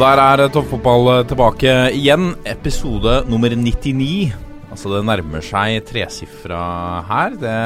Der 0.00 0.16
er 0.16 0.40
toppfotball 0.48 1.26
tilbake 1.28 1.72
igjen. 1.92 2.30
Episode 2.48 3.18
nummer 3.28 3.52
99. 3.52 4.30
Altså 4.72 4.88
det 4.94 5.00
nærmer 5.04 5.42
seg 5.44 5.82
tresifra 5.84 6.60
her. 7.04 7.34
Det, 7.36 7.56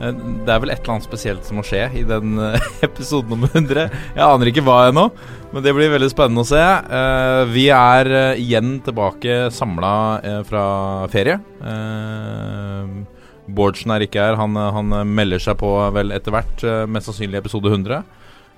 det, 0.00 0.54
er 0.54 0.62
vel 0.62 0.72
et 0.72 0.80
eller 0.80 0.94
annet 0.94 1.04
spesielt 1.04 1.44
som 1.44 1.58
må 1.60 1.64
skje 1.68 1.82
i 2.00 2.04
den 2.08 2.40
episoden 2.88 3.34
nummer 3.34 3.52
100. 3.52 3.92
Jeg 4.16 4.24
aner 4.24 4.48
ikke 4.48 4.64
hva 4.64 4.86
ennå, 4.88 5.04
men 5.50 5.66
det 5.66 5.74
blir 5.76 5.92
veldig 5.92 6.08
spennende 6.14 6.46
å 6.46 6.48
se. 6.48 6.62
Eh, 6.64 7.42
vi 7.52 7.66
er 7.76 8.08
igjen 8.40 8.78
tilbake 8.86 9.50
samla 9.52 9.92
eh, 10.24 10.40
fra 10.48 10.64
ferie. 11.12 11.36
Eh, 11.60 13.20
Bårdsen 13.52 13.92
er 13.92 14.06
ikke 14.06 14.30
her. 14.30 14.40
Han, 14.40 14.56
han 14.56 14.96
melder 15.12 15.44
seg 15.44 15.60
på 15.60 15.74
vel 15.92 16.16
etter 16.16 16.32
hvert, 16.32 16.64
mest 16.88 17.12
sannsynlig 17.12 17.42
episode 17.44 17.68
100. 17.68 18.00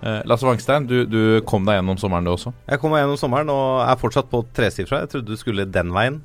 Uh, 0.02 0.18
Lasse 0.26 0.46
Wangstein, 0.46 0.88
du, 0.90 1.04
du, 1.06 1.20
kom 1.46 1.66
deg 1.68 1.78
gjennom 1.78 1.98
sommeren 2.00 2.26
du 2.26 2.32
også? 2.32 2.50
Jeg 2.66 2.82
kom 2.82 2.90
meg 2.90 3.04
gjennom 3.04 3.18
sommeren 3.20 3.52
og 3.54 3.84
er 3.86 3.98
fortsatt 4.00 4.30
på 4.32 4.42
tresifra. 4.56 5.04
Jeg 5.04 5.12
trodde 5.12 5.30
du 5.30 5.38
skulle 5.38 5.66
den 5.70 5.92
veien. 5.94 6.18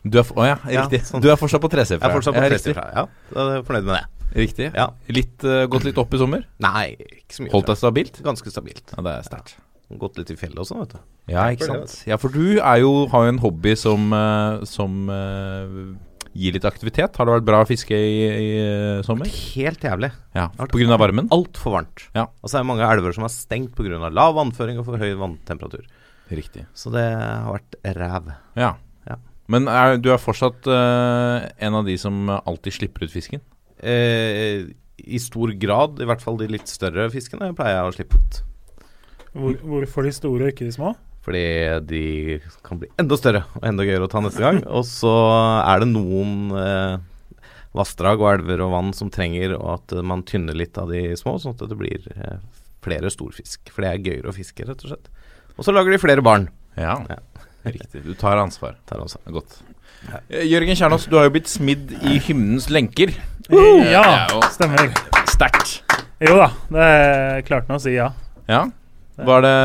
Du 0.00 0.16
er, 0.22 0.30
oh 0.32 0.46
ja, 0.48 0.56
riktig. 0.64 1.02
Ja, 1.02 1.08
sånn. 1.10 1.20
Du 1.20 1.28
er 1.28 1.36
fortsatt 1.36 1.60
på 1.60 1.68
tresifra? 1.72 2.00
Jeg 2.00 2.08
er 2.08 2.16
fortsatt 2.16 2.38
på 2.38 2.46
tresifra, 2.48 2.86
ja. 2.96 3.04
Jeg 3.36 3.58
er 3.58 3.66
fornøyd 3.68 3.90
med 3.90 3.98
det. 3.98 4.04
Riktig. 4.40 4.70
Ja. 4.72 4.86
Litt, 5.12 5.36
uh, 5.44 5.64
gått 5.68 5.84
litt 5.84 5.98
opp 6.00 6.14
i 6.16 6.20
sommer? 6.22 6.46
Nei, 6.64 6.86
ikke 6.96 7.36
så 7.36 7.44
mye. 7.44 7.52
Holdt 7.52 7.72
deg 7.72 7.80
stabilt? 7.82 8.20
Ganske 8.24 8.54
stabilt. 8.54 8.86
Ja, 8.94 9.04
Det 9.04 9.16
er 9.18 9.26
sterkt. 9.28 9.56
Gått 10.00 10.20
litt 10.20 10.30
i 10.32 10.38
fjellet 10.38 10.62
også, 10.62 10.78
vet 10.80 10.94
du. 10.94 11.00
Ja, 11.34 11.48
ikke 11.52 11.66
sant. 11.66 11.96
Ja, 12.08 12.16
for 12.22 12.32
du 12.32 12.54
jo, 12.54 12.60
har 13.10 13.26
jo 13.26 13.32
en 13.34 13.42
hobby 13.42 13.74
som, 13.76 14.14
uh, 14.14 14.62
som 14.64 15.10
gi 16.36 16.52
litt 16.54 16.66
aktivitet. 16.68 17.16
Har 17.18 17.26
det 17.26 17.36
vært 17.38 17.46
bra 17.48 17.62
å 17.64 17.68
fiske 17.68 17.96
i, 17.96 18.18
i, 18.26 18.50
i 18.60 19.06
sommer? 19.06 19.30
Helt 19.54 19.82
jævlig. 19.84 20.12
Ja, 20.36 20.48
Pga. 20.58 20.98
varmen? 21.00 21.30
Altfor 21.34 21.74
varmt. 21.78 22.04
Ja. 22.14 22.28
Og 22.40 22.52
det 22.52 22.60
er 22.60 22.68
mange 22.68 22.86
elver 22.86 23.16
som 23.16 23.26
er 23.26 23.34
stengt 23.34 23.74
pga. 23.78 24.10
lav 24.10 24.36
vannføring 24.38 24.78
og 24.80 24.86
for 24.88 25.00
høy 25.00 25.14
vanntemperatur. 25.18 25.86
Riktig. 26.30 26.66
Så 26.78 26.92
det 26.94 27.06
har 27.10 27.50
vært 27.50 27.78
ræv. 27.98 28.30
Ja. 28.60 28.74
ja. 29.08 29.16
Men 29.50 29.66
er, 29.66 29.96
du 29.98 30.12
er 30.14 30.22
fortsatt 30.22 30.68
uh, 30.70 31.48
en 31.58 31.80
av 31.80 31.88
de 31.88 31.96
som 31.98 32.30
alltid 32.30 32.78
slipper 32.78 33.08
ut 33.08 33.14
fisken? 33.14 33.42
Eh, 33.82 34.68
I 35.00 35.18
stor 35.18 35.50
grad. 35.58 35.98
I 35.98 36.06
hvert 36.06 36.22
fall 36.22 36.38
de 36.38 36.50
litt 36.52 36.70
større 36.70 37.08
fiskene 37.10 37.50
pleier 37.58 37.80
jeg 37.80 37.90
å 37.90 37.96
slippe 37.98 38.20
ut. 38.20 38.42
Hvor, 39.34 39.58
hvorfor 39.62 40.06
de 40.06 40.14
store 40.14 40.52
ikke 40.52 40.68
de 40.68 40.74
små? 40.74 40.94
Fordi 41.24 41.44
de 41.84 42.02
kan 42.64 42.80
bli 42.80 42.88
enda 43.00 43.16
større 43.20 43.42
og 43.58 43.64
enda 43.68 43.84
gøyere 43.84 44.06
å 44.06 44.10
ta 44.10 44.22
neste 44.24 44.40
gang. 44.40 44.62
Og 44.72 44.86
så 44.88 45.12
er 45.60 45.82
det 45.82 45.90
noen 45.90 46.54
eh, 46.56 46.94
vassdrag 47.76 48.22
og 48.22 48.30
elver 48.34 48.64
og 48.64 48.72
vann 48.74 48.94
som 48.96 49.12
trenger 49.12 49.54
at 49.58 49.94
man 50.06 50.24
tynner 50.26 50.56
litt 50.56 50.80
av 50.80 50.92
de 50.92 51.10
små, 51.20 51.36
sånn 51.42 51.58
at 51.58 51.66
det 51.68 51.78
blir 51.78 52.08
eh, 52.16 52.38
flere 52.84 53.12
storfisk. 53.12 53.68
For 53.68 53.84
det 53.84 53.92
er 53.92 54.08
gøyere 54.08 54.32
å 54.32 54.36
fiske, 54.36 54.64
rett 54.64 54.86
og 54.86 54.94
slett. 54.94 55.12
Og 55.58 55.66
så 55.66 55.76
lager 55.76 55.92
de 55.92 56.00
flere 56.00 56.24
barn. 56.24 56.48
Ja, 56.80 56.96
ja. 57.10 57.20
riktig. 57.68 58.00
Du 58.06 58.14
tar 58.16 58.40
ansvar. 58.40 58.78
Tar 58.88 59.04
ansvar. 59.04 59.22
Godt. 59.36 59.60
Ja. 60.08 60.22
Eh, 60.32 60.48
Jørgen 60.48 60.78
Kjernås, 60.78 61.04
du 61.10 61.18
har 61.20 61.28
jo 61.28 61.36
blitt 61.36 61.52
smidd 61.52 61.92
i 62.00 62.16
hymnens 62.30 62.70
lenker. 62.72 63.12
Uh, 63.50 63.84
ja, 63.84 64.04
stemmer. 64.54 64.88
Sterkt. 65.28 65.80
Jo 66.20 66.36
da, 66.36 66.50
det 66.72 66.88
klarte 67.48 67.70
han 67.70 67.80
å 67.80 67.82
si 67.82 67.94
ja. 67.96 68.10
Ja? 68.48 68.66
Var 69.20 69.42
det, 69.44 69.56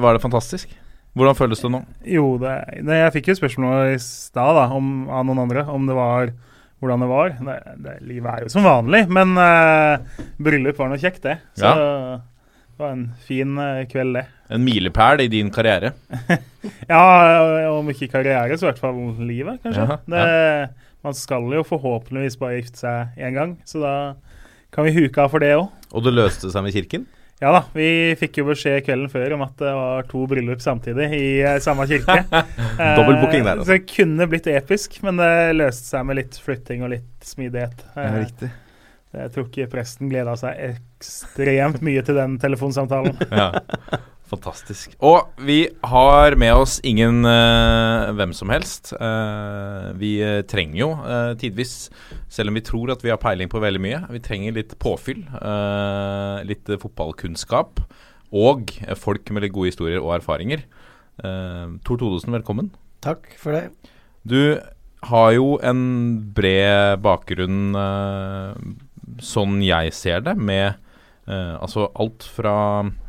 var 0.00 0.16
det 0.16 0.22
fantastisk? 0.24 0.70
Hvordan 1.18 1.36
føles 1.36 1.60
det 1.60 1.70
nå? 1.74 1.82
Jo, 2.08 2.24
det, 2.40 2.54
det, 2.88 2.98
jeg 3.02 3.14
fikk 3.18 3.32
jo 3.32 3.38
spørsmål 3.42 3.92
i 3.92 3.98
stad 4.00 4.60
av 4.62 4.72
noen 4.72 5.42
andre 5.42 5.66
om 5.68 5.84
det 5.88 5.96
var 5.98 6.32
hvordan 6.82 7.04
det 7.04 7.08
var. 7.10 7.34
Det, 7.38 7.56
det, 7.84 7.96
livet 8.08 8.28
er 8.32 8.44
jo 8.44 8.52
som 8.52 8.66
vanlig, 8.66 9.04
men 9.12 9.36
uh, 9.38 10.24
bryllup 10.42 10.80
var 10.80 10.90
noe 10.90 10.98
kjekt, 10.98 11.22
det. 11.22 11.36
Så 11.58 11.68
ja. 11.68 11.74
det 12.18 12.82
var 12.82 12.96
en 12.96 13.04
fin 13.22 13.60
uh, 13.60 13.84
kveld, 13.90 14.18
det. 14.18 14.24
En 14.52 14.64
milepæl 14.66 15.22
i 15.22 15.28
din 15.30 15.52
karriere? 15.54 15.92
ja, 16.92 17.04
om 17.70 17.92
ikke 17.92 18.10
karriere, 18.16 18.56
så 18.58 18.66
i 18.66 18.70
hvert 18.72 18.82
fall 18.82 18.98
livet, 19.22 19.62
kanskje. 19.62 19.86
Ja, 19.86 20.00
det, 20.10 20.24
ja. 20.26 20.66
Man 21.02 21.16
skal 21.18 21.48
jo 21.50 21.64
forhåpentligvis 21.66 22.38
bare 22.38 22.60
gifte 22.60 22.84
seg 22.84 23.16
én 23.18 23.34
gang, 23.34 23.56
så 23.66 23.80
da 23.82 23.94
kan 24.74 24.86
vi 24.86 24.94
huke 24.94 25.22
av 25.22 25.32
for 25.32 25.42
det 25.42 25.54
òg. 25.58 25.66
Og 25.92 26.04
det 26.06 26.14
løste 26.14 26.50
seg 26.50 26.64
med 26.64 26.74
kirken? 26.74 27.06
Ja 27.42 27.50
da, 27.50 27.64
vi 27.74 28.14
fikk 28.20 28.38
jo 28.38 28.44
beskjed 28.52 28.84
kvelden 28.86 29.10
før 29.10 29.32
om 29.34 29.40
at 29.42 29.56
det 29.58 29.70
var 29.74 30.04
to 30.06 30.20
bryllup 30.30 30.60
samtidig 30.62 31.08
i 31.16 31.24
uh, 31.42 31.56
samme 31.64 31.88
kirke. 31.90 32.20
Dobbel 32.98 33.18
booking 33.18 33.42
der, 33.42 33.56
altså. 33.56 33.66
Så 33.66 33.78
det 33.80 33.88
kunne 33.90 34.28
blitt 34.30 34.46
episk, 34.52 35.00
men 35.02 35.18
det 35.18 35.32
løste 35.58 35.90
seg 35.90 36.06
med 36.06 36.20
litt 36.20 36.38
flytting 36.38 36.86
og 36.86 36.92
litt 36.94 37.26
smidighet. 37.26 37.82
Ja, 37.96 38.12
riktig. 38.20 38.52
Jeg 39.12 39.32
tror 39.34 39.48
ikke 39.50 39.68
presten 39.74 40.08
gleda 40.08 40.36
seg 40.38 40.60
ekstremt 40.70 41.82
mye 41.84 42.06
til 42.06 42.22
den 42.22 42.38
telefonsamtalen. 42.40 43.18
ja. 43.28 43.50
Fantastisk. 44.32 44.94
Og 45.04 45.28
vi 45.44 45.66
har 45.84 46.32
med 46.40 46.56
oss 46.56 46.78
ingen 46.88 47.20
uh, 47.26 48.08
hvem 48.16 48.32
som 48.32 48.48
helst. 48.52 48.94
Uh, 48.96 49.92
vi 50.00 50.14
uh, 50.24 50.40
trenger 50.48 50.78
jo 50.78 50.88
tidvis, 51.40 51.90
selv 52.32 52.48
om 52.48 52.56
vi 52.56 52.64
tror 52.64 52.94
at 52.94 53.04
vi 53.04 53.12
har 53.12 53.20
peiling 53.20 53.50
på 53.52 53.60
veldig 53.60 53.82
mye, 53.84 54.00
vi 54.14 54.22
trenger 54.24 54.56
litt 54.56 54.72
påfyll. 54.80 55.24
litt 56.48 56.70
fotballkunnskap. 56.80 57.82
Og 58.32 58.72
folk 58.96 59.28
med 59.30 59.44
litt 59.44 59.52
gode 59.52 59.68
historier 59.68 60.00
og 60.00 60.14
erfaringer. 60.16 60.64
Tor 61.20 61.98
Todesen, 62.00 62.32
velkommen. 62.32 62.70
Takk 63.04 63.28
for 63.36 63.52
det. 63.52 63.92
Du 64.24 64.56
har 65.10 65.32
jo 65.36 65.58
en 65.60 65.82
bred 66.32 67.02
bakgrunn, 67.04 67.76
sånn 69.20 69.60
jeg 69.66 69.92
ser 69.92 70.24
det, 70.24 70.38
med 70.40 70.80
altså 71.28 71.90
alt 72.00 72.24
fra 72.24 72.56
Eh, 72.82 73.01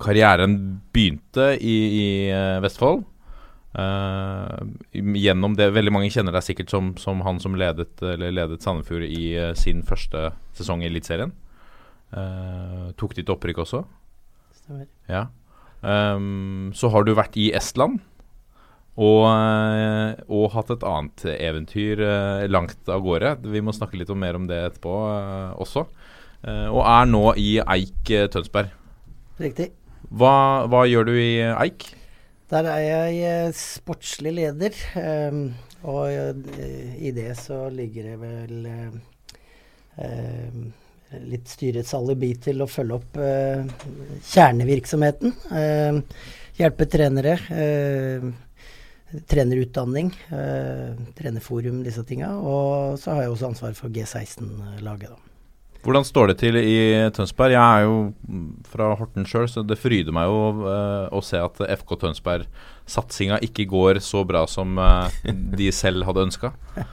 karrieren 0.00 0.80
begynte 0.92 1.54
i, 1.58 1.76
i 2.00 2.06
eh, 2.30 2.58
Vestfold. 2.62 3.04
Uh, 3.70 4.66
gjennom 4.90 5.52
det 5.54 5.68
Veldig 5.70 5.92
mange 5.94 6.08
kjenner 6.10 6.34
deg 6.34 6.42
sikkert 6.42 6.72
som, 6.72 6.88
som 6.98 7.20
han 7.22 7.36
som 7.38 7.54
ledet, 7.54 8.02
ledet 8.02 8.64
Sandefjord 8.64 9.04
i 9.06 9.28
uh, 9.38 9.52
sin 9.54 9.84
første 9.86 10.32
sesong 10.58 10.82
i 10.82 10.88
Eliteserien. 10.90 11.30
Uh, 12.10 12.90
tok 12.98 13.14
ditt 13.18 13.30
opprykk 13.30 13.62
også. 13.62 13.84
Stemmer. 14.58 14.88
Ja. 15.10 15.28
Um, 15.86 16.72
så 16.74 16.90
har 16.90 17.06
du 17.06 17.14
vært 17.14 17.38
i 17.38 17.52
Estland. 17.54 18.00
Og, 19.00 19.22
og 19.24 20.50
hatt 20.52 20.72
et 20.74 20.82
annet 20.84 21.22
eventyr 21.30 22.02
langt 22.50 22.90
av 22.90 23.00
gårde. 23.00 23.30
Vi 23.48 23.62
må 23.64 23.72
snakke 23.72 23.96
litt 23.96 24.10
om 24.12 24.18
mer 24.20 24.36
om 24.36 24.44
det 24.50 24.58
etterpå 24.66 24.92
også. 25.62 25.86
og 26.42 26.82
er 26.82 27.08
nå 27.08 27.22
i 27.40 27.54
Eik 27.62 28.10
Tønsberg. 28.34 28.74
Riktig. 29.40 29.70
Hva, 30.10 30.66
hva, 30.68 30.84
gjør 30.90 31.06
du 31.08 31.14
i 31.16 31.40
Eik? 31.48 31.86
Der 32.50 32.66
er 32.66 32.80
jeg 32.82 33.20
eh, 33.28 33.52
sportslig 33.56 34.34
leder. 34.36 34.74
Um, 34.98 35.54
og 35.86 36.10
uh, 36.10 36.34
i 37.00 37.12
det 37.16 37.30
så 37.38 37.68
ligger 37.72 38.10
det 38.10 38.16
vel 38.20 38.66
uh, 40.00 40.58
litt 41.30 41.48
styrets 41.48 41.94
alibi 41.96 42.34
til 42.42 42.60
å 42.62 42.68
følge 42.70 42.98
opp 43.00 43.16
kjernevirksomheten. 44.30 45.32
hjelpe 46.56 46.86
trenere. 46.86 47.34
trenerutdanning, 49.26 50.12
trenerforum, 51.18 51.82
disse 51.82 52.06
tinga. 52.06 52.30
Og 52.38 52.94
så 53.02 53.16
har 53.16 53.26
jeg 53.26 53.34
også 53.34 53.50
ansvar 53.50 53.74
for 53.76 53.90
G16-laget, 53.90 55.10
da. 55.10 55.29
Hvordan 55.80 56.04
står 56.04 56.28
det 56.28 56.34
til 56.42 56.58
i 56.60 56.76
Tønsberg? 57.16 57.54
Jeg 57.54 57.60
er 57.60 57.86
jo 57.86 57.94
fra 58.68 58.90
Horten 59.00 59.24
sjøl, 59.28 59.46
så 59.48 59.62
det 59.64 59.78
fryder 59.80 60.12
meg 60.12 60.28
jo 60.28 60.66
uh, 60.66 61.08
å 61.08 61.22
se 61.24 61.40
at 61.40 61.56
FK 61.80 61.94
Tønsberg-satsinga 62.02 63.38
ikke 63.46 63.64
går 63.70 64.02
så 64.04 64.20
bra 64.28 64.42
som 64.50 64.76
uh, 64.76 65.08
de 65.24 65.70
selv 65.74 66.08
hadde 66.08 66.28
ønska. 66.28 66.54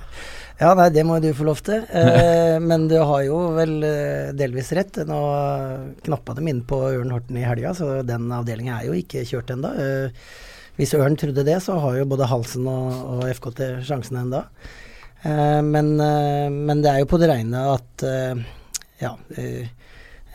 Ja, 0.58 0.72
nei, 0.74 0.88
det 0.90 1.04
må 1.06 1.20
du 1.22 1.28
få 1.38 1.46
lov 1.46 1.60
til. 1.62 1.84
Uh, 1.92 2.56
men 2.70 2.88
du 2.90 2.96
har 2.98 3.20
jo 3.28 3.36
vel 3.54 3.76
delvis 4.34 4.72
rett. 4.74 4.96
Nå 5.06 5.20
knappa 6.08 6.34
dem 6.34 6.50
inn 6.50 6.64
på 6.66 6.80
Ørn 6.88 7.14
Horten 7.14 7.38
i 7.38 7.44
helga, 7.46 7.76
så 7.78 8.00
den 8.02 8.26
avdelinga 8.34 8.80
er 8.80 8.88
jo 8.88 8.96
ikke 8.98 9.22
kjørt 9.30 9.54
ennå. 9.54 9.76
hvis 10.80 10.96
Ørn 10.98 11.20
trodde 11.22 11.46
det, 11.46 11.60
så 11.62 11.78
har 11.84 12.00
jo 12.00 12.10
både 12.10 12.32
Halsen 12.32 12.66
og, 12.74 12.90
og 13.20 13.30
FK 13.38 13.52
til 13.60 13.78
sjansen 13.86 14.18
ennå. 14.24 14.42
Men, 15.70 15.94
men, 15.94 16.82
det 16.82 16.90
er 16.90 17.04
jo 17.04 17.12
på 17.14 17.22
det 17.22 17.30
rene 17.30 17.62
at 17.76 18.08
ja, 19.02 19.14
eh, 19.38 19.68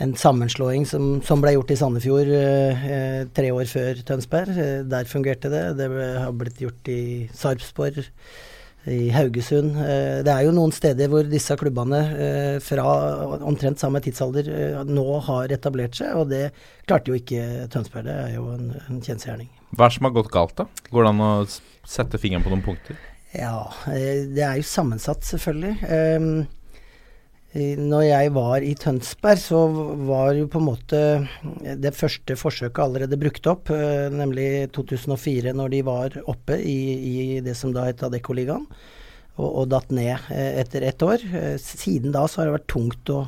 en 0.02 0.14
sammenslåing 0.16 0.86
som, 0.86 1.20
som, 1.24 1.42
ble 1.42 1.54
gjort 1.56 1.72
i 1.74 1.78
Sandefjord 1.78 2.30
eh, 2.36 3.26
tre 3.34 3.50
år 3.54 3.68
før 3.70 4.00
Tønsberg. 4.08 4.56
Eh, 4.56 4.80
der 4.88 5.10
fungerte 5.10 5.50
det. 5.52 5.66
Det 5.78 5.90
ble, 5.92 6.08
har 6.24 6.32
blitt 6.36 6.62
gjort 6.62 6.90
i 6.90 7.02
Sarpsborg, 7.36 8.00
i 8.90 9.12
Haugesund. 9.14 9.76
Eh, 9.78 10.22
det 10.26 10.32
er 10.32 10.46
jo 10.46 10.54
noen 10.56 10.74
steder 10.74 11.10
hvor 11.12 11.28
disse 11.28 11.54
klubbene 11.60 12.00
eh, 12.26 12.56
fra 12.64 12.86
omtrent 13.46 13.82
samme 13.82 14.02
tidsalder 14.02 14.50
eh, 14.50 14.80
nå 14.88 15.06
har 15.28 15.54
etablert 15.54 15.98
seg, 16.00 16.16
og 16.18 16.32
det 16.32 16.48
klarte 16.88 17.12
jo 17.12 17.20
ikke 17.20 17.68
Tønsberg. 17.72 18.08
Det 18.08 18.18
er 18.26 18.34
jo 18.38 18.48
en, 18.56 18.72
en 18.88 19.04
kjensgjerning. 19.04 19.52
Hva 19.72 19.86
er 19.86 19.92
det 19.92 19.98
som 20.00 20.08
har 20.10 20.16
gått 20.18 20.32
galt, 20.34 20.56
da? 20.58 20.66
Går 20.90 21.06
det 21.06 21.14
an 21.14 21.24
å 21.28 21.32
sette 21.88 22.20
fingeren 22.20 22.44
på 22.44 22.52
noen 22.52 22.64
punkter? 22.64 22.98
Ja, 23.32 23.70
eh, 23.92 24.26
det 24.34 24.42
er 24.44 24.58
jo 24.58 24.66
sammensatt, 24.66 25.22
selvfølgelig. 25.24 25.76
Um, 27.52 27.88
når 27.90 28.02
jeg 28.06 28.32
var 28.32 28.64
i 28.64 28.72
Tønsberg, 28.80 29.40
så 29.40 29.58
var 30.08 30.32
jo 30.38 30.48
på 30.48 30.60
en 30.60 30.68
måte 30.70 31.00
det 31.82 31.92
første 31.92 32.36
forsøket 32.40 32.80
allerede 32.80 33.18
brukt 33.20 33.46
opp, 33.50 33.70
eh, 33.74 34.08
nemlig 34.12 34.70
2004, 34.72 35.52
når 35.56 35.74
de 35.74 35.82
var 35.84 36.16
oppe 36.32 36.56
i, 36.56 36.78
i 36.96 37.40
det 37.44 37.56
som 37.58 37.74
da 37.74 37.84
het 37.90 38.04
Adeccoligaen, 38.06 38.64
og, 39.36 39.48
og 39.48 39.68
datt 39.72 39.92
ned 39.92 40.14
eh, 40.32 40.62
etter 40.62 40.86
ett 40.88 41.04
år. 41.04 41.26
Eh, 41.28 41.58
siden 41.60 42.14
da 42.16 42.24
så 42.24 42.40
har 42.40 42.48
det 42.48 42.56
vært 42.56 42.72
tungt 42.72 43.12
å, 43.12 43.20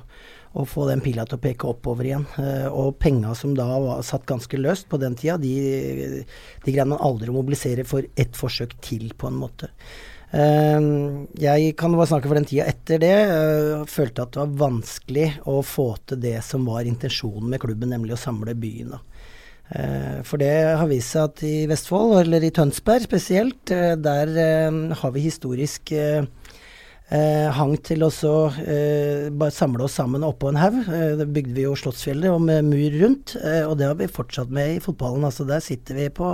å 0.56 0.64
få 0.68 0.88
den 0.88 1.04
pila 1.04 1.28
til 1.28 1.36
å 1.36 1.44
peke 1.44 1.68
oppover 1.68 2.08
igjen. 2.08 2.24
Og 2.72 2.96
penga 3.02 3.34
som 3.36 3.52
da 3.58 3.66
var 3.82 4.02
satt 4.06 4.24
ganske 4.30 4.56
løst 4.56 4.88
på 4.88 5.02
den 5.02 5.18
tida, 5.20 5.36
de, 5.42 6.24
de 6.64 6.72
greide 6.72 6.88
man 6.94 7.02
aldri 7.04 7.28
å 7.28 7.36
mobilisere 7.36 7.84
for 7.84 8.08
ett 8.16 8.38
forsøk 8.38 8.76
til, 8.80 9.10
på 9.18 9.28
en 9.28 9.40
måte. 9.44 9.72
Ehm, 10.34 11.28
jeg 11.38 11.74
kan 11.78 11.94
bare 11.94 12.08
snakke 12.10 12.26
for 12.26 12.38
den 12.38 12.48
tida 12.48 12.66
etter 12.66 13.02
det. 13.02 13.14
Uh, 13.30 13.84
følte 13.90 14.24
at 14.24 14.34
det 14.34 14.42
var 14.42 14.56
vanskelig 14.64 15.28
å 15.50 15.60
få 15.66 15.92
til 16.08 16.22
det 16.24 16.38
som 16.46 16.66
var 16.66 16.88
intensjonen 16.88 17.52
med 17.52 17.62
klubben, 17.62 17.92
nemlig 17.94 18.16
å 18.16 18.22
samle 18.24 18.56
byen. 18.58 18.96
Uh, 19.70 20.20
for 20.26 20.42
det 20.42 20.50
har 20.74 20.90
vist 20.90 21.14
seg 21.14 21.30
at 21.30 21.44
i 21.46 21.54
Vestfold, 21.70 22.16
eller 22.24 22.44
i 22.44 22.52
Tønsberg 22.54 23.06
spesielt, 23.06 23.62
uh, 23.70 23.94
der 23.94 24.34
har 24.98 25.14
vi 25.14 25.28
historisk 25.28 25.94
hang 27.54 27.74
til 27.84 28.00
å 28.02 28.08
samle 28.10 29.84
oss 29.84 29.98
sammen 30.00 30.24
oppå 30.24 30.48
en 30.48 30.56
haug. 30.58 30.78
det 31.20 31.26
bygde 31.36 31.52
vi 31.52 31.66
jo 31.66 31.74
Slottsfjellet 31.76 32.32
og 32.32 32.40
med 32.42 32.64
mur 32.64 32.96
rundt, 32.96 33.34
og 33.68 33.74
det 33.78 33.90
har 33.90 33.98
vi 34.00 34.08
fortsatt 34.08 34.48
med 34.48 34.72
i 34.72 34.80
fotballen. 34.82 35.26
Altså 35.28 35.44
Der 35.46 35.60
sitter 35.62 36.00
vi 36.00 36.08
på 36.08 36.30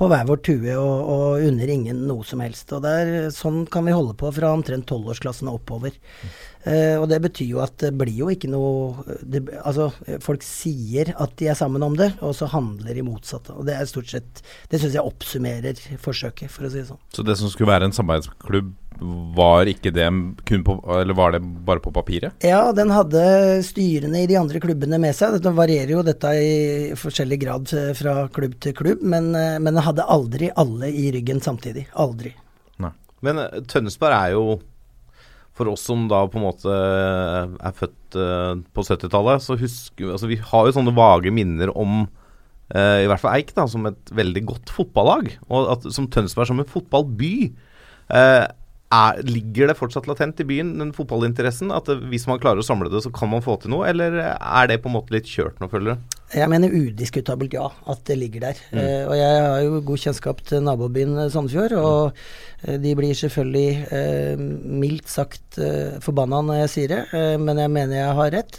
på 0.00 0.08
hver 0.08 0.28
vår 0.28 0.40
tue 0.46 0.76
og, 0.80 1.10
og 1.12 1.44
unner 1.44 1.72
ingen 1.74 2.04
noe 2.08 2.24
som 2.26 2.40
helst. 2.40 2.72
Og 2.72 2.84
der, 2.84 3.28
Sånn 3.34 3.66
kan 3.70 3.84
vi 3.84 3.92
holde 3.94 4.16
på 4.18 4.30
fra 4.32 4.54
omtrent 4.56 4.88
tolvårsklassen 4.88 5.50
og 5.50 5.60
oppover. 5.60 5.92
Mm. 5.92 6.30
Eh, 6.70 6.94
og 7.00 7.06
det 7.08 7.20
betyr 7.24 7.52
jo 7.54 7.60
at 7.64 7.76
det 7.80 7.92
blir 7.96 8.12
jo 8.12 8.28
ikke 8.32 8.50
noe 8.52 9.04
det, 9.24 9.46
Altså, 9.62 9.88
folk 10.20 10.44
sier 10.44 11.12
at 11.20 11.32
de 11.40 11.48
er 11.48 11.56
sammen 11.58 11.84
om 11.84 11.96
det, 11.96 12.10
og 12.24 12.34
så 12.36 12.48
handler 12.52 12.96
de 12.96 13.04
motsatt. 13.04 13.52
Og 13.54 13.68
det 13.68 13.76
er 13.76 13.88
stort 13.88 14.10
sett 14.12 14.42
Det 14.72 14.80
syns 14.80 14.96
jeg 14.96 15.04
oppsummerer 15.04 15.80
forsøket, 16.00 16.52
for 16.52 16.68
å 16.68 16.72
si 16.72 16.82
det 16.82 16.90
sånn. 16.90 17.00
Så 17.16 17.24
det 17.26 17.36
som 17.40 17.52
skulle 17.52 17.72
være 17.72 17.88
en 17.88 17.96
samarbeidsklubb, 17.96 18.72
var 18.98 19.68
ikke 19.70 19.92
det 19.94 20.06
kun 20.48 20.64
på 20.66 20.74
Eller 20.98 21.16
var 21.16 21.32
det 21.32 21.40
bare 21.40 21.80
på 21.80 21.92
papiret? 21.94 22.34
Ja, 22.44 22.72
den 22.76 22.92
hadde 22.92 23.22
styrene 23.64 24.24
i 24.24 24.28
de 24.28 24.36
andre 24.36 24.60
klubbene 24.60 24.98
med 25.00 25.16
seg. 25.16 25.38
Det 25.40 25.52
varierer 25.56 25.94
jo 25.94 26.02
dette 26.04 26.32
i 26.36 26.50
forskjellig 26.98 27.38
grad 27.40 27.72
fra 27.96 28.26
klubb 28.34 28.58
til 28.60 28.76
klubb, 28.76 29.00
men, 29.02 29.32
eh, 29.34 29.56
men 29.58 29.72
den 29.72 29.84
hadde 29.86 30.04
aldri 30.04 30.50
alle 30.60 30.90
i 30.92 31.08
ryggen 31.14 31.40
samtidig. 31.40 31.86
Aldri. 31.94 32.34
Nei. 32.82 32.92
Men 33.24 33.40
Tønnesberg 33.40 33.70
Tønsberg 33.72 34.18
er 34.18 34.36
jo 34.36 34.44
for 35.56 35.68
oss 35.72 35.82
som 35.84 36.06
da 36.08 36.22
på 36.30 36.38
en 36.40 36.46
måte 36.46 36.72
eh, 36.72 37.56
er 37.56 37.76
født 37.76 37.96
på 38.74 38.82
70-tallet, 38.84 39.44
så 39.44 39.54
husker 39.54 40.02
vi 40.02 40.10
altså 40.10 40.28
Vi 40.28 40.40
har 40.42 40.66
jo 40.66 40.74
sånne 40.74 40.94
vage 40.96 41.30
minner 41.30 41.70
om 41.78 42.08
i 42.70 43.06
hvert 43.10 43.18
fall 43.18 43.34
Eik 43.34 43.48
da, 43.56 43.64
som 43.66 43.82
et 43.88 44.12
veldig 44.14 44.44
godt 44.46 44.70
fotballag. 44.70 45.32
Og 45.50 45.72
at, 45.72 45.88
som 45.90 46.06
Tønsberg 46.06 46.46
som 46.46 46.60
en 46.62 46.68
fotballby. 46.70 47.50
Uh, 48.06 48.46
er, 48.90 49.20
ligger 49.22 49.70
det 49.70 49.76
fortsatt 49.78 50.08
latent 50.10 50.40
i 50.42 50.46
byen, 50.46 50.72
den 50.80 50.94
fotballinteressen? 50.96 51.70
At 51.74 51.90
hvis 52.10 52.26
man 52.30 52.40
klarer 52.42 52.62
å 52.62 52.66
samle 52.66 52.90
det, 52.92 53.02
så 53.04 53.12
kan 53.14 53.30
man 53.32 53.44
få 53.44 53.56
til 53.62 53.74
noe? 53.74 53.88
Eller 53.90 54.16
er 54.20 54.70
det 54.70 54.80
på 54.82 54.90
en 54.90 54.96
måte 54.98 55.14
litt 55.14 55.30
kjørt 55.30 55.60
nå, 55.62 55.70
føler 55.70 55.94
du? 55.94 56.16
Jeg 56.30 56.46
mener 56.50 56.74
udiskutabelt 56.74 57.54
ja, 57.56 57.66
at 57.90 58.04
det 58.06 58.18
ligger 58.20 58.48
der. 58.48 58.62
Mm. 58.70 58.80
Eh, 58.82 59.02
og 59.06 59.16
jeg 59.18 59.40
har 59.46 59.64
jo 59.66 59.80
god 59.88 60.04
kjennskap 60.04 60.44
til 60.46 60.62
nabobyen 60.66 61.16
Sandefjord. 61.32 61.74
Og 61.80 62.22
mm. 62.66 62.78
de 62.84 62.94
blir 62.98 63.18
selvfølgelig 63.18 63.70
eh, 63.98 64.46
mildt 64.84 65.10
sagt 65.10 65.60
forbanna 66.04 66.42
når 66.46 66.64
jeg 66.64 66.72
sier 66.74 66.92
det, 66.92 67.02
men 67.42 67.58
jeg 67.58 67.72
mener 67.74 67.98
jeg 67.98 68.18
har 68.20 68.34
rett 68.36 68.58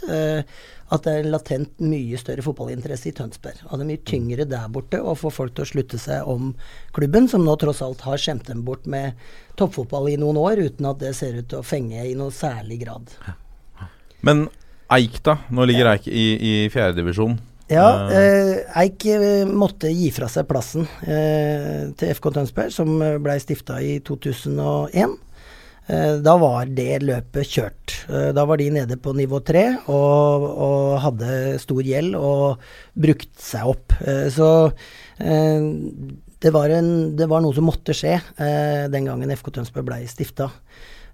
at 0.92 1.06
det 1.06 1.12
er 1.18 1.28
latent 1.32 1.80
mye 1.80 2.18
større 2.20 2.44
fotballinteresse 2.44 3.08
i 3.10 3.14
Tønsberg. 3.16 3.62
Og 3.68 3.78
det 3.78 3.84
er 3.84 3.90
mye 3.90 4.02
tyngre 4.08 4.46
der 4.48 4.72
borte 4.72 5.00
å 5.00 5.14
få 5.18 5.32
folk 5.32 5.54
til 5.56 5.64
å 5.64 5.70
slutte 5.70 6.00
seg 6.00 6.28
om 6.28 6.50
klubben, 6.96 7.28
som 7.32 7.44
nå 7.46 7.54
tross 7.60 7.80
alt 7.84 8.04
har 8.06 8.20
skjemt 8.20 8.50
dem 8.50 8.64
bort 8.66 8.84
med 8.90 9.16
toppfotball 9.60 10.10
i 10.12 10.18
noen 10.20 10.40
år, 10.40 10.60
uten 10.68 10.90
at 10.90 11.00
det 11.00 11.14
ser 11.16 11.38
ut 11.38 11.48
til 11.48 11.62
å 11.62 11.66
fenge 11.66 12.04
i 12.04 12.16
noe 12.18 12.34
særlig 12.34 12.82
grad. 12.84 13.14
Men 14.26 14.46
Eik, 14.92 15.22
da? 15.24 15.38
Nå 15.48 15.64
ligger 15.68 15.94
Eik 15.94 16.06
i, 16.10 16.26
i 16.36 16.52
fjerdedivisjon. 16.72 17.38
Ja, 17.72 17.86
eh, 18.12 18.58
Eik 18.82 19.06
eh, 19.08 19.48
måtte 19.48 19.88
gi 19.88 20.10
fra 20.12 20.28
seg 20.28 20.44
plassen 20.50 20.84
eh, 21.06 21.88
til 21.96 22.12
FK 22.12 22.32
Tønsberg, 22.36 22.72
som 22.74 22.90
ble 23.00 23.38
stifta 23.40 23.78
i 23.80 23.96
2001. 24.04 25.16
Eh, 25.90 26.16
da 26.22 26.36
var 26.38 26.70
det 26.70 27.02
løpet 27.02 27.48
kjørt. 27.56 27.94
Eh, 28.06 28.30
da 28.36 28.44
var 28.46 28.60
de 28.60 28.68
nede 28.70 28.98
på 29.02 29.14
nivå 29.18 29.40
tre 29.42 29.64
og, 29.90 30.46
og, 30.46 30.86
hadde 31.02 31.58
stor 31.62 31.82
gjeld 31.82 32.14
og 32.18 32.62
brukt 32.94 33.32
seg 33.42 33.72
opp. 33.74 33.96
Eh, 34.06 34.28
så 34.32 34.50
det 36.42 36.50
var, 36.50 36.72
en, 36.74 37.14
det 37.18 37.28
var, 37.30 37.42
noe 37.44 37.54
som 37.54 37.68
måtte 37.68 37.94
skje 37.94 38.16
den 38.90 39.06
gangen 39.06 39.30
FK 39.36 39.52
Tønsberg 39.54 39.86
ble 39.86 40.00
stifta. 40.10 40.48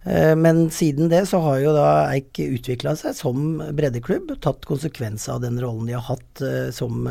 Men 0.07 0.71
siden 0.73 1.11
det 1.11 1.25
så 1.29 1.41
har 1.43 1.59
jo 1.61 1.73
da 1.75 1.89
Eik 2.15 2.39
utvikla 2.41 2.95
seg 2.97 3.17
som 3.19 3.59
breddeklubb, 3.77 4.31
tatt 4.41 4.65
konsekvens 4.65 5.27
av 5.29 5.43
den 5.43 5.59
rollen 5.61 5.91
de 5.91 5.97
har 5.97 6.07
hatt 6.07 6.43
som, 6.73 7.03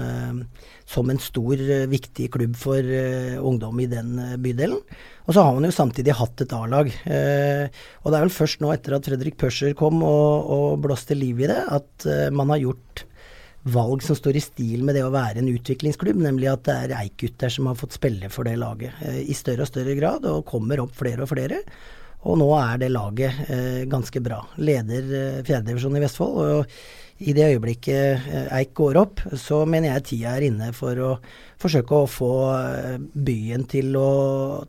som 0.87 1.11
en 1.11 1.21
stor, 1.21 1.61
viktig 1.91 2.31
klubb 2.33 2.55
for 2.57 2.79
ungdom 3.43 3.83
i 3.83 3.89
den 3.91 4.15
bydelen. 4.41 4.79
Og 5.27 5.35
så 5.35 5.43
har 5.43 5.57
man 5.57 5.67
jo 5.67 5.75
samtidig 5.75 6.15
hatt 6.15 6.41
et 6.43 6.55
A-lag. 6.55 6.87
Eh, 6.87 7.67
og 8.03 8.11
det 8.11 8.17
er 8.17 8.23
vel 8.23 8.33
først 8.33 8.63
nå 8.63 8.71
etter 8.71 8.95
at 8.95 9.09
Fredrik 9.09 9.35
Pøscher 9.39 9.75
kom 9.77 9.99
og, 9.99 10.47
og 10.55 10.79
blåste 10.85 11.17
liv 11.19 11.43
i 11.43 11.49
det, 11.51 11.59
at 11.67 12.07
eh, 12.07 12.29
man 12.31 12.53
har 12.53 12.63
gjort 12.63 13.03
valg 13.67 14.05
som 14.05 14.15
står 14.15 14.39
i 14.39 14.43
stil 14.45 14.85
med 14.87 14.95
det 14.95 15.03
å 15.03 15.11
være 15.11 15.41
en 15.41 15.51
utviklingsklubb, 15.51 16.21
nemlig 16.23 16.47
at 16.53 16.63
det 16.69 16.77
er 16.85 16.95
Eik-gutter 17.01 17.51
som 17.51 17.67
har 17.67 17.75
fått 17.75 17.97
spille 17.97 18.31
for 18.31 18.47
det 18.47 18.56
laget 18.61 18.95
eh, 19.03 19.19
i 19.27 19.35
større 19.35 19.67
og 19.67 19.71
større 19.73 19.97
grad, 19.99 20.27
og 20.31 20.47
kommer 20.47 20.79
opp 20.85 20.95
flere 20.95 21.27
og 21.27 21.33
flere. 21.33 21.59
Og 22.26 22.40
nå 22.42 22.47
er 22.57 22.80
det 22.81 22.90
laget 22.94 23.44
eh, 23.52 23.83
ganske 23.90 24.21
bra. 24.24 24.42
Leder 24.57 25.12
eh, 25.19 25.44
fjerdedivisjon 25.45 26.00
i 26.00 26.02
Vestfold. 26.02 26.40
og 26.42 26.80
i 27.18 27.33
det 27.33 27.47
øyeblikket 27.50 28.30
eh, 28.30 28.47
Eik 28.59 28.76
går 28.78 28.97
opp, 29.02 29.21
så 29.40 29.64
mener 29.66 29.95
jeg 29.95 30.06
tida 30.12 30.36
er 30.38 30.47
inne 30.52 30.69
for 30.76 31.00
å 31.02 31.12
forsøke 31.57 31.97
å 31.97 32.09
få 32.09 32.31
eh, 32.54 32.97
byen 33.00 33.66
til 33.69 33.95
å, 33.97 34.12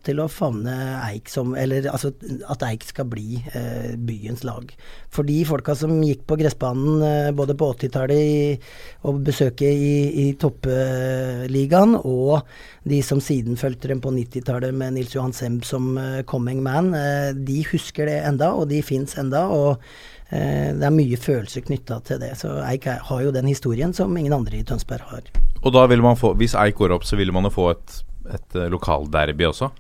til 0.04 0.22
å 0.22 0.28
favne 0.32 0.74
Eik 1.10 1.28
som 1.28 1.52
Eller 1.58 1.90
altså 1.92 2.14
at 2.48 2.64
Eik 2.64 2.86
skal 2.88 3.08
bli 3.12 3.42
eh, 3.52 3.92
byens 4.00 4.46
lag. 4.48 4.72
For 5.12 5.28
de 5.28 5.42
folka 5.48 5.76
som 5.76 5.92
gikk 6.04 6.24
på 6.28 6.38
gressbanen 6.40 7.04
eh, 7.04 7.30
både 7.36 7.56
på 7.58 7.68
80-tallet 7.74 8.64
og 9.08 9.20
besøket 9.28 9.68
i, 9.68 9.94
i 10.24 10.26
toppligaen, 10.40 11.98
og 12.00 12.40
de 12.88 13.02
som 13.04 13.20
siden 13.20 13.60
fulgte 13.60 13.92
dem 13.92 14.00
på 14.00 14.14
90-tallet 14.14 14.72
med 14.72 14.96
Nils 14.96 15.12
Johan 15.16 15.36
Semb 15.36 15.68
som 15.68 15.96
eh, 16.00 16.22
coming 16.28 16.64
man, 16.64 16.94
eh, 16.96 17.34
de 17.36 17.60
husker 17.68 18.08
det 18.08 18.22
enda, 18.24 18.54
og 18.56 18.70
de 18.72 18.80
fins 18.80 19.18
enda. 19.20 19.50
og 19.52 19.82
det 20.28 20.84
er 20.84 20.92
mye 20.92 21.16
følelser 21.16 21.64
knytta 21.64 22.02
til 22.04 22.18
det. 22.20 22.34
Så 22.36 22.50
Eik 22.68 22.84
har 22.84 23.22
jo 23.24 23.32
den 23.32 23.48
historien 23.48 23.94
som 23.96 24.12
ingen 24.16 24.34
andre 24.36 24.60
i 24.60 24.64
Tønsberg 24.66 25.06
har. 25.08 25.30
Og 25.62 25.74
da 25.74 25.86
vil 25.90 26.04
man 26.04 26.18
få, 26.18 26.34
Hvis 26.38 26.56
Eik 26.58 26.78
går 26.78 26.94
opp, 26.96 27.06
så 27.08 27.18
vil 27.18 27.32
man 27.34 27.48
jo 27.48 27.54
få 27.54 27.70
et, 27.74 28.00
et 28.28 28.58
eh, 28.58 28.68
lokalderby 28.72 29.48
også? 29.48 29.70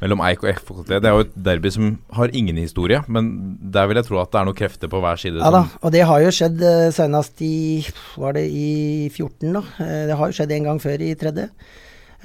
Mellom 0.00 0.20
Eik 0.28 0.44
og 0.44 0.50
FKT. 0.58 0.90
Det 0.92 1.08
er 1.08 1.14
jo 1.14 1.24
et 1.24 1.36
derby 1.40 1.72
som 1.72 1.94
har 2.12 2.32
ingen 2.36 2.58
historie, 2.60 3.00
men 3.08 3.56
der 3.72 3.88
vil 3.88 3.96
jeg 3.96 4.08
tro 4.10 4.18
at 4.20 4.30
det 4.32 4.40
er 4.40 4.48
noen 4.48 4.58
krefter 4.58 4.90
på 4.92 5.00
hver 5.00 5.16
side. 5.20 5.40
Ja 5.40 5.48
da, 5.54 5.62
og 5.80 5.94
det 5.94 6.04
har 6.04 6.20
jo 6.20 6.34
skjedd 6.36 6.60
uh, 6.60 6.90
senest 6.92 7.40
i 7.40 7.80
Var 8.20 8.36
det 8.36 8.44
i 8.52 9.08
14, 9.08 9.56
da? 9.56 9.62
det 10.10 10.18
har 10.20 10.28
jo 10.28 10.36
skjedd 10.36 10.52
en 10.52 10.68
gang 10.68 10.82
før, 10.84 11.00
i 11.00 11.16
tredje. 11.16 11.48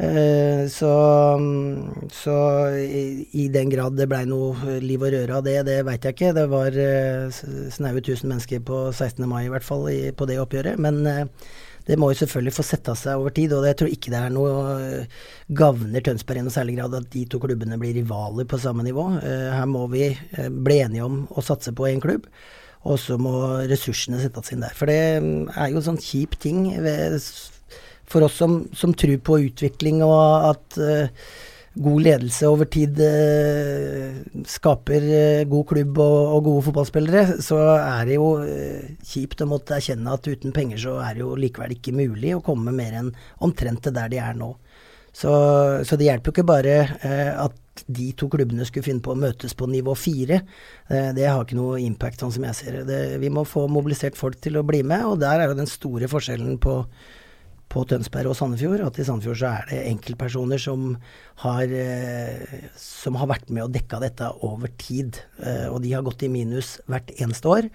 Eh, 0.01 0.67
så, 0.67 0.91
så 2.11 2.35
i, 2.73 3.27
i, 3.31 3.47
den 3.53 3.69
grad 3.69 3.93
det 3.99 4.07
blei 4.09 4.23
noe 4.25 4.79
liv 4.81 5.03
og 5.03 5.11
røre 5.13 5.35
av 5.37 5.43
det, 5.45 5.59
det 5.67 5.81
veit 5.85 6.07
jeg 6.07 6.15
ikke. 6.15 6.31
Det 6.39 6.45
var 6.49 6.77
uh, 6.77 7.41
snaue 7.75 8.01
1000 8.01 8.31
mennesker 8.31 8.63
på 8.65 8.87
16. 8.89 9.27
mai 9.29 9.43
i 9.45 9.51
hvert 9.53 9.67
fall 9.67 9.85
i, 9.91 9.99
på 10.09 10.25
det 10.29 10.39
oppgjøret. 10.41 10.81
Men 10.81 11.03
uh, 11.05 11.51
det 11.85 11.99
må 12.01 12.09
jo 12.09 12.17
selvfølgelig 12.23 12.55
få 12.55 12.65
sette 12.65 12.95
seg 12.97 13.21
over 13.21 13.35
tid, 13.35 13.53
og 13.53 13.67
jeg 13.69 13.77
tror 13.77 13.93
ikke 13.93 14.13
det 14.13 14.23
er 14.23 14.33
noe 14.33 15.05
gagner 15.61 16.05
Tønsberg 16.05 16.41
i 16.41 16.47
noe 16.47 16.53
særlig 16.53 16.79
grad 16.79 16.97
at 16.97 17.09
de 17.13 17.23
to 17.29 17.41
klubbene 17.41 17.77
blir 17.81 17.93
rivaler 17.97 18.49
på 18.49 18.61
samme 18.61 18.85
nivå. 18.85 19.07
her 19.21 19.65
må 19.69 19.87
vi 19.91 20.11
bli 20.37 20.77
enige 20.81 21.05
om 21.05 21.23
å 21.29 21.45
satse 21.45 21.73
på 21.77 21.89
én 21.89 22.01
klubb. 22.01 22.29
Og 22.89 22.97
så 23.01 23.17
må 23.21 23.33
ressursene 23.69 24.21
settes 24.21 24.53
inn 24.53 24.63
der. 24.63 24.73
For 24.77 24.89
det 24.89 25.21
mm, 25.21 25.51
er 25.53 25.69
jo 25.69 25.81
en 25.81 25.89
sånn 25.91 26.01
kjip 26.01 26.37
ting 26.41 26.63
ved, 26.81 27.17
for 28.11 28.27
oss 28.27 28.35
som, 28.41 28.59
som 28.75 28.93
tror 28.97 29.17
på 29.23 29.39
utvikling 29.47 30.01
og 30.05 30.51
at 30.51 30.79
uh, 30.81 31.27
god 31.81 32.03
ledelse 32.03 32.49
over 32.51 32.67
tid 32.71 32.99
uh, 32.99 34.19
skaper 34.47 35.07
uh, 35.07 35.45
god 35.51 35.67
klubb 35.71 36.01
og, 36.03 36.17
og, 36.35 36.43
gode 36.49 36.65
fotballspillere, 36.67 37.39
så 37.43 37.61
er 37.77 38.09
det 38.09 38.19
jo 38.19 38.29
kjipt 39.07 39.45
å 39.45 39.49
måtte 39.53 39.77
erkjenne 39.77 40.17
at 40.17 40.27
uten 40.27 40.55
penger 40.55 40.83
så 40.83 40.97
er 41.05 41.17
det 41.17 41.25
jo 41.25 41.37
likevel 41.39 41.77
ikke 41.77 41.95
mulig 41.95 42.35
å 42.35 42.43
komme 42.45 42.75
mer 42.75 42.99
enn 42.99 43.13
omtrent 43.45 43.85
til 43.85 43.95
der 43.95 44.11
de 44.11 44.21
er 44.21 44.37
nå. 44.37 44.53
Så, 45.11 45.31
så 45.83 45.97
det 45.99 46.05
hjelper 46.07 46.31
jo 46.31 46.33
ikke 46.37 46.47
bare 46.47 46.75
at 47.35 47.81
de 47.91 48.05
to 48.15 48.29
klubbene 48.31 48.63
skulle 48.63 48.85
finne 48.85 49.03
på 49.03 49.11
å 49.11 49.19
møtes 49.19 49.51
på 49.59 49.67
nivå 49.67 49.91
fire. 49.99 50.37
Det 50.87 51.25
har 51.25 51.43
ikke 51.43 51.57
noe 51.57 51.81
impact, 51.83 52.23
sånn 52.23 52.31
som 52.31 52.45
jeg 52.47 52.55
ser 52.55 52.77
det. 52.87 52.99
Vi 53.19 53.31
må 53.33 53.43
få 53.43 53.65
mobilisert 53.67 54.15
folk 54.15 54.39
til 54.39 54.55
å 54.55 54.63
bli 54.63 54.79
med, 54.87 55.03
og 55.09 55.19
der 55.19 55.43
er 55.43 55.51
jo 55.51 55.57
den 55.59 55.67
store 55.67 56.07
forskjellen 56.11 56.55
på, 56.63 56.77
på 57.71 57.83
Tønsberg 57.87 58.31
og 58.31 58.37
Sandefjord. 58.37 58.83
At 58.85 58.99
i 58.99 59.07
Sandefjord 59.07 59.39
så 59.41 59.53
er 59.55 59.71
det 59.71 59.81
enkeltpersoner 59.93 60.61
som 60.61 60.93
har, 61.45 61.71
eh, 61.71 62.69
som 62.77 63.17
har 63.19 63.31
vært 63.31 63.49
med 63.49 63.65
og 63.65 63.73
dekka 63.75 64.01
dette 64.03 64.29
over 64.45 64.71
tid. 64.81 65.21
Eh, 65.39 65.67
og 65.71 65.81
de 65.85 65.95
har 65.95 66.05
gått 66.05 66.27
i 66.27 66.31
minus 66.31 66.79
hvert 66.91 67.13
eneste 67.17 67.57
år. 67.57 67.73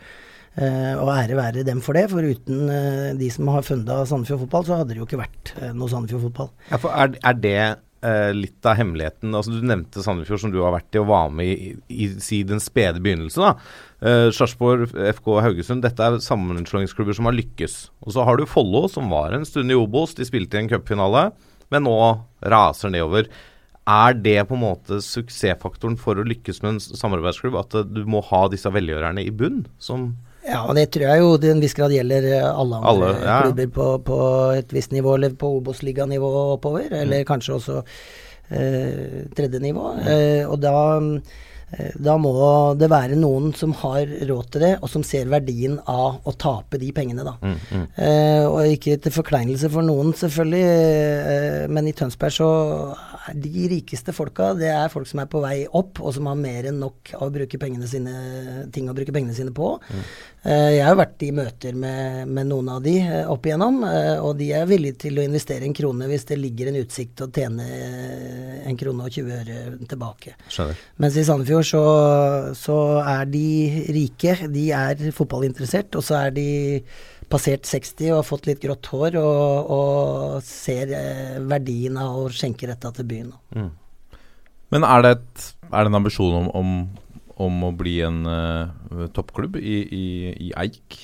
og 0.57 1.11
ære 1.13 1.37
være 1.37 1.65
dem 1.69 1.83
for 1.85 1.93
det, 1.93 2.07
for 2.09 2.25
uten 2.25 3.19
de 3.21 3.27
som 3.29 3.51
har 3.53 3.61
funda 3.61 3.99
Sandefjord 4.09 4.47
fotball, 4.47 4.65
så 4.65 4.79
hadde 4.79 4.95
det 4.95 5.03
jo 5.03 5.05
ikke 5.05 5.21
vært 5.21 5.51
noe 5.77 5.91
Sandefjord 5.93 6.23
fotball. 6.31 6.49
Ja, 6.71 6.79
for 6.81 6.97
er, 6.97 7.13
er 7.21 7.37
det 7.37 7.59
eh, 8.07 8.31
litt 8.37 8.67
av 8.69 8.79
hemmeligheten 8.79 9.35
altså 9.35 9.55
Du 9.55 9.65
nevnte 9.67 10.05
Sandefjord, 10.05 10.41
som 10.45 10.53
du 10.55 10.61
har 10.63 10.75
vært 10.77 10.95
i 10.97 11.01
og 11.03 11.09
var 11.11 11.33
med 11.35 11.51
i, 11.51 11.73
i, 11.91 12.09
i 12.39 12.41
den 12.47 12.63
spede 12.63 13.03
begynnelse. 13.03 13.55
Eh, 14.01 14.29
Sarpsborg, 14.35 14.93
FK 15.19 15.33
Haugesund, 15.45 15.85
dette 15.85 16.07
er 16.07 16.21
sammenslåingsklubber 16.23 17.17
som 17.19 17.29
har 17.31 17.37
lykkes. 17.37 17.77
Og 18.07 18.17
så 18.17 18.27
har 18.29 18.39
du 18.39 18.47
Follo, 18.49 18.87
som 18.93 19.11
var 19.13 19.35
en 19.35 19.47
stund 19.49 19.73
i 19.73 19.79
Obos. 19.79 20.17
De 20.19 20.27
spilte 20.29 20.59
i 20.59 20.65
en 20.65 20.71
cupfinale, 20.73 21.29
men 21.75 21.87
nå 21.89 21.99
raser 22.47 22.95
nedover. 22.95 23.31
Er 23.87 24.17
det 24.19 24.41
på 24.49 24.57
en 24.57 24.65
måte 24.65 24.99
suksessfaktoren 25.05 25.99
for 26.01 26.19
å 26.19 26.27
lykkes 26.27 26.59
med 26.63 26.75
en 26.75 26.81
samarbeidsklubb, 26.83 27.59
at 27.61 27.77
du 27.87 28.03
må 28.11 28.23
ha 28.33 28.47
disse 28.51 28.71
velgjørerne 28.73 29.23
i 29.23 29.35
bunn? 29.35 29.67
som 29.79 30.15
ja, 30.47 30.61
og 30.63 30.77
det 30.79 30.87
tror 30.95 31.09
jeg 31.11 31.23
jo 31.25 31.33
til 31.43 31.53
en 31.55 31.63
viss 31.65 31.75
grad 31.75 31.95
gjelder 31.95 32.29
eh, 32.31 32.47
alle 32.47 32.79
andre 32.79 32.93
alle, 32.93 33.11
ja. 33.25 33.39
klubber 33.47 33.73
på, 33.79 33.89
på, 34.07 34.21
et 34.61 34.77
visst 34.77 34.95
nivå, 34.95 35.17
eller 35.19 35.35
på 35.39 35.51
Obos-liganivå 35.59 36.31
oppover, 36.55 36.87
mm. 36.91 37.01
eller 37.03 37.27
kanskje 37.27 37.57
også 37.57 37.81
eh, 37.83 39.27
tredje 39.37 39.63
nivå. 39.63 39.91
Mm. 39.97 40.07
Eh, 40.13 40.45
og 40.47 40.61
da, 40.63 40.77
eh, 41.01 41.43
da 41.99 42.15
må 42.21 42.31
det 42.79 42.87
være 42.91 43.17
noen 43.19 43.51
som 43.59 43.73
har 43.83 44.07
råd 44.29 44.51
til 44.55 44.63
det, 44.63 44.73
og 44.79 44.91
som 44.91 45.03
ser 45.07 45.27
verdien 45.31 45.75
av 45.91 46.23
å 46.23 46.35
tape 46.39 46.79
de 46.79 46.93
pengene, 46.95 47.25
da. 47.27 47.35
Mm, 47.43 47.57
mm. 47.67 47.87
eh, 48.07 48.45
og 48.47 48.71
ikke 48.77 48.95
til 49.03 49.15
forkleinelse 49.15 49.71
for 49.75 49.87
noen, 49.87 50.13
selvfølgelig, 50.17 50.63
eh, 50.63 51.67
men 51.73 51.91
i 51.91 51.95
Tønsberg 51.97 52.37
så 52.37 52.51
de 53.35 53.67
rikeste 53.73 54.15
folka, 54.15 54.53
det 54.55 54.71
er 54.71 54.93
folk 54.93 55.11
som 55.11 55.25
er 55.25 55.31
på 55.31 55.43
vei 55.43 55.57
opp, 55.67 55.99
og 55.99 56.15
som 56.15 56.31
har 56.31 56.39
mer 56.39 56.71
enn 56.71 56.79
nok 56.83 57.17
av 57.19 57.27
å 57.27 57.35
bruke 57.35 57.59
pengene 57.59 57.91
sine, 57.91 58.15
ting 58.75 58.87
å 58.87 58.95
bruke 58.95 59.15
pengene 59.15 59.35
sine 59.35 59.55
på. 59.57 59.75
Mm. 59.91 60.07
Eh, 60.47 60.71
jeg 60.77 60.85
har 60.87 60.95
vært 60.95 61.25
i 61.27 61.33
møter 61.35 61.75
med, 61.75 62.29
med 62.31 62.47
noen 62.47 62.69
av 62.77 62.83
de 62.85 62.95
uh, 63.03 63.33
opp 63.33 63.49
igjennom, 63.49 63.81
uh, 63.83 64.23
og 64.23 64.37
de 64.39 64.53
er 64.55 64.69
villige 64.71 65.01
til 65.07 65.19
å 65.19 65.25
investere 65.27 65.67
en 65.67 65.75
krone 65.75 66.07
hvis 66.07 66.29
det 66.29 66.39
ligger 66.39 66.71
en 66.71 66.79
utsikt 66.79 67.17
til 67.19 67.27
å 67.27 67.33
tjene 67.35 67.67
en 68.67 68.79
krone 68.79 69.09
og 69.09 69.17
20 69.17 69.35
øre 69.41 69.89
tilbake. 69.91 70.37
Skjønner. 70.47 70.79
Mens 71.03 71.19
i 71.19 71.25
Sandefjord 71.27 71.56
så, 71.65 71.83
så 72.59 72.77
er 73.01 73.29
de 73.31 73.47
rike, 73.95 74.37
de 74.53 74.69
er 74.77 75.07
fotballinteressert, 75.17 75.97
og 75.97 76.05
så 76.05 76.19
er 76.27 76.35
de 76.37 76.49
passert 77.33 77.67
60 77.67 78.13
og 78.13 78.21
har 78.21 78.27
fått 78.27 78.47
litt 78.51 78.63
grått 78.63 78.91
hår, 78.93 79.19
og, 79.21 79.73
og 79.77 80.45
ser 80.47 80.93
eh, 80.95 81.41
verdien 81.49 81.99
av 82.01 82.21
å 82.21 82.31
skjenke 82.33 82.69
dette 82.71 82.93
til 82.99 83.09
byen. 83.09 83.35
Mm. 83.57 83.73
Men 84.75 84.87
er 84.87 85.05
det, 85.05 85.13
et, 85.19 85.51
er 85.71 85.77
det, 85.77 85.91
en 85.91 86.01
ambisjon 86.01 86.39
om, 86.41 86.49
om, 86.59 86.73
om 87.47 87.69
å 87.69 87.75
bli 87.77 87.99
en 88.07 88.25
uh, 88.27 89.07
toppklubb 89.15 89.59
i, 89.61 89.77
i, 89.85 90.07
i, 90.49 90.51
Eik? 90.59 90.99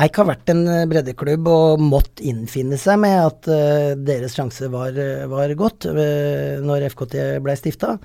Eik 0.00 0.18
har 0.18 0.28
vært 0.30 0.50
en 0.52 0.64
eh, 0.70 0.86
breddeklubb 0.90 1.48
og 1.50 1.82
mått 1.82 2.22
innfinne 2.24 2.78
seg 2.80 3.00
med 3.02 3.16
at 3.20 3.50
uh, 3.50 3.92
deres 3.98 4.34
sjanse 4.38 4.70
var, 4.72 4.96
var 5.30 5.54
godt 5.58 5.90
uh, 5.90 6.58
når 6.66 6.88
FKT 6.94 7.16
ble 7.44 7.58
stifta. 7.58 7.96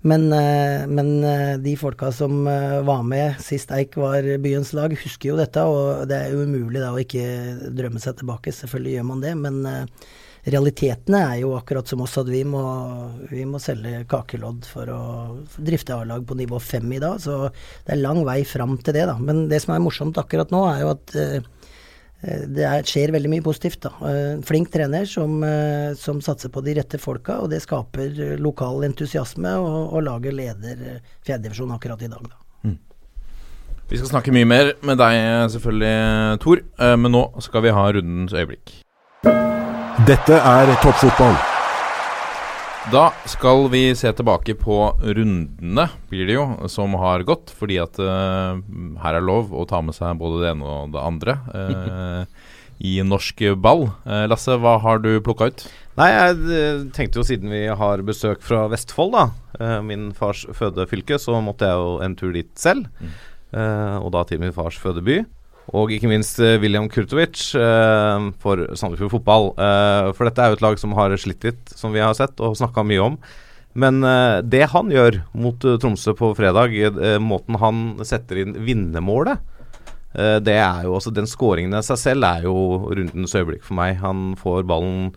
Men, 0.00 0.32
eh, 0.32 0.86
men, 0.86 1.24
eh, 1.24 1.58
de 1.58 1.76
folka 1.76 2.12
som 2.12 2.46
eh, 2.46 2.80
var 2.82 3.02
med 3.02 3.40
sist 3.42 3.70
Eik 3.74 3.96
var 3.96 4.22
byens 4.38 4.72
lag, 4.72 4.94
husker 4.94 5.32
jo 5.32 5.38
dette. 5.40 5.64
Og 5.66 6.06
det 6.08 6.20
er 6.20 6.32
jo 6.34 6.46
umulig 6.46 6.82
da 6.82 6.92
å 6.94 7.02
ikke 7.02 7.72
drømme 7.74 8.02
seg 8.02 8.20
tilbake. 8.20 8.54
Selvfølgelig 8.54 8.98
gjør 8.98 9.08
man 9.10 9.24
det. 9.24 9.34
Men 9.38 9.60
realitetene 10.48 11.22
er 11.32 11.40
jo 11.42 11.56
akkurat 11.58 11.90
som 11.90 12.04
oss 12.04 12.14
at 12.20 12.30
vi 12.30 12.44
må, 12.46 12.62
vi 13.32 13.42
må 13.44 13.58
selge 13.60 14.04
kakelodd 14.08 14.68
for 14.70 14.88
å 14.94 15.02
drifte 15.58 15.98
A-lag 15.98 16.22
på 16.24 16.38
nivå 16.38 16.62
fem 16.62 16.86
i 16.94 17.02
dag. 17.02 17.18
Så 17.20 17.48
det 17.50 17.96
er 17.96 18.02
lang 18.04 18.22
vei 18.28 18.44
fram 18.48 18.78
til 18.78 18.96
det, 18.96 19.08
da. 19.10 19.18
Men 19.18 19.48
det 19.50 19.60
som 19.64 19.74
er 19.74 19.82
morsomt 19.82 20.20
akkurat 20.22 20.54
nå, 20.54 20.62
er 20.70 20.84
jo 20.86 20.94
at 20.94 21.18
det 22.20 22.64
er, 22.66 22.82
skjer 22.82 23.12
veldig 23.14 23.30
mye 23.30 23.44
positivt. 23.44 23.80
da. 23.84 23.92
Eh, 24.10 24.40
flink 24.46 24.72
trener 24.74 25.06
som, 25.06 25.42
eh, 25.44 25.94
som, 25.94 26.20
satser 26.20 26.50
på 26.50 26.62
de 26.66 26.74
rette 26.74 26.98
folka, 26.98 27.38
og 27.38 27.50
det 27.50 27.62
skaper 27.62 28.38
lokal 28.38 28.84
entusiasme, 28.84 29.54
og, 29.54 29.94
og 29.94 30.02
laget 30.02 30.34
leder 30.34 31.00
fjerdedivisjon 31.26 31.76
akkurat 31.76 32.02
i 32.02 32.10
dag. 32.10 32.22
da. 32.28 32.36
Mm. 32.64 32.78
Vi 33.88 34.00
skal 34.00 34.10
snakke 34.10 34.34
mye 34.34 34.48
mer 34.48 34.72
med 34.82 34.98
deg 34.98 35.50
selvfølgelig, 35.54 36.40
Tor, 36.42 36.64
men 36.96 37.14
nå 37.14 37.22
skal 37.40 37.64
vi 37.64 37.76
ha 37.76 37.86
rundens 37.92 38.34
øyeblikk. 38.34 38.82
Dette 40.06 40.42
er 40.42 40.74
toppfotball. 40.82 41.57
Da 42.88 43.10
skal 43.28 43.66
vi 43.68 43.90
se 43.92 44.08
tilbake 44.16 44.54
på 44.56 44.76
rundene, 44.96 45.84
blir 46.08 46.24
det 46.24 46.36
jo, 46.38 46.44
som 46.72 46.94
har 46.96 47.20
gått. 47.28 47.50
Fordi 47.52 47.76
at 47.82 47.98
uh, 48.00 48.56
her 49.02 49.18
er 49.18 49.24
lov 49.24 49.50
å 49.52 49.66
ta 49.68 49.82
med 49.84 49.96
seg 49.96 50.16
både 50.16 50.40
det 50.40 50.52
ene 50.54 50.64
og 50.64 50.94
det 50.94 51.02
andre 51.02 51.34
uh, 51.52 52.54
i 52.80 52.94
norsk 53.04 53.42
ball. 53.60 53.90
Uh, 54.06 54.24
Lasse, 54.30 54.56
hva 54.56 54.78
har 54.80 55.02
du 55.04 55.10
plukka 55.20 55.50
ut? 55.50 55.66
Nei, 56.00 56.08
jeg 56.14 56.88
tenkte 56.96 57.20
jo 57.20 57.26
siden 57.28 57.52
vi 57.52 57.66
har 57.68 58.04
besøk 58.08 58.40
fra 58.46 58.64
Vestfold, 58.72 59.18
da, 59.18 59.80
min 59.84 60.12
fars 60.16 60.46
fødefylke, 60.54 61.18
så 61.20 61.42
måtte 61.44 61.68
jeg 61.68 61.82
jo 61.82 61.96
en 62.06 62.14
tur 62.16 62.32
dit 62.32 62.52
selv. 62.56 62.86
Mm. 63.02 63.16
og 64.04 64.12
da 64.14 64.22
til 64.28 64.38
min 64.38 64.52
fars 64.54 64.76
fødeby. 64.78 65.24
Og 65.76 65.92
ikke 65.92 66.08
minst 66.08 66.38
uh, 66.40 66.56
William 66.62 66.88
Kurtovic 66.88 67.50
uh, 67.58 68.30
for 68.40 68.64
Sandefjord 68.78 69.12
fotball. 69.18 69.50
Uh, 69.58 70.14
for 70.16 70.28
dette 70.28 70.40
er 70.40 70.52
jo 70.52 70.58
et 70.58 70.64
lag 70.64 70.80
som 70.80 70.96
har 70.96 71.14
slitt 71.20 71.44
litt, 71.44 71.60
som 71.76 71.92
vi 71.92 72.02
har 72.02 72.16
sett 72.16 72.40
og 72.40 72.56
snakka 72.58 72.86
mye 72.86 73.04
om. 73.04 73.20
Men 73.78 74.00
det 74.48 74.64
han 74.72 74.88
gjør 74.90 75.20
mot 75.38 75.62
Tromsø 75.62 76.10
på 76.18 76.32
fredag, 76.34 76.72
måten 77.22 77.58
han 77.60 77.82
setter 78.02 78.40
inn 78.40 78.56
vinnermålet 78.66 79.38
det 80.42 80.56
er 80.56 80.86
jo 80.88 80.94
også 80.96 81.12
Den 81.14 81.28
skåringen 81.30 81.76
i 81.76 81.82
seg 81.84 82.00
selv 82.00 82.26
er 82.26 82.46
jo 82.48 82.56
rundens 82.88 83.36
øyeblikk 83.38 83.60
for 83.62 83.76
meg. 83.78 84.00
Han 84.00 84.32
får 84.40 84.64
ballen 84.66 85.12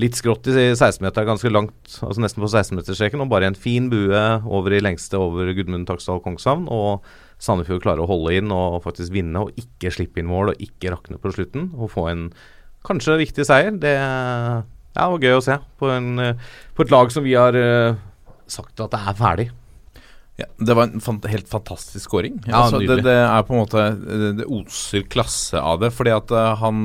litt 0.00 0.16
skrått 0.16 0.48
i 0.48 0.54
16-meteren, 0.54 1.28
ganske 1.28 1.50
langt, 1.52 1.76
altså 2.04 2.22
nesten 2.22 2.44
på 2.44 2.50
16-meterstreken, 2.50 3.22
og 3.24 3.30
bare 3.32 3.50
en 3.50 3.58
fin 3.58 3.90
bue 3.92 4.22
over 4.44 4.76
i 4.76 4.80
lengste 4.84 5.18
over 5.20 5.50
Gudmund 5.56 5.88
Taksdal 5.90 6.22
Kongshavn. 6.24 6.70
Og 6.72 7.04
Sandefjord 7.42 7.82
klarer 7.84 8.04
å 8.04 8.08
holde 8.08 8.36
inn 8.38 8.52
og 8.54 8.80
faktisk 8.86 9.12
vinne 9.12 9.44
og 9.44 9.58
ikke 9.60 9.92
slippe 9.92 10.22
inn 10.22 10.30
mål 10.30 10.54
og 10.54 10.62
ikke 10.62 10.94
rakne 10.94 11.20
på 11.20 11.34
slutten. 11.34 11.68
Og 11.76 11.92
få 11.92 12.08
en 12.12 12.30
kanskje 12.86 13.18
viktig 13.20 13.44
seier. 13.48 13.76
Det 13.82 13.92
ja, 13.92 15.04
var 15.04 15.20
gøy 15.20 15.36
å 15.36 15.44
se 15.44 15.58
på, 15.80 15.90
en, 15.92 16.16
på 16.76 16.86
et 16.86 16.94
lag 16.94 17.12
som 17.12 17.26
vi 17.26 17.36
har 17.36 17.56
uh, 17.56 17.98
sagt 18.48 18.80
at 18.80 18.94
det 18.94 19.02
er 19.02 19.18
ferdig. 19.18 19.48
Ja, 20.36 20.48
det 20.60 20.74
var 20.76 20.88
en 20.88 21.00
fant 21.04 21.24
helt 21.32 21.48
fantastisk 21.48 22.08
scoring. 22.08 22.40
Ja, 22.44 22.66
altså, 22.66 22.82
det, 22.84 22.98
det, 23.06 23.14
er 23.24 23.44
på 23.48 23.54
en 23.54 23.62
måte 23.62 23.84
Det, 23.96 24.32
det 24.42 24.48
oser 24.52 25.06
klasse 25.08 25.60
av 25.60 25.80
det. 25.84 25.92
Fordi 25.96 26.12
at 26.16 26.32
uh, 26.32 26.52
han 26.60 26.82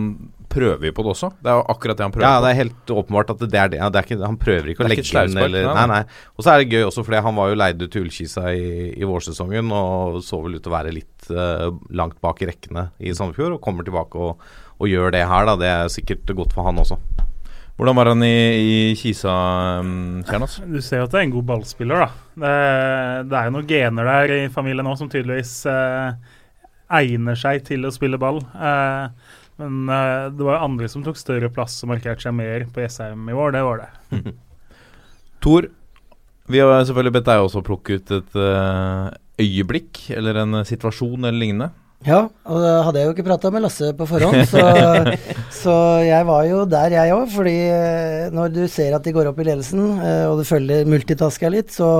prøver 0.52 0.90
jo 0.90 0.96
på 0.96 1.06
det 1.06 1.12
også. 1.14 1.30
Det 1.40 1.52
er 1.52 1.58
jo 1.60 1.64
akkurat 1.74 2.00
det 2.00 2.06
han 2.06 2.14
prøver 2.14 2.26
på. 2.26 2.32
Ja, 2.32 2.44
det 2.44 2.52
er 2.52 2.60
helt 2.60 2.94
åpenbart 2.94 3.34
at 3.34 3.44
det 3.44 3.60
er 3.60 3.72
det. 3.72 3.80
Ja, 3.80 3.90
det 3.92 4.02
er 4.02 4.08
ikke, 4.08 4.20
han 4.26 4.40
prøver 4.42 4.72
ikke 4.74 4.86
å 4.86 4.92
legge 4.92 5.06
inn 5.08 5.40
eller 5.46 5.70
Nei, 5.72 5.86
nei. 5.92 6.02
Og 6.36 6.46
så 6.46 6.54
er 6.54 6.62
det 6.62 6.76
gøy 6.76 6.86
også 6.88 7.06
fordi 7.08 7.24
han 7.26 7.38
var 7.40 7.52
jo 7.52 7.60
leid 7.62 7.82
ut 7.84 7.94
til 7.94 8.06
Ullkisa 8.06 8.46
i, 8.54 8.70
i 8.94 9.08
vårsesongen 9.08 9.74
og 9.78 10.22
så 10.26 10.42
vel 10.44 10.58
ut 10.58 10.66
til 10.66 10.72
å 10.72 10.76
være 10.76 10.94
litt 10.96 11.32
uh, 11.32 11.70
langt 11.98 12.20
bak 12.24 12.44
i 12.44 12.50
rekkene 12.52 12.90
i 13.00 13.16
Sandefjord, 13.18 13.58
og 13.58 13.64
kommer 13.64 13.88
tilbake 13.88 14.20
og, 14.20 14.42
og, 14.78 14.88
gjør 14.90 15.16
det 15.16 15.26
her, 15.30 15.48
da. 15.50 15.58
Det 15.62 15.72
er 15.72 15.94
sikkert 15.94 16.36
godt 16.38 16.56
for 16.58 16.68
han 16.68 16.82
også. 16.82 17.00
Hvordan 17.80 17.98
var 17.98 18.12
han 18.12 18.22
i, 18.28 18.36
i 18.62 18.76
Kisa, 19.00 19.32
um, 19.82 20.22
Kjernas? 20.28 20.60
Du 20.68 20.82
ser 20.84 21.02
jo 21.02 21.08
at 21.08 21.16
det 21.16 21.22
er 21.22 21.30
en 21.30 21.34
god 21.38 21.48
ballspiller, 21.54 22.04
da. 22.04 22.28
Det, 22.44 22.56
det 23.32 23.40
er 23.40 23.48
jo 23.48 23.56
noen 23.56 23.70
gener 23.70 24.12
der 24.12 24.36
i 24.36 24.42
familien 24.54 24.86
nå 24.86 24.94
som 25.00 25.10
tydeligvis 25.10 25.56
uh, 25.72 26.12
egner 26.92 27.40
seg 27.40 27.64
til 27.66 27.88
å 27.88 27.94
spille 27.96 28.20
ball. 28.22 28.42
Uh, 28.54 29.10
men 29.62 29.92
uh, 29.92 30.32
det 30.34 30.48
var 30.48 30.64
andre 30.66 30.90
som 30.92 31.04
tok 31.06 31.20
større 31.20 31.52
plass 31.54 31.80
og 31.86 31.94
markerte 31.94 32.26
seg 32.26 32.36
mer 32.38 32.66
på 32.74 32.84
Jessheim 32.84 33.30
i 33.30 33.36
år. 33.38 33.54
Det 33.56 33.64
var 33.68 33.84
det. 33.84 33.92
Tor, 35.44 35.68
vi 36.52 36.62
har 36.62 36.86
selvfølgelig 36.86 37.16
bedt 37.18 37.30
deg 37.30 37.46
også 37.46 37.64
plukke 37.66 38.00
ut 38.00 38.16
et 38.18 38.40
uh, 38.40 39.12
øyeblikk 39.42 40.04
eller 40.18 40.42
en 40.44 40.62
situasjon 40.68 41.24
eller 41.24 41.40
lignende. 41.40 41.72
Ja, 42.02 42.24
og 42.50 42.64
da 42.64 42.70
hadde 42.88 42.98
jeg 42.98 43.08
jo 43.08 43.14
ikke 43.14 43.26
prata 43.28 43.52
med 43.54 43.62
Lasse 43.62 43.92
på 43.94 44.08
forhånd, 44.10 44.40
så, 44.50 44.62
så 45.62 45.74
jeg 46.02 46.26
var 46.26 46.48
jo 46.50 46.64
der, 46.70 46.96
jeg 46.96 47.14
òg. 47.14 47.28
Fordi 47.30 47.54
eh, 47.70 48.32
når 48.34 48.56
du 48.56 48.62
ser 48.74 48.96
at 48.98 49.06
de 49.06 49.14
går 49.14 49.30
opp 49.30 49.42
i 49.44 49.46
ledelsen, 49.46 49.84
eh, 50.02 50.24
og 50.26 50.42
du 50.42 50.48
følger 50.48 50.90
multitasker 50.90 51.54
litt, 51.54 51.70
så 51.76 51.92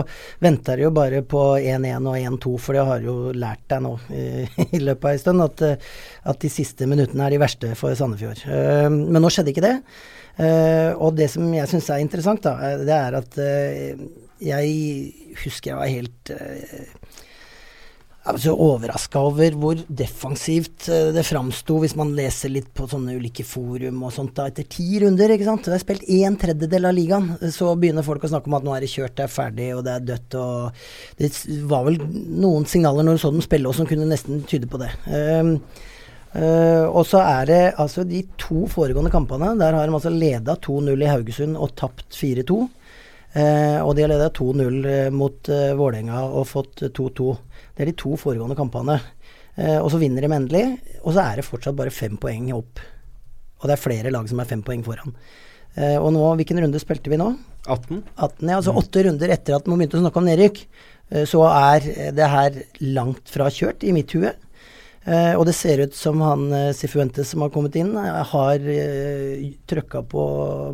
venter 0.42 0.82
de 0.82 0.88
jo 0.88 0.94
bare 0.96 1.22
på 1.22 1.44
1-1 1.60 2.10
og 2.10 2.18
1-2, 2.18 2.56
for 2.64 2.78
det 2.78 2.88
har 2.90 3.06
jo 3.06 3.16
lært 3.38 3.62
deg 3.70 3.86
nå 3.86 3.94
i, 4.10 4.26
i 4.80 4.82
løpet 4.82 5.06
av 5.06 5.14
en 5.14 5.24
stund 5.26 5.46
at, 5.46 5.66
eh, 5.70 5.94
at, 6.34 6.42
de 6.42 6.50
siste 6.50 6.90
minuttene 6.90 7.28
er 7.28 7.36
de 7.36 7.44
verste 7.44 7.74
for 7.78 7.94
Sandefjord. 7.98 8.42
Men 8.90 9.22
nå 9.22 9.30
skjedde 9.30 9.54
ikke 9.54 9.68
det. 9.68 9.76
Og 10.98 11.14
det 11.14 11.28
som 11.30 11.46
jeg 11.54 11.70
syns 11.70 11.92
er 11.94 12.02
interessant, 12.02 12.42
da, 12.42 12.74
det 12.82 12.96
er 12.96 13.18
at 13.20 13.38
jeg 14.42 15.36
husker 15.44 15.76
jeg 15.76 15.78
var 15.78 15.92
helt 15.92 16.32
jeg 18.22 18.36
var 18.36 18.42
så 18.44 18.52
overraska 18.54 19.22
over 19.26 19.56
hvor 19.58 19.80
defensivt 19.90 20.86
eh, 20.94 21.08
det 21.16 21.24
framsto, 21.26 21.80
hvis 21.82 21.96
man 21.98 22.12
leser 22.14 22.52
litt 22.54 22.68
på 22.78 22.86
sånne 22.90 23.16
ulike 23.18 23.42
forum 23.48 24.04
og 24.06 24.14
sånt. 24.14 24.36
da, 24.38 24.46
Etter 24.52 24.68
ti 24.70 25.00
runder, 25.02 25.34
ikke 25.34 25.48
sant. 25.48 25.66
Det 25.66 25.74
er 25.74 25.82
spilt 25.82 26.06
en 26.20 26.38
tredjedel 26.44 26.86
av 26.86 26.94
ligaen. 26.94 27.32
Så 27.50 27.72
begynner 27.82 28.06
folk 28.06 28.28
å 28.28 28.30
snakke 28.30 28.52
om 28.52 28.60
at 28.60 28.68
nå 28.68 28.76
er 28.76 28.86
det 28.86 28.92
kjørt, 28.94 29.16
det 29.18 29.26
er 29.26 29.34
ferdig 29.34 29.72
og 29.74 29.82
det 29.88 29.96
er 29.96 30.06
dødt. 30.12 30.38
og 30.38 30.84
Det 31.18 31.32
var 31.72 31.88
vel 31.90 31.98
noen 32.46 32.70
signaler 32.70 33.08
når 33.08 33.18
du 33.18 33.24
så 33.24 33.34
dem 33.34 33.42
spille 33.42 33.72
også 33.72 33.82
som 33.82 33.90
kunne 33.90 34.12
nesten 34.12 34.46
tyde 34.46 34.70
på 34.70 34.82
det. 34.84 34.94
Um, 35.10 35.56
Uh, 36.32 36.88
og 36.88 37.04
så 37.04 37.20
er 37.28 37.48
det 37.50 37.64
altså 37.76 38.06
de 38.08 38.22
to 38.40 38.64
foregående 38.72 39.12
kampene. 39.12 39.50
Der 39.60 39.76
har 39.76 39.84
de 39.84 39.98
altså 39.98 40.14
leda 40.14 40.56
2-0 40.64 40.94
i 41.04 41.10
Haugesund 41.12 41.58
og 41.60 41.74
tapt 41.76 42.08
4-2. 42.16 42.56
Uh, 43.36 43.80
og 43.84 43.92
de 43.98 44.06
har 44.06 44.12
leda 44.14 44.30
2-0 44.32 45.12
mot 45.12 45.52
uh, 45.52 45.74
Vålerenga 45.76 46.22
og 46.30 46.48
fått 46.48 46.86
2-2. 46.88 47.34
Det 47.76 47.84
er 47.84 47.92
de 47.92 47.98
to 48.00 48.16
foregående 48.20 48.58
kampene. 48.60 49.00
Eh, 49.56 49.78
og 49.78 49.90
så 49.94 50.00
vinner 50.02 50.24
de 50.24 50.32
endelig, 50.36 50.66
og 51.02 51.16
så 51.16 51.26
er 51.26 51.40
det 51.40 51.48
fortsatt 51.48 51.78
bare 51.78 51.94
fem 51.94 52.18
poeng 52.22 52.52
opp. 52.56 52.82
Og 53.62 53.70
det 53.70 53.76
er 53.76 53.84
flere 53.84 54.14
lag 54.14 54.28
som 54.30 54.42
er 54.42 54.50
fem 54.50 54.64
poeng 54.66 54.84
foran. 54.86 55.16
Eh, 55.76 55.98
og 55.98 56.12
nå, 56.16 56.24
hvilken 56.40 56.62
runde 56.64 56.82
spilte 56.82 57.12
vi 57.12 57.20
nå? 57.22 57.32
18. 57.68 58.02
18 58.18 58.50
ja, 58.50 58.58
altså 58.58 58.74
åtte 58.80 59.04
runder 59.06 59.32
etter 59.32 59.56
at 59.56 59.68
man 59.70 59.80
begynte 59.80 60.00
å 60.00 60.06
snakke 60.06 60.22
om 60.22 60.30
nedrykk. 60.30 60.64
Eh, 61.12 61.28
så 61.30 61.44
er 61.50 61.92
det 62.18 62.32
her 62.36 62.64
langt 62.98 63.32
fra 63.32 63.52
kjørt 63.54 63.86
i 63.88 63.94
mitt 63.96 64.16
hue. 64.18 64.34
Uh, 65.02 65.34
og 65.34 65.48
det 65.48 65.56
ser 65.58 65.80
ut 65.82 65.96
som 65.98 66.20
han 66.22 66.44
uh, 66.54 66.76
Sifuentes 66.78 67.32
som 67.34 67.42
har 67.42 67.50
kommet 67.50 67.74
inn, 67.82 67.96
uh, 67.98 68.20
har 68.22 68.62
uh, 68.62 69.48
trykka 69.66 70.04
på 70.12 70.26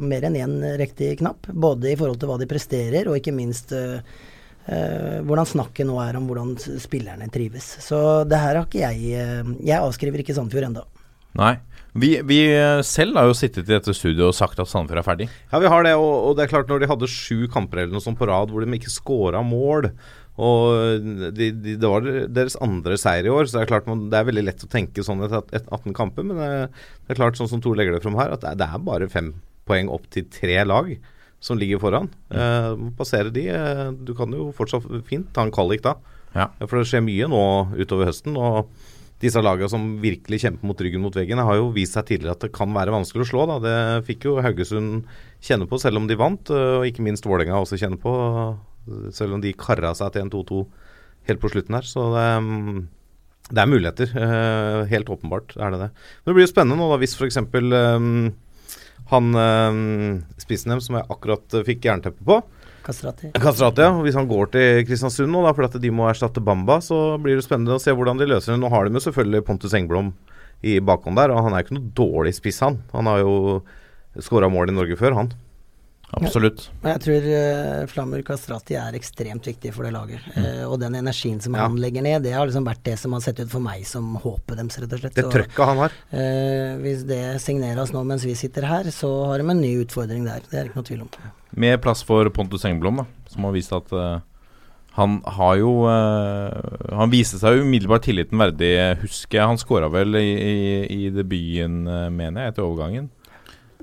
mer 0.04 0.26
enn 0.28 0.36
én 0.36 0.58
riktig 0.82 1.14
knapp. 1.22 1.48
Både 1.48 1.94
i 1.94 1.96
forhold 1.96 2.20
til 2.20 2.34
hva 2.34 2.36
de 2.42 2.50
presterer, 2.50 3.08
og 3.08 3.16
ikke 3.16 3.32
minst 3.32 3.72
uh, 3.72 4.04
Uh, 4.68 5.24
hvordan 5.24 5.48
snakket 5.48 5.88
nå 5.88 5.96
er 6.04 6.18
om 6.20 6.26
hvordan 6.28 6.58
spillerne 6.84 7.30
trives. 7.32 7.70
Så 7.86 8.26
det 8.28 8.40
her 8.42 8.58
har 8.60 8.66
ikke 8.66 8.82
jeg 8.82 9.16
uh, 9.16 9.54
Jeg 9.64 9.80
avskriver 9.80 10.24
ikke 10.24 10.36
Sandefjord 10.36 10.68
ennå. 10.68 10.84
Nei. 11.40 11.56
Vi, 11.98 12.12
vi, 12.30 12.38
eh, 12.54 12.84
selv 12.86 13.18
har 13.18 13.26
jo 13.26 13.36
sittet 13.38 13.66
i 13.66 13.74
dette 13.74 13.94
studioet 13.96 14.30
og 14.30 14.36
sagt 14.38 14.60
at 14.62 14.70
Sandefjord 14.70 15.02
er 15.02 15.06
ferdig. 15.06 15.28
Ja, 15.50 15.62
vi 15.64 15.72
har 15.72 15.86
det. 15.86 15.96
Og, 15.98 16.12
og, 16.28 16.36
det 16.38 16.46
er 16.46 16.52
klart 16.52 16.70
når 16.70 16.84
de 16.84 16.90
hadde 16.92 17.10
sju 17.10 17.48
kamper 17.50 17.82
eller 17.82 17.96
noe 17.96 18.04
sånt 18.04 18.20
på 18.20 18.28
rad 18.30 18.54
hvor 18.54 18.62
de 18.62 18.78
ikke 18.78 18.94
scora 18.94 19.42
mål, 19.46 19.90
og 20.38 21.08
de, 21.34 21.48
de, 21.50 21.74
det 21.82 21.90
var 21.90 22.06
deres 22.30 22.58
andre 22.62 23.00
seier 23.02 23.26
i 23.26 23.34
år, 23.34 23.48
så 23.48 23.58
det 23.58 23.64
er 23.64 23.72
klart 23.72 23.88
man, 23.90 24.04
det 24.12 24.20
er 24.20 24.28
veldig 24.28 24.44
lett 24.46 24.66
å 24.68 24.70
tenke 24.70 25.06
sånn 25.06 25.26
etter 25.26 25.64
18 25.64 25.96
kamper. 25.98 26.28
Men 26.28 26.38
det, 26.38 26.50
det, 26.70 27.16
er 27.16 27.22
klart, 27.24 27.40
sånn 27.40 27.50
som 27.50 27.64
Tor 27.64 27.80
legger 27.80 27.98
det 27.98 28.04
fram 28.06 28.20
her, 28.22 28.36
at 28.36 28.44
det 28.44 28.54
er, 28.54 28.60
det 28.62 28.70
er 28.70 28.84
bare 28.92 29.10
fem 29.10 29.34
poeng 29.68 29.90
opp 29.92 30.06
til 30.14 30.28
tre 30.32 30.62
lag 30.68 30.94
som 31.40 31.58
ligger 31.60 31.82
foran. 31.82 32.10
Eh, 32.34 32.74
passere 32.98 33.32
de. 33.34 33.48
Uh, 33.52 33.90
du 33.94 34.14
kan 34.18 34.32
jo 34.34 34.50
fortsatt 34.58 34.88
fint 35.08 35.30
ta 35.36 35.46
en 35.46 35.54
kvalik 35.54 35.84
da. 35.86 35.98
Ja. 36.34 36.50
For 36.66 36.80
det 36.80 36.88
skjer 36.90 37.06
mye 37.06 37.30
nå 37.32 37.42
utover 37.78 38.10
høsten. 38.10 38.38
og 38.38 38.72
disse 39.18 39.42
lagene 39.42 39.70
som 39.72 39.86
virkelig 39.98 40.44
kjemper 40.44 40.70
mot 40.70 40.82
ryggen 40.82 41.02
mot 41.02 41.16
veggen, 41.16 41.40
har 41.42 41.56
jo 41.58 41.72
vist 41.74 41.96
seg 41.98 42.06
tidligere 42.06 42.36
at 42.36 42.44
det 42.46 42.52
kan 42.54 42.70
være 42.70 42.94
vanskelig 42.94 43.26
å 43.26 43.30
slå. 43.32 43.46
Da. 43.50 43.56
Det 43.64 43.78
fikk 44.06 44.28
jo 44.30 44.36
Haugesund 44.46 45.08
kjenne 45.42 45.66
på, 45.70 45.80
selv 45.82 45.98
om 45.98 46.06
de 46.10 46.18
vant. 46.20 46.52
Og 46.54 46.86
ikke 46.86 47.06
minst 47.06 47.26
Vålerenga 47.26 47.58
også 47.58 47.80
kjenne 47.82 47.98
på, 48.02 48.14
selv 49.18 49.34
om 49.34 49.42
de 49.42 49.56
kara 49.58 49.96
seg 49.98 50.14
til 50.14 50.28
en 50.28 50.30
2-2 50.36 50.62
helt 51.32 51.42
på 51.42 51.50
slutten 51.50 51.80
her. 51.80 51.90
Så 51.90 52.06
det, 52.14 52.28
mm, 52.46 52.78
det 53.50 53.64
er 53.64 53.72
muligheter. 53.74 54.14
Helt 54.94 55.10
åpenbart 55.10 55.58
er 55.58 55.74
det 55.74 55.82
det. 55.88 55.90
Men 55.98 56.30
det 56.30 56.38
blir 56.38 56.46
jo 56.46 56.54
spennende 56.54 56.78
nå 56.78 56.92
da, 56.94 57.02
hvis 57.02 57.18
f.eks. 57.18 57.42
Han 59.12 59.32
øh, 59.40 59.82
spissen 60.42 60.74
dem 60.74 60.84
som 60.84 61.00
jeg 61.00 61.08
akkurat 61.14 61.56
uh, 61.56 61.64
fikk 61.68 61.88
jernteppe 61.88 62.26
på. 62.28 62.42
Kastrati. 62.88 63.34
Kastrati, 63.36 63.84
ja. 63.84 63.92
Hvis 64.04 64.16
han 64.16 64.30
går 64.30 64.52
til 64.54 64.84
Kristiansund 64.88 65.32
nå, 65.32 65.42
da, 65.44 65.52
fordi 65.56 65.82
de 65.84 65.92
må 65.92 66.08
erstatte 66.08 66.44
Bamba, 66.44 66.80
så 66.84 67.18
blir 67.20 67.36
det 67.40 67.44
spennende 67.44 67.76
å 67.76 67.84
se 67.84 67.92
hvordan 67.96 68.20
de 68.20 68.30
løser 68.30 68.54
det. 68.54 68.62
Nå 68.62 68.72
har 68.72 68.88
de 68.88 68.96
jo 68.96 69.04
selvfølgelig 69.08 69.44
Pontus 69.48 69.76
Engblom 69.76 70.14
i 70.66 70.78
bakhånd 70.84 71.20
der, 71.20 71.34
og 71.34 71.44
han 71.46 71.54
er 71.54 71.62
jo 71.62 71.68
ikke 71.68 71.78
noe 71.78 71.92
dårlig 71.98 72.34
spiss, 72.38 72.62
han. 72.64 72.80
Han 72.96 73.10
har 73.12 73.22
jo 73.22 73.34
skåra 74.24 74.50
mål 74.50 74.72
i 74.72 74.78
Norge 74.78 74.98
før, 75.00 75.18
han. 75.20 75.34
Absolutt. 76.16 76.70
Ja, 76.86 76.94
jeg 76.94 77.02
tror 77.04 77.26
uh, 77.28 77.88
Flamur 77.92 78.22
Kastrati 78.26 78.78
er 78.80 78.96
ekstremt 78.96 79.48
viktig 79.50 79.74
for 79.76 79.84
det 79.84 79.92
laget. 79.92 80.24
Mm. 80.32 80.38
Uh, 80.40 80.62
og 80.70 80.78
den 80.80 80.96
energien 81.02 81.42
som 81.44 81.58
ja. 81.58 81.66
han 81.66 81.76
legger 81.82 82.06
ned, 82.06 82.24
det 82.24 82.32
har 82.36 82.48
liksom 82.48 82.68
vært 82.68 82.86
det 82.88 82.96
som 83.02 83.16
har 83.16 83.24
sett 83.26 83.42
ut 83.42 83.52
for 83.52 83.64
meg 83.64 83.84
som 83.88 84.14
håpet 84.24 84.56
deres, 84.56 84.80
rett 84.84 84.96
og 84.96 85.04
slett. 85.04 85.18
Det 85.18 85.26
trøkket 85.34 85.60
han 85.72 85.82
har. 85.84 85.98
Uh, 86.14 86.80
hvis 86.86 87.04
det 87.10 87.22
signeres 87.44 87.92
nå 87.96 88.06
mens 88.08 88.24
vi 88.28 88.38
sitter 88.40 88.70
her, 88.70 88.88
så 88.96 89.12
har 89.34 89.44
de 89.44 89.52
en 89.52 89.60
ny 89.60 89.74
utfordring 89.84 90.24
der. 90.30 90.48
Det 90.48 90.62
er 90.62 90.72
ikke 90.72 90.80
noe 90.80 90.88
tvil 90.88 91.04
om. 91.04 91.12
Med 91.60 91.76
plass 91.84 92.06
for 92.08 92.32
Pontus 92.32 92.64
Engblom, 92.70 93.04
da, 93.04 93.08
som 93.34 93.50
har 93.50 93.56
vist 93.58 93.76
at 93.76 93.94
han 94.98 95.20
har 95.30 95.60
jo 95.60 95.72
Han 95.86 97.12
viste 97.12 97.38
seg 97.38 97.60
umiddelbart 97.62 98.08
tilliten 98.08 98.40
verdig, 98.42 98.72
husker 99.04 99.38
jeg. 99.38 99.50
Han 99.52 99.60
skåra 99.62 99.92
vel 99.94 100.18
i, 100.18 100.32
i, 100.34 100.56
i 100.96 101.12
debuten, 101.14 101.84
mener 102.16 102.48
jeg, 102.48 102.56
etter 102.56 102.66
overgangen. 102.66 103.12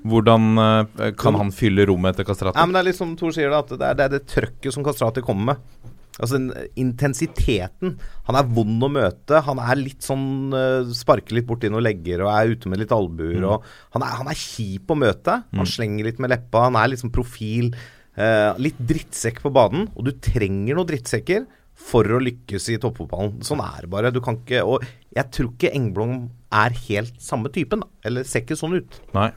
Hvordan 0.05 0.61
uh, 0.61 1.11
kan 1.17 1.37
han 1.41 1.53
fylle 1.55 1.87
rommet 1.89 2.15
etter 2.15 2.29
Kastrati? 2.29 2.59
Ja, 2.59 2.67
men 2.69 2.77
Det 2.77 2.83
er 2.83 2.91
litt 2.91 3.01
som 3.01 3.15
Tor 3.17 3.33
sier, 3.35 3.53
da, 3.53 3.63
at 3.65 3.73
det 3.73 3.89
er 3.89 3.99
det, 3.99 4.07
er 4.07 4.15
det 4.19 4.27
trøkket 4.29 4.77
som 4.77 4.85
Kastrati 4.87 5.25
kommer 5.25 5.55
med. 5.55 5.93
Altså 6.15 6.37
den 6.39 6.69
intensiteten. 6.79 7.97
Han 8.29 8.39
er 8.39 8.53
vond 8.55 8.87
å 8.87 8.91
møte. 8.93 9.41
Han 9.49 9.59
er 9.65 9.81
litt 9.81 10.05
sånn 10.07 10.55
uh, 10.55 10.93
Sparker 10.95 11.35
litt 11.35 11.49
borti 11.49 11.71
noen 11.73 11.83
legger 11.87 12.23
og 12.23 12.31
er 12.35 12.55
ute 12.55 12.71
med 12.71 12.83
litt 12.85 12.95
albuer. 12.95 13.41
Mm. 13.43 13.73
Han, 13.97 14.07
han, 14.21 14.31
er 14.31 14.39
kjip 14.39 14.93
å 14.93 14.99
møte. 14.99 15.41
Han 15.57 15.67
mm. 15.67 15.73
slenger 15.73 16.11
litt 16.11 16.23
med 16.23 16.31
leppa. 16.35 16.69
Han 16.69 16.79
er 16.79 16.93
liksom 16.93 17.13
profil. 17.15 17.73
Uh, 18.15 18.55
litt 18.63 18.79
drittsekk 18.79 19.43
på 19.43 19.51
banen. 19.55 19.89
Og 19.97 20.07
du 20.07 20.13
trenger 20.23 20.79
noen 20.79 20.91
drittsekker 20.93 21.49
for 21.75 22.07
å 22.07 22.21
lykkes 22.23 22.69
i 22.71 22.79
toppfotballen. 22.83 23.41
Sånn 23.43 23.63
er 23.65 23.83
det 23.83 23.91
bare. 23.91 24.13
Du 24.15 24.21
kan 24.23 24.39
ikke 24.39 24.63
Og 24.69 24.85
jeg 25.15 25.31
tror 25.35 25.51
ikke 25.51 25.75
Engblom 25.75 26.29
er 26.55 26.77
helt 26.87 27.19
samme 27.23 27.51
typen, 27.55 27.83
da. 27.83 27.91
Eller 28.07 28.27
ser 28.29 28.45
ikke 28.45 28.59
sånn 28.59 28.79
ut. 28.79 29.01
Nei. 29.17 29.33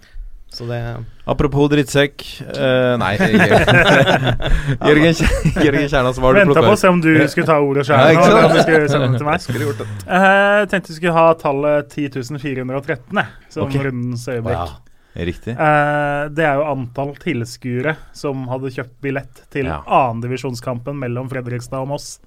Så 0.54 0.66
det 0.70 0.80
Apropos 1.28 1.68
drittsekk 1.70 2.24
uh, 2.48 2.96
Nei, 3.02 3.12
Jørgen, 4.88 5.20
Jørgen 5.60 5.90
Kjernas, 5.92 6.18
hva 6.18 6.30
har 6.30 6.38
du 6.38 6.40
Venta 6.40 6.64
på 6.64 6.72
å 6.72 6.80
se 6.80 6.92
om 6.92 7.02
du 7.04 7.12
skulle 7.28 7.48
ta 7.50 7.58
ordet 7.60 7.84
sjøl. 7.90 8.16
Ja, 8.16 8.24
om 8.48 8.56
du 8.56 8.62
skulle 8.64 8.88
sende 8.90 9.12
det 9.12 9.20
til 9.22 9.28
meg. 9.28 9.44
Det. 9.44 9.88
Uh, 10.08 10.64
tenkte 10.72 10.94
vi 10.94 10.98
skulle 11.02 11.16
ha 11.18 11.28
tallet 11.42 11.94
10.413 12.00 13.24
som 13.54 13.68
okay. 13.68 13.84
rundens 13.90 14.24
øyeblikk. 14.32 14.56
Wow. 14.56 14.76
Riktig. 15.18 15.54
Uh, 15.58 16.30
det 16.38 16.46
er 16.46 16.60
jo 16.60 16.66
antall 16.70 17.16
tilskuere 17.22 17.96
som 18.16 18.48
hadde 18.52 18.74
kjøpt 18.76 18.98
billett 19.04 19.46
til 19.54 19.70
ja. 19.70 19.82
annendivisjonskampen 19.84 21.00
mellom 21.02 21.30
Fredrikstad 21.32 21.84
og 21.84 21.92
Moss. 21.96 22.18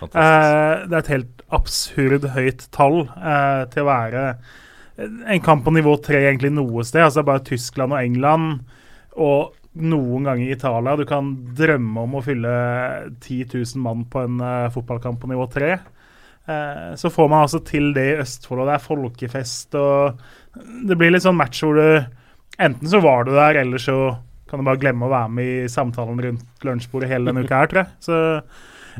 Uh, 0.00 0.86
det 0.86 0.94
er 0.94 1.00
et 1.02 1.12
helt 1.12 1.44
absurd 1.52 2.28
høyt 2.34 2.68
tall 2.74 3.04
uh, 3.18 3.66
til 3.72 3.84
å 3.84 3.90
være 3.90 4.24
en 4.98 5.44
kamp 5.44 5.64
på 5.64 5.74
nivå 5.74 5.94
tre 6.02 6.24
egentlig 6.26 6.50
noe 6.54 6.84
sted. 6.86 7.04
altså 7.06 7.24
Bare 7.26 7.44
Tyskland 7.46 7.94
og 7.94 8.02
England 8.02 8.60
og 9.18 9.54
noen 9.78 10.26
ganger 10.26 10.50
Italia. 10.50 10.96
Du 10.98 11.04
kan 11.08 11.30
drømme 11.58 12.02
om 12.02 12.18
å 12.18 12.24
fylle 12.24 12.54
10 13.20 13.52
000 13.52 13.82
mann 13.84 14.04
på 14.10 14.24
en 14.26 14.42
uh, 14.42 14.70
fotballkamp 14.74 15.20
på 15.22 15.30
nivå 15.30 15.46
tre. 15.52 15.76
Uh, 16.48 16.94
så 16.98 17.12
får 17.12 17.28
man 17.30 17.44
altså 17.44 17.60
til 17.66 17.92
det 17.94 18.06
i 18.10 18.16
Østfold, 18.24 18.64
og 18.64 18.70
det 18.70 18.78
er 18.78 18.86
folkefest. 18.86 19.78
og 19.78 20.18
Det 20.88 20.98
blir 20.98 21.14
litt 21.14 21.26
sånn 21.26 21.38
match 21.38 21.62
hvor 21.64 21.78
du 21.78 22.16
Enten 22.58 22.90
så 22.90 22.98
var 22.98 23.22
du 23.22 23.36
der, 23.36 23.54
eller 23.60 23.78
så 23.78 24.16
kan 24.50 24.58
du 24.58 24.66
bare 24.66 24.80
glemme 24.82 25.06
å 25.06 25.12
være 25.12 25.30
med 25.30 25.50
i 25.52 25.68
samtalen 25.70 26.18
rundt 26.24 26.64
lunsjbordet 26.66 27.10
hele 27.12 27.30
denne 27.30 27.44
uka 27.46 27.60
her, 27.60 27.68
tror 27.70 27.80
jeg. 27.84 27.92
Så 28.02 28.16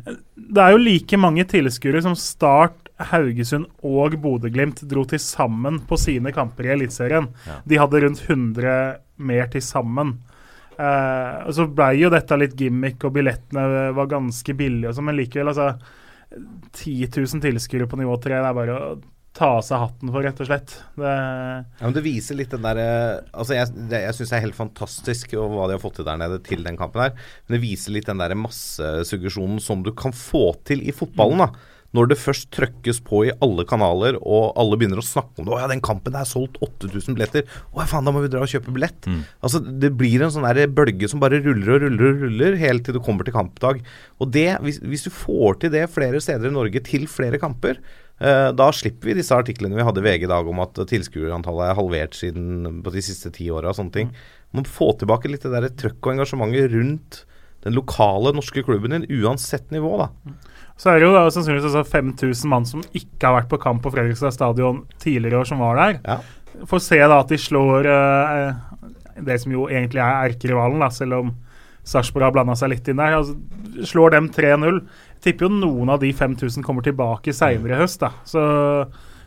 eh, 0.05 0.13
det 0.55 0.63
er 0.63 0.75
jo 0.75 0.83
like 0.85 1.19
mange 1.19 1.43
tilskuere 1.49 1.99
som 2.05 2.15
Start 2.15 2.88
Haugesund 2.99 3.69
og 3.87 4.17
Bodø-Glimt 4.19 4.83
dro 4.89 5.05
til 5.07 5.21
sammen 5.23 5.79
på 5.87 5.97
sine 5.99 6.33
kamper 6.35 6.67
i 6.67 6.73
Eliteserien. 6.75 7.29
Ja. 7.47 7.59
De 7.63 7.79
hadde 7.79 8.01
rundt 8.03 8.23
100 8.27 8.73
mer 9.29 9.47
til 9.53 9.63
sammen. 9.63 10.17
Eh, 10.79 11.37
og 11.45 11.53
Så 11.55 11.67
ble 11.75 11.93
jo 11.99 12.11
dette 12.11 12.39
litt 12.39 12.57
gimmick, 12.59 13.03
og 13.07 13.15
billettene 13.15 13.93
var 13.95 14.11
ganske 14.11 14.55
billige, 14.55 14.93
sånn, 14.95 15.09
men 15.09 15.19
likevel, 15.19 15.51
altså 15.51 15.73
10 16.75 17.09
000 17.15 17.41
tilskuere 17.43 17.87
på 17.89 17.99
nivå 17.99 18.19
3, 18.21 18.35
det 18.37 18.51
er 18.51 18.59
bare 18.59 18.75
å 18.75 18.91
ta 19.39 19.49
av 19.59 19.63
seg 19.63 19.79
hatten 19.79 20.11
for, 20.11 20.25
rett 20.25 20.39
og 20.41 20.47
slett. 20.49 20.75
Det, 20.99 21.09
ja, 21.79 21.85
men 21.85 21.95
det 21.95 22.03
viser 22.03 22.35
litt 22.35 22.51
den 22.51 22.63
derre 22.65 22.87
altså 23.29 23.55
Jeg, 23.55 23.69
det, 23.91 24.01
jeg 24.03 24.17
syns 24.17 24.31
det 24.31 24.37
er 24.39 24.43
helt 24.47 24.57
fantastisk 24.57 25.35
hva 25.37 25.67
de 25.69 25.77
har 25.77 25.83
fått 25.83 25.99
til 25.99 26.07
der 26.07 26.19
nede 26.19 26.39
til 26.43 26.65
den 26.65 26.79
kampen 26.79 27.05
her. 27.05 27.13
Men 27.45 27.55
det 27.55 27.61
viser 27.63 27.95
litt 27.95 28.09
den 28.09 28.19
derre 28.19 28.37
massesuggesjonen 28.39 29.61
som 29.63 29.85
du 29.85 29.93
kan 29.95 30.15
få 30.15 30.49
til 30.67 30.83
i 30.83 30.95
fotballen. 30.95 31.45
da 31.45 31.77
når 31.97 32.11
det 32.11 32.19
først 32.21 32.49
trøkkes 32.53 32.99
på 33.05 33.23
i 33.27 33.33
alle 33.41 33.65
kanaler, 33.69 34.19
og 34.21 34.53
alle 34.59 34.77
begynner 34.77 35.01
å 35.01 35.05
snakke 35.05 35.39
om 35.39 35.47
det 35.47 35.53
'Å 35.53 35.59
ja, 35.61 35.67
den 35.67 35.81
kampen 35.81 36.15
er 36.15 36.27
solgt 36.27 36.59
8000 36.61 37.17
billetter'. 37.17 37.47
'Å 37.73 37.81
ja, 37.81 37.85
faen, 37.85 38.05
da 38.05 38.11
må 38.11 38.21
vi 38.21 38.29
dra 38.29 38.41
og 38.45 38.51
kjøpe 38.51 38.73
billett'. 38.73 39.09
Altså, 39.41 39.59
Det 39.59 39.95
blir 39.97 40.21
en 40.21 40.29
sånn 40.29 40.45
der 40.45 40.67
bølge 40.67 41.09
som 41.09 41.19
bare 41.19 41.41
ruller 41.41 41.75
og 41.75 41.81
ruller 41.81 42.13
og 42.13 42.21
ruller 42.21 42.57
helt 42.57 42.83
til 42.85 42.93
du 42.93 42.99
kommer 42.99 43.23
til 43.23 43.33
kampdag. 43.33 43.81
Og 44.19 44.31
det, 44.31 44.59
hvis, 44.61 44.79
hvis 44.79 45.03
du 45.03 45.09
får 45.09 45.59
til 45.59 45.71
det 45.71 45.89
flere 45.89 46.21
steder 46.21 46.49
i 46.49 46.53
Norge 46.53 46.83
til 46.83 47.07
flere 47.07 47.39
kamper, 47.39 47.77
eh, 48.21 48.51
da 48.51 48.69
slipper 48.71 49.09
vi 49.09 49.13
disse 49.21 49.33
artiklene 49.33 49.75
vi 49.75 49.83
hadde 49.83 49.99
i 49.99 50.05
VG 50.05 50.23
i 50.23 50.33
dag 50.33 50.47
om 50.47 50.59
at 50.59 50.73
tilskuerantallet 50.73 51.71
er 51.71 51.79
halvert 51.79 52.13
siden 52.13 52.83
på 52.83 52.91
de 52.91 53.01
siste 53.01 53.31
ti 53.31 53.49
åra 53.49 53.69
og 53.69 53.75
sånne 53.79 53.93
ting. 53.93 54.13
Man 54.53 54.63
må 54.63 54.69
få 54.69 54.97
tilbake 54.97 55.29
litt 55.29 55.41
det 55.41 55.53
der 55.53 55.69
trøkk 55.69 56.05
og 56.05 56.13
engasjementet 56.13 56.71
rundt 56.73 57.25
den 57.65 57.75
lokale 57.75 58.31
norske 58.35 58.63
klubben 58.63 58.93
din, 58.95 59.07
uansett 59.23 59.71
nivå, 59.71 59.97
da. 59.99 60.09
Så 60.79 60.91
er 60.93 60.99
det 60.99 61.09
jo 61.09 61.15
da 61.15 61.25
sannsynligvis 61.27 61.67
altså 61.73 61.83
5000 61.91 62.51
mann 62.51 62.67
som 62.67 62.83
ikke 62.95 63.25
har 63.25 63.41
vært 63.41 63.51
på 63.51 63.59
kamp 63.59 63.83
på 63.83 63.91
Fredrikstad 63.91 64.31
stadion 64.31 64.85
tidligere 65.03 65.41
år, 65.41 65.49
som 65.49 65.59
var 65.59 65.75
der. 65.79 65.99
Ja. 66.05 66.63
Får 66.69 66.83
se 66.85 66.99
da 67.03 67.19
at 67.19 67.31
de 67.31 67.39
slår 67.39 67.89
eh, 67.91 68.61
det 69.27 69.39
som 69.43 69.51
jo 69.53 69.67
egentlig 69.67 69.99
er 70.03 70.29
erkerivalen, 70.29 70.79
da, 70.79 70.87
selv 70.93 71.19
om 71.19 71.33
Sarpsborg 71.89 72.29
har 72.29 72.33
blanda 72.35 72.55
seg 72.59 72.71
litt 72.73 72.87
inn 72.91 72.99
der. 73.01 73.17
Altså, 73.17 73.35
slår 73.91 74.15
dem 74.15 74.31
3-0. 74.31 74.79
Jeg 75.17 75.23
tipper 75.25 75.47
jo 75.47 75.59
noen 75.59 75.91
av 75.91 76.01
de 76.03 76.13
5000 76.15 76.63
kommer 76.63 76.85
tilbake 76.85 77.33
seinere 77.35 77.75
i 77.75 77.81
høst. 77.81 77.99
da. 78.03 78.13
Så 78.27 78.41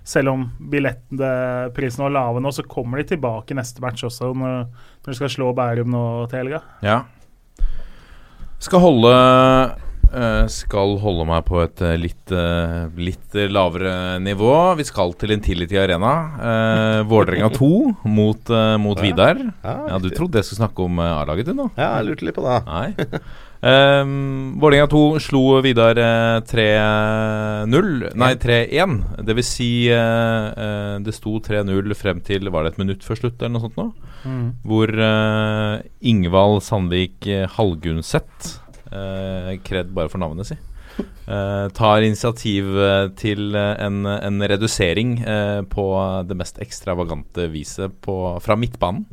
selv 0.08 0.32
om 0.32 0.48
billettprisen 0.72 2.04
var 2.06 2.14
lave 2.16 2.42
nå, 2.42 2.50
så 2.54 2.64
kommer 2.66 3.00
de 3.00 3.10
tilbake 3.12 3.54
neste 3.54 3.82
match 3.84 4.06
også, 4.08 4.32
når, 4.34 4.64
når 5.04 5.12
de 5.12 5.18
skal 5.20 5.30
slå 5.36 5.52
Bærum 5.56 5.92
nå 5.92 6.04
til 6.30 6.42
helga. 6.42 6.62
Ja. 6.86 7.02
Skal 8.62 8.82
holde 8.82 9.12
Skal 10.52 10.96
holde 11.02 11.24
meg 11.28 11.44
på 11.48 11.60
et 11.62 11.80
eh, 11.84 11.94
litt, 12.00 12.32
eh, 12.34 12.88
litt 13.00 13.38
lavere 13.52 14.18
nivå. 14.22 14.52
Vi 14.78 14.86
skal 14.88 15.14
til 15.20 15.32
Intility 15.36 15.78
Arena. 15.80 16.12
Uh, 16.36 16.98
Vålerenga 17.12 17.48
2 17.54 17.70
mot, 18.04 18.52
mot 18.82 18.98
ja. 18.98 19.06
Vidar. 19.06 19.40
Ja, 19.64 20.00
Du 20.02 20.10
trodde 20.12 20.40
jeg 20.40 20.48
skulle 20.48 20.64
snakke 20.66 20.84
om 20.84 21.00
eh, 21.00 21.16
A-laget 21.22 21.48
ditt 21.48 21.58
nå? 21.58 21.70
Ja, 21.78 21.94
jeg 21.98 22.10
lurte 22.10 22.28
litt 22.28 22.36
på 22.36 22.44
det. 22.46 22.60
Nei. 22.68 23.18
Um, 23.62 24.56
Vålerenga 24.58 24.88
2 24.90 25.20
slo 25.22 25.60
Vidar 25.62 25.94
eh, 26.02 26.40
3-0 26.50 28.08
Nei, 28.18 28.32
3-1. 28.42 28.96
Det 29.22 29.36
vil 29.38 29.46
si 29.46 29.68
eh, 29.86 30.48
eh, 30.50 30.96
det 31.06 31.14
sto 31.14 31.36
3-0 31.38 31.94
frem 31.94 32.18
til 32.26 32.50
Var 32.50 32.66
det 32.66 32.72
et 32.72 32.80
minutt 32.82 33.06
før 33.06 33.20
slutt, 33.20 33.38
eller 33.38 33.54
noe 33.54 33.62
sånt 33.68 33.78
nå? 33.78 33.86
Hvor 34.66 34.90
uh, 34.94 35.78
Ingvald 36.02 36.62
Sandvik 36.62 37.26
eh, 37.26 37.46
Hallgundseth 37.56 38.50
eh, 38.50 38.61
Kred 39.64 39.92
bare 39.96 40.12
for 40.12 40.22
navnet 40.22 40.48
si. 40.50 40.58
eh, 41.00 41.68
tar 41.72 42.04
initiativ 42.04 42.72
eh, 42.76 43.06
til 43.16 43.54
eh, 43.56 43.76
en, 43.84 44.02
en 44.06 44.42
redusering 44.52 45.14
eh, 45.24 45.60
på 45.68 45.86
det 46.28 46.36
mest 46.36 46.60
ekstravagante 46.62 47.48
viset 47.52 47.94
på, 48.04 48.18
fra 48.44 48.58
midtbanen. 48.60 49.06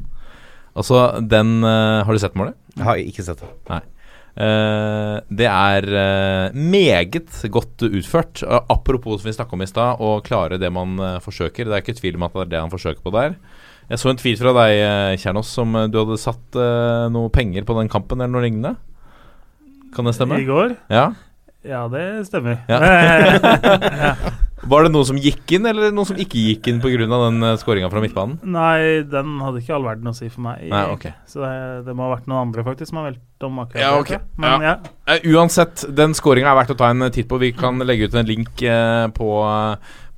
Altså, 0.80 1.20
den 1.22 1.63
eh, 1.63 2.04
Har 2.06 2.13
du 2.13 2.20
sett 2.22 2.36
målet? 2.39 2.60
Jeg 2.76 2.86
har 2.88 3.00
ikke 3.02 3.26
sett 3.26 3.42
det. 3.44 3.54
Nei. 3.72 3.82
Uh, 4.39 5.20
det 5.36 5.48
er 5.50 5.84
uh, 5.89 6.54
meget 6.56 7.42
godt 7.52 7.84
utført. 7.84 8.39
Uh, 8.46 8.62
apropos 8.72 9.20
som 9.20 9.28
vi 9.28 9.34
snakka 9.36 9.58
om 9.58 9.65
i 9.65 9.68
stad, 9.68 10.00
å 10.00 10.22
klare 10.24 10.60
det 10.62 10.70
man 10.72 10.94
eh, 11.04 11.18
forsøker. 11.20 11.68
Det 11.68 11.76
er 11.76 11.84
ikke 11.84 11.98
tvil 11.98 12.15
om 12.15 12.24
at 12.30 12.38
det 12.38 12.46
er 12.46 12.52
det 12.54 12.62
han 12.62 12.72
forsøker 12.72 13.04
på 13.04 13.12
der. 13.18 13.36
Jeg 13.89 14.00
så 14.00 14.13
en 14.13 14.22
tvil 14.22 14.38
fra 14.39 14.54
deg, 14.56 15.20
Kjernos, 15.20 15.52
som 15.58 15.76
eh, 15.76 15.89
du 15.92 15.98
hadde 16.00 16.20
satt 16.22 16.56
eh, 16.56 17.10
noe 17.12 17.34
penger 17.36 17.68
på 17.68 17.76
den 17.82 17.92
kampen 17.92 18.22
eller 18.22 18.32
noe 18.38 18.46
lignende. 18.46 18.78
Kan 19.95 20.10
det 20.10 20.15
stemme? 20.17 20.39
I 20.41 20.47
går? 20.47 20.75
Ja. 20.91 21.10
Ja, 21.65 21.88
det 21.91 22.28
stemmer. 22.30 22.62
Ja. 22.69 22.80
Var 24.69 24.84
det 24.84 24.91
noen 24.91 25.08
som 25.08 25.19
gikk 25.19 25.54
inn, 25.56 25.67
eller 25.69 25.93
noen 25.95 26.08
som 26.08 26.17
ikke 26.19 26.39
gikk 26.39 26.67
inn 26.67 26.82
pga. 26.84 27.08
den 27.08 27.43
uh, 27.43 27.56
skåringa 27.60 27.89
fra 27.91 28.02
midtbanen? 28.04 28.39
Nei, 28.43 29.06
den 29.08 29.38
hadde 29.43 29.62
ikke 29.62 29.75
all 29.78 29.88
verden 29.88 30.12
å 30.12 30.15
si 30.15 30.28
for 30.32 30.43
meg. 30.49 30.65
Nei, 30.71 30.84
ok. 30.91 31.06
Så 31.30 31.43
det, 31.43 31.54
det 31.88 31.95
må 31.95 32.08
ha 32.08 32.13
vært 32.15 32.28
noen 32.28 32.49
andre 32.49 32.65
faktisk 32.67 32.91
som 32.91 32.99
har 33.02 33.10
velt 33.12 33.47
om 33.47 33.62
akkurat 33.63 33.82
Ja, 33.82 33.93
det, 33.93 34.02
ok. 34.02 34.10
tror 34.10 34.17
jeg. 34.17 34.41
Men 34.43 34.67
ja. 34.67 34.75
Eh, 35.08 35.30
uansett, 35.32 35.86
den 35.95 36.15
skåringa 36.17 36.52
er 36.52 36.60
verdt 36.60 36.75
å 36.75 36.80
ta 36.80 36.91
en 36.91 37.08
titt 37.15 37.30
på. 37.32 37.39
Vi 37.39 37.54
kan 37.56 37.80
legge 37.88 38.10
ut 38.10 38.19
en 38.19 38.28
link 38.28 38.63
eh, 38.67 39.06
på, 39.15 39.30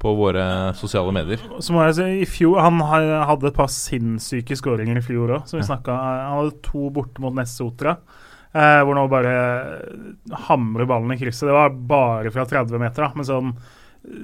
på 0.01 0.15
våre 0.17 0.47
sosiale 0.79 1.13
medier. 1.15 1.45
Så 1.61 1.77
må 1.77 1.85
jeg 1.85 1.99
si, 1.99 2.09
i 2.23 2.29
fjor 2.29 2.63
Han 2.65 2.81
hadde 2.81 3.51
et 3.51 3.57
par 3.57 3.69
sinnssyke 3.71 4.57
skåringer 4.57 4.97
i 4.97 5.05
fjor 5.05 5.37
òg, 5.37 5.45
som 5.49 5.61
vi 5.61 5.69
snakket 5.69 5.93
Han 5.93 6.39
hadde 6.39 6.57
to 6.65 6.89
borte 6.93 7.21
mot 7.21 7.37
Nessotra. 7.37 7.99
Eh, 8.51 8.81
hvor 8.83 8.97
nå 8.97 9.05
bare 9.11 9.33
hamrer 10.47 10.89
ballen 10.89 11.13
i 11.15 11.19
krysset. 11.21 11.47
Det 11.47 11.55
var 11.55 11.69
bare 11.71 12.31
fra 12.33 12.43
30 12.49 12.81
meter, 12.81 13.05
da, 13.07 13.11
men 13.15 13.27
sånn 13.27 13.53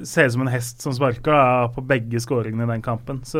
Ser 0.09 0.25
ut 0.25 0.33
som 0.33 0.41
en 0.41 0.49
hest 0.49 0.81
som 0.81 0.93
sparker 0.95 1.29
da, 1.35 1.67
på 1.69 1.83
begge 1.85 2.17
skåringene 2.17 2.65
i 2.65 2.69
den 2.71 2.81
kampen. 2.81 3.19
Så 3.29 3.39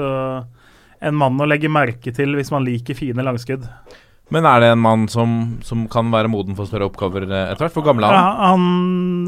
en 1.02 1.16
mann 1.18 1.42
å 1.42 1.48
legge 1.50 1.66
merke 1.66 2.12
til 2.14 2.36
hvis 2.38 2.52
man 2.54 2.62
liker 2.68 2.94
fine 2.94 3.26
langskudd. 3.26 3.64
Men 4.30 4.46
er 4.46 4.62
det 4.62 4.70
en 4.76 4.84
mann 4.84 5.08
som, 5.10 5.32
som 5.66 5.88
kan 5.90 6.12
være 6.14 6.30
moden 6.30 6.54
for 6.54 6.70
større 6.70 6.92
oppgaver 6.92 7.26
eh, 7.26 7.48
etter 7.56 7.64
hvert? 7.66 7.74
Hvor 7.80 7.88
gammel 7.88 8.06
er 8.06 8.14
Ja, 8.14 8.22
han? 8.52 8.68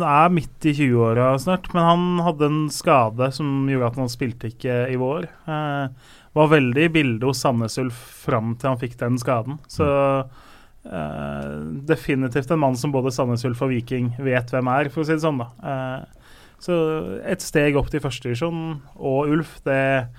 han 0.03 0.05
er 0.05 0.35
midt 0.37 0.67
i 0.69 0.75
20-åra 0.77 1.31
snart, 1.41 1.71
men 1.73 1.87
han 1.87 2.05
hadde 2.27 2.49
en 2.51 2.61
skade 2.77 3.31
som 3.33 3.63
gjorde 3.71 3.89
at 3.89 3.97
han 4.03 4.11
spilte 4.13 4.51
ikke 4.53 4.77
i 4.93 4.99
vår. 5.01 5.25
Eh, 5.49 6.13
var 6.37 6.51
veldig 6.53 6.85
i 6.85 6.93
bildet 6.93 7.25
hos 7.25 7.41
Sandnes 7.41 7.79
Ulf 7.81 7.97
fram 8.27 8.53
til 8.59 8.69
han 8.69 8.81
fikk 8.85 8.99
den 9.01 9.17
skaden. 9.17 9.57
Så 9.71 9.87
eh, 9.89 10.45
definitivt 10.89 12.51
en 12.51 12.59
mann 12.59 12.77
som 12.77 12.91
både 12.91 13.11
Sandnes 13.13 13.45
Ulf 13.45 13.61
og 13.61 13.69
Viking 13.73 14.13
vet 14.25 14.49
hvem 14.49 14.71
er, 14.73 14.89
for 14.93 15.03
å 15.03 15.07
si 15.07 15.13
det 15.13 15.25
sånn. 15.25 15.41
da. 15.43 15.49
Eh, 15.61 16.33
så 16.59 16.75
et 17.23 17.43
steg 17.43 17.77
opp 17.79 17.91
til 17.91 18.01
førstedivisjon 18.03 18.63
og 18.97 19.31
Ulf, 19.31 19.59
det, 19.67 20.09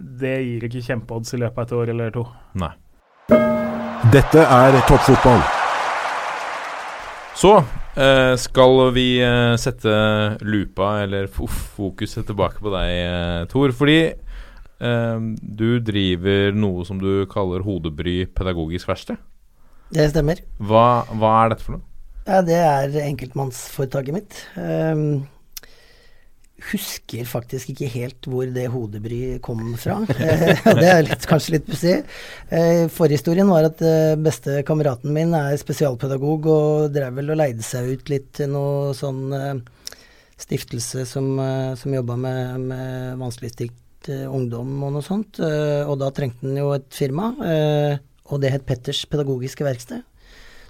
det 0.00 0.34
gir 0.42 0.66
ikke 0.66 0.82
kjempeodds 0.88 1.36
i 1.36 1.42
løpet 1.44 1.60
av 1.60 1.68
et 1.68 1.76
år 1.78 1.92
eller 1.94 2.16
to. 2.16 2.24
Nei. 2.58 2.72
Dette 4.10 4.42
er 4.42 4.80
toppfotball. 4.88 5.44
Så 7.36 7.52
eh, 7.60 8.34
skal 8.40 8.82
vi 8.96 9.06
eh, 9.20 9.54
sette 9.60 9.92
lupa, 10.46 11.02
eller 11.04 11.28
fokuset, 11.28 12.24
tilbake 12.26 12.62
på 12.64 12.72
deg, 12.72 12.92
eh, 13.04 13.40
Tor. 13.52 13.74
Fordi 13.76 13.98
eh, 14.08 15.26
du 15.42 15.68
driver 15.84 16.56
noe 16.56 16.86
som 16.88 17.02
du 17.02 17.26
kaller 17.30 17.66
Hodebry 17.66 18.22
pedagogisk 18.32 18.88
verksted. 18.88 19.20
Det 19.94 20.10
stemmer. 20.10 20.42
Hva, 20.58 21.04
hva 21.14 21.32
er 21.44 21.54
dette 21.54 21.66
for 21.66 21.78
noe? 21.78 21.84
Ja, 22.26 22.42
det 22.42 22.58
er 22.58 22.94
enkeltmannsforetaket 23.06 24.16
mitt. 24.16 24.38
Um, 24.58 25.26
husker 26.72 27.28
faktisk 27.28 27.70
ikke 27.70 27.88
helt 27.92 28.26
hvor 28.30 28.48
det 28.50 28.66
hodebry 28.72 29.36
kom 29.44 29.74
fra. 29.80 30.00
Eh, 30.16 30.58
det 30.80 30.88
er 30.88 31.04
litt, 31.06 31.26
kanskje 31.28 31.56
litt 31.56 31.66
pussig. 31.68 31.96
Eh, 32.50 32.86
Forhistorien 32.92 33.48
var 33.50 33.68
at 33.68 33.82
eh, 33.84 34.16
beste 34.18 34.62
kameraten 34.66 35.12
min 35.14 35.34
er 35.36 35.54
spesialpedagog 35.60 36.48
og 36.50 36.94
drev 36.94 37.20
vel 37.20 37.34
og 37.34 37.40
leide 37.42 37.64
seg 37.66 37.92
ut 37.92 38.10
litt 38.10 38.32
til 38.40 38.50
noe 38.54 38.94
sånn 38.96 39.22
eh, 39.36 39.60
stiftelse 40.40 41.06
som, 41.08 41.30
eh, 41.38 41.74
som 41.78 41.94
jobba 41.94 42.16
med, 42.20 42.66
med 42.72 43.22
vanskeligstilt 43.22 44.10
eh, 44.10 44.26
ungdom 44.26 44.74
og 44.82 44.96
noe 44.96 45.06
sånt. 45.06 45.38
Eh, 45.38 45.84
og 45.86 46.00
da 46.02 46.10
trengte 46.16 46.48
han 46.48 46.58
jo 46.58 46.72
et 46.76 46.88
firma, 46.94 47.30
og 48.30 48.42
det 48.42 48.52
het 48.54 48.66
Petters 48.68 49.04
pedagogiske 49.10 49.66
verksted. 49.66 50.04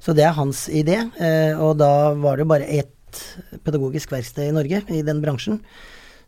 Så 0.02 0.14
det 0.14 0.26
er 0.26 0.36
hans 0.36 0.66
idé, 0.68 1.00
eh, 1.18 1.58
og 1.58 1.78
da 1.80 2.14
var 2.14 2.38
det 2.38 2.48
bare 2.48 2.68
ett 2.68 3.22
pedagogisk 3.64 4.12
verksted 4.12 4.50
i 4.50 4.54
Norge 4.54 4.82
i 4.94 5.02
den 5.02 5.22
bransjen. 5.24 5.60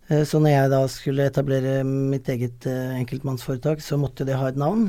Eh, 0.08 0.24
så 0.26 0.40
når 0.40 0.54
jeg 0.54 0.72
da 0.72 0.80
skulle 0.90 1.28
etablere 1.28 1.82
mitt 1.86 2.28
eget 2.32 2.66
eh, 2.66 2.96
enkeltmannsforetak, 2.98 3.84
så 3.84 4.00
måtte 4.00 4.26
det 4.26 4.38
ha 4.40 4.48
et 4.48 4.58
navn. 4.58 4.88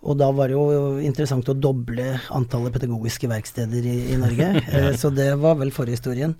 Og 0.00 0.16
da 0.16 0.30
var 0.32 0.48
det 0.48 0.56
jo 0.56 0.96
interessant 1.04 1.48
å 1.52 1.58
doble 1.58 2.14
antallet 2.32 2.72
pedagogiske 2.72 3.28
verksteder 3.28 3.84
i, 3.84 3.96
i 4.14 4.16
Norge. 4.16 4.62
Så 5.00 5.10
det 5.12 5.34
var 5.42 5.58
vel 5.60 5.74
forhistorien. 5.76 6.32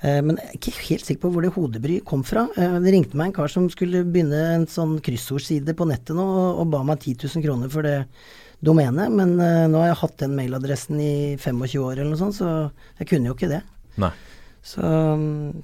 Eh, 0.00 0.20
men 0.24 0.38
jeg 0.38 0.48
er 0.48 0.58
ikke 0.58 0.86
helt 0.86 1.06
sikker 1.06 1.22
på 1.26 1.32
hvor 1.34 1.44
det 1.44 1.52
hodebry 1.54 1.98
kom 2.08 2.22
fra. 2.26 2.46
Eh, 2.56 2.78
det 2.80 2.94
ringte 2.94 3.18
meg 3.20 3.30
en 3.30 3.36
kar 3.40 3.52
som 3.52 3.68
skulle 3.72 4.04
begynne 4.08 4.40
en 4.54 4.68
sånn 4.70 4.96
kryssordside 5.04 5.76
på 5.76 5.88
nettet 5.90 6.16
nå, 6.16 6.24
og 6.56 6.70
ba 6.72 6.82
meg 6.86 7.02
10 7.02 7.26
000 7.26 7.44
kroner 7.44 7.72
for 7.72 7.86
det 7.86 7.98
domenet. 8.64 9.12
Men 9.12 9.36
eh, 9.36 9.66
nå 9.68 9.82
har 9.82 9.92
jeg 9.92 10.00
hatt 10.04 10.16
den 10.24 10.36
mailadressen 10.38 11.02
i 11.04 11.12
25 11.36 11.84
år 11.84 11.98
eller 11.98 12.12
noe 12.14 12.22
sånt, 12.22 12.38
så 12.40 12.70
jeg 13.00 13.12
kunne 13.12 13.30
jo 13.30 13.36
ikke 13.36 13.52
det. 13.52 13.62
Nei. 14.00 14.12
Så, 14.60 14.84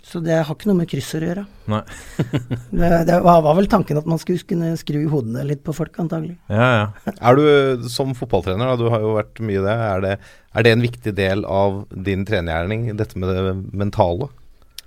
så 0.08 0.20
det 0.24 0.38
har 0.40 0.54
ikke 0.54 0.70
noe 0.70 0.78
med 0.78 0.88
kryssord 0.88 1.26
å 1.26 1.28
gjøre. 1.28 1.44
Nei. 1.68 1.82
Det, 2.76 2.88
det 3.08 3.18
var, 3.24 3.42
var 3.44 3.56
vel 3.58 3.68
tanken 3.70 4.00
at 4.00 4.08
man 4.08 4.20
skulle 4.20 4.44
kunne 4.48 4.72
skru 4.80 4.98
i 5.02 5.10
hodene 5.10 5.44
litt 5.46 5.62
på 5.64 5.74
folk, 5.76 5.94
antagelig. 6.00 6.34
Ja, 6.52 6.66
ja. 6.80 7.14
Er 7.20 7.38
du 7.38 7.86
som 7.92 8.14
fotballtrener, 8.16 8.72
da, 8.72 8.80
du 8.80 8.88
har 8.92 9.04
jo 9.04 9.14
vært 9.18 9.40
mye 9.44 9.62
det, 9.64 9.76
er 9.86 10.02
det, 10.04 10.16
er 10.56 10.66
det 10.66 10.72
en 10.72 10.84
viktig 10.84 11.14
del 11.16 11.44
av 11.44 11.84
din 11.92 12.24
trenergjerning, 12.28 12.90
dette 12.98 13.20
med 13.20 13.32
det 13.32 13.54
mentale? 13.76 14.30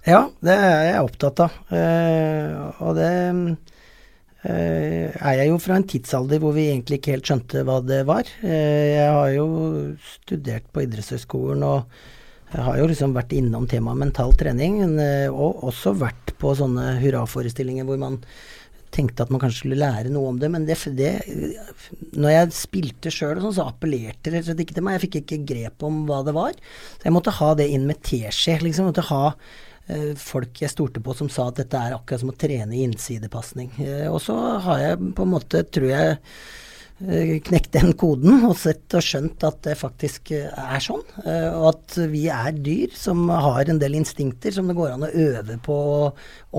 Ja, 0.07 0.25
det 0.45 0.55
er 0.55 0.85
jeg 0.87 1.07
opptatt 1.07 1.41
av. 1.45 1.57
Eh, 1.75 2.83
og 2.85 2.95
det 2.97 3.09
eh, 4.47 5.09
er 5.09 5.41
jeg 5.41 5.49
jo 5.51 5.59
fra 5.61 5.79
en 5.79 5.89
tidsalder 5.89 6.41
hvor 6.41 6.55
vi 6.55 6.69
egentlig 6.69 7.01
ikke 7.01 7.17
helt 7.17 7.29
skjønte 7.29 7.65
hva 7.67 7.79
det 7.85 8.03
var. 8.09 8.29
Eh, 8.41 8.95
jeg 8.95 9.11
har 9.17 9.33
jo 9.35 9.49
studert 10.15 10.69
på 10.73 10.85
idrettshøyskolen 10.85 11.67
og 11.67 11.99
Jeg 12.49 12.65
har 12.65 12.79
jo 12.79 12.87
liksom 12.89 13.13
vært 13.13 13.33
innom 13.37 13.67
temaet 13.69 13.99
mental 14.01 14.33
trening, 14.37 14.79
eh, 15.01 15.27
og 15.29 15.65
også 15.69 15.93
vært 15.99 16.33
på 16.41 16.55
sånne 16.57 16.95
hurraforestillinger 17.03 17.85
hvor 17.85 17.99
man 18.01 18.17
tenkte 18.93 19.21
at 19.21 19.29
man 19.29 19.41
kanskje 19.41 19.61
skulle 19.61 19.79
lære 19.79 20.09
noe 20.13 20.31
om 20.31 20.39
det, 20.41 20.49
men 20.49 20.65
det, 20.65 20.77
det 20.97 21.11
Når 22.17 22.31
jeg 22.33 22.55
spilte 22.57 23.13
sjøl, 23.13 23.41
sånn, 23.43 23.55
så 23.59 23.67
appellerte 23.69 24.33
det 24.33 24.43
rett 24.47 24.63
ikke 24.63 24.77
til 24.79 24.85
meg. 24.85 24.97
Jeg 24.97 25.05
fikk 25.05 25.17
ikke 25.21 25.41
grep 25.51 25.85
om 25.85 26.03
hva 26.09 26.23
det 26.25 26.33
var. 26.37 26.57
Så 26.97 27.05
jeg 27.05 27.15
måtte 27.15 27.35
ha 27.37 27.51
det 27.59 27.69
inn 27.69 27.85
med 27.89 28.01
teskje. 28.05 28.59
Liksom. 28.65 28.87
Jeg 28.87 28.95
måtte 28.95 29.09
ha 29.11 29.23
eh, 29.87 30.15
folk 30.17 30.63
jeg 30.63 30.73
stolte 30.73 31.03
på 31.05 31.15
som 31.17 31.29
sa 31.33 31.49
at 31.51 31.61
dette 31.61 31.77
er 31.77 31.97
akkurat 31.97 32.23
som 32.23 32.33
å 32.33 32.39
trene 32.45 32.81
innsidepasning. 32.81 33.75
Eh, 33.85 34.07
og 34.09 34.23
så 34.25 34.39
har 34.65 34.83
jeg 34.87 35.13
på 35.17 35.27
en 35.27 35.35
måte, 35.35 35.63
tror 35.69 35.91
jeg 35.91 36.17
knekt 36.99 37.71
den 37.77 37.93
koden 37.95 38.43
og 38.49 38.57
sett 38.59 38.91
og 38.97 39.03
skjønt 39.05 39.43
at 39.47 39.61
det 39.63 39.75
faktisk 39.79 40.33
eh, 40.35 40.49
er 40.51 40.83
sånn. 40.83 41.03
eh, 41.23 41.47
Og 41.53 41.69
at 41.71 41.95
vi 42.11 42.25
er 42.33 42.51
dyr 42.57 42.91
som 42.95 43.29
har 43.31 43.69
en 43.71 43.79
del 43.79 43.95
instinkter 43.95 44.51
som 44.51 44.67
det 44.67 44.75
går 44.75 44.95
an 44.95 45.07
å 45.07 45.11
øve 45.13 45.55
på 45.63 45.77
å 45.93 46.01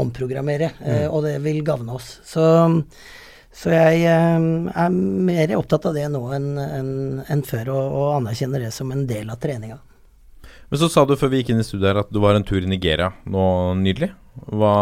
omprogrammere. 0.00 0.72
Mm. 0.80 1.10
Og 1.10 1.26
det 1.28 1.36
vil 1.44 1.60
gagne 1.66 1.98
oss. 1.98 2.14
Så, 2.24 2.46
så 3.52 3.74
jeg 3.74 4.06
eh, 4.08 4.48
er 4.72 4.96
mer 4.96 5.54
opptatt 5.58 5.90
av 5.90 5.98
det 5.98 6.08
nå 6.08 6.24
enn 6.38 6.50
en, 6.64 6.90
en 7.28 7.44
før, 7.44 7.74
og, 7.76 8.00
og 8.00 8.10
anerkjenner 8.22 8.64
det 8.64 8.72
som 8.76 8.90
en 8.94 9.04
del 9.10 9.28
av 9.28 9.40
treninga. 9.42 9.80
Men 10.70 10.78
så 10.78 10.86
sa 10.88 11.02
du 11.04 11.16
før 11.18 11.32
vi 11.32 11.40
gikk 11.42 11.52
inn 11.52 11.60
i 11.60 11.66
studiet 11.66 11.90
her 11.90 12.04
at 12.04 12.12
du 12.14 12.20
var 12.22 12.36
en 12.38 12.46
tur 12.46 12.62
i 12.62 12.70
Nigeria 12.70 13.10
nå 13.26 13.44
nylig. 13.80 14.12
Hva 14.54 14.74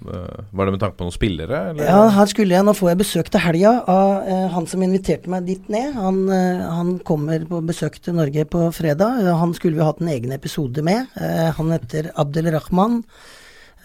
Var 0.00 0.64
det 0.68 0.72
med 0.74 0.80
tanke 0.80 0.96
på 0.98 1.06
noen 1.06 1.14
spillere, 1.14 1.58
eller? 1.72 1.88
Ja, 1.88 2.04
her 2.14 2.28
skulle 2.30 2.54
jeg, 2.54 2.64
Nå 2.66 2.74
får 2.76 2.92
jeg 2.92 3.00
besøk 3.00 3.30
til 3.34 3.42
helga 3.42 3.72
av 3.90 4.28
eh, 4.30 4.44
han 4.54 4.68
som 4.70 4.84
inviterte 4.86 5.30
meg 5.32 5.48
dit 5.48 5.66
ned. 5.72 5.96
Han, 5.98 6.20
eh, 6.30 6.62
han 6.70 6.92
kommer 7.08 7.42
på 7.48 7.60
besøk 7.66 7.98
til 8.04 8.14
Norge 8.18 8.44
på 8.50 8.68
fredag. 8.76 9.24
Eh, 9.24 9.34
Han 9.40 9.54
skulle 9.58 9.78
vi 9.80 9.86
hatt 9.88 10.00
en 10.04 10.12
egen 10.14 10.32
episode 10.36 10.84
med. 10.86 11.10
Eh, 11.18 11.50
han 11.58 11.74
heter 11.74 12.12
Abdel 12.14 12.52
Rahman. 12.54 13.02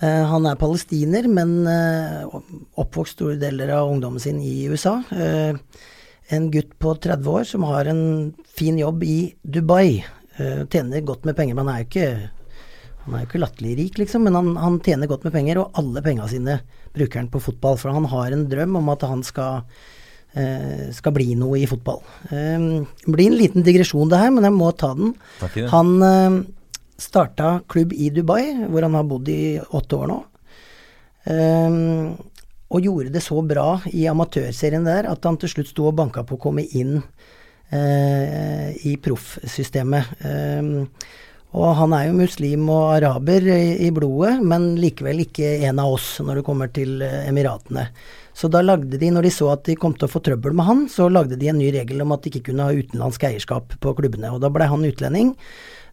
Eh, 0.04 0.24
han 0.30 0.46
er 0.50 0.60
palestiner, 0.60 1.28
men 1.32 1.56
eh, 1.70 2.24
oppvokst 2.78 3.18
store 3.18 3.40
deler 3.42 3.74
av 3.74 3.90
ungdommen 3.94 4.22
sin 4.22 4.42
i 4.42 4.68
USA. 4.70 5.00
Eh, 5.12 5.58
en 6.34 6.48
gutt 6.54 6.78
på 6.80 6.94
30 7.04 7.28
år 7.30 7.44
som 7.50 7.66
har 7.68 7.90
en 7.92 8.34
fin 8.54 8.78
jobb 8.80 9.04
i 9.04 9.18
Dubai. 9.44 10.04
Eh, 10.38 10.64
tjener 10.70 11.02
godt 11.06 11.26
med 11.26 11.36
penger, 11.38 11.58
men 11.58 11.68
han 11.68 11.82
er 11.82 11.88
ikke 11.90 12.08
han 13.04 13.16
er 13.16 13.24
jo 13.24 13.28
ikke 13.28 13.42
latterlig 13.42 13.74
rik, 13.80 13.98
liksom, 14.00 14.24
men 14.28 14.38
han, 14.38 14.54
han 14.60 14.80
tjener 14.84 15.10
godt 15.12 15.26
med 15.28 15.34
penger, 15.36 15.60
og 15.60 15.80
alle 15.80 16.04
penga 16.06 16.28
sine 16.32 16.60
bruker 16.96 17.20
han 17.20 17.32
på 17.34 17.42
fotball. 17.44 17.76
For 17.82 17.92
han 17.92 18.08
har 18.12 18.32
en 18.32 18.46
drøm 18.52 18.78
om 18.80 18.92
at 18.94 19.04
han 19.10 19.24
skal, 19.28 19.66
eh, 20.40 20.88
skal 20.96 21.16
bli 21.16 21.34
noe 21.40 21.60
i 21.60 21.68
fotball. 21.68 22.00
Eh, 22.30 22.68
det 23.04 23.16
blir 23.16 23.28
en 23.28 23.40
liten 23.40 23.66
digresjon 23.66 24.12
det 24.12 24.22
her, 24.22 24.32
men 24.32 24.48
jeg 24.48 24.56
må 24.56 24.70
ta 24.72 24.94
den. 24.96 25.16
Takk 25.42 25.58
det. 25.60 25.66
Han 25.74 25.96
eh, 26.08 26.38
starta 27.04 27.58
klubb 27.68 27.92
i 27.92 28.08
Dubai, 28.16 28.46
hvor 28.70 28.88
han 28.88 28.96
har 28.96 29.10
bodd 29.10 29.34
i 29.34 29.58
åtte 29.60 30.00
år 30.00 30.14
nå. 30.14 30.22
Eh, 31.34 31.82
og 32.74 32.88
gjorde 32.88 33.12
det 33.14 33.22
så 33.22 33.38
bra 33.46 33.68
i 33.92 34.08
amatørserien 34.10 34.88
der 34.88 35.12
at 35.12 35.28
han 35.28 35.36
til 35.42 35.52
slutt 35.52 35.70
sto 35.70 35.92
og 35.92 36.00
banka 36.00 36.24
på 36.26 36.40
å 36.40 36.42
komme 36.48 36.64
inn 36.66 36.96
eh, 37.70 38.72
i 38.88 38.96
proffsystemet. 39.04 40.16
Eh, 40.24 40.72
og 41.54 41.76
han 41.78 41.94
er 41.94 42.08
jo 42.08 42.18
muslim 42.18 42.66
og 42.74 42.96
araber 42.96 43.46
i, 43.54 43.86
i 43.86 43.92
blodet, 43.94 44.40
men 44.42 44.72
likevel 44.82 45.22
ikke 45.22 45.52
en 45.68 45.82
av 45.84 45.94
oss 45.94 46.16
når 46.26 46.40
det 46.40 46.46
kommer 46.48 46.72
til 46.74 47.04
eh, 47.06 47.28
Emiratene. 47.30 47.86
Så 48.34 48.50
da 48.50 48.64
lagde 48.66 48.98
de, 48.98 49.12
når 49.14 49.28
de 49.28 49.32
så 49.36 49.52
at 49.54 49.68
de 49.68 49.78
kom 49.78 49.94
til 49.94 50.08
å 50.08 50.10
få 50.10 50.24
trøbbel 50.26 50.56
med 50.58 50.66
han, 50.66 50.84
så 50.90 51.06
lagde 51.12 51.38
de 51.38 51.52
en 51.52 51.60
ny 51.62 51.70
regel 51.76 52.02
om 52.02 52.16
at 52.16 52.26
de 52.26 52.32
ikke 52.32 52.48
kunne 52.50 52.66
ha 52.66 52.74
utenlandsk 52.74 53.28
eierskap 53.30 53.78
på 53.84 53.94
klubbene. 54.00 54.34
Og 54.34 54.42
da 54.42 54.50
ble 54.54 54.66
han 54.72 54.88
utlending, 54.90 55.36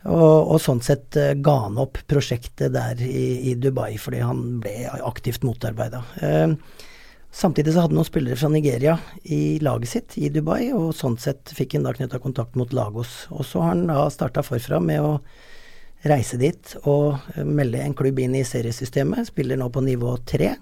og, 0.08 0.54
og 0.54 0.56
sånn 0.64 0.80
sett 0.84 1.20
eh, 1.20 1.34
ga 1.36 1.58
han 1.66 1.76
opp 1.82 2.00
prosjektet 2.08 2.72
der 2.72 3.02
i, 3.04 3.52
i 3.52 3.56
Dubai, 3.60 3.92
fordi 4.00 4.24
han 4.24 4.62
ble 4.64 4.78
aktivt 5.04 5.44
motarbeida. 5.44 6.06
Eh, 6.24 6.56
Samtidig 7.30 7.76
så 7.76 7.84
hadde 7.84 7.94
noen 7.94 8.08
spillere 8.08 8.34
fra 8.34 8.48
Nigeria 8.50 8.96
i 9.30 9.60
laget 9.62 9.92
sitt 9.92 10.16
i 10.18 10.32
Dubai, 10.34 10.72
og 10.74 10.90
sånn 10.98 11.14
sett 11.20 11.52
fikk 11.54 11.76
han 11.76 11.84
da 11.86 11.92
knytta 11.94 12.18
kontakt 12.18 12.56
mot 12.58 12.72
Lagos. 12.74 13.28
Og 13.30 13.46
så 13.46 13.62
har 13.62 13.76
han 13.76 13.84
da 13.86 14.08
starta 14.10 14.42
forfra 14.42 14.80
med 14.82 15.04
å 15.04 15.12
reise 16.08 16.38
dit 16.40 16.74
og 16.84 17.18
eh, 17.34 17.44
melde 17.44 17.82
en 17.84 17.96
klubb 17.96 18.18
inn 18.22 18.38
i 18.38 18.46
seriesystemet. 18.46 19.28
Spiller 19.32 19.60
nå 19.60 19.68
på 19.72 19.84
nivå 19.84 20.16
tre. 20.28 20.54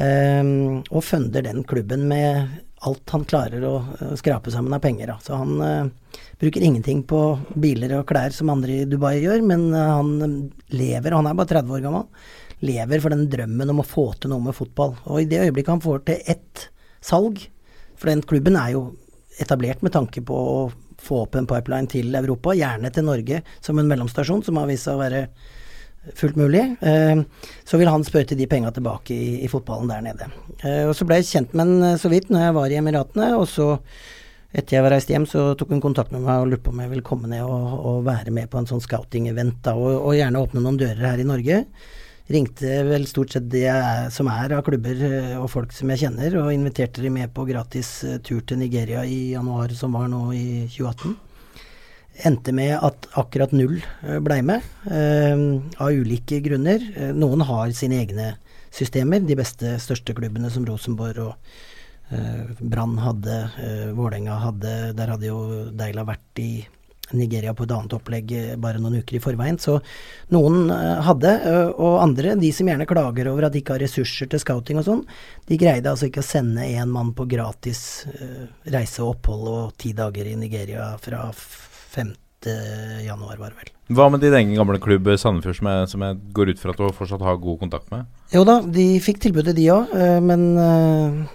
Um, 0.00 0.80
og 0.88 1.02
funder 1.04 1.44
den 1.44 1.64
klubben 1.68 2.06
med 2.08 2.46
alt 2.88 3.12
han 3.12 3.26
klarer 3.28 3.64
å 3.68 3.74
skrape 4.16 4.52
sammen 4.54 4.72
av 4.72 4.80
penger. 4.80 5.10
Da. 5.10 5.16
Så 5.20 5.36
han 5.36 5.58
uh, 5.60 6.20
bruker 6.40 6.64
ingenting 6.64 7.02
på 7.08 7.20
biler 7.52 7.98
og 7.98 8.06
klær 8.08 8.32
som 8.32 8.52
andre 8.52 8.80
i 8.80 8.86
Dubai 8.88 9.18
gjør, 9.20 9.42
men 9.44 9.66
eh, 9.76 9.90
han 9.90 10.38
lever, 10.72 11.12
og 11.12 11.20
han 11.20 11.30
er 11.30 11.36
bare 11.36 11.52
30 11.52 11.76
år 11.76 11.84
gammel, 11.84 12.06
lever 12.64 13.02
for 13.02 13.12
den 13.12 13.28
drømmen 13.32 13.72
om 13.74 13.82
å 13.82 13.88
få 13.88 14.06
til 14.20 14.32
noe 14.32 14.46
med 14.46 14.56
fotball. 14.56 14.94
Og 15.08 15.20
i 15.20 15.28
det 15.28 15.42
øyeblikket 15.44 15.74
han 15.74 15.84
får 15.84 16.04
til 16.08 16.24
ett 16.32 16.66
salg, 17.04 17.44
for 18.00 18.08
den 18.08 18.24
klubben 18.24 18.56
er 18.56 18.74
jo 18.76 18.86
etablert 19.40 19.84
med 19.84 19.92
tanke 19.92 20.24
på 20.24 20.36
å 20.36 20.56
få 21.00 21.24
opp 21.24 21.38
en 21.38 21.48
pipeline 21.50 21.90
til 21.90 22.14
Europa, 22.18 22.54
gjerne 22.56 22.92
til 22.94 23.06
Norge 23.06 23.40
som 23.60 23.80
en 23.80 23.90
mellomstasjon, 23.90 24.44
som 24.46 24.60
har 24.60 24.70
vist 24.70 24.88
seg 24.88 24.98
å 24.98 25.02
være 25.02 25.24
fullt 26.16 26.38
mulig, 26.40 26.62
eh, 26.80 27.20
så 27.68 27.80
vil 27.80 27.90
han 27.92 28.04
spørre 28.06 28.30
til 28.30 28.40
de 28.40 28.48
penga 28.48 28.70
tilbake 28.72 29.12
i, 29.14 29.34
i 29.44 29.50
fotballen 29.52 29.90
der 29.90 30.06
nede. 30.06 30.30
Eh, 30.62 30.86
og 30.88 30.94
Så 30.96 31.06
ble 31.08 31.20
jeg 31.20 31.28
kjent 31.28 31.52
med 31.52 31.66
han 31.66 32.00
så 32.00 32.10
vidt 32.12 32.32
når 32.32 32.46
jeg 32.46 32.56
var 32.56 32.72
i 32.72 32.80
Emiratene, 32.80 33.30
og 33.36 33.46
så 33.50 33.74
etter 34.50 34.76
jeg 34.76 34.82
var 34.82 34.96
reist 34.96 35.10
hjem, 35.12 35.28
så 35.30 35.52
tok 35.54 35.70
hun 35.70 35.82
kontakt 35.82 36.10
med 36.10 36.24
meg 36.24 36.42
og 36.42 36.48
lurte 36.50 36.64
på 36.66 36.72
om 36.72 36.80
jeg 36.82 36.90
ville 36.90 37.06
komme 37.06 37.30
ned 37.30 37.44
og, 37.44 37.74
og 37.86 38.00
være 38.08 38.32
med 38.34 38.50
på 38.50 38.58
en 38.58 38.66
sånn 38.66 38.82
scouting-event, 38.82 39.68
og, 39.76 39.90
og 40.00 40.16
gjerne 40.18 40.42
åpne 40.42 40.62
noen 40.64 40.80
dører 40.80 41.04
her 41.12 41.22
i 41.22 41.28
Norge. 41.28 41.60
Ringte 42.30 42.82
vel 42.86 43.08
stort 43.10 43.32
sett 43.34 43.48
det 43.50 43.70
som 44.14 44.28
er 44.30 44.54
av 44.54 44.62
klubber 44.66 45.00
eh, 45.06 45.32
og 45.40 45.48
folk 45.50 45.72
som 45.74 45.90
jeg 45.90 46.04
kjenner, 46.04 46.36
og 46.38 46.52
inviterte 46.54 47.02
de 47.02 47.10
med 47.10 47.32
på 47.34 47.46
gratis 47.48 47.90
eh, 48.06 48.20
tur 48.22 48.44
til 48.46 48.60
Nigeria 48.60 49.02
i 49.02 49.32
januar, 49.32 49.74
som 49.74 49.98
var 49.98 50.06
nå 50.12 50.28
i 50.36 50.46
2018 50.70 51.18
endte 52.26 52.52
med 52.52 52.74
at 52.76 53.06
akkurat 53.16 53.52
null 53.56 53.78
eh, 53.80 54.18
blei 54.22 54.40
med, 54.44 54.64
eh, 54.92 55.42
av 55.80 55.96
ulike 55.96 56.40
grunner. 56.44 56.84
Noen 57.16 57.42
har 57.48 57.72
sine 57.76 58.00
egne 58.02 58.34
systemer. 58.70 59.22
De 59.24 59.36
beste, 59.38 59.76
største 59.82 60.14
klubbene 60.16 60.50
som 60.52 60.66
Rosenborg 60.68 61.22
og 61.24 61.54
eh, 62.14 62.50
Brann 62.60 62.98
hadde, 63.02 63.38
eh, 63.62 63.88
Vålerenga 63.96 64.38
hadde 64.44 64.76
Der 64.98 65.14
hadde 65.14 65.30
jo 65.30 65.40
Deila 65.76 66.06
vært 66.08 66.42
i 66.42 66.52
Nigeria 67.16 67.54
på 67.56 67.66
et 67.66 67.74
annet 67.74 67.94
opplegg 67.96 68.32
eh, 68.36 68.54
bare 68.60 68.80
noen 68.82 69.00
uker 69.00 69.18
i 69.18 69.22
forveien. 69.22 69.58
Så 69.60 69.78
noen 70.34 70.70
eh, 70.72 71.02
hadde, 71.06 71.34
eh, 71.50 71.72
og 71.72 72.00
andre, 72.04 72.36
de 72.40 72.52
som 72.54 72.70
gjerne 72.70 72.88
klager 72.88 73.30
over 73.32 73.48
at 73.48 73.54
de 73.54 73.62
ikke 73.62 73.76
har 73.76 73.84
ressurser 73.84 74.30
til 74.30 74.42
scouting 74.42 74.80
og 74.80 74.86
sånn, 74.86 75.04
de 75.50 75.60
greide 75.60 75.90
altså 75.90 76.10
ikke 76.10 76.24
å 76.24 76.30
sende 76.30 76.66
én 76.68 76.90
mann 76.90 77.14
på 77.16 77.26
gratis 77.30 78.06
reise 78.70 79.02
og 79.02 79.16
opphold 79.16 79.48
og 79.50 79.76
ti 79.80 79.92
dager 79.96 80.28
i 80.28 80.36
Nigeria 80.38 80.92
fra 81.00 81.26
5. 81.34 82.12
januar, 83.04 83.36
var 83.36 83.52
det 83.52 83.58
vel. 83.60 83.72
Hva 83.96 84.06
med 84.12 84.22
din 84.22 84.34
egen 84.36 84.54
gamle 84.56 84.78
klubb 84.80 85.10
Sandefjord, 85.18 85.58
som 85.58 85.68
jeg, 85.68 85.88
som 85.90 86.04
jeg 86.06 86.20
går 86.36 86.52
ut 86.52 86.62
fra 86.62 86.72
at 86.72 86.78
du 86.78 86.94
fortsatt 86.96 87.24
har 87.26 87.40
god 87.42 87.58
kontakt 87.64 87.90
med? 87.92 88.06
Jo 88.32 88.44
da, 88.48 88.60
de 88.62 88.86
fikk 89.02 89.20
tilbudet 89.26 89.56
de 89.58 89.66
òg, 89.74 89.92
men 90.24 90.46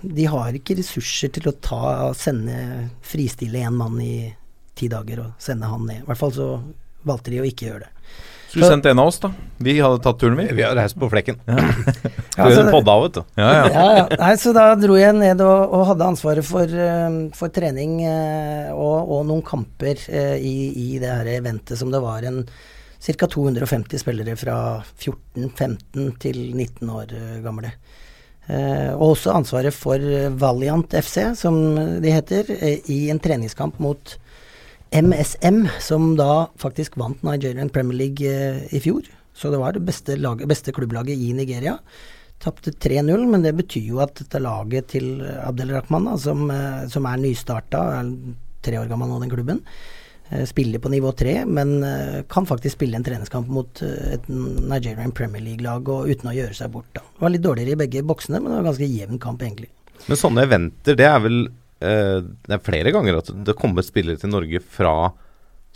de 0.01 0.25
har 0.31 0.55
ikke 0.57 0.79
ressurser 0.79 1.33
til 1.35 1.51
å 1.51 1.55
ta, 1.59 1.83
sende, 2.17 2.87
fristille 3.05 3.61
en 3.67 3.77
mann 3.77 3.99
i 4.01 4.31
ti 4.75 4.89
dager 4.91 5.23
og 5.25 5.33
sende 5.41 5.69
han 5.71 5.85
ned. 5.87 6.03
I 6.03 6.07
hvert 6.09 6.19
fall 6.21 6.33
så 6.35 6.49
valgte 7.05 7.31
de 7.33 7.41
å 7.43 7.47
ikke 7.47 7.69
gjøre 7.69 7.85
det. 7.87 7.91
Skulle 8.55 8.69
sendt 8.71 8.85
en 8.87 8.99
av 9.03 9.09
oss, 9.09 9.17
da. 9.19 9.29
Vi 9.65 9.73
hadde 9.83 9.99
tatt 9.99 10.19
turen, 10.21 10.37
vi. 10.39 10.45
Vi 10.55 10.63
har 10.63 10.75
reist 10.77 10.95
på 10.95 11.09
flekken. 11.11 11.35
Ja, 11.49 11.57
Skulle 12.37 12.61
så- 12.61 12.71
podda 12.71 12.93
av, 12.93 13.01
vet 13.03 13.17
du. 13.17 13.23
Ja, 13.41 13.49
ja. 13.51 13.65
ja, 13.73 13.87
ja. 13.97 14.05
Nei, 14.21 14.29
så 14.39 14.53
da 14.55 14.67
dro 14.79 14.95
jeg 14.95 15.15
ned 15.17 15.41
og, 15.43 15.73
og 15.75 15.83
hadde 15.89 16.07
ansvaret 16.13 16.47
for, 16.47 16.63
eh, 16.71 17.17
for 17.35 17.51
trening 17.51 17.97
eh, 18.07 18.69
og, 18.71 19.11
og 19.17 19.25
noen 19.27 19.43
kamper 19.43 19.99
eh, 20.07 20.37
i, 20.39 20.55
i 20.85 20.87
det 21.03 21.11
her 21.11 21.31
eventet 21.35 21.75
som 21.81 21.91
det 21.91 21.99
var 22.05 22.23
en 22.29 22.45
ca. 23.05 23.27
250 23.27 23.99
spillere 24.01 24.37
fra 24.39 24.55
14-15 25.03 26.15
til 26.23 26.39
19 26.55 26.89
år 26.95 27.11
gamle. 27.43 27.73
Eh, 28.47 28.91
og 28.95 29.11
også 29.17 29.35
ansvaret 29.35 29.75
for 29.75 29.99
Valiant 30.39 30.95
FC, 31.01 31.19
som 31.37 31.59
de 32.01 32.13
heter, 32.13 32.49
i 32.87 33.09
en 33.11 33.19
treningskamp 33.19 33.81
mot 33.83 34.15
MSM, 34.95 35.65
som 35.83 36.13
da 36.15 36.47
faktisk 36.61 36.95
vant 36.99 37.23
Nigerian 37.27 37.69
Premier 37.69 37.97
League 38.05 38.29
eh, 38.29 38.63
i 38.71 38.79
fjor. 38.79 39.07
Så 39.35 39.51
det 39.51 39.59
var 39.59 39.75
det 39.75 39.83
beste, 39.83 40.15
laget, 40.15 40.47
beste 40.47 40.71
klubblaget 40.71 41.19
i 41.19 41.33
Nigeria. 41.35 41.75
Tapte 42.39 42.71
3-0, 42.71 43.25
men 43.27 43.43
det 43.43 43.55
betyr 43.57 43.89
jo 43.91 43.99
at 44.03 44.15
dette 44.19 44.39
laget 44.39 44.93
til 44.93 45.19
Abdel 45.43 45.73
Rahman, 45.75 46.07
da, 46.07 46.15
som, 46.21 46.47
eh, 46.51 46.85
som 46.91 47.07
er 47.09 47.19
nystarta, 47.19 47.83
er 47.99 48.11
tre 48.65 48.79
år 48.79 48.89
gammel 48.91 49.11
nå, 49.11 49.19
den 49.23 49.33
klubben, 49.33 49.61
eh, 50.29 50.45
spiller 50.47 50.79
på 50.79 50.91
nivå 50.93 51.11
tre, 51.17 51.37
men 51.45 51.75
eh, 51.83 52.21
kan 52.31 52.47
faktisk 52.47 52.77
spille 52.77 52.99
en 52.99 53.05
treningskamp 53.05 53.51
mot 53.51 53.83
eh, 53.85 54.15
et 54.15 54.29
Nigerian 54.31 55.13
Premier 55.15 55.43
League-lag 55.43 55.91
uten 56.07 56.31
å 56.31 56.37
gjøre 56.37 56.55
seg 56.57 56.71
bort. 56.73 56.89
da. 56.95 57.03
Det 57.03 57.27
var 57.27 57.35
litt 57.35 57.45
dårligere 57.45 57.75
i 57.75 57.81
begge 57.83 58.07
boksene, 58.07 58.39
men 58.39 58.51
det 58.51 58.57
var 58.57 58.63
en 58.63 58.71
ganske 58.71 58.91
jevn 58.95 59.21
kamp, 59.27 59.43
egentlig. 59.43 59.71
Men 60.05 60.19
sånne 60.19 60.47
eventer, 60.47 60.97
det 60.99 61.07
er 61.09 61.21
vel 61.23 61.45
Det 61.79 62.55
er 62.55 62.61
flere 62.63 62.91
ganger 62.95 63.17
at 63.19 63.29
det 63.45 63.57
kommer 63.59 63.83
spillere 63.83 64.17
til 64.21 64.31
Norge 64.31 64.61
fra 64.63 65.11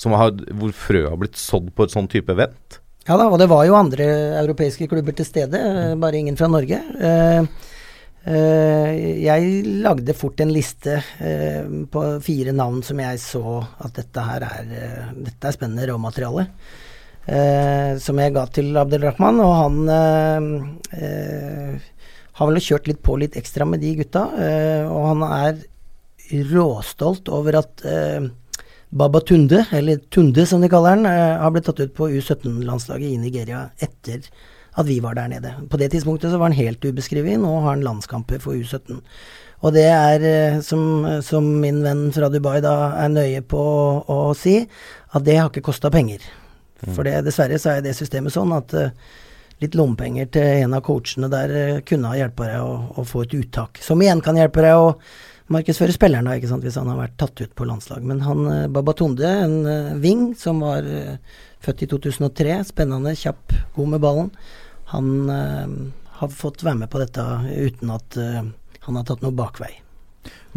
har, 0.07 0.31
hvor 0.55 0.71
frø 0.71 1.01
har 1.09 1.17
blitt 1.19 1.39
sådd 1.39 1.73
på 1.75 1.83
et 1.85 1.93
sånn 1.93 2.07
type 2.11 2.31
event? 2.31 2.79
Ja 3.09 3.17
da, 3.17 3.25
og 3.25 3.39
det 3.41 3.49
var 3.49 3.65
jo 3.65 3.77
andre 3.77 4.05
europeiske 4.43 4.87
klubber 4.91 5.15
til 5.17 5.25
stede, 5.27 5.57
eh, 5.57 5.95
bare 5.99 6.19
ingen 6.19 6.37
fra 6.37 6.47
Norge. 6.51 6.77
Eh, 6.77 7.41
eh, 8.29 8.91
jeg 9.25 9.63
lagde 9.81 10.13
fort 10.13 10.39
en 10.43 10.53
liste 10.53 10.99
eh, 11.19 11.65
på 11.89 12.03
fire 12.21 12.53
navn 12.53 12.83
som 12.85 13.01
jeg 13.01 13.21
så 13.23 13.57
at 13.81 13.97
dette 13.97 14.27
her 14.27 14.45
er, 14.45 14.69
eh, 14.69 15.09
dette 15.25 15.49
er 15.49 15.57
spennende 15.57 15.89
råmateriale. 15.89 16.47
Eh, 17.29 17.97
som 18.01 18.21
jeg 18.21 18.33
ga 18.33 18.45
til 18.53 18.77
Abdelrahman, 18.77 19.41
og 19.43 19.53
han 19.57 19.75
har 22.39 22.47
vel 22.47 22.63
kjørt 22.63 22.87
litt 22.87 23.01
på 23.03 23.17
litt 23.19 23.35
ekstra 23.37 23.67
med 23.67 23.81
de 23.83 23.95
gutta. 23.99 24.23
og 24.89 25.03
han 25.11 25.25
er 25.27 25.59
råstolt 26.29 27.29
over 27.33 27.57
at 27.59 27.83
Baba 28.89 29.19
Tunde, 29.19 29.65
eller 29.71 29.97
Tunde 29.97 30.45
som 30.45 30.61
de 30.61 30.69
kaller 30.69 30.89
han, 30.89 31.05
eh, 31.05 31.37
har 31.37 31.51
blitt 31.51 31.65
tatt 31.65 31.79
ut 31.79 31.93
på 31.93 32.09
U17-landslaget 32.09 33.11
i 33.11 33.17
Nigeria 33.17 33.69
etter 33.77 34.23
at 34.73 34.85
vi 34.85 34.99
var 34.99 35.13
der 35.13 35.27
nede. 35.27 35.53
På 35.69 35.77
det 35.77 35.91
tidspunktet 35.91 36.31
så 36.31 36.37
var 36.37 36.49
han 36.49 36.57
helt 36.57 36.85
ubeskrevet, 36.85 37.37
nå 37.39 37.53
har 37.61 37.69
han 37.69 37.85
landskamper 37.85 38.39
for 38.41 38.53
U17. 38.53 39.01
Og 39.61 39.73
det 39.73 39.85
er, 39.85 40.25
eh, 40.25 40.59
som, 40.61 41.05
som 41.21 41.45
min 41.61 41.83
venn 41.83 42.09
fra 42.15 42.31
Dubai 42.33 42.61
da 42.65 42.95
er 43.03 43.13
nøye 43.13 43.41
på 43.45 43.61
å, 43.61 44.19
å 44.31 44.33
si, 44.33 44.57
at 45.13 45.25
det 45.25 45.37
har 45.37 45.51
ikke 45.51 45.67
kosta 45.69 45.93
penger. 45.93 46.25
Mm. 46.81 46.93
For 46.95 47.05
det, 47.05 47.19
dessverre 47.27 47.59
så 47.61 47.75
er 47.75 47.85
det 47.85 47.93
systemet 47.93 48.33
sånn 48.33 48.55
at 48.57 48.73
litt 49.59 49.75
lommepenger 49.75 50.31
til 50.33 50.63
en 50.63 50.73
av 50.73 50.81
coachene 50.81 51.27
der 51.29 51.81
kunne 51.85 52.09
ha 52.09 52.17
hjulpet 52.17 52.55
deg 52.55 52.63
å, 52.63 52.77
å, 52.95 53.05
få 53.05 53.25
et 53.27 53.35
uttak. 53.35 53.81
Som 53.83 54.01
igjen 54.01 54.23
kan 54.23 54.39
hjelpe 54.39 54.63
deg 54.63 54.79
å 54.79 54.93
markedsføre 55.53 56.09
da, 56.09 56.35
ikke 56.35 56.49
sant, 56.51 56.63
hvis 56.65 56.77
han 56.79 56.89
har 56.91 56.99
vært 56.99 57.17
tatt 57.19 57.41
ut 57.41 57.53
på 57.55 57.67
landslag. 57.67 58.05
Men 58.05 58.21
han 58.25 58.45
eh, 58.47 58.67
Babatunde, 58.71 59.27
en 59.27 59.57
ving 59.99 60.01
wing 60.01 60.35
som 60.37 60.61
var 60.63 60.85
uh, 60.85 61.17
født 61.61 61.83
i 61.83 61.89
2003, 61.91 62.63
spennende, 62.69 63.15
kjapp, 63.15 63.53
god 63.75 63.93
med 63.93 64.01
ballen, 64.01 64.31
han 64.89 65.29
har 66.17 66.31
fått 66.33 66.63
være 66.65 66.79
med 66.79 66.89
på 66.89 66.97
dette 66.97 67.21
uten 67.45 67.91
at 67.93 68.15
han 68.17 68.95
har 68.97 69.03
tatt 69.05 69.21
noe 69.21 69.35
bakvei. 69.37 69.69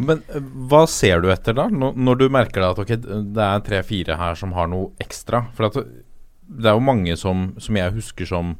Men 0.00 0.22
hva 0.70 0.86
ser 0.88 1.20
du 1.20 1.28
etter 1.28 1.56
da, 1.58 1.66
når, 1.68 2.16
du 2.16 2.24
merker 2.32 2.64
at 2.64 2.80
okay, 2.80 2.96
det 2.96 3.44
er 3.44 3.66
tre-fire 3.66 4.16
her 4.16 4.38
som 4.40 4.54
har 4.56 4.70
noe 4.72 4.94
ekstra? 5.04 5.44
For 5.52 5.68
det 5.68 6.70
er 6.70 6.78
jo 6.78 6.86
mange 6.86 7.18
som, 7.20 7.50
som 7.60 7.76
jeg 7.76 7.96
husker 7.98 8.30
som 8.32 8.56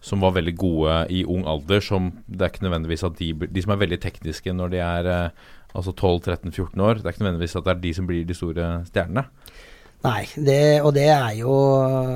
som 0.00 0.22
var 0.24 0.32
veldig 0.32 0.54
gode 0.56 0.94
i 1.12 1.24
ung 1.28 1.44
alder. 1.48 1.82
Som 1.84 2.10
det 2.26 2.44
er 2.44 2.52
ikke 2.52 2.66
nødvendigvis 2.66 3.04
at 3.04 3.18
de, 3.18 3.32
de 3.36 3.64
som 3.64 3.74
er 3.74 3.82
veldig 3.82 4.00
tekniske 4.00 4.54
når 4.56 4.72
de 4.72 4.80
er 4.80 5.10
altså 5.76 5.94
12-13-14 5.94 6.82
år. 6.82 7.00
Det 7.00 7.06
er 7.06 7.14
ikke 7.14 7.24
nødvendigvis 7.24 7.58
at 7.58 7.66
det 7.66 7.74
er 7.74 7.82
de 7.84 7.92
som 7.96 8.08
blir 8.08 8.24
de 8.26 8.36
store 8.36 8.70
stjernene. 8.88 9.26
Nei, 10.00 10.22
det, 10.40 10.60
og 10.80 10.94
det 10.96 11.08
er 11.12 11.34
jo 11.42 11.54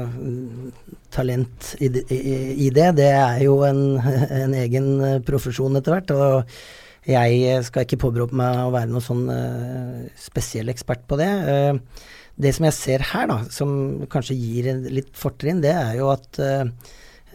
mm, 0.08 0.72
talent 1.12 1.74
i, 1.84 1.90
i, 1.92 2.22
i, 2.64 2.70
det. 2.72 2.94
Det 2.96 3.10
er 3.10 3.42
jo 3.44 3.58
en, 3.68 3.82
en 4.44 4.56
egen 4.56 4.88
eh, 5.04 5.20
profesjon 5.26 5.76
etter 5.76 5.98
hvert. 5.98 6.14
Og 6.16 7.10
jeg 7.10 7.60
skal 7.66 7.84
ikke 7.84 8.00
påberope 8.06 8.36
meg 8.40 8.62
å 8.62 8.72
være 8.72 8.88
noen 8.88 9.04
sånn 9.04 9.26
uh, 9.28 10.04
spesiell 10.16 10.72
ekspert 10.72 11.02
på 11.04 11.18
det. 11.20 11.28
Det 12.40 12.52
som 12.56 12.64
jeg 12.64 12.76
ser 12.78 13.04
her, 13.10 13.26
da, 13.28 13.36
som 13.52 13.74
kanskje 14.08 14.38
gir 14.38 14.70
litt 14.88 15.10
fortrinn, 15.12 15.60
det 15.60 15.74
er 15.76 15.98
jo 15.98 16.08
at 16.14 16.40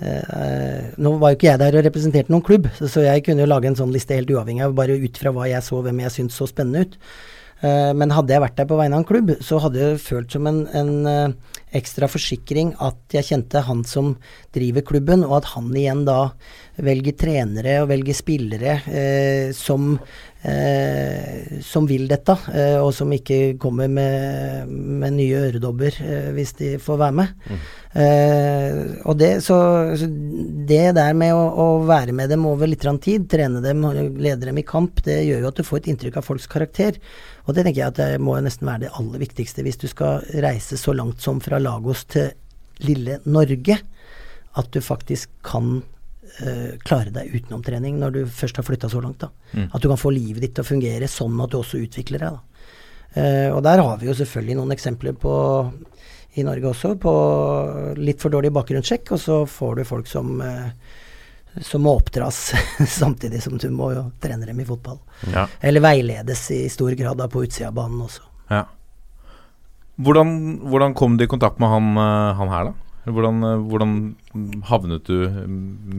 uh, 0.04 0.94
nå 1.00 1.16
var 1.22 1.34
jo 1.34 1.40
ikke 1.40 1.50
jeg 1.52 1.62
der 1.62 1.80
og 1.80 1.86
representerte 1.88 2.34
noen 2.34 2.46
klubb, 2.46 2.70
så, 2.78 2.88
så, 2.92 3.04
jeg 3.08 3.26
kunne 3.26 3.46
jo 3.46 3.50
lage 3.50 3.70
en 3.72 3.80
sånn 3.80 3.94
liste 3.96 4.18
helt 4.18 4.32
uavhengig 4.34 4.66
av 4.66 4.78
bare 4.78 5.00
ut 5.00 5.20
fra 5.20 5.34
hva 5.36 5.50
jeg 5.52 5.66
så, 5.66 5.82
hvem 5.86 6.02
jeg 6.06 6.16
syntes 6.16 6.40
så 6.40 6.50
spennende 6.50 6.88
ut. 6.88 6.98
Uh, 7.60 7.92
men 7.92 8.14
hadde 8.16 8.32
jeg 8.32 8.44
vært 8.46 8.56
der 8.56 8.70
på 8.70 8.78
vegne 8.80 8.96
av 8.96 9.04
en 9.04 9.10
klubb, 9.10 9.34
så 9.44 9.60
hadde 9.60 9.82
jeg 9.82 10.02
følt 10.04 10.36
som 10.36 10.48
en, 10.48 10.62
en 10.80 10.94
uh, 11.04 11.56
ekstra 11.76 12.08
forsikring 12.08 12.72
at 12.80 13.18
jeg 13.18 13.28
kjente 13.34 13.66
han 13.68 13.84
som 13.88 14.14
driver 14.56 14.86
klubben, 14.88 15.26
og 15.28 15.42
at 15.42 15.52
han 15.58 15.68
igjen 15.76 16.06
da 16.08 16.22
velger 16.80 17.18
trenere 17.20 17.82
og 17.84 17.90
velger 17.92 18.16
spillere 18.16 18.78
som 19.52 19.98
Eh, 20.42 21.60
som 21.62 21.84
vil 21.84 22.06
dette, 22.08 22.32
eh, 22.56 22.78
og 22.80 22.94
som 22.96 23.12
ikke 23.12 23.58
kommer 23.60 23.90
med, 23.92 24.70
med 24.72 25.18
nye 25.18 25.42
øredobber 25.50 25.98
eh, 26.00 26.30
hvis 26.32 26.54
de 26.56 26.70
får 26.80 27.00
være 27.02 27.16
med. 27.18 27.34
Mm. 27.50 27.66
og 29.10 29.18
det, 29.18 29.30
så, 29.42 29.58
så, 29.98 30.08
det 30.70 30.94
der 30.96 31.16
med 31.18 31.34
å, 31.34 31.42
å, 31.42 31.66
være 31.90 32.14
med 32.16 32.30
dem 32.32 32.46
over 32.48 32.70
litt 32.70 32.86
tid, 33.04 33.26
trene 33.28 33.60
dem, 33.66 33.84
lede 34.22 34.46
dem 34.46 34.62
i 34.62 34.64
kamp, 34.64 35.02
det 35.04 35.18
gjør 35.26 35.42
jo 35.42 35.50
at 35.50 35.60
du 35.60 35.66
får 35.66 35.82
et 35.82 35.92
inntrykk 35.92 36.22
av 36.22 36.28
folks 36.30 36.48
karakter. 36.48 37.02
Og 37.48 37.58
det 37.58 37.66
tenker 37.66 37.82
jeg 37.82 37.92
at 37.92 38.00
det 38.00 38.24
må 38.24 38.38
nesten 38.40 38.70
være 38.70 38.86
det 38.86 38.96
aller 38.96 39.26
viktigste 39.26 39.66
hvis 39.66 39.82
du 39.82 39.90
skal 39.92 40.24
reise 40.46 40.80
så 40.80 40.94
langt 40.96 41.20
som 41.26 41.42
fra 41.44 41.60
Lagos 41.60 42.06
til 42.14 42.30
lille 42.86 43.20
Norge. 43.26 43.82
At 44.56 44.72
du 44.72 44.80
faktisk 44.86 45.34
kan 45.44 45.82
uh, 46.40 46.78
klare 46.86 47.14
deg 47.14 47.34
utenom 47.34 47.64
trening 47.66 48.00
når 48.02 48.16
du 48.16 48.22
først 48.26 48.60
har 48.60 48.68
flytta 48.68 48.90
så 48.92 49.02
langt. 49.04 49.26
Mm. 49.54 49.70
At 49.74 49.82
du 49.82 49.90
kan 49.90 50.00
få 50.00 50.14
livet 50.16 50.44
ditt 50.44 50.56
til 50.58 50.66
å 50.66 50.70
fungere 50.70 51.10
sånn 51.10 51.40
at 51.44 51.54
du 51.54 51.60
også 51.60 51.82
utvikler 51.82 52.26
deg. 52.26 52.40
Uh, 53.18 53.50
og 53.56 53.64
der 53.66 53.82
har 53.82 54.00
vi 54.02 54.10
jo 54.10 54.18
selvfølgelig 54.18 54.60
noen 54.60 54.76
eksempler 54.76 55.18
på 55.18 55.34
i 56.38 56.46
Norge 56.46 56.70
også, 56.70 56.94
på 57.02 57.14
litt 57.98 58.22
for 58.22 58.32
dårlig 58.34 58.52
bakgrunnssjekk, 58.54 59.16
og 59.16 59.22
så 59.22 59.38
får 59.50 59.80
du 59.80 59.88
folk 59.90 60.10
som 60.10 60.36
uh, 60.44 60.70
som 61.66 61.82
må 61.82 61.96
oppdras 61.98 62.52
samtidig 63.02 63.42
som 63.44 63.58
du 63.58 63.72
må 63.74 63.90
jo 63.96 64.04
trene 64.22 64.46
dem 64.46 64.60
i 64.62 64.68
fotball. 64.68 65.00
Ja. 65.34 65.48
Eller 65.66 65.84
veiledes 65.84 66.44
i 66.54 66.62
stor 66.70 66.94
grad 66.96 67.18
da 67.20 67.26
på 67.28 67.42
utsida 67.44 67.72
av 67.72 67.80
banen 67.80 68.04
også. 68.06 68.22
Ja. 68.54 68.68
Hvordan, 70.00 70.30
hvordan, 70.70 70.94
kom 70.96 71.18
du 71.18 71.26
i 71.26 71.32
kontakt 71.32 71.58
med 71.60 71.74
han, 71.74 71.98
han 72.38 72.54
her, 72.54 72.70
da? 72.70 72.89
Hvordan, 73.08 73.44
eh, 73.48 73.62
hvordan, 73.70 73.94
havnet 74.68 75.08
du 75.08 75.24
eh, 75.26 75.38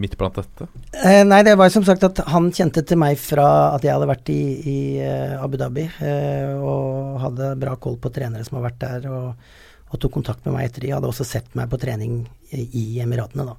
midt 0.03 0.17
blant 0.21 0.37
dette? 0.37 0.69
Eh, 0.93 1.23
nei, 1.25 1.41
det 1.47 1.57
var 1.59 1.73
som 1.73 1.87
sagt 1.87 2.05
at 2.07 2.21
han 2.29 2.51
kjente 2.53 2.85
til 2.87 3.01
meg 3.01 3.19
fra 3.21 3.47
at 3.77 3.87
jeg 3.87 3.95
hadde 3.95 4.11
vært 4.11 4.33
i, 4.33 4.43
i 4.61 4.77
uh, 5.01 5.41
Abu 5.41 5.57
Dhabi 5.61 5.87
eh, 5.89 6.53
og 6.61 7.21
hadde 7.25 7.55
bra 7.61 7.79
koll 7.81 7.97
på 8.01 8.13
trenere 8.15 8.45
som 8.47 8.61
har 8.61 8.69
vært 8.69 8.83
der, 8.85 9.09
og, 9.11 9.57
og, 9.89 9.97
tok 9.97 10.13
kontakt 10.19 10.45
med 10.47 10.59
meg 10.59 10.69
etter 10.69 10.85
de. 10.85 10.93
Hadde 10.95 11.11
også 11.11 11.27
sett 11.27 11.51
meg 11.59 11.73
på 11.73 11.81
trening 11.81 12.23
i, 12.53 12.85
Emiratene, 13.03 13.49
da. 13.49 13.57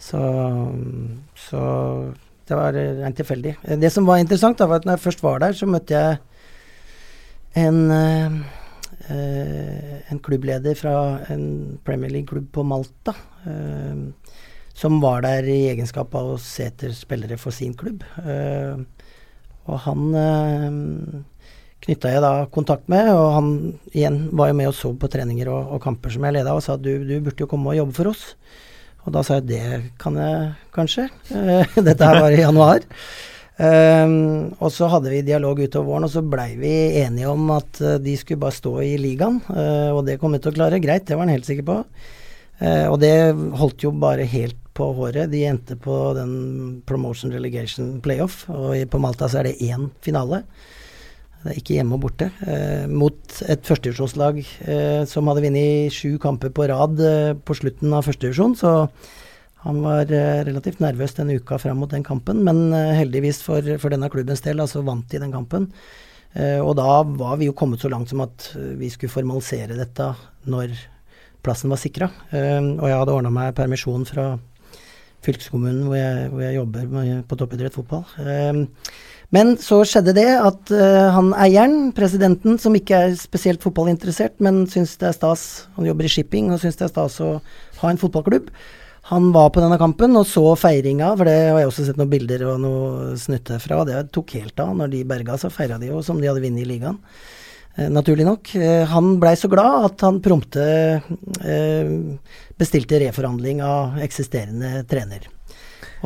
Så, 0.00 0.18
så, 1.36 1.62
det 2.48 2.56
var 2.56 2.72
rent 2.74 3.18
tilfeldig. 3.20 3.58
Det 3.78 3.90
som 3.92 4.08
var 4.08 4.22
interessant, 4.22 4.56
da, 4.58 4.70
var 4.70 4.80
at 4.80 4.88
når 4.88 4.96
jeg 4.96 5.04
først 5.04 5.24
var 5.26 5.42
der, 5.44 5.56
så 5.58 5.68
møtte 5.68 5.98
jeg 5.98 6.20
en 7.60 7.90
Eh, 7.90 8.30
en 9.10 10.20
klubbleder 10.22 10.76
fra 10.78 10.94
en 11.32 11.78
Premier 11.86 12.12
League-klubb 12.12 12.50
på 12.54 12.64
Malta. 12.66 13.14
Eh, 13.46 14.06
som 14.80 15.00
var 15.02 15.24
der 15.26 15.44
i 15.50 15.66
egenskap 15.72 16.14
av 16.16 16.34
å 16.34 16.40
se 16.40 16.68
etter 16.70 16.94
spillere 16.96 17.36
for 17.40 17.52
sin 17.52 17.74
klubb. 17.76 18.04
Eh, 18.24 18.80
og 19.70 19.82
han 19.84 20.06
knytta 21.84 22.12
jeg 22.12 22.22
da 22.24 22.32
kontakt 22.52 22.88
med, 22.92 23.10
og 23.14 23.28
han 23.36 23.50
igjen 23.92 24.22
var 24.36 24.50
jo 24.50 24.56
med 24.58 24.70
og 24.70 24.76
så 24.76 24.92
på 24.96 25.08
treninger 25.12 25.48
og, 25.52 25.76
og 25.76 25.82
kamper 25.84 26.12
som 26.12 26.26
jeg 26.26 26.36
leda, 26.36 26.56
og 26.56 26.64
sa 26.64 26.76
du, 26.76 26.92
du 27.06 27.14
burde 27.20 27.44
jo 27.44 27.48
komme 27.50 27.72
og 27.72 27.78
jobbe 27.80 27.96
for 27.96 28.12
oss. 28.12 28.24
Og 29.06 29.14
da 29.16 29.22
sa 29.24 29.38
jeg 29.38 29.48
det 29.48 29.64
kan 30.00 30.16
jeg 30.20 30.50
kanskje. 30.76 31.06
Dette 31.88 32.08
her 32.08 32.20
var 32.20 32.34
i 32.34 32.42
januar. 32.42 32.84
Um, 33.60 34.54
og 34.56 34.70
så 34.72 34.86
hadde 34.88 35.10
vi 35.12 35.18
dialog 35.26 35.58
utover 35.60 35.90
våren, 35.90 36.06
og 36.06 36.12
så 36.14 36.22
blei 36.24 36.54
vi 36.56 36.72
enige 37.02 37.28
om 37.28 37.50
at 37.52 37.80
uh, 37.84 37.98
de 38.00 38.14
skulle 38.16 38.40
bare 38.40 38.56
stå 38.56 38.72
i 38.86 38.94
ligaen. 38.96 39.36
Uh, 39.50 39.92
og 39.98 40.06
det 40.06 40.16
kom 40.22 40.32
vi 40.32 40.40
til 40.40 40.54
å 40.54 40.56
klare. 40.56 40.80
Greit, 40.80 41.04
det 41.04 41.18
var 41.18 41.26
han 41.26 41.34
helt 41.34 41.48
sikker 41.48 41.66
på. 41.68 41.76
Uh, 42.62 42.86
og 42.88 42.96
det 43.02 43.12
holdt 43.60 43.84
jo 43.84 43.92
bare 43.92 44.24
helt 44.32 44.56
på 44.76 44.88
håret. 44.96 45.28
De 45.28 45.44
endte 45.44 45.76
på 45.76 45.98
den 46.16 46.32
promotion 46.88 47.34
relegation 47.36 47.98
playoff, 48.00 48.46
og 48.48 48.80
på 48.88 49.02
Malta 49.02 49.28
så 49.28 49.42
er 49.42 49.50
det 49.50 49.68
én 49.68 49.90
finale. 50.00 50.40
Det 51.42 51.52
er 51.52 51.60
ikke 51.60 51.76
hjemme 51.76 51.96
og 51.96 52.02
borte. 52.04 52.26
mot 52.92 53.38
et 53.48 53.62
førstedivisjonslag 53.64 54.42
som 55.08 55.30
hadde 55.30 55.44
vunnet 55.46 55.94
sju 55.96 56.18
kamper 56.20 56.52
på 56.52 56.66
rad 56.68 57.00
på 57.48 57.56
slutten 57.56 57.94
av 57.96 58.04
førstedivisjon. 58.04 58.58
Så 58.60 58.74
han 59.64 59.80
var 59.84 60.08
uh, 60.08 60.42
relativt 60.46 60.80
nervøs 60.80 61.16
denne 61.18 61.36
uka 61.40 61.58
fram 61.60 61.82
mot 61.82 61.90
den 61.92 62.04
kampen, 62.06 62.40
men 62.46 62.70
uh, 62.72 62.94
heldigvis 62.96 63.42
for, 63.44 63.66
for, 63.82 63.92
denne 63.92 64.08
klubbens 64.12 64.40
del, 64.44 64.62
altså 64.62 64.84
vant 64.86 65.08
de 65.12 65.20
den 65.20 65.34
kampen. 65.34 65.68
Uh, 66.32 66.60
og 66.62 66.76
da 66.78 67.02
var 67.04 67.36
vi 67.40 67.50
jo 67.50 67.56
kommet 67.56 67.82
så 67.82 67.90
langt 67.92 68.12
som 68.12 68.22
at 68.24 68.52
vi 68.80 68.88
skulle 68.92 69.12
formalisere 69.12 69.76
dette 69.76 70.12
når 70.48 70.72
plassen 71.44 71.72
var 71.72 71.80
sikra. 71.80 72.04
og 72.36 72.82
jeg 72.84 72.96
hadde 73.00 73.12
ordna 73.16 73.30
meg 73.32 73.54
permisjon 73.56 74.02
fra 74.04 74.34
fylkeskommunen 75.24 75.86
hvor 75.88 75.96
jeg, 75.96 76.26
hvor 76.28 76.42
jeg 76.44 76.56
jobber 76.58 76.90
med, 76.92 77.22
på 77.28 77.38
toppidrett 77.40 77.78
fotball. 77.78 78.04
men 79.32 79.54
så 79.56 79.78
skjedde 79.88 80.12
det 80.18 80.26
at 80.36 80.72
han 81.16 81.32
eieren, 81.32 81.94
presidenten, 81.96 82.58
som 82.60 82.76
ikke 82.76 83.00
er 83.06 83.16
spesielt 83.16 83.64
fotballinteressert, 83.64 84.36
men 84.44 84.66
syns 84.68 84.98
det 85.00 85.08
er 85.08 85.16
stas 85.16 85.46
Han 85.78 85.88
jobber 85.88 86.04
i 86.04 86.12
shipping 86.12 86.52
og 86.52 86.60
syns 86.60 86.76
det 86.76 86.90
er 86.90 86.92
stas 86.92 87.16
å 87.24 87.30
ha 87.80 87.88
en 87.88 88.02
fotballklubb 88.04 88.52
han 89.10 89.32
var 89.34 89.48
på 89.50 89.58
denne 89.58 89.74
kampen 89.80 90.14
og 90.20 90.26
så 90.30 90.44
feiringa, 90.54 91.08
for 91.18 91.26
det 91.26 91.34
har 91.34 91.56
jeg 91.58 91.68
også 91.72 91.86
sett 91.88 91.96
noen 91.98 92.12
bilder 92.12 92.44
og 92.46 92.60
noe 92.62 93.16
snutte 93.18 93.56
fra. 93.58 93.80
Det 93.88 94.04
tok 94.14 94.36
helt 94.38 94.62
av. 94.62 94.70
Når 94.78 94.92
de 94.92 95.00
berga, 95.10 95.34
så 95.34 95.50
feira 95.50 95.80
de 95.82 95.88
jo 95.90 95.98
som 96.06 96.20
de 96.22 96.28
hadde 96.30 96.42
vunnet 96.44 96.62
i 96.62 96.68
ligaen. 96.68 97.00
eh, 97.74 97.88
naturlig 97.90 98.28
nok. 98.28 98.54
Eh, 98.54 98.84
han 98.86 99.16
blei 99.18 99.34
så 99.34 99.50
glad 99.50 99.88
at 99.88 100.06
han 100.06 100.22
prompte 100.22 100.62
eh, 101.42 101.90
bestilte 102.54 103.02
reforhandling 103.02 103.64
av 103.66 103.98
eksisterende 103.98 104.84
trener. 104.86 105.26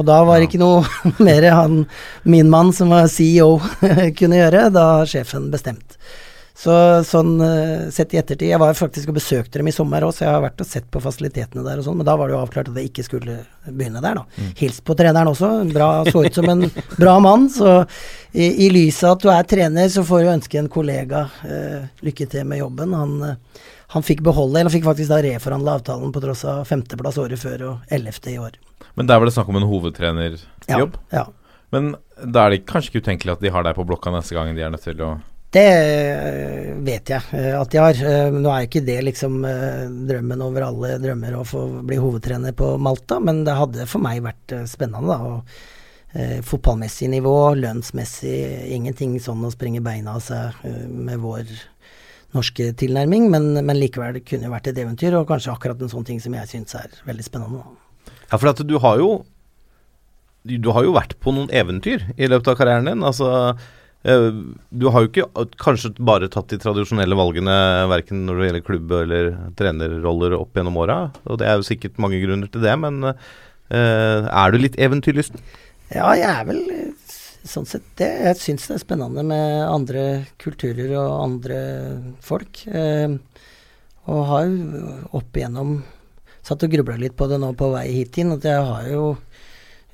Og 0.00 0.08
da 0.08 0.22
var 0.24 0.40
det 0.40 0.48
ikke 0.48 0.64
noe 0.64 0.80
mer 1.28 1.50
han, 1.52 1.82
min 2.24 2.48
mann 2.48 2.72
som 2.72 2.88
var 2.88 3.12
CEO, 3.12 3.58
kunne 4.18 4.40
gjøre, 4.40 4.70
da 4.72 4.86
har 5.02 5.12
sjefen 5.12 5.52
bestemt. 5.52 5.98
Så 6.54 6.74
sånn 7.02 7.32
eh, 7.42 7.88
sett 7.90 8.12
i 8.14 8.18
ettertid 8.20 8.46
Jeg 8.46 8.60
var 8.62 8.76
faktisk 8.78 9.10
og 9.10 9.16
besøkte 9.16 9.58
dem 9.58 9.66
i 9.66 9.74
sommer 9.74 10.04
òg, 10.06 10.12
så 10.14 10.22
jeg 10.22 10.34
har 10.36 10.44
vært 10.44 10.62
og 10.62 10.68
sett 10.70 10.86
på 10.92 11.00
fasilitetene 11.02 11.64
der 11.66 11.80
og 11.80 11.86
sånn, 11.88 11.96
men 11.98 12.06
da 12.06 12.14
var 12.18 12.30
det 12.30 12.36
jo 12.36 12.42
avklart 12.44 12.70
at 12.70 12.78
jeg 12.78 12.92
ikke 12.92 13.06
skulle 13.08 13.38
begynne 13.66 14.02
der, 14.04 14.20
da. 14.20 14.38
Mm. 14.38 14.52
Hils 14.60 14.78
på 14.86 14.94
treneren 14.98 15.32
også. 15.32 15.50
Bra, 15.74 15.88
så 16.06 16.22
ut 16.22 16.38
som 16.38 16.46
en 16.52 16.62
bra 17.02 17.16
mann. 17.24 17.48
Så 17.50 17.72
i, 18.30 18.46
i 18.66 18.70
lys 18.70 19.02
av 19.02 19.16
at 19.16 19.26
du 19.26 19.32
er 19.34 19.50
trener, 19.50 19.90
så 19.90 20.06
får 20.06 20.22
du 20.22 20.32
ønske 20.36 20.62
en 20.62 20.70
kollega 20.70 21.26
eh, 21.42 21.90
lykke 22.06 22.30
til 22.30 22.46
med 22.46 22.62
jobben. 22.62 22.94
Han, 23.02 23.18
eh, 23.32 23.68
han 23.96 24.06
fikk 24.06 24.22
beholde, 24.26 24.54
eller 24.54 24.70
han 24.70 24.76
fikk 24.76 24.86
faktisk 24.86 25.10
da 25.10 25.20
reforhandla 25.26 25.78
avtalen 25.80 26.14
på 26.14 26.22
tross 26.22 26.46
av 26.54 26.62
femteplass 26.70 27.18
året 27.24 27.42
før 27.42 27.68
og 27.72 27.94
ellevte 27.98 28.30
i 28.30 28.38
år. 28.38 28.62
Men 28.94 29.10
der 29.10 29.18
var 29.18 29.26
det 29.26 29.34
snakk 29.34 29.50
om 29.50 29.58
en 29.58 29.66
hovedtrenerjobb? 29.66 30.98
Ja, 31.10 31.24
ja. 31.24 31.28
Men 31.74 31.96
da 32.14 32.46
er 32.46 32.54
det 32.54 32.66
kanskje 32.70 32.92
ikke 32.92 33.08
utenkelig 33.08 33.34
at 33.34 33.42
de 33.42 33.50
har 33.50 33.66
deg 33.66 33.74
på 33.74 33.86
blokka 33.88 34.14
neste 34.14 34.36
gang 34.36 34.54
de 34.54 34.62
er 34.62 34.70
nødt 34.70 34.86
til 34.86 35.00
å 35.02 35.16
Det 35.54 35.62
eh, 35.70 36.72
vet 36.82 37.10
jeg 37.12 37.22
eh, 37.36 37.52
at 37.54 37.70
de 37.70 37.78
har. 37.78 37.98
Eh, 38.10 38.34
Nå 38.34 38.50
er 38.50 38.64
jo 38.64 38.70
ikke 38.70 38.86
det 38.88 38.98
liksom 39.06 39.36
drømmen 40.08 40.42
over 40.42 40.66
alle 40.66 40.96
drømmer 41.02 41.36
å 41.38 41.44
få 41.46 41.62
bli 41.86 41.98
hovedtrener 42.00 42.56
på 42.58 42.74
Malta, 42.82 43.20
men 43.22 43.44
det 43.46 43.54
hadde 43.54 43.86
for 43.90 44.02
meg 44.02 44.24
vært 44.24 44.56
spennende, 44.70 45.14
da. 45.14 45.20
Og 45.34 45.70
fotballmessig 46.46 47.08
nivå, 47.10 47.56
lønnsmessig, 47.58 48.36
ingenting 48.70 49.16
sånn 49.18 49.40
å 49.42 49.48
sprenge 49.50 49.80
beina 49.82 50.12
av 50.14 50.20
seg 50.22 50.60
med 50.86 51.18
vår 51.18 51.48
norske 52.36 52.68
tilnærming, 52.78 53.26
men, 53.32 53.48
men 53.58 53.80
likevel 53.80 54.14
det 54.14 54.22
kunne 54.28 54.52
vært 54.52 54.70
et 54.70 54.78
eventyr, 54.78 55.16
og 55.18 55.26
kanskje 55.26 55.50
akkurat 55.50 55.82
en 55.82 55.90
sånn 55.90 56.06
ting 56.06 56.22
som 56.22 56.36
jeg 56.38 56.52
syns 56.52 56.78
er 56.78 56.94
veldig 57.08 57.26
spennende. 57.26 57.64
Ja, 58.28 58.38
for 58.38 58.52
at 58.52 58.62
du 58.62 58.76
har 58.78 59.02
jo 59.02 59.24
Du 60.44 60.70
har 60.76 60.84
jo 60.84 60.94
vært 60.94 61.18
på 61.18 61.32
noen 61.34 61.50
eventyr 61.50 62.02
i 62.14 62.28
løpet 62.30 62.52
av 62.52 62.58
karrieren 62.60 62.86
din. 62.86 63.02
Altså 63.02 63.56
Du 64.04 64.84
har 64.92 65.04
jo 65.04 65.08
ikke 65.08 65.46
kanskje 65.56 65.94
bare 65.96 66.28
tatt 66.28 66.50
de 66.52 66.58
tradisjonelle 66.60 67.16
valgene 67.16 67.54
verken 67.88 68.26
når 68.26 68.40
det 68.40 68.48
gjelder 68.48 68.64
klubb 68.66 68.92
eller 68.98 69.30
trenerroller 69.56 70.36
opp 70.36 70.58
gjennom 70.58 70.76
åra, 70.82 70.98
og 71.24 71.40
det 71.40 71.48
er 71.48 71.56
jo 71.56 71.64
sikkert 71.64 72.00
mange 72.02 72.20
grunner 72.20 72.50
til 72.52 72.60
det, 72.66 72.74
men 72.82 73.00
eh, 73.08 74.28
er 74.28 74.52
du 74.52 74.60
litt 74.60 74.76
eventyrlysten? 74.76 75.40
Ja, 75.94 76.12
jeg 76.18 76.28
er 76.28 76.44
vel 76.50 76.60
eh, 76.74 77.14
sånn 77.48 77.68
sett 77.68 77.86
det. 78.00 78.10
Jeg 78.28 78.40
syns 78.40 78.68
det 78.68 78.78
er 78.78 78.84
spennende 78.84 79.24
med 79.26 79.64
andre 79.64 80.04
kulturer 80.42 80.94
og 81.00 81.16
andre 81.22 81.58
folk. 82.24 82.64
Eh, 82.68 83.16
og 84.04 84.24
har 84.28 84.48
jo 84.48 84.94
opp 85.16 85.36
igjennom 85.36 85.78
satt 86.44 86.64
og 86.66 86.72
grubla 86.72 86.96
litt 87.00 87.16
på 87.16 87.28
det 87.30 87.38
nå 87.40 87.54
på 87.56 87.70
vei 87.72 87.86
hit 87.92 88.18
inn. 88.20 88.34
At 88.36 88.46
jeg 88.48 88.64
har 88.68 88.88
jo 88.90 89.04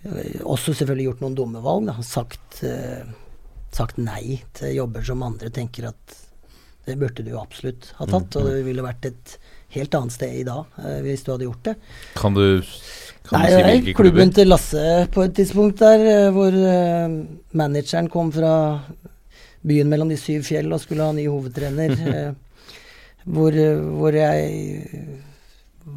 eh, 0.03 0.41
også 0.43 0.75
selvfølgelig 0.75 1.11
gjort 1.11 1.25
noen 1.25 1.37
dumme 1.39 1.65
valg. 1.65 1.91
Da. 1.91 1.97
Sagt, 2.07 2.63
eh, 2.67 3.05
sagt 3.75 4.01
nei 4.03 4.41
til 4.57 4.75
jobber 4.75 5.05
som 5.07 5.23
andre 5.23 5.51
tenker 5.55 5.91
at 5.93 6.19
det 6.89 6.97
burde 6.99 7.23
du 7.23 7.35
absolutt 7.39 7.93
ha 7.99 8.07
tatt. 8.09 8.37
Og 8.41 8.49
det 8.49 8.65
ville 8.67 8.85
vært 8.85 9.07
et 9.11 9.37
helt 9.77 9.95
annet 9.95 10.15
sted 10.15 10.41
i 10.41 10.47
dag 10.47 10.81
eh, 10.83 10.99
hvis 11.05 11.23
du 11.27 11.33
hadde 11.35 11.47
gjort 11.47 11.69
det. 11.69 11.77
Kan 12.19 12.35
du, 12.35 12.45
kan 13.29 13.39
Nei, 13.39 13.47
du 13.47 13.55
si 13.55 13.63
hvilke 13.63 13.95
klubber? 13.95 14.03
klubben 14.03 14.35
til 14.35 14.51
Lasse 14.51 14.85
på 15.15 15.25
et 15.27 15.37
tidspunkt 15.39 15.83
der, 15.85 16.05
eh, 16.11 16.29
hvor 16.35 16.57
eh, 16.57 17.17
manageren 17.61 18.11
kom 18.11 18.33
fra 18.35 18.55
byen 19.61 19.91
mellom 19.93 20.11
de 20.11 20.19
syv 20.19 20.47
fjell 20.49 20.73
og 20.73 20.83
skulle 20.83 21.07
ha 21.07 21.15
ny 21.15 21.29
hovedtrener. 21.29 21.95
hvor, 23.37 23.57
hvor 24.01 24.17
jeg 24.17 25.11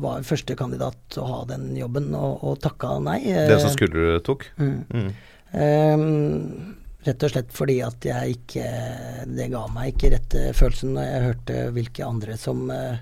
var 0.03 0.25
førstekandidat 0.27 0.97
til 1.13 1.23
å 1.23 1.29
ha 1.29 1.41
den 1.53 1.69
jobben, 1.77 2.11
og, 2.17 2.43
og 2.43 2.57
takka 2.61 2.97
nei. 3.03 3.21
Det 3.23 3.59
som 3.63 3.75
du 3.79 4.19
tok? 4.25 4.45
Mm. 4.59 4.79
Mm. 4.91 5.11
Ehm, 5.53 6.75
rett 7.05 7.23
og 7.23 7.31
slett 7.33 7.51
fordi 7.51 7.77
at 7.83 8.05
jeg 8.07 8.37
ikke 8.37 8.65
Det 9.37 9.49
ga 9.51 9.63
meg 9.73 9.93
ikke 9.93 10.11
rette 10.15 10.43
følelsen 10.55 10.93
når 10.95 11.07
jeg 11.09 11.25
hørte 11.27 11.57
hvilke 11.75 12.05
andre 12.07 12.37
som 12.39 12.69
eh, 12.71 12.97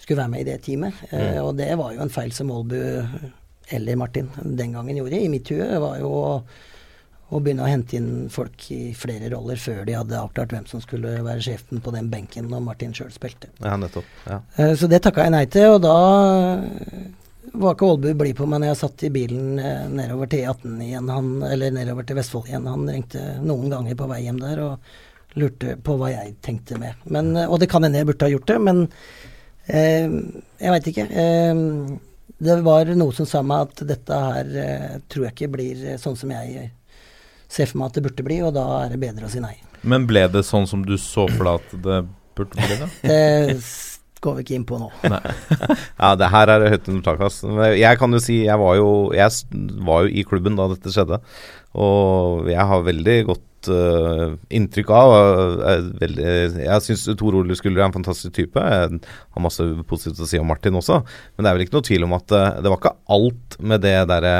skulle 0.00 0.22
være 0.22 0.32
med 0.32 0.40
i 0.40 0.48
det 0.50 0.58
teamet. 0.64 0.94
Eh, 1.10 1.30
Mm. 1.36 1.44
og 1.44 1.56
det 1.56 1.70
var 1.78 1.92
jo 1.94 2.00
en 2.02 2.08
feil 2.12 2.32
som 2.32 2.50
Aalbu 2.50 2.80
eller 3.72 3.96
Martin 3.96 4.28
den 4.42 4.72
gangen 4.72 4.96
gjorde 4.96 5.20
i 5.20 5.28
mitt 5.28 5.48
hue. 5.48 5.78
var 5.78 5.98
jo 6.00 6.08
å, 6.10 6.42
å 7.30 7.38
begynne 7.40 7.62
å 7.62 7.68
hente 7.70 7.94
inn 7.96 8.28
folk 8.28 8.64
i 8.74 8.92
flere 8.98 9.28
roller 9.30 9.54
før 9.60 9.84
de 9.86 9.92
hadde 9.94 10.18
avklart 10.18 10.50
hvem 10.50 10.66
som 10.66 10.80
skulle 10.82 11.20
være 11.22 11.40
sjefen 11.44 11.80
på 11.84 11.92
den 11.94 12.08
benken 12.10 12.48
når 12.50 12.64
Martin 12.66 12.92
sjøl 12.96 13.12
spilte. 13.14 13.46
Ja, 13.62 13.76
nettopp. 13.76 14.04
Ja. 14.26 14.40
Eh, 14.56 14.74
Så 14.74 14.88
det 14.90 15.02
takka 15.04 15.22
jeg 15.28 15.30
nei 15.36 15.44
til, 15.46 15.76
og 15.76 15.82
da 15.82 15.94
var 17.52 17.74
ikke 17.74 17.86
Aalbu 17.86 18.10
blid 18.14 18.36
på 18.38 18.46
meg 18.48 18.62
når 18.62 18.72
jeg 18.72 18.80
satt 18.80 19.04
i 19.06 19.12
bilen 19.14 19.58
eh, 19.58 19.86
nedover 19.90 20.30
til 20.30 20.44
E18 20.44 20.82
igjen, 20.86 21.08
han, 21.10 21.30
eller 21.46 21.74
nedover 21.74 22.06
til 22.06 22.18
Vestfold 22.20 22.50
igjen. 22.50 22.68
Han 22.70 22.90
ringte 22.90 23.24
noen 23.42 23.72
ganger 23.72 23.96
på 23.98 24.08
vei 24.10 24.20
hjem 24.26 24.38
der 24.42 24.62
og 24.64 24.92
lurte 25.38 25.76
på 25.84 25.96
hva 25.98 26.10
jeg 26.12 26.36
tenkte 26.44 26.78
med. 26.80 27.00
Men, 27.10 27.32
eh, 27.36 27.50
og 27.50 27.60
det 27.62 27.70
kan 27.72 27.86
hende 27.86 28.00
jeg 28.00 28.10
burde 28.10 28.28
ha 28.28 28.34
gjort 28.34 28.50
det, 28.50 28.58
men 28.68 28.84
eh, 29.66 30.14
jeg 30.62 30.76
veit 30.76 30.92
ikke. 30.92 31.08
Eh, 31.10 31.64
det 32.40 32.60
var 32.64 32.92
noe 32.96 33.12
som 33.16 33.28
sa 33.28 33.42
meg 33.44 33.68
at 33.68 33.84
dette 33.88 34.22
her 34.24 34.54
eh, 34.64 34.94
tror 35.10 35.26
jeg 35.26 35.36
ikke 35.36 35.52
blir 35.58 35.84
eh, 35.92 36.00
sånn 36.00 36.16
som 36.16 36.32
jeg 36.32 36.70
ser 37.50 37.68
for 37.68 37.82
meg 37.82 37.90
at 37.90 37.98
det 37.98 38.06
burde 38.06 38.26
bli, 38.26 38.40
og 38.46 38.54
da 38.56 38.66
er 38.84 38.94
det 38.94 39.02
bedre 39.02 39.26
å 39.26 39.32
si 39.32 39.42
nei. 39.42 39.56
Men 39.82 40.06
ble 40.08 40.26
det 40.30 40.46
sånn 40.46 40.68
som 40.70 40.84
du 40.86 40.96
så 41.00 41.26
for 41.34 41.46
deg 41.46 41.60
at 41.60 41.78
det 41.86 42.02
burde 42.38 42.66
bli, 42.68 42.78
da? 42.80 42.90
Går 44.20 44.36
vi 44.36 44.44
ikke 44.44 44.56
inn 44.58 44.66
på 44.68 44.78
nå. 44.80 44.90
Ja, 46.00 46.14
det 46.18 46.28
her 46.32 46.52
er 46.52 46.66
høyt 46.74 46.88
under 46.92 47.04
taket. 47.06 47.28
Altså. 47.30 47.70
Jeg 47.76 48.00
kan 48.00 48.12
jo 48.12 48.20
si, 48.20 48.42
jeg 48.44 48.60
var 48.60 48.74
jo, 48.76 48.90
jeg 49.16 49.60
var 49.86 50.04
jo 50.04 50.12
i 50.12 50.24
klubben 50.28 50.58
da 50.58 50.68
dette 50.72 50.92
skjedde. 50.92 51.20
Og 51.80 52.50
jeg 52.50 52.68
har 52.72 52.88
veldig 52.88 53.16
godt 53.30 53.46
Uh, 53.68 54.38
inntrykk 54.56 54.88
av 54.96 55.10
Uh, 55.12 55.88
veldig, 56.00 56.24
Jeg 56.64 56.84
syns 56.86 57.02
Tor 57.20 57.36
Ole 57.36 57.52
Skulder 57.58 57.82
er 57.82 57.90
en 57.90 57.96
fantastisk 57.98 58.32
type. 58.32 58.56
Jeg 58.56 59.02
har 59.04 59.44
masse 59.44 59.66
positivt 59.90 60.22
å 60.24 60.28
si 60.30 60.40
om 60.40 60.48
Martin 60.48 60.78
også. 60.80 61.02
Men 61.36 61.44
det 61.44 61.50
er 61.50 61.58
vel 61.58 61.66
ikke 61.66 61.76
noe 61.76 61.88
tvil 61.90 62.06
om 62.06 62.16
at 62.16 62.32
uh, 62.32 62.56
det 62.56 62.72
var 62.72 62.80
ikke 62.80 62.94
alt 63.18 63.58
med 63.60 63.84
det 63.84 63.96
derre 64.08 64.34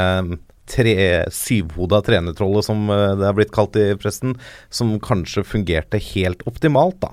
tre, 0.71 0.97
syvhoda 1.35 2.01
trenertrollet 2.07 2.65
som 2.65 2.89
det 2.89 3.27
er 3.27 3.37
blitt 3.37 3.53
kalt 3.53 3.77
i 3.77 3.91
pressen, 3.99 4.37
som 4.73 4.95
kanskje 5.03 5.43
fungerte 5.43 6.01
helt 6.13 6.47
optimalt, 6.49 7.01
da. 7.03 7.11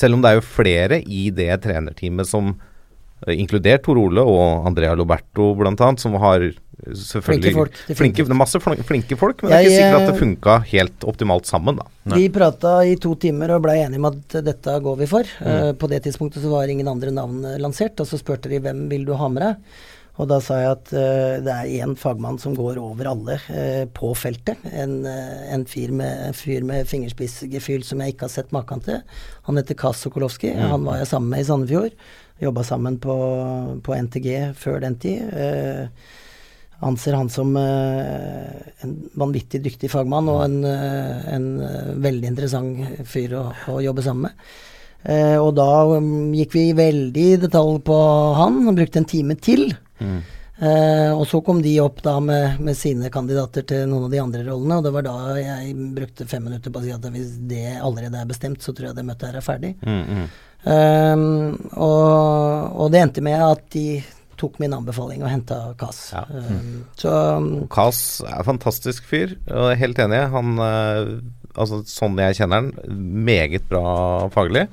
Selv 0.00 0.16
om 0.16 0.24
det 0.24 0.32
er 0.32 0.40
jo 0.40 0.46
flere 0.46 1.00
i 1.04 1.28
det 1.34 1.52
trenerteamet 1.64 2.28
som 2.28 2.54
eh, 2.54 3.36
Inkludert 3.36 3.84
Tor 3.86 4.00
Ole 4.00 4.24
og 4.24 4.66
Andrea 4.70 4.96
Loberto 4.98 5.52
bl.a., 5.58 5.92
som 6.00 6.16
har 6.22 6.46
eh, 6.48 6.58
selvfølgelig 6.88 7.52
Flinke 7.52 7.54
folk, 7.56 7.78
flinke, 7.98 8.24
det 8.24 8.34
er 8.34 8.38
masse 8.38 8.60
flinke 8.62 9.18
folk, 9.20 9.42
men 9.42 9.52
det 9.52 9.58
er 9.58 9.66
ikke 9.66 9.76
sikkert 9.76 9.98
at 9.98 10.06
det 10.06 10.14
eh, 10.14 10.20
funka 10.22 10.56
helt 10.70 11.06
optimalt 11.12 11.50
sammen, 11.50 11.80
da. 11.80 12.16
Vi 12.16 12.26
prata 12.32 12.78
i 12.88 12.96
to 13.00 13.14
timer 13.20 13.54
og 13.56 13.64
blei 13.66 13.80
enige 13.84 14.00
om 14.00 14.08
at 14.10 14.38
dette 14.46 14.76
går 14.84 15.00
vi 15.02 15.08
for. 15.10 15.28
Mm. 15.40 15.50
Uh, 15.50 15.70
på 15.76 15.90
det 15.92 16.02
tidspunktet 16.06 16.42
så 16.44 16.52
var 16.52 16.70
ingen 16.72 16.88
andre 16.90 17.12
navn 17.14 17.44
eh, 17.44 17.60
lansert, 17.60 18.00
og 18.00 18.08
så 18.08 18.20
spurte 18.20 18.52
de 18.52 18.62
hvem 18.64 18.86
vil 18.92 19.06
du 19.08 19.14
ha 19.20 19.28
med 19.32 19.44
deg. 19.44 19.80
Og 20.20 20.28
da 20.28 20.36
sa 20.44 20.58
jeg 20.60 20.72
at 20.74 20.90
uh, 20.92 21.40
det 21.40 21.52
er 21.54 21.74
én 21.80 21.96
fagmann 21.98 22.38
som 22.40 22.54
går 22.56 22.78
over 22.82 23.08
alle 23.08 23.38
uh, 23.48 23.84
på 23.96 24.12
feltet. 24.18 24.60
En, 24.68 24.98
uh, 25.06 25.52
en, 25.54 25.64
fyr 25.68 25.94
med, 25.96 26.26
en 26.28 26.36
fyr 26.36 26.66
med 26.66 26.88
fingerspissgefyl 26.90 27.84
som 27.86 28.02
jeg 28.04 28.14
ikke 28.14 28.28
har 28.28 28.34
sett 28.34 28.52
maken 28.52 28.84
til. 28.84 29.00
Han 29.48 29.60
heter 29.60 29.78
Kas 29.80 30.02
Sokolowski. 30.04 30.52
Mm. 30.52 30.66
Han 30.74 30.88
var 30.88 31.00
jeg 31.00 31.12
sammen 31.14 31.32
med 31.32 31.44
i 31.44 31.48
Sandefjord. 31.48 31.96
Jobba 32.40 32.64
sammen 32.64 32.98
på, 33.00 33.14
på 33.84 33.96
NTG 33.96 34.28
før 34.56 34.80
den 34.84 34.96
tid. 35.00 35.28
Anser 36.80 37.12
han 37.12 37.28
som 37.28 37.50
en 37.60 38.94
vanvittig 39.20 39.60
dyktig 39.60 39.90
fagmann 39.92 40.30
og 40.32 40.40
en, 40.46 40.62
en 40.64 41.50
veldig 42.00 42.30
interessant 42.30 43.04
fyr 43.04 43.36
å, 43.36 43.42
å 43.68 43.76
jobbe 43.84 44.06
sammen 44.06 44.30
med. 44.30 44.48
Og 45.44 45.52
da 45.56 45.68
um, 45.92 46.32
gikk 46.36 46.56
vi 46.56 46.64
veldig 46.76 47.26
i 47.34 47.36
detalj 47.44 47.82
på 47.84 48.00
han, 48.40 48.62
og 48.64 48.80
brukte 48.80 49.02
en 49.02 49.10
time 49.12 49.36
til. 49.36 49.68
Eh, 50.60 51.10
og 51.14 51.24
så 51.24 51.40
kom 51.40 51.62
de 51.64 51.72
opp 51.80 52.02
da 52.04 52.18
med, 52.20 52.58
med 52.60 52.76
sine 52.76 53.08
kandidater 53.12 53.64
til 53.64 53.86
noen 53.88 54.10
av 54.10 54.12
de 54.12 54.20
andre 54.20 54.44
rollene, 54.44 54.76
og 54.76 54.84
det 54.84 54.92
var 54.92 55.06
da 55.06 55.16
jeg 55.40 55.72
brukte 55.96 56.28
fem 56.28 56.44
minutter 56.50 56.74
på 56.74 56.82
å 56.82 56.84
si 56.84 56.92
at 56.92 57.06
hvis 57.14 57.32
det 57.48 57.78
allerede 57.80 58.20
er 58.20 58.28
bestemt, 58.28 58.60
så 58.60 58.74
tror 58.76 58.90
jeg 58.90 58.98
det 58.98 59.06
møtet 59.08 59.30
her 59.30 59.40
er 59.40 59.46
ferdig. 59.46 59.74
Mm, 59.80 60.28
Eh, 60.60 61.20
og, 61.80 62.74
og 62.76 62.90
det 62.92 63.00
endte 63.00 63.22
med 63.24 63.40
at 63.40 63.62
de 63.72 64.02
tok 64.40 64.58
min 64.60 64.74
anbefaling 64.76 65.24
og 65.24 65.32
henta 65.32 65.58
Kass. 65.80 66.10
Ja. 66.12 66.24
Eh, 66.28 66.62
så 67.00 67.12
Og 67.40 67.66
Kas 67.72 68.20
er 68.24 68.38
en 68.38 68.48
fantastisk 68.48 69.08
fyr, 69.08 69.36
og 69.48 69.70
jeg 69.70 69.76
er 69.76 69.82
helt 69.84 70.02
enig. 70.04 70.22
Han, 70.34 70.54
eh, 70.64 71.12
altså 71.54 71.82
sånn 71.88 72.20
jeg 72.20 72.40
kjenner 72.40 72.62
han, 72.62 72.72
meget 73.26 73.68
bra 73.72 74.28
faglig. 74.34 74.66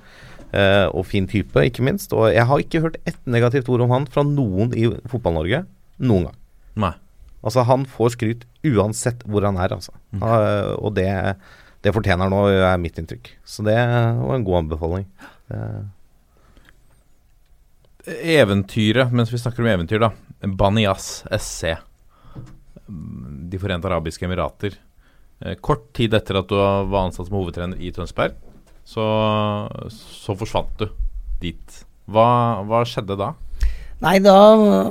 Eh, 0.51 0.85
og 0.87 1.07
fin 1.09 1.27
type, 1.29 1.63
ikke 1.69 1.85
minst. 1.85 2.13
Og 2.15 2.29
jeg 2.33 2.45
har 2.49 2.63
ikke 2.63 2.83
hørt 2.85 2.99
ett 3.09 3.19
negativt 3.25 3.69
ord 3.73 3.85
om 3.85 3.93
han 3.95 4.07
fra 4.11 4.23
noen 4.27 4.73
i 4.77 4.87
Fotball-Norge 5.09 5.63
noen 5.97 6.29
gang. 6.29 6.39
Nei. 6.87 6.93
Altså, 7.45 7.63
han 7.67 7.85
får 7.89 8.15
skryt 8.15 8.47
uansett 8.67 9.21
hvor 9.29 9.45
han 9.47 9.59
er, 9.61 9.75
altså. 9.77 9.93
Eh, 10.17 10.71
og 10.77 10.95
det, 10.97 11.09
det 11.85 11.93
fortjener 11.95 12.31
nå, 12.31 12.41
er 12.55 12.81
mitt 12.81 12.97
inntrykk. 12.99 13.29
Så 13.47 13.65
det 13.67 13.77
var 13.77 14.33
en 14.35 14.47
god 14.47 14.63
anbefaling. 14.63 15.05
Uh. 15.51 15.85
Eventyret, 18.07 19.11
mens 19.11 19.31
vi 19.33 19.39
snakker 19.41 19.63
om 19.63 19.71
eventyr, 19.71 20.01
da. 20.03 20.11
Banias 20.47 21.23
SC. 21.37 21.75
De 22.87 23.59
forente 23.59 23.89
arabiske 23.89 24.27
emirater. 24.27 24.77
Eh, 25.39 25.57
Kort 25.61 25.89
tid 25.97 26.15
etter 26.17 26.39
at 26.39 26.49
du 26.49 26.57
var 26.57 27.03
ansatt 27.03 27.29
som 27.29 27.37
hovedtrener 27.37 27.79
i 27.83 27.91
Tønsberg, 27.93 28.37
så, 28.87 29.07
så 29.91 30.37
forsvant 30.37 30.71
du 30.79 30.87
dit. 31.41 31.83
Hva, 32.07 32.63
hva 32.67 32.85
skjedde 32.87 33.17
da? 33.19 33.33
Nei, 33.97 34.19
da 34.21 34.35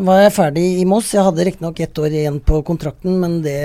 var 0.02 0.18
jeg 0.18 0.32
ferdig 0.34 0.64
i 0.80 0.86
Moss. 0.88 1.12
Jeg 1.14 1.22
hadde 1.22 1.44
riktignok 1.46 1.78
ett 1.84 1.98
år 2.02 2.10
igjen 2.10 2.40
på 2.42 2.58
kontrakten, 2.66 3.20
men 3.22 3.36
det, 3.44 3.60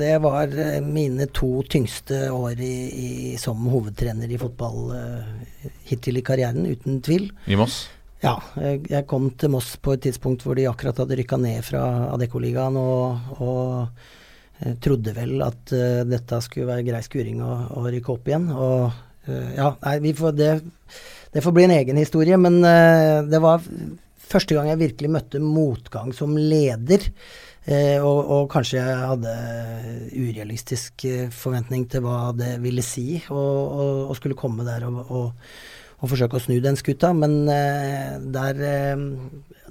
det 0.00 0.14
var 0.24 0.48
eh, 0.48 0.78
mine 0.80 1.26
to 1.36 1.58
tyngste 1.68 2.30
år 2.32 2.62
i, 2.64 2.76
i, 2.88 3.10
som 3.40 3.60
hovedtrener 3.68 4.32
i 4.32 4.40
fotball 4.40 4.94
uh, 4.96 5.68
hittil 5.90 6.16
i 6.16 6.24
karrieren, 6.24 6.64
uten 6.64 7.02
tvil. 7.04 7.28
I 7.44 7.60
Moss? 7.60 7.82
Ja. 8.24 8.38
Jeg, 8.56 9.04
kom 9.10 9.28
til 9.36 9.52
Moss 9.52 9.74
på 9.84 9.98
et 9.98 10.06
tidspunkt 10.08 10.46
hvor 10.46 10.56
de 10.56 10.64
akkurat 10.70 11.04
hadde 11.04 11.20
rykka 11.20 11.36
ned 11.44 11.60
fra 11.66 11.84
Adeccoligaen, 12.14 12.80
og, 12.80 13.36
og 13.44 14.72
trodde 14.80 15.12
vel 15.12 15.44
at 15.44 15.76
uh, 15.76 16.06
dette 16.08 16.40
skulle 16.46 16.72
være 16.72 16.88
grei 16.88 17.04
skuring 17.04 17.44
å, 17.44 17.58
å 17.82 17.84
rykke 17.92 18.16
opp 18.16 18.32
igjen. 18.32 18.48
Og 18.48 19.02
ja, 19.26 19.70
nei, 19.80 19.98
vi 20.04 20.14
får 20.16 20.34
det, 20.36 20.50
det 21.34 21.42
får 21.44 21.54
bli 21.56 21.64
en 21.66 21.74
egen 21.78 22.00
historie, 22.00 22.36
men 22.40 22.60
det 22.60 23.40
var 23.42 23.64
første 24.24 24.56
gang 24.56 24.68
jeg 24.70 24.82
virkelig 24.82 25.10
møtte 25.14 25.42
motgang 25.42 26.12
som 26.16 26.36
leder. 26.38 27.08
Uh, 27.64 27.96
og, 28.04 28.18
og, 28.28 28.42
kanskje 28.52 28.76
jeg 28.76 28.96
hadde 29.08 29.30
urealistisk 30.20 31.06
eh, 31.08 31.30
forventning 31.32 31.86
til 31.88 32.02
hva 32.04 32.34
det 32.36 32.58
ville 32.60 32.84
si 32.84 33.22
å 33.32 34.12
skulle 34.18 34.36
komme 34.36 34.66
der 34.66 34.84
og, 34.84 34.98
og, 35.08 35.46
og, 35.96 36.10
forsøke 36.10 36.36
å 36.36 36.42
snu 36.44 36.58
den 36.60 36.76
skuta. 36.76 37.14
Men 37.16 37.38
uh, 37.48 38.20
der 38.34 38.60
eh, 38.68 39.06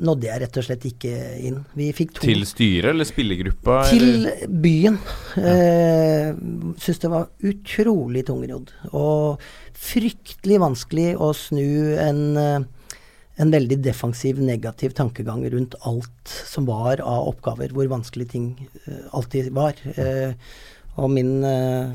nådde 0.02 0.30
jeg 0.30 0.42
rett 0.42 0.60
og 0.60 0.66
slett 0.66 0.86
ikke 0.90 1.14
inn. 1.46 1.60
Vi 1.78 1.90
fikk 1.94 2.16
to 2.16 2.24
Til 2.26 2.46
styret 2.50 2.94
eller 2.94 3.08
spillergruppa? 3.08 3.80
Til 3.92 4.08
eller? 4.08 4.46
byen. 4.64 5.02
Ja. 5.38 5.54
Eh, 5.54 6.30
Syns 6.82 7.04
det 7.04 7.12
var 7.14 7.28
utrolig 7.46 8.26
tungrodd. 8.30 8.74
Og 8.92 9.44
fryktelig 9.78 10.62
vanskelig 10.64 11.12
å 11.22 11.34
snu 11.38 11.68
en 12.02 12.24
eh, 12.40 12.72
en 13.42 13.52
veldig 13.54 13.80
defensiv, 13.82 14.42
negativ 14.42 14.94
tankegang 14.98 15.42
rundt 15.50 15.76
alt 15.90 16.34
som 16.46 16.68
var 16.70 17.02
av 17.02 17.32
oppgaver, 17.32 17.74
hvor 17.74 17.90
vanskelige 17.90 18.36
ting 18.36 18.50
uh, 18.86 19.08
alltid 19.18 19.50
var. 19.56 19.80
Eh, 19.98 20.36
og 21.02 21.10
min 21.10 21.40
uh, 21.42 21.90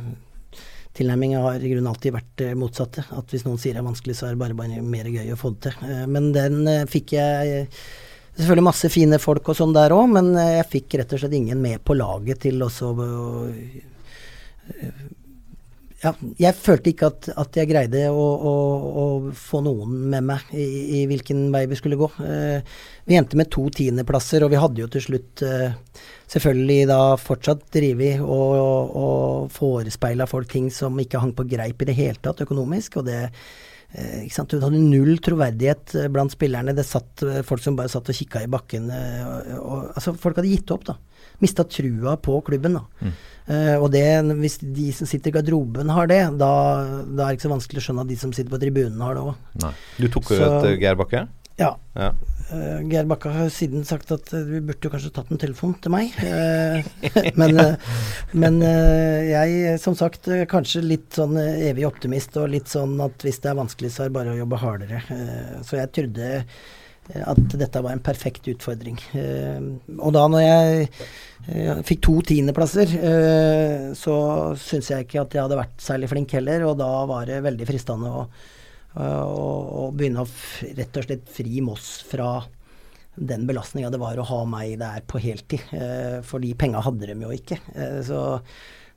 tilnærming 0.99 1.37
har 1.39 1.63
i 1.63 1.71
grunnen 1.71 1.89
alltid 1.91 2.15
vært 2.15 2.45
motsatte. 2.59 3.07
At 3.17 3.33
hvis 3.33 3.47
noen 3.47 3.61
sier 3.61 3.77
det 3.77 3.83
er 3.83 3.89
vanskelig, 3.89 4.19
så 4.19 4.29
er 4.29 4.37
det 4.37 4.43
bare, 4.43 4.59
bare 4.59 4.83
mer 4.85 5.09
gøy 5.13 5.33
å 5.35 5.39
få 5.39 5.55
det 5.55 5.73
til. 5.73 5.89
men 6.11 6.31
den 6.37 6.61
fikk 6.91 7.17
jeg 7.19 7.65
Selvfølgelig 8.39 8.63
masse 8.69 8.89
fine 8.95 9.17
folk 9.19 9.49
og 9.51 9.57
sånn 9.59 9.73
der 9.75 9.91
òg, 9.91 10.13
men 10.15 10.29
jeg 10.39 10.67
fikk 10.71 10.95
rett 11.01 11.11
og 11.17 11.19
slett 11.19 11.33
ingen 11.35 11.59
med 11.59 11.81
på 11.83 11.97
laget 11.99 12.45
til 12.45 12.63
å 12.63 12.69
ja, 15.99 16.13
jeg 16.39 16.55
følte 16.55 16.93
ikke 16.93 17.09
at, 17.11 17.27
at 17.43 17.57
jeg 17.59 17.69
greide 17.73 18.05
å, 18.15 18.23
å, 18.23 18.53
å, 19.03 19.07
få 19.35 19.59
noen 19.67 19.97
med 20.13 20.29
meg 20.29 20.53
i, 20.55 20.67
i, 21.01 21.07
hvilken 21.11 21.49
vei 21.51 21.65
vi 21.67 21.79
skulle 21.79 21.99
gå. 21.99 22.07
Eh, 22.23 22.77
vi 23.09 23.17
endte 23.19 23.39
med 23.41 23.51
to 23.51 23.65
tiendeplasser, 23.75 24.47
og 24.47 24.53
vi 24.53 24.61
hadde 24.63 24.85
jo 24.85 24.91
til 24.95 25.03
slutt 25.09 25.43
eh, 25.43 25.75
selvfølgelig 26.31 26.85
da 26.93 27.01
fortsatt 27.19 27.67
drevet 27.75 28.23
og, 28.23 28.95
og, 29.03 29.51
forespeila 29.55 30.29
folk 30.31 30.53
ting 30.53 30.71
som 30.75 30.99
ikke 31.03 31.23
hang 31.25 31.35
på 31.35 31.49
greip 31.51 31.83
i 31.83 31.91
det 31.91 31.99
hele 31.99 32.23
tatt 32.23 32.45
økonomisk. 32.47 33.01
og 33.01 33.09
det 33.11 33.19
eh, 33.25 34.23
ikke 34.23 34.37
sant? 34.37 34.55
Du 34.55 34.63
hadde 34.63 34.79
null 34.79 35.19
troverdighet 35.25 35.99
eh, 35.99 36.11
blant 36.15 36.31
spillerne. 36.31 36.79
Det 36.79 36.87
satt 36.87 37.27
eh, 37.27 37.43
folk 37.43 37.65
som 37.65 37.79
bare 37.79 37.91
satt 37.91 38.15
og 38.15 38.23
kikka 38.23 38.47
i 38.47 38.53
bakken. 38.55 38.87
Og, 38.95 39.53
og, 39.59 39.91
altså 39.97 40.15
Folk 40.15 40.39
hadde 40.39 40.55
gitt 40.55 40.77
opp, 40.79 40.87
da. 40.93 41.01
Mista 41.43 41.65
trua 41.65 42.17
på 42.21 42.41
klubben. 42.47 42.79
Mm. 43.01 43.17
Uh, 43.49 43.77
og 43.81 43.89
det, 43.95 44.05
hvis 44.43 44.59
de 44.61 44.91
som 44.93 45.09
sitter 45.09 45.33
i 45.33 45.39
garderoben 45.39 45.89
har 45.97 46.09
det, 46.11 46.21
da, 46.37 46.53
da, 47.09 47.23
er 47.23 47.31
det 47.31 47.39
ikke 47.39 47.47
så 47.47 47.55
vanskelig 47.55 47.81
å 47.81 47.85
skjønne 47.87 48.05
at 48.05 48.11
de 48.11 48.17
som 48.21 48.33
sitter 48.37 48.53
på 48.53 48.61
tribunen 48.61 49.01
har 49.01 49.17
det 49.17 49.23
òg. 49.25 49.79
Du 49.97 50.09
tok 50.13 50.35
jo 50.35 50.41
et 50.45 50.67
uh, 50.67 50.73
Geir 50.77 50.99
Bakke? 51.01 51.23
Ja. 51.59 51.71
ja. 51.97 52.11
Uh, 52.53 52.83
Geir 52.91 53.09
Bakke 53.09 53.33
har 53.33 53.49
siden 53.55 53.87
sagt 53.89 54.13
at 54.13 54.29
uh, 54.37 54.43
vi 54.51 54.61
burde 54.69 54.91
kanskje 54.93 55.15
tatt 55.17 55.33
en 55.33 55.41
telefon 55.41 55.73
til 55.81 55.95
meg. 55.95 56.13
men, 57.41 57.63
men 58.37 58.61
jeg, 58.61 59.79
som 59.81 59.97
sagt, 59.97 60.29
kanskje 60.53 60.85
litt 60.85 61.17
sånn 61.17 61.41
evig 61.41 61.89
optimist 61.89 62.37
og 62.37 62.53
litt 62.53 62.69
sånn 62.69 62.99
at 63.07 63.25
hvis 63.25 63.41
det 63.47 63.55
er 63.55 63.63
vanskelig, 63.63 63.95
så 63.95 64.05
er 64.05 64.13
det 64.13 64.19
bare 64.19 64.37
å 64.37 64.41
jobbe 64.43 64.61
hardere. 64.61 65.01
så 65.65 65.81
jeg 65.81 65.95
trodde 65.97 66.35
at 67.09 67.57
dette 67.57 67.81
var 67.81 67.95
en 67.95 68.05
perfekt 68.05 68.51
utfordring. 68.53 68.99
og 69.97 70.13
da 70.13 70.27
når 70.29 70.43
jeg 70.45 70.89
jeg 71.49 71.85
fikk 71.87 72.03
to 72.05 72.15
tiendeplasser. 72.29 72.93
Eh, 72.99 73.89
så 73.97 74.15
syns 74.61 74.91
jeg 74.93 75.07
ikke 75.07 75.23
at 75.23 75.35
jeg 75.35 75.45
hadde 75.47 75.61
vært 75.61 75.81
særlig 75.81 76.11
flink 76.11 76.35
heller, 76.37 76.67
og 76.69 76.77
da 76.81 76.91
var 77.09 77.29
det 77.31 77.41
veldig 77.47 77.69
fristende 77.69 78.11
å, 78.13 78.27
å, 78.99 79.09
å 79.87 79.89
begynne 79.97 80.25
å 80.25 80.29
rett 80.77 81.01
og 81.01 81.09
slett 81.09 81.31
fri 81.33 81.63
Moss 81.65 81.99
fra 82.09 82.43
den 83.19 83.49
belastninga 83.49 83.91
det 83.91 83.99
var 83.99 84.19
å 84.21 84.27
ha 84.29 84.43
meg 84.47 84.77
der 84.83 85.07
på 85.09 85.21
heltid. 85.23 85.65
Eh, 85.75 86.19
for 86.27 86.45
de 86.45 86.53
penga 86.59 86.85
hadde 86.85 87.09
de 87.09 87.17
jo 87.17 87.33
ikke. 87.35 87.61
Eh, 87.75 88.01
så 88.07 88.21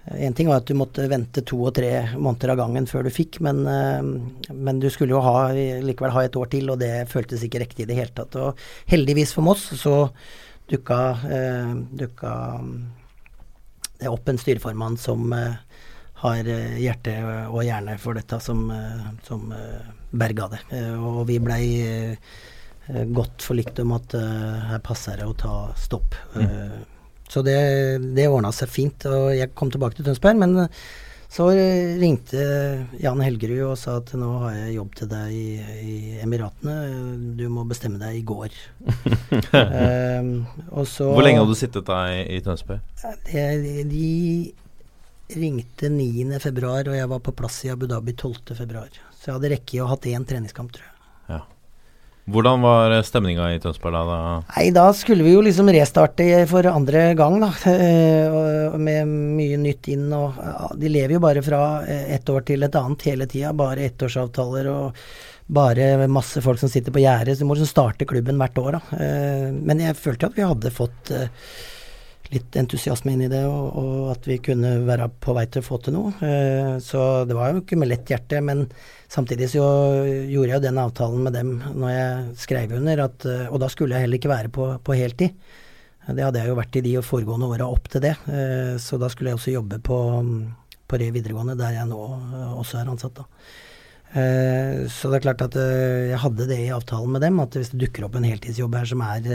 en 0.05 0.33
ting 0.33 0.47
var 0.49 0.63
at 0.63 0.69
du 0.69 0.73
måtte 0.77 1.05
vente 1.11 1.43
to 1.45 1.59
og 1.67 1.75
tre 1.77 1.91
måneder 2.15 2.53
av 2.53 2.61
gangen 2.63 2.87
før 2.89 3.05
du 3.05 3.11
fikk, 3.13 3.37
men, 3.45 3.61
men 4.49 4.79
du 4.81 4.87
skulle 4.89 5.13
jo 5.13 5.21
ha, 5.21 5.51
likevel 5.53 6.15
ha 6.15 6.23
et 6.25 6.37
år 6.41 6.49
til, 6.49 6.71
og 6.73 6.79
det 6.81 7.05
føltes 7.11 7.43
ikke 7.45 7.61
riktig 7.61 7.85
i 7.85 7.89
det 7.91 7.99
hele 7.99 8.15
tatt. 8.17 8.37
Og 8.41 8.57
heldigvis 8.89 9.35
for 9.37 9.45
Moss 9.45 9.67
så 9.77 9.95
dukka, 10.71 10.99
eh, 11.29 11.75
dukka 12.01 12.33
det 14.01 14.09
opp 14.09 14.29
en 14.31 14.41
styreformann 14.41 14.97
som 14.97 15.29
uh, 15.37 15.53
har 16.21 16.47
eh, 16.47 16.77
hjerte 16.81 17.15
og 17.49 17.63
hjerne 17.65 17.97
for 18.01 18.17
dette, 18.17 18.39
som, 18.43 18.67
uh, 18.69 19.09
som 19.25 19.49
uh, 19.53 19.91
berga 20.11 20.49
det. 20.53 20.61
Eh, 20.77 20.95
og 20.97 21.25
vi 21.29 21.39
blei 21.41 21.63
godt 22.91 23.45
forlikt 23.45 23.77
om 23.79 23.93
at 23.95 24.13
her 24.17 24.79
passer 24.83 25.21
det 25.21 25.27
å 25.29 25.35
ta 25.37 25.53
stopp. 25.79 26.15
Mm. 26.33 26.81
Så 27.31 27.43
det, 27.45 27.55
det 28.17 28.27
ordna 28.27 28.51
seg 28.55 28.69
fint. 28.71 29.07
Og 29.07 29.31
jeg 29.37 29.53
kom 29.55 29.71
tilbake 29.71 29.97
til 29.97 30.07
Tønsberg, 30.07 30.41
men 30.41 30.67
så 31.31 31.45
ringte 32.01 32.41
Jan 32.99 33.21
Helgerud 33.23 33.69
og 33.69 33.77
sa 33.79 33.93
at 34.01 34.09
nå 34.19 34.31
har 34.41 34.55
jeg 34.57 34.73
jobb 34.75 34.97
til 34.99 35.09
deg 35.13 35.31
i, 35.31 35.45
i 35.63 35.93
Emiratene, 36.25 36.73
du 37.39 37.45
må 37.53 37.63
bestemme 37.69 38.01
deg 38.01 38.17
i 38.19 38.25
går. 38.27 38.57
um, 38.91 40.33
så, 40.83 41.07
Hvor 41.07 41.23
lenge 41.23 41.39
hadde 41.39 41.53
du 41.53 41.59
sittet 41.61 41.87
da 41.87 42.01
i, 42.19 42.41
Tønsberg? 42.43 42.83
De, 43.31 43.85
de 43.87 45.39
ringte 45.39 45.87
9.2, 45.87 46.67
og 46.67 46.97
jeg 46.99 47.11
var 47.15 47.23
på 47.23 47.35
plass 47.39 47.61
i 47.63 47.71
Abu 47.71 47.87
Dhabi 47.87 48.11
12.2. 48.11 48.51
Så 49.15 49.29
jeg 49.29 49.37
hadde 49.37 49.55
rekke 49.55 49.79
å 49.85 49.87
hatt 49.93 50.11
én 50.11 50.27
treningskamp, 50.27 50.75
tror 50.75 50.89
jeg. 50.89 50.91
Hvordan 52.29 52.61
var 52.61 52.93
stemninga 53.03 53.47
i 53.55 53.59
Tønsberg 53.59 53.95
da? 53.95 54.19
Nei, 54.51 54.67
Da 54.75 54.85
skulle 54.93 55.25
vi 55.25 55.33
jo 55.33 55.41
liksom 55.41 55.71
restarte 55.73 56.27
for 56.47 56.67
andre 56.69 57.15
gang, 57.17 57.39
da. 57.41 57.49
Eh, 57.71 58.77
med 58.77 59.09
mye 59.09 59.57
nytt 59.57 59.89
inn. 59.89 60.07
og 60.13 60.37
De 60.77 60.91
lever 60.91 61.17
jo 61.17 61.23
bare 61.23 61.41
fra 61.41 61.81
et 61.87 62.29
år 62.29 62.45
til 62.45 62.63
et 62.63 62.77
annet 62.77 63.09
hele 63.09 63.25
tida. 63.25 63.53
Bare 63.57 63.89
ettårsavtaler 63.89 64.69
og 64.69 65.01
bare 65.51 66.07
masse 66.07 66.41
folk 66.41 66.59
som 66.61 66.69
sitter 66.71 66.93
på 66.93 67.03
gjerdet. 67.03 67.35
Så 67.35 67.43
du 67.43 67.49
må 67.49 67.57
liksom 67.57 67.73
starte 67.73 68.07
klubben 68.07 68.39
hvert 68.39 68.57
år, 68.61 68.77
da. 68.77 69.03
Eh, 69.03 69.51
men 69.51 69.83
jeg 69.83 69.99
følte 69.99 70.29
at 70.29 70.37
vi 70.37 70.47
hadde 70.47 70.73
fått 70.73 71.11
eh, 71.15 71.27
litt 72.31 72.55
entusiasme 72.55 73.11
inn 73.15 73.25
i 73.25 73.31
det, 73.31 73.43
og, 73.49 73.75
og, 73.81 74.07
at 74.13 74.27
vi 74.29 74.39
kunne 74.43 74.77
være 74.87 75.09
på 75.23 75.35
vei 75.35 75.45
til 75.51 75.63
å 75.63 75.67
få 75.67 75.81
til 75.83 75.97
noe. 75.97 76.13
Eh, 76.23 76.77
så 76.83 77.25
det 77.27 77.37
var 77.37 77.51
jo 77.51 77.63
ikke 77.63 77.79
med 77.81 77.91
lett 77.91 78.13
hjerte, 78.13 78.39
men 78.45 78.67
samtidig 79.11 79.49
så 79.51 79.63
gjorde 80.31 80.53
jeg 80.53 80.63
den 80.63 80.79
avtalen 80.81 81.25
med 81.25 81.35
dem 81.35 81.55
når 81.59 81.91
jeg 81.91 82.37
skrev 82.45 82.75
under, 82.77 83.03
at, 83.07 83.25
eh, 83.27 83.49
og 83.51 83.59
da 83.63 83.69
skulle 83.71 83.97
jeg 83.97 84.07
heller 84.07 84.21
ikke 84.21 84.31
være 84.31 84.53
på, 84.53 84.67
på 84.83 84.95
heltid. 84.97 85.35
Det 86.01 86.23
hadde 86.25 86.41
jeg 86.41 86.49
jo 86.49 86.57
vært 86.57 86.77
i 86.79 86.83
de 86.85 86.95
foregående 87.05 87.49
åra 87.51 87.67
opp 87.69 87.89
til 87.91 88.03
det, 88.07 88.15
eh, 88.31 88.77
så 88.81 88.97
da 89.01 89.09
skulle 89.11 89.33
jeg 89.33 89.39
også 89.41 89.57
jobbe 89.57 89.81
på, 89.85 89.97
på 90.87 91.01
Re 91.01 91.11
videregående, 91.13 91.57
der 91.59 91.75
jeg 91.77 91.89
nå 91.91 91.99
også 92.57 92.81
er 92.81 92.89
ansatt. 92.91 93.21
da. 93.21 93.27
Så 94.11 95.07
det 95.07 95.21
er 95.21 95.23
klart 95.23 95.41
at 95.45 95.53
jeg 95.55 96.17
hadde 96.19 96.47
det 96.49 96.57
i 96.65 96.73
avtalen 96.75 97.13
med 97.13 97.21
dem, 97.23 97.37
at 97.39 97.53
hvis 97.55 97.69
det 97.71 97.77
dukker 97.85 98.03
opp 98.03 98.17
en 98.19 98.25
heltidsjobb 98.27 98.73
her 98.75 98.89
som 98.89 98.99
er 99.05 99.29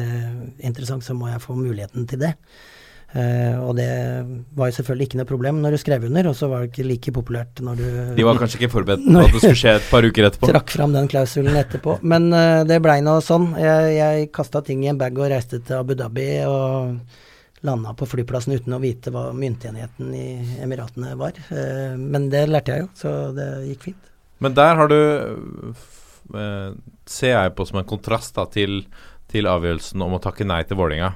interessant, 0.58 1.06
så 1.06 1.16
må 1.16 1.30
jeg 1.30 1.40
få 1.40 1.56
muligheten 1.56 2.04
til 2.10 2.20
det. 2.20 2.34
Uh, 3.14 3.62
og 3.62 3.76
det 3.78 3.86
var 4.58 4.68
jo 4.68 4.74
selvfølgelig 4.76 5.06
ikke 5.06 5.18
noe 5.20 5.28
problem 5.28 5.60
når 5.62 5.76
du 5.76 5.78
skrev 5.80 6.02
under, 6.08 6.26
og 6.26 6.34
så 6.36 6.48
var 6.50 6.64
det 6.64 6.72
ikke 6.72 6.86
like 6.88 7.12
populært 7.14 7.62
når 7.64 7.78
du 7.78 7.84
De 8.16 8.24
var 8.26 8.40
kanskje 8.40 8.58
ikke 8.58 8.72
forberedt 8.72 9.06
på 9.06 9.20
at 9.22 9.30
det 9.30 9.42
skulle 9.44 9.60
skje 9.60 9.74
et 9.78 9.86
par 9.92 10.08
uker 10.08 10.26
etterpå? 10.26 10.50
Trakk 10.50 10.74
fram 10.74 10.96
den 10.96 11.08
klausulen 11.12 11.56
etterpå. 11.56 11.96
Men 12.02 12.26
uh, 12.34 12.64
det 12.66 12.80
blei 12.84 12.98
nå 13.06 13.14
sånn. 13.24 13.52
Jeg, 13.62 13.92
jeg 13.96 14.28
kasta 14.36 14.60
ting 14.66 14.82
i 14.84 14.90
en 14.92 15.00
bag 15.00 15.16
og 15.16 15.30
reiste 15.32 15.62
til 15.62 15.78
Abu 15.78 15.94
Dhabi 15.96 16.28
og 16.50 16.98
landa 17.66 17.94
på 17.96 18.08
flyplassen 18.10 18.58
uten 18.58 18.74
å 18.76 18.82
vite 18.82 19.12
hva 19.14 19.30
myntenigheten 19.34 20.10
i 20.12 20.28
Emiratene 20.66 21.14
var. 21.18 21.38
Uh, 21.48 21.94
men 21.96 22.26
det 22.32 22.48
lærte 22.50 22.74
jeg 22.74 22.84
jo, 22.84 22.94
så 23.00 23.18
det 23.36 23.50
gikk 23.70 23.92
fint. 23.92 24.14
Men 24.44 24.56
der 24.56 24.80
har 24.82 24.90
du 24.92 24.98
Ser 27.06 27.30
jeg 27.30 27.52
på 27.54 27.62
som 27.68 27.78
en 27.78 27.86
kontrast 27.86 28.34
da, 28.34 28.48
til, 28.50 28.80
til 29.30 29.46
avgjørelsen 29.46 30.02
om 30.02 30.16
å 30.16 30.18
takke 30.18 30.42
nei 30.42 30.64
til 30.66 30.74
Vålinga 30.80 31.12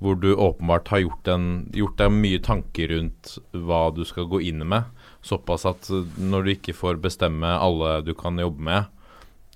hvor 0.00 0.16
du 0.16 0.30
åpenbart 0.32 0.88
har 0.88 1.02
gjort, 1.04 1.28
en, 1.28 1.48
gjort, 1.76 1.98
deg 2.00 2.14
mye 2.14 2.40
tanker 2.40 2.88
rundt 2.88 3.34
hva 3.52 3.90
du 3.92 4.00
skal 4.08 4.28
gå 4.30 4.40
inn 4.48 4.64
med. 4.64 4.88
Såpass 5.20 5.66
at 5.68 5.90
når 6.16 6.46
du 6.46 6.52
ikke 6.54 6.74
får 6.76 7.02
bestemme 7.04 7.50
alle 7.60 7.98
du 8.06 8.14
kan 8.16 8.40
jobbe 8.40 8.64
med, 8.64 8.88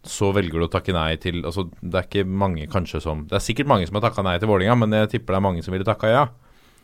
så 0.05 0.29
velger 0.37 0.61
du 0.61 0.67
å 0.67 0.73
takke 0.73 0.93
nei 0.93 1.15
til 1.17 1.39
altså 1.41 1.63
Det 1.81 1.97
er 1.97 2.05
ikke 2.05 2.27
mange 2.29 2.67
kanskje 2.69 2.99
som 3.01 3.23
Det 3.29 3.39
er 3.39 3.45
sikkert 3.45 3.71
mange 3.71 3.87
som 3.89 3.97
har 3.97 4.05
takka 4.05 4.21
nei 4.27 4.35
til 4.37 4.51
Vålinga, 4.51 4.77
men 4.77 4.93
jeg 4.93 5.15
tipper 5.15 5.33
det 5.33 5.39
er 5.39 5.47
mange 5.47 5.65
som 5.65 5.73
ville 5.73 5.87
takka 5.89 6.11
ja. 6.13 6.27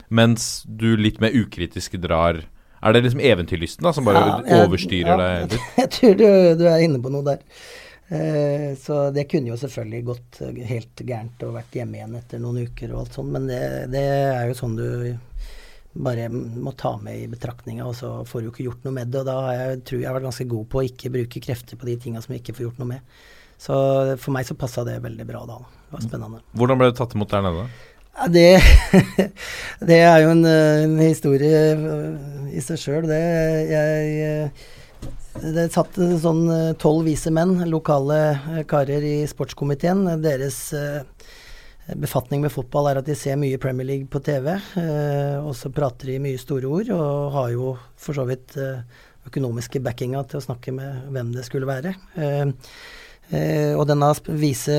Mens 0.08 0.62
du 0.64 0.94
litt 0.96 1.20
mer 1.20 1.36
ukritisk 1.36 1.98
drar 2.00 2.40
Er 2.80 2.96
det 2.96 3.04
liksom 3.04 3.20
eventyrlysten 3.20 3.84
da 3.84 3.92
som 3.92 4.08
bare 4.08 4.22
ja, 4.24 4.38
jeg, 4.40 4.64
overstyrer 4.64 5.12
ja, 5.12 5.44
deg? 5.44 5.58
Jeg 5.82 5.92
tror 5.98 6.16
du, 6.16 6.26
du, 6.62 6.64
er 6.64 6.86
inne 6.86 7.02
på 7.04 7.12
noe 7.12 7.26
der. 7.26 7.44
Eh, 8.10 8.76
så 8.78 9.10
det 9.14 9.28
kunne 9.30 9.52
jo 9.52 9.56
selvfølgelig 9.60 10.06
gått 10.08 10.38
helt 10.66 11.02
gærent 11.06 11.42
og 11.46 11.54
vært 11.60 11.76
hjemme 11.78 12.00
igjen 12.00 12.16
etter 12.18 12.40
noen 12.42 12.64
uker 12.66 12.90
og 12.90 13.04
alt 13.04 13.18
sånt, 13.18 13.30
men 13.36 13.46
det, 13.46 13.60
det 13.92 14.02
er 14.02 14.48
jo 14.50 14.56
sånn 14.58 14.74
du 14.78 14.88
bare 15.92 16.28
må 16.30 16.72
ta 16.78 16.96
med 17.02 17.18
i 17.18 17.28
betraktninga, 17.30 17.86
og 17.86 17.94
så 17.98 18.10
får 18.26 18.40
du 18.40 18.48
jo 18.48 18.54
ikke 18.54 18.66
gjort 18.66 18.86
noe 18.86 18.94
med 18.94 19.10
det. 19.10 19.22
Og 19.22 19.26
da 19.26 19.36
har 19.46 19.58
jeg, 19.58 19.82
tror 19.86 20.00
jeg 20.00 20.08
har 20.10 20.16
vært 20.18 20.28
ganske 20.28 20.48
god 20.52 20.66
på 20.70 20.80
å 20.80 20.86
ikke 20.86 21.12
bruke 21.16 21.42
krefter 21.42 21.78
på 21.78 21.88
de 21.88 21.96
tinga 22.02 22.22
som 22.22 22.34
jeg 22.34 22.42
ikke 22.44 22.56
får 22.58 22.66
gjort 22.68 22.82
noe 22.82 22.90
med. 22.92 23.22
Så 23.60 23.76
for 24.22 24.32
meg 24.34 24.46
så 24.48 24.56
passa 24.58 24.84
det 24.86 25.00
veldig 25.04 25.26
bra 25.28 25.42
da. 25.48 25.58
Det 25.60 25.96
var 25.96 26.04
spennende. 26.06 26.42
Hvordan 26.56 26.80
ble 26.80 26.90
du 26.90 26.98
tatt 26.98 27.16
imot 27.16 27.32
der 27.32 27.42
nede? 27.44 27.66
Ja, 28.10 28.28
det, 28.32 28.46
det 29.90 29.98
er 30.06 30.22
jo 30.24 30.34
en, 30.34 30.44
en 30.46 30.96
historie 31.02 31.64
i 32.50 32.62
seg 32.64 32.80
sjøl, 32.80 33.10
det. 33.10 33.20
Jeg, 33.70 34.52
det 35.38 35.68
satt 35.74 35.94
sånn 35.94 36.42
tolv 36.82 37.06
vise 37.06 37.30
menn, 37.30 37.60
lokale 37.70 38.64
karer 38.68 39.04
i 39.06 39.16
sportskomiteen. 39.30 40.02
Deres 40.24 40.72
befatning 41.98 42.42
med 42.44 42.52
fotball 42.52 42.90
er 42.90 43.00
at 43.00 43.08
de 43.08 43.16
ser 43.18 43.38
mye 43.40 43.58
Premier 43.60 43.86
League 43.86 44.08
på 44.10 44.20
TV. 44.24 44.52
Eh, 44.52 45.36
og 45.40 45.54
så 45.58 45.70
prater 45.74 46.12
de 46.12 46.22
mye 46.22 46.40
store 46.40 46.68
ord, 46.68 46.90
og 46.94 47.36
har 47.36 47.52
jo 47.54 47.74
for 48.00 48.16
så 48.16 48.26
vidt 48.28 48.56
eh, 48.60 48.82
økonomiske 49.28 49.82
backinga 49.84 50.22
til 50.28 50.40
å 50.40 50.46
snakke 50.48 50.74
med 50.76 51.12
hvem 51.14 51.32
det 51.36 51.46
skulle 51.48 51.68
være. 51.70 51.94
Eh, 52.16 52.50
eh 53.36 53.78
og 53.78 53.86
denne 53.86 54.10
vise 54.26 54.76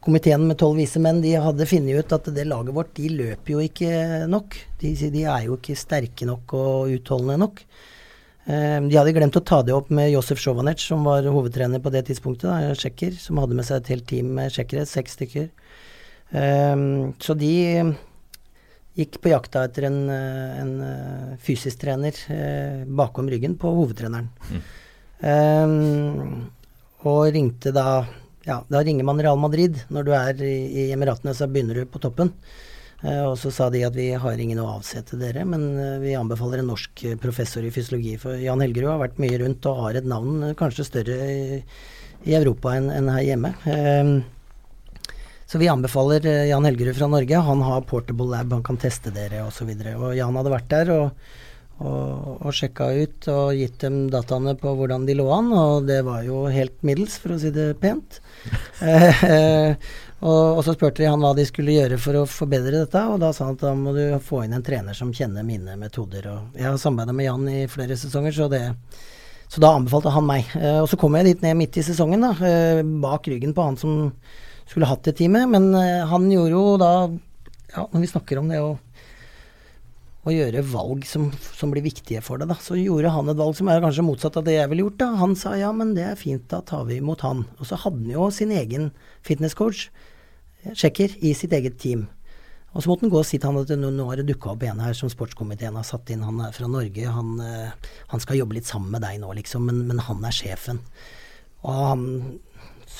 komiteen 0.00 0.46
med 0.48 0.58
tolv 0.58 0.80
vise 0.80 1.00
menn, 1.02 1.20
de 1.22 1.36
hadde 1.36 1.68
funnet 1.68 2.00
ut 2.00 2.16
at 2.16 2.30
det 2.34 2.46
laget 2.48 2.74
vårt, 2.74 2.94
de 2.96 3.10
løper 3.12 3.54
jo 3.54 3.64
ikke 3.64 4.26
nok. 4.32 4.56
De, 4.80 4.94
de 4.96 5.24
er 5.28 5.46
jo 5.48 5.58
ikke 5.58 5.78
sterke 5.78 6.28
nok 6.28 6.54
og 6.56 6.94
utholdende 6.96 7.40
nok. 7.44 7.64
Eh, 8.48 8.78
de 8.88 8.96
hadde 8.96 9.12
glemt 9.12 9.36
å 9.36 9.44
ta 9.44 9.60
det 9.66 9.74
opp 9.76 9.90
med 9.92 10.10
Josef 10.14 10.40
Sjovanec, 10.40 10.80
som 10.82 11.04
var 11.04 11.26
hovedtrener 11.28 11.82
på 11.82 11.92
det 11.92 12.06
tidspunktet. 12.08 12.48
Da, 12.48 12.76
sjekker, 12.78 13.16
som 13.20 13.40
hadde 13.42 13.58
med 13.58 13.68
seg 13.68 13.82
et 13.82 13.90
helt 13.94 14.06
team 14.08 14.30
med 14.38 14.54
sjekkere, 14.54 14.86
seks 14.88 15.18
stykker. 15.18 15.50
Um, 16.30 17.10
så 17.18 17.34
de 17.34 17.50
gikk 18.98 19.18
på 19.22 19.32
jakta 19.32 19.64
etter 19.66 19.88
en, 19.88 19.98
eh, 20.14 20.60
en 20.62 21.36
fysisk 21.42 21.82
trener 21.82 22.16
bakom 22.86 23.28
ryggen 23.30 23.58
på 23.58 23.70
hovedtreneren. 23.76 24.30
Mm. 24.50 24.64
Um, 25.20 26.48
og 27.04 27.28
ringte 27.34 27.74
da 27.76 28.06
Ja, 28.40 28.62
da 28.72 28.80
ringer 28.80 29.04
man 29.04 29.20
Real 29.20 29.36
Madrid. 29.36 29.76
Når 29.92 30.04
du 30.06 30.10
er 30.16 30.38
i, 30.40 30.54
i 30.72 30.84
Emiratene, 30.94 31.34
så 31.36 31.44
begynner 31.44 31.76
du 31.76 31.84
på 31.84 32.00
toppen. 32.00 32.32
Uh, 33.00 33.30
og 33.30 33.36
så 33.40 33.52
sa 33.54 33.70
de 33.72 33.84
at 33.86 33.96
vi 33.96 34.10
har 34.12 34.42
ingen 34.42 34.60
å 34.60 34.68
avsette 34.76 35.18
dere, 35.20 35.46
men 35.48 35.70
vi 36.02 36.16
anbefaler 36.18 36.60
en 36.60 36.72
norsk 36.72 37.06
professor 37.22 37.64
i 37.64 37.72
fysiologi. 37.74 38.16
For 38.20 38.40
Jan 38.40 38.60
Helgerud 38.64 38.94
har 38.94 39.00
vært 39.06 39.22
mye 39.22 39.38
rundt 39.40 39.70
og 39.70 39.86
har 39.86 40.00
et 40.00 40.10
navn 40.10 40.50
kanskje 40.58 40.88
større 40.88 41.16
i, 41.30 41.62
Europa 42.36 42.76
enn, 42.76 43.08
her 43.08 43.24
hjemme. 43.24 43.54
Um, 43.64 44.20
så 45.50 45.58
vi 45.58 45.68
anbefaler 45.68 46.26
eh, 46.30 46.48
Jan 46.52 46.64
Helgerud 46.64 46.94
fra 46.94 47.08
Norge. 47.10 47.38
Han 47.42 47.62
har 47.66 47.86
portable 47.90 48.28
lab, 48.30 48.52
han 48.54 48.62
kan 48.62 48.76
teste 48.78 49.10
dere 49.10 49.42
osv. 49.42 49.66
Og, 49.66 49.80
så 49.82 49.94
og 49.96 50.12
Jan 50.14 50.36
hadde 50.38 50.52
vært 50.52 50.68
der 50.70 50.92
og, 50.94 51.24
og, 51.80 52.36
og 52.36 52.54
sjekka 52.54 52.86
ut 52.94 53.26
og 53.32 53.58
gitt 53.58 53.80
dem 53.82 54.04
dataene 54.12 54.54
på 54.60 54.76
hvordan 54.78 55.08
de 55.08 55.16
lå 55.18 55.26
an, 55.34 55.50
og 55.50 55.88
det 55.88 56.04
var 56.06 56.22
jo 56.22 56.44
helt 56.54 56.86
middels, 56.86 57.18
for 57.18 57.34
å 57.34 57.40
si 57.42 57.50
det 57.56 57.72
pent. 57.82 58.20
eh, 60.20 60.26
eh, 60.26 60.32
og, 60.32 60.58
og, 60.58 60.64
så 60.66 60.74
spurte 60.76 61.02
de 61.02 61.08
han 61.10 61.22
hva 61.22 61.32
de 61.36 61.46
skulle 61.48 61.76
gjøre 61.76 62.00
for 62.00 62.20
å 62.20 62.26
forbedre 62.28 62.82
dette, 62.82 63.04
og 63.08 63.22
da 63.22 63.32
sa 63.36 63.48
han 63.48 63.56
at 63.56 63.64
da 63.64 63.72
må 63.78 63.94
du 63.96 64.04
få 64.24 64.44
inn 64.44 64.58
en 64.58 64.66
trener 64.66 64.96
som 64.96 65.14
kjenner 65.14 65.46
mine 65.46 65.78
metoder. 65.80 66.28
Og 66.32 66.60
jeg 66.60 66.68
har 66.68 66.78
samarbeida 66.80 67.16
med 67.16 67.30
Jan 67.30 67.48
i 67.48 67.64
flere 67.70 67.96
sesonger, 67.96 68.36
så 68.36 68.50
det 68.52 68.66
så 69.50 69.58
da 69.58 69.72
anbefalte 69.74 70.12
han 70.14 70.28
meg. 70.28 70.46
Eh, 70.54 70.78
og 70.78 70.86
så 70.90 70.98
kom 71.00 71.16
jeg 71.18 71.26
dit 71.26 71.40
ned 71.42 71.56
midt 71.58 71.80
i 71.80 71.82
sesongen, 71.82 72.22
da, 72.22 72.30
eh, 72.46 72.82
bak 73.02 73.26
ryggen 73.26 73.54
på 73.56 73.64
han 73.66 73.78
som 73.80 74.12
skulle 74.70 74.86
hatt 74.86 75.02
det 75.08 75.16
teamet. 75.18 75.48
Men 75.50 75.72
uh, 75.74 76.06
han 76.06 76.30
gjorde 76.30 76.54
jo 76.54 76.76
da 76.78 76.92
Ja, 77.70 77.84
når 77.92 78.02
vi 78.02 78.10
snakker 78.10 78.38
om 78.40 78.48
det 78.50 78.58
å, 78.58 78.70
å 80.26 80.32
gjøre 80.34 80.62
valg 80.66 81.04
som, 81.06 81.28
som, 81.54 81.70
blir 81.70 81.84
viktige 81.84 82.18
for 82.22 82.38
deg, 82.38 82.50
da, 82.50 82.56
så 82.58 82.74
gjorde 82.74 83.12
han 83.14 83.30
et 83.30 83.38
valg 83.38 83.54
som 83.58 83.70
er 83.70 83.82
kanskje 83.82 84.02
motsatt 84.02 84.38
av 84.40 84.46
det 84.46 84.56
jeg 84.56 84.70
ville 84.72 84.86
gjort. 84.86 84.98
da. 85.02 85.10
Han 85.20 85.36
sa 85.38 85.56
ja, 85.58 85.70
men 85.74 85.92
det 85.94 86.06
er 86.08 86.18
fint, 86.18 86.48
da 86.50 86.58
tar 86.66 86.88
vi 86.88 86.98
imot 86.98 87.22
han. 87.26 87.44
Og 87.58 87.70
så 87.70 87.78
hadde 87.78 88.02
han 88.06 88.14
jo 88.14 88.26
sin 88.34 88.54
egen 88.54 88.90
fitnesscoach, 89.26 89.88
sjekker, 90.72 91.16
i 91.24 91.34
sitt 91.36 91.54
eget 91.56 91.78
team. 91.80 92.08
Og 92.70 92.82
så 92.84 92.90
måtte 92.90 93.06
han 93.06 93.12
gå 93.12 93.18
og 93.18 93.26
si 93.26 93.38
til 93.40 93.50
han 93.50 93.58
at 93.58 93.72
nå 93.74 94.04
har 94.06 94.20
det 94.20 94.28
dukka 94.28 94.52
opp 94.52 94.62
en 94.62 94.82
her 94.84 94.94
som 94.94 95.10
sportskomiteen 95.10 95.74
har 95.74 95.86
satt 95.86 96.12
inn. 96.14 96.22
Han 96.22 96.38
er 96.44 96.54
fra 96.54 96.68
Norge. 96.70 97.06
Han, 97.10 97.32
uh, 97.42 97.88
han 98.12 98.22
skal 98.22 98.38
jobbe 98.38 98.60
litt 98.60 98.68
sammen 98.68 98.92
med 98.94 99.02
deg 99.02 99.18
nå, 99.22 99.32
liksom, 99.40 99.66
men, 99.66 99.82
men 99.88 100.02
han 100.06 100.22
er 100.22 100.36
sjefen. 100.36 100.78
Og 101.66 101.80
han 101.80 102.06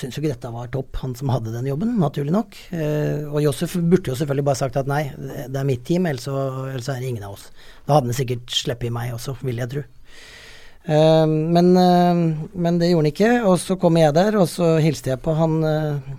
syntes 0.01 0.17
jo 0.17 0.23
ikke 0.23 0.33
dette 0.33 0.51
var 0.55 0.71
topp, 0.73 0.99
han 1.03 1.15
som 1.19 1.31
hadde 1.33 1.53
den 1.55 1.69
jobben, 1.69 1.95
naturlig 2.01 2.33
nok. 2.35 2.57
Eh, 2.73 3.27
og 3.29 3.41
Josef 3.45 3.75
burde 3.77 4.13
jo 4.13 4.17
selvfølgelig 4.17 4.47
bare 4.47 4.61
sagt 4.61 4.79
at 4.81 4.89
nei, 4.89 5.03
det 5.19 5.59
er 5.61 5.67
mitt 5.69 5.83
team, 5.87 6.07
ellers, 6.09 6.29
ellers 6.31 6.89
er 6.89 7.03
det 7.03 7.11
ingen 7.11 7.27
av 7.27 7.37
oss. 7.37 7.49
Da 7.87 7.99
hadde 7.99 8.13
han 8.13 8.17
sikkert 8.17 8.55
sluppet 8.55 8.95
meg 8.95 9.13
også, 9.17 9.37
vil 9.45 9.61
jeg 9.61 9.73
tro. 9.75 9.85
Eh, 10.85 11.27
men, 11.27 11.77
eh, 11.77 12.23
men, 12.53 12.81
det 12.81 12.91
gjorde 12.91 13.05
han 13.05 13.13
ikke. 13.13 13.33
Og 13.51 13.59
så 13.61 13.77
kom 13.81 13.99
jeg 14.01 14.17
der, 14.17 14.39
og 14.41 14.49
så 14.49 14.77
hilste 14.81 15.13
jeg 15.13 15.23
på 15.25 15.37
han 15.37 15.61
eh, 15.67 16.15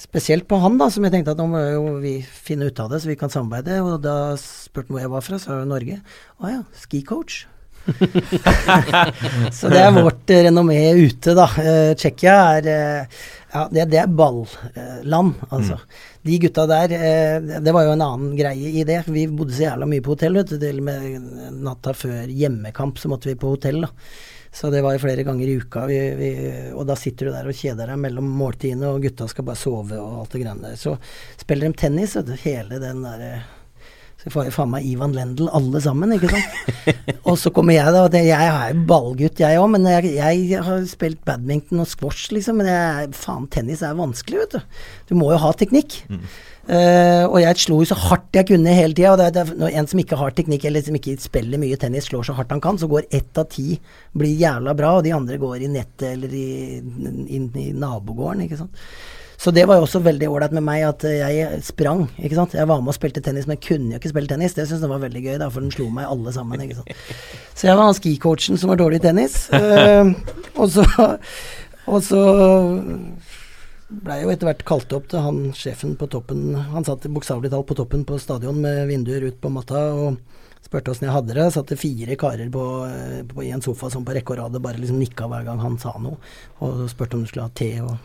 Spesielt 0.00 0.48
på 0.50 0.58
han, 0.58 0.78
da, 0.80 0.88
som 0.90 1.04
jeg 1.06 1.14
tenkte 1.14 1.34
at 1.34 1.40
nå 1.40 1.46
må 1.52 1.60
jo 1.62 1.82
vi 2.02 2.16
finne 2.22 2.66
ut 2.66 2.80
av 2.82 2.90
det, 2.90 3.02
så 3.02 3.10
vi 3.10 3.18
kan 3.18 3.30
samarbeide. 3.30 3.80
Og 3.84 4.00
da 4.02 4.34
spurte 4.40 4.88
han 4.88 4.96
hvor 4.96 5.04
jeg 5.04 5.12
var 5.12 5.26
fra, 5.26 5.40
sa 5.40 5.58
det 5.60 5.70
Norge. 5.70 5.98
Å 6.42 6.50
ja, 6.50 6.62
skicoach. 6.82 7.44
så 9.52 9.68
det 9.68 9.80
er 9.82 9.92
vårt 9.92 10.30
uh, 10.32 10.40
renommé 10.46 10.78
ute, 10.96 11.34
da. 11.36 11.46
Uh, 11.52 11.92
Tsjekkia 11.98 12.36
er 12.56 12.68
uh, 12.70 13.22
ja, 13.52 13.64
det, 13.70 13.86
det, 13.92 14.00
er 14.02 14.10
balland, 14.10 15.34
altså. 15.50 15.78
Mm. 15.78 16.02
De 16.24 16.38
gutta 16.40 16.64
der 16.64 16.92
Det 17.60 17.72
var 17.76 17.84
jo 17.84 17.92
en 17.92 18.02
annen 18.02 18.30
greie 18.38 18.70
i 18.80 18.84
det. 18.88 19.02
Vi 19.12 19.26
bodde 19.28 19.52
så 19.54 19.66
jævla 19.66 19.86
mye 19.86 20.02
på 20.02 20.14
hotell, 20.14 20.38
vet 20.40 20.54
du. 20.54 20.56
Til 20.58 20.80
og 20.80 20.86
med 20.88 21.58
natta 21.62 21.92
før 21.94 22.32
hjemmekamp 22.32 22.98
så 22.98 23.12
måtte 23.12 23.28
vi 23.28 23.36
på 23.38 23.52
hotell, 23.52 23.84
da. 23.84 23.92
Så 24.54 24.70
det 24.70 24.84
var 24.86 24.98
flere 25.02 25.24
ganger 25.26 25.48
i 25.50 25.56
uka. 25.58 25.86
Vi, 25.90 25.98
vi, 26.14 26.30
og 26.78 26.86
da 26.86 26.94
sitter 26.98 27.26
du 27.26 27.34
der 27.34 27.48
og 27.50 27.58
kjeder 27.58 27.90
deg 27.90 27.98
mellom 27.98 28.28
måltidene, 28.38 28.92
og 28.92 29.02
gutta 29.02 29.26
skal 29.30 29.48
bare 29.48 29.58
sove 29.58 29.98
og 29.98 30.20
alt 30.20 30.36
det 30.36 30.44
greiene 30.44 30.68
der. 30.68 30.78
Så 30.78 30.94
spiller 31.40 31.72
de 31.72 31.80
tennis, 31.80 32.14
du. 32.14 32.30
Hele 32.44 32.78
den 32.78 33.02
derre 33.02 33.32
så 34.24 34.30
får 34.32 34.46
jeg 34.46 34.54
faen 34.54 34.70
meg 34.72 34.86
Ivan 34.88 35.12
Lendl 35.12 35.50
alle 35.52 35.80
sammen, 35.84 36.14
ikke 36.16 36.30
sant. 36.32 36.86
og 37.28 37.36
så 37.36 37.50
kommer 37.52 37.76
jeg, 37.76 37.92
da. 37.92 38.22
Jeg 38.24 38.32
er 38.32 38.70
jo 38.72 38.86
ballgutt, 38.88 39.42
jeg 39.42 39.60
òg, 39.60 39.68
men 39.74 39.84
jeg, 39.90 40.14
jeg, 40.16 40.62
har 40.64 40.86
spilt 40.88 41.20
badminton 41.28 41.82
og 41.84 41.90
squash, 41.90 42.30
liksom. 42.32 42.62
Men 42.62 42.70
jeg, 42.70 43.10
faen, 43.20 43.44
tennis 43.52 43.84
er 43.84 43.98
vanskelig, 43.98 44.40
vet 44.46 44.56
du. 44.56 44.80
Du 45.10 45.14
må 45.20 45.28
jo 45.34 45.40
ha 45.42 45.52
teknikk. 45.60 45.98
Mm. 46.08 46.22
Uh, 46.64 47.26
og 47.28 47.36
jeg 47.42 47.60
slo 47.60 47.82
jo 47.82 47.88
så 47.90 47.96
hardt 48.06 48.38
jeg 48.38 48.48
kunne 48.48 48.72
hele 48.72 48.96
tida. 48.96 49.12
Og 49.12 49.20
det, 49.20 49.28
det, 49.36 49.58
når 49.60 49.76
en 49.76 49.90
som 49.90 50.00
ikke 50.00 50.18
har 50.22 50.32
teknikk, 50.38 50.64
eller 50.70 50.86
som 50.86 50.96
ikke 50.96 51.18
spiller 51.20 51.60
mye 51.60 51.76
tennis, 51.80 52.08
slår 52.08 52.24
så 52.30 52.36
hardt 52.38 52.54
han 52.56 52.64
kan, 52.64 52.80
så 52.80 52.88
går 52.88 53.10
ett 53.12 53.40
av 53.40 53.50
ti 53.52 53.76
blir 54.16 54.40
jævla 54.40 54.72
bra, 54.78 54.94
og 54.96 55.04
de 55.04 55.12
andre 55.12 55.36
går 55.42 55.66
i 55.66 55.70
nettet 55.74 56.14
eller 56.14 56.32
i, 56.32 56.80
inn 56.80 57.50
i 57.60 57.68
nabogården, 57.76 58.46
ikke 58.46 58.62
sant. 58.62 58.80
Så 59.44 59.52
det 59.52 59.66
var 59.68 59.76
jo 59.76 59.84
også 59.84 60.00
veldig 60.00 60.28
ålreit 60.32 60.54
med 60.56 60.64
meg 60.64 60.86
at 60.88 61.04
jeg 61.04 61.58
sprang. 61.66 62.06
ikke 62.16 62.38
sant? 62.38 62.54
Jeg 62.56 62.64
var 62.70 62.80
med 62.80 62.94
og 62.94 62.96
spilte 62.96 63.20
tennis, 63.20 63.44
men 63.44 63.58
kunne 63.60 63.92
jo 63.92 63.98
ikke 64.00 64.14
spille 64.14 64.30
tennis. 64.30 64.54
Det 64.56 64.64
syntes 64.64 64.86
jeg 64.86 64.92
var 64.94 65.02
veldig 65.02 65.20
gøy, 65.20 65.34
da, 65.42 65.50
for 65.52 65.60
den 65.60 65.74
slo 65.74 65.90
meg 65.92 66.08
alle 66.08 66.32
sammen. 66.32 66.62
ikke 66.64 66.78
sant? 66.78 67.02
Så 67.58 67.68
jeg 67.68 67.76
var 67.76 67.90
han 67.90 67.98
skicoachen 67.98 68.56
som 68.56 68.72
var 68.72 68.80
dårlig 68.80 69.02
i 69.02 69.04
tennis. 69.04 69.36
Uh, 69.52 70.14
og 70.56 70.70
så, 70.72 70.84
og 71.84 72.00
så 72.06 72.22
blei 73.92 74.16
jo 74.22 74.32
etter 74.32 74.48
hvert 74.48 74.64
kalt 74.66 74.96
opp 74.96 75.10
til 75.12 75.26
han 75.26 75.44
sjefen 75.60 75.92
på 76.00 76.08
toppen. 76.16 76.56
Han 76.72 76.88
satt 76.88 77.04
bokstavelig 77.04 77.52
talt 77.52 77.68
på 77.68 77.76
toppen 77.78 78.08
på 78.08 78.16
stadion 78.22 78.64
med 78.64 78.86
vinduer 78.88 79.28
ut 79.28 79.38
på 79.44 79.52
matta 79.52 79.84
og 79.92 80.16
spurte 80.64 80.94
åssen 80.94 81.10
jeg 81.10 81.18
hadde 81.18 81.36
det. 81.36 81.50
Satt 81.52 81.68
det 81.68 81.80
fire 81.84 82.16
karer 82.16 82.48
på, 82.48 82.64
på, 83.28 83.44
i 83.44 83.52
en 83.52 83.68
sofa 83.68 83.92
som 83.92 84.08
på 84.08 84.16
rekke 84.16 84.38
og 84.38 84.40
rad 84.40 84.60
bare 84.64 84.80
liksom 84.80 85.04
nikka 85.04 85.28
hver 85.28 85.44
gang 85.44 85.60
han 85.60 85.76
sa 85.84 85.92
noe. 86.00 86.16
Og 86.64 86.86
spurte 86.88 87.20
om 87.20 87.28
du 87.28 87.28
skulle 87.28 87.50
ha 87.50 87.56
te 87.60 87.74
og 87.84 87.98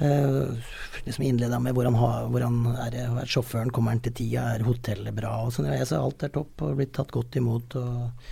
liksom 0.00 1.24
innleda 1.24 1.60
med 1.62 1.76
hvor 1.76 1.86
han, 1.86 1.94
har, 1.94 2.26
hvor 2.32 2.42
han 2.42 2.56
er, 2.82 2.96
er 3.04 3.30
sjåføren, 3.30 3.70
kommer 3.74 3.94
han 3.94 4.02
til 4.02 4.14
tida, 4.16 4.48
er 4.54 4.66
hotellet 4.66 5.14
bra 5.14 5.36
og 5.44 5.54
sånn. 5.54 5.70
Jeg 5.70 5.86
sa 5.90 6.00
alt 6.02 6.24
er 6.26 6.32
topp, 6.34 6.64
og 6.66 6.80
blitt 6.80 6.94
tatt 6.96 7.14
godt 7.14 7.38
imot 7.38 7.76
og 7.78 8.26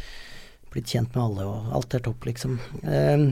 blitt 0.73 0.91
kjent 0.91 1.15
med 1.15 1.23
alle, 1.23 1.47
og 1.47 1.75
alt 1.79 1.95
er 1.95 2.03
topp, 2.03 2.27
liksom. 2.27 2.59
Eh, 2.83 3.27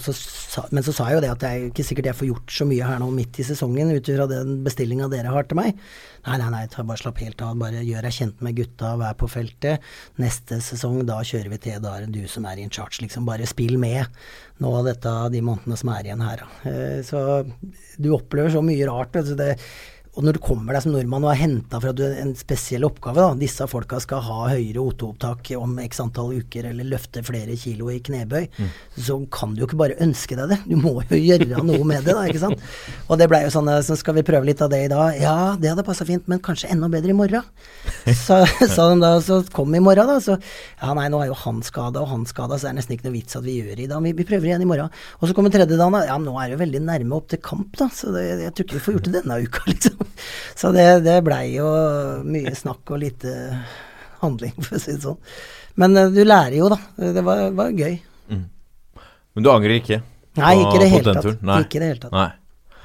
så 0.00 0.12
sa, 0.14 0.64
men 0.70 0.84
så 0.86 0.92
sa 0.94 1.08
jeg 1.08 1.18
jo 1.18 1.22
det 1.24 1.30
at 1.32 1.42
det 1.42 1.50
er 1.50 1.66
ikke 1.68 1.84
sikkert 1.86 2.10
jeg 2.10 2.18
får 2.18 2.28
gjort 2.30 2.54
så 2.54 2.66
mye 2.68 2.86
her 2.86 3.00
nå 3.02 3.08
midt 3.14 3.40
i 3.40 3.46
sesongen 3.46 3.92
ut 3.94 4.10
ifra 4.12 4.26
den 4.30 4.60
bestillinga 4.66 5.08
dere 5.12 5.32
har 5.34 5.48
til 5.48 5.58
meg. 5.58 5.78
Nei, 6.26 6.36
nei, 6.40 6.48
nei, 6.52 6.62
ta 6.70 6.84
bare 6.86 7.00
slapp 7.00 7.20
helt 7.24 7.42
av. 7.44 7.56
Bare 7.60 7.84
gjør 7.86 8.06
deg 8.06 8.16
kjent 8.16 8.42
med 8.44 8.58
gutta, 8.58 8.92
vær 9.00 9.16
på 9.20 9.28
feltet. 9.30 9.86
Neste 10.20 10.60
sesong, 10.64 11.00
da 11.08 11.20
kjører 11.26 11.52
vi 11.54 11.60
til. 11.66 11.78
Da 11.82 11.96
er 11.96 12.06
det 12.06 12.18
du 12.18 12.28
som 12.30 12.48
er 12.48 12.60
in 12.60 12.72
charge, 12.72 13.00
liksom. 13.04 13.28
Bare 13.28 13.48
spill 13.48 13.78
med 13.80 14.04
nå 14.60 14.74
dette, 14.84 15.14
de 15.32 15.40
månedene 15.44 15.78
som 15.80 15.92
er 15.94 16.10
igjen 16.10 16.26
her. 16.26 16.44
Eh, 16.68 17.00
så 17.06 17.22
du 17.96 18.12
opplever 18.16 18.52
så 18.52 18.62
mye 18.64 18.88
rart. 18.90 19.16
Altså 19.16 19.38
det, 19.38 19.54
og 20.18 20.24
når 20.26 20.36
du 20.36 20.40
kommer 20.42 20.74
deg 20.74 20.82
som 20.82 20.94
nordmann 20.94 21.22
og 21.22 21.30
er 21.30 21.38
henta 21.44 21.78
du 21.94 22.02
en 22.08 22.32
spesiell 22.34 22.82
oppgave, 22.88 23.22
da, 23.22 23.38
disse 23.38 23.66
folka 23.70 24.00
skal 24.02 24.22
ha 24.26 24.48
høyere 24.50 24.82
O2-opptak 24.82 25.52
om 25.54 25.76
x 25.84 26.00
antall 26.02 26.32
uker 26.42 26.66
eller 26.72 26.88
løfte 26.88 27.22
flere 27.26 27.54
kilo 27.58 27.92
i 27.92 28.00
knebøy, 28.02 28.48
mm. 28.50 28.72
så 29.06 29.20
kan 29.30 29.54
du 29.54 29.62
jo 29.62 29.68
ikke 29.68 29.78
bare 29.78 29.98
ønske 30.02 30.34
deg 30.38 30.50
det. 30.50 30.58
Du 30.66 30.74
må 30.80 30.96
jo 30.98 31.20
gjøre 31.30 31.62
noe 31.62 31.86
med 31.86 32.02
det, 32.08 32.16
da, 32.16 32.24
ikke 32.26 32.42
sant. 32.42 32.64
Og 33.06 33.20
det 33.20 33.28
blei 33.30 33.44
jo 33.44 33.52
sånn 33.54 33.70
så 33.86 33.94
skal 33.98 34.16
vi 34.18 34.26
prøve 34.26 34.48
litt 34.48 34.62
av 34.64 34.72
det 34.72 34.82
i 34.88 34.90
dag. 34.90 35.14
Ja, 35.20 35.36
det 35.60 35.70
hadde 35.70 35.86
passa 35.86 36.06
fint, 36.08 36.26
men 36.30 36.42
kanskje 36.42 36.72
enda 36.74 36.90
bedre 36.90 37.14
i 37.14 37.16
morgen. 37.16 37.46
Så 38.20 38.40
sa 38.68 38.86
de 38.90 38.98
da, 39.00 39.10
så 39.22 39.40
kom 39.54 39.72
i 39.74 39.80
morgen, 39.82 40.08
da. 40.08 40.18
Så 40.22 40.34
ja, 40.36 40.90
nei, 40.96 41.06
nå 41.12 41.20
er 41.22 41.30
jo 41.30 41.36
han 41.44 41.60
skada 41.64 42.02
og 42.02 42.10
han 42.10 42.26
skada, 42.28 42.58
så 42.58 42.66
det 42.66 42.72
er 42.72 42.76
nesten 42.80 42.96
ikke 42.96 43.06
noe 43.06 43.14
vits 43.14 43.38
at 43.38 43.44
vi 43.44 43.56
gjør 43.60 43.78
det 43.78 43.86
i 43.86 43.88
dag. 43.90 44.02
Vi, 44.04 44.12
vi 44.18 44.26
prøver 44.28 44.50
igjen 44.50 44.64
i 44.64 44.68
morgen. 44.68 44.90
Og 45.20 45.28
så 45.28 45.36
kommer 45.36 45.52
tredje 45.54 45.76
dagen, 45.76 45.96
da. 45.96 46.02
Ja, 46.08 46.18
men 46.18 46.28
nå 46.28 46.36
er 46.40 46.50
det 46.50 46.56
jo 46.56 46.62
veldig 46.64 46.82
nærme 46.86 47.18
opp 47.20 47.30
til 47.30 47.42
kamp, 47.44 47.72
da, 47.80 47.88
så 47.94 48.12
det, 48.14 48.24
jeg 48.42 48.54
tror 48.56 48.66
ikke 48.66 48.78
vi 48.78 48.84
får 48.86 48.96
gjort 48.96 49.08
det 49.08 49.16
denne 49.20 49.40
uka, 49.46 49.64
liksom. 49.72 49.99
Så 50.60 50.72
det, 50.76 50.86
det 51.06 51.20
blei 51.26 51.54
jo 51.54 51.68
mye 52.26 52.52
snakk 52.56 52.92
og 52.92 53.02
lite 53.02 53.34
handling, 54.20 54.56
for 54.60 54.76
å 54.76 54.82
si 54.82 54.94
det 54.96 55.04
sånn. 55.04 55.20
Men 55.80 55.96
uh, 55.96 56.08
du 56.12 56.20
lærer 56.24 56.58
jo, 56.58 56.68
da. 56.72 56.80
Det 57.16 57.24
var, 57.26 57.46
var 57.56 57.72
gøy. 57.72 57.96
Mm. 58.30 58.44
Men 59.36 59.46
du 59.46 59.50
angrer 59.52 59.78
ikke? 59.78 60.02
Nei, 60.40 60.52
ikke 60.62 60.82
det 60.82 60.90
hele 60.92 61.14
tatt. 61.16 61.32
Ikke 61.64 61.80
det 61.80 61.88
hele 61.92 62.02
tatt. 62.02 62.14
Nei. 62.14 62.28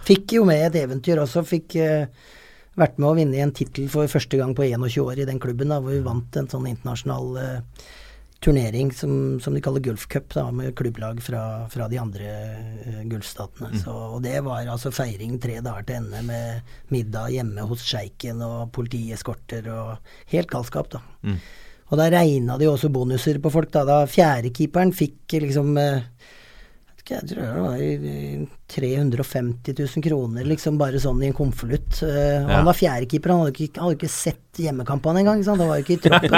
Fikk 0.06 0.38
jo 0.38 0.46
med 0.48 0.62
et 0.68 0.80
eventyr 0.84 1.22
også. 1.24 1.44
Fikk 1.48 1.78
uh, 1.82 2.32
vært 2.80 2.98
med 3.00 3.10
å 3.10 3.16
vinne 3.18 3.44
en 3.44 3.54
tittel 3.56 3.88
for 3.92 4.12
første 4.12 4.40
gang 4.40 4.56
på 4.58 4.68
21 4.68 5.04
år 5.06 5.22
i 5.24 5.28
den 5.28 5.42
klubben, 5.42 5.72
da, 5.72 5.82
hvor 5.84 5.96
vi 5.96 6.04
vant 6.06 6.40
en 6.40 6.50
sånn 6.52 6.68
internasjonal 6.72 7.40
uh, 7.40 7.86
turnering 8.44 8.92
som, 8.94 9.40
som, 9.42 9.56
de 9.56 9.62
kaller 9.64 9.84
Gulfcup, 9.86 10.34
da, 10.34 10.46
med 10.54 10.76
klubblag 10.78 11.22
fra, 11.24 11.44
fra 11.72 11.88
de 11.92 12.00
andre 12.02 12.32
uh, 12.86 13.02
gulfstatene. 13.10 13.72
Mm. 13.74 13.84
og 13.88 14.18
det 14.26 14.40
var 14.46 14.68
altså 14.72 14.92
feiring 14.94 15.40
tre 15.42 15.60
dager 15.66 15.88
til 15.88 16.00
ende 16.02 16.24
med 16.28 16.74
middag 16.94 17.34
hjemme 17.36 17.68
hos 17.70 17.86
sjeiken 17.88 18.44
og 18.46 18.72
politieskorter 18.76 19.70
og 19.74 20.16
helt 20.34 20.52
galskap, 20.52 20.92
da. 20.94 21.02
Mm. 21.26 21.40
Og 21.86 22.00
da 22.02 22.10
regna 22.10 22.58
de 22.58 22.68
også 22.70 22.90
bonuser 22.90 23.38
på 23.42 23.52
folk, 23.54 23.72
da. 23.74 23.86
Da 23.88 24.00
fjerdekeeperen 24.10 24.94
fikk 24.96 25.38
liksom 25.46 25.76
uh, 25.78 26.06
jeg 27.14 27.28
tror 27.30 27.42
det 27.46 27.62
var 27.62 27.82
350 28.74 29.76
000 29.78 30.04
kroner, 30.06 30.46
liksom 30.50 30.78
bare 30.80 30.98
sånn 31.02 31.22
i 31.22 31.28
en 31.30 31.36
konvolutt. 31.38 32.00
Uh, 32.02 32.10
ja. 32.10 32.40
Han 32.50 32.66
var 32.66 32.78
fjerdekeeper, 32.78 33.34
han 33.34 33.44
hadde 33.44 33.66
ikke, 33.68 33.82
hadde 33.84 33.98
ikke 34.00 34.10
sett 34.10 34.62
hjemmekampene 34.64 35.22
engang. 35.22 35.44
Han 35.46 35.62
var 35.62 35.78
jo 35.78 35.86
ikke 35.86 36.00
i 36.00 36.02
troppen. 36.08 36.38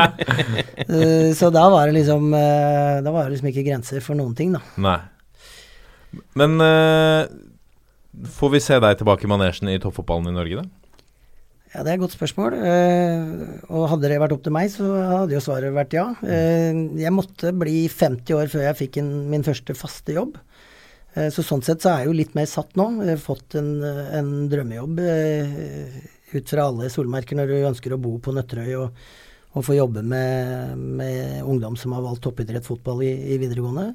uh, 0.92 1.30
så 1.40 1.52
da 1.56 1.68
var 1.72 1.88
det 1.88 2.02
liksom 2.02 2.34
uh, 2.34 2.98
Da 3.06 3.14
var 3.14 3.28
det 3.28 3.38
liksom 3.38 3.52
ikke 3.54 3.64
grenser 3.70 4.04
for 4.04 4.20
noen 4.20 4.36
ting, 4.36 4.52
da. 4.58 4.64
Nei. 4.84 5.00
Men 6.40 6.56
får 8.34 8.52
vi 8.54 8.62
se 8.64 8.78
deg 8.82 9.00
tilbake 9.00 9.28
i 9.28 9.30
manesjen 9.30 9.70
i 9.70 9.80
toppfotballen 9.84 10.32
i 10.32 10.36
Norge, 10.36 10.64
da? 10.64 10.94
Ja, 11.74 11.84
Det 11.84 11.92
er 11.92 11.98
et 11.98 12.02
godt 12.02 12.16
spørsmål. 12.16 12.56
og 13.68 13.90
hadde 13.92 14.10
det 14.10 14.20
vært 14.24 14.34
opp 14.34 14.44
til 14.46 14.56
meg, 14.56 14.72
så 14.74 14.88
hadde 14.88 15.36
jo 15.36 15.44
svaret 15.44 15.76
vært 15.76 15.94
ja. 15.94 16.08
jeg 16.24 17.14
måtte 17.14 17.52
bli 17.54 17.84
50 17.92 18.34
år 18.40 18.50
før 18.50 18.66
jeg 18.70 18.80
fikk 18.80 19.00
en, 19.04 19.12
min 19.30 19.46
første 19.46 19.76
faste 19.78 20.16
jobb. 20.16 20.40
Eh, 21.18 21.30
så 21.34 21.44
sånn 21.46 21.64
sett 21.66 21.84
så 21.84 21.94
er 21.94 22.04
jeg 22.04 22.12
jo 22.12 22.18
litt 22.20 22.38
mer 22.38 22.50
satt 22.50 22.78
nå. 22.80 22.90
Jeg 23.02 23.16
har 23.16 23.24
fått 23.24 23.58
en, 23.60 23.72
en 23.84 24.32
drømmejobb 24.52 25.02
eh, 25.04 26.00
ut 26.36 26.54
fra 26.54 26.68
alle 26.70 26.92
solmerker 26.94 27.40
når 27.40 27.52
du 27.52 27.58
ønsker 27.72 27.96
å 27.96 28.02
bo 28.02 28.18
på 28.22 28.36
Nøtterøy 28.36 28.74
og, 28.78 29.04
og 29.58 29.66
få 29.66 29.78
jobbe 29.78 30.04
med, 30.06 30.74
med, 30.78 31.44
ungdom 31.44 31.78
som 31.80 31.96
har 31.96 32.06
valgt 32.06 32.26
toppidrett 32.28 32.68
fotball 32.68 33.06
i, 33.08 33.14
i 33.34 33.40
videregående. 33.42 33.92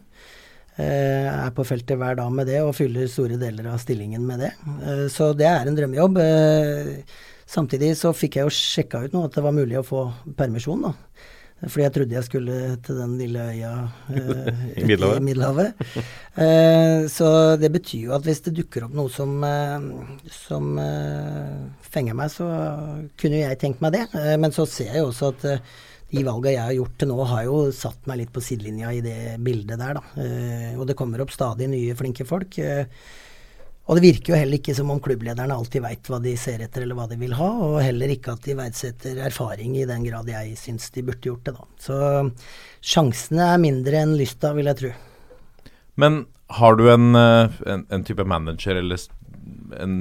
Jeg 0.73 0.89
eh, 0.89 1.29
er 1.29 1.53
på 1.53 1.67
feltet 1.69 2.01
hver 2.01 2.17
dag 2.19 2.33
med 2.33 2.49
det 2.49 2.63
og 2.65 2.75
fyller 2.75 3.11
store 3.13 3.37
deler 3.41 3.69
av 3.75 3.83
stillingen 3.83 4.25
med 4.25 4.47
det. 4.47 4.55
Så 5.13 5.35
det 5.37 5.47
er 5.51 5.69
en 5.69 5.77
drømmejobb. 5.77 6.17
Samtidig 7.53 7.91
så 8.01 8.15
fikk 8.17 8.39
jeg 8.39 8.49
jo 8.49 8.55
sjekka 8.57 9.03
ut 9.05 9.13
nå 9.13 9.27
at 9.27 9.35
det 9.37 9.45
var 9.45 9.53
mulig 9.53 9.77
å 9.77 9.85
få 9.85 10.07
permisjon, 10.39 10.87
da. 10.89 10.95
Fordi 11.63 11.85
jeg 11.85 11.95
trodde 11.95 12.17
jeg 12.17 12.27
skulle 12.27 12.57
til 12.83 12.99
den 12.99 13.13
lille 13.21 13.45
øya 13.53 13.71
eh, 14.11 14.63
I 14.83 14.87
Middelhavet. 14.89 15.73
Eh, 16.33 17.03
så 17.13 17.27
det 17.61 17.69
betyr 17.75 18.07
jo 18.07 18.13
at 18.17 18.25
hvis 18.25 18.39
det 18.47 18.55
dukker 18.57 18.87
opp 18.87 18.95
noe 18.97 19.11
som, 19.13 19.35
eh, 19.45 19.83
som 20.33 20.79
eh, 20.81 21.59
fenger 21.85 22.17
meg, 22.17 22.31
så 22.33 22.47
kunne 23.21 23.43
jeg 23.43 23.59
tenkt 23.61 23.83
meg 23.85 23.93
det. 23.99 24.07
Eh, 24.17 24.39
men 24.41 24.55
så 24.57 24.65
ser 24.65 24.95
jeg 24.95 25.03
jo 25.03 25.11
også 25.11 25.29
at 25.35 25.45
eh, 25.51 25.75
de 26.09 26.23
valgene 26.25 26.55
jeg 26.55 26.65
har 26.65 26.79
gjort 26.79 26.97
til 27.03 27.11
nå, 27.13 27.19
har 27.29 27.45
jo 27.51 27.59
satt 27.77 28.09
meg 28.09 28.23
litt 28.23 28.33
på 28.33 28.41
sidelinja 28.45 28.95
i 28.97 29.05
det 29.05 29.19
bildet 29.45 29.81
der, 29.81 30.01
da. 30.01 30.31
og 30.81 30.89
det 30.89 30.97
kommer 30.97 31.21
opp 31.25 31.37
stadig 31.37 31.69
nye 31.73 31.97
flinke 31.97 32.25
folk. 32.29 32.57
Eh, 32.65 32.89
og 33.93 33.99
det 33.99 34.07
virker 34.07 34.33
jo 34.33 34.39
heller 34.41 34.57
ikke 34.57 34.73
som 34.73 34.89
om 34.95 35.01
klubblederne 35.05 35.53
alltid 35.53 35.83
veit 35.85 36.09
hva 36.09 36.17
de 36.25 36.33
ser 36.41 36.63
etter 36.65 36.87
eller 36.87 36.97
hva 36.97 37.05
de 37.11 37.19
vil 37.21 37.35
ha, 37.37 37.49
og 37.67 37.75
heller 37.85 38.15
ikke 38.15 38.33
at 38.33 38.47
de 38.47 38.55
verdsetter 38.57 39.19
erfaring 39.27 39.75
i 39.77 39.85
den 39.89 40.07
grad 40.07 40.31
jeg 40.33 40.55
syns 40.57 40.89
de 40.95 41.05
burde 41.05 41.29
gjort 41.29 41.45
det, 41.45 41.53
da. 41.59 41.67
Så 41.77 41.99
sjansene 42.81 43.51
er 43.53 43.61
mindre 43.61 44.01
enn 44.01 44.15
lysta, 44.17 44.55
vil 44.57 44.71
jeg 44.73 44.81
tro. 44.81 44.93
Men 46.01 46.23
har 46.57 46.81
du 46.81 46.87
en, 46.89 47.13
eh, 47.21 47.61
en, 47.69 47.85
en 47.93 48.07
type 48.09 48.25
manager 48.25 48.81
eller 48.81 49.05
en, 49.77 49.95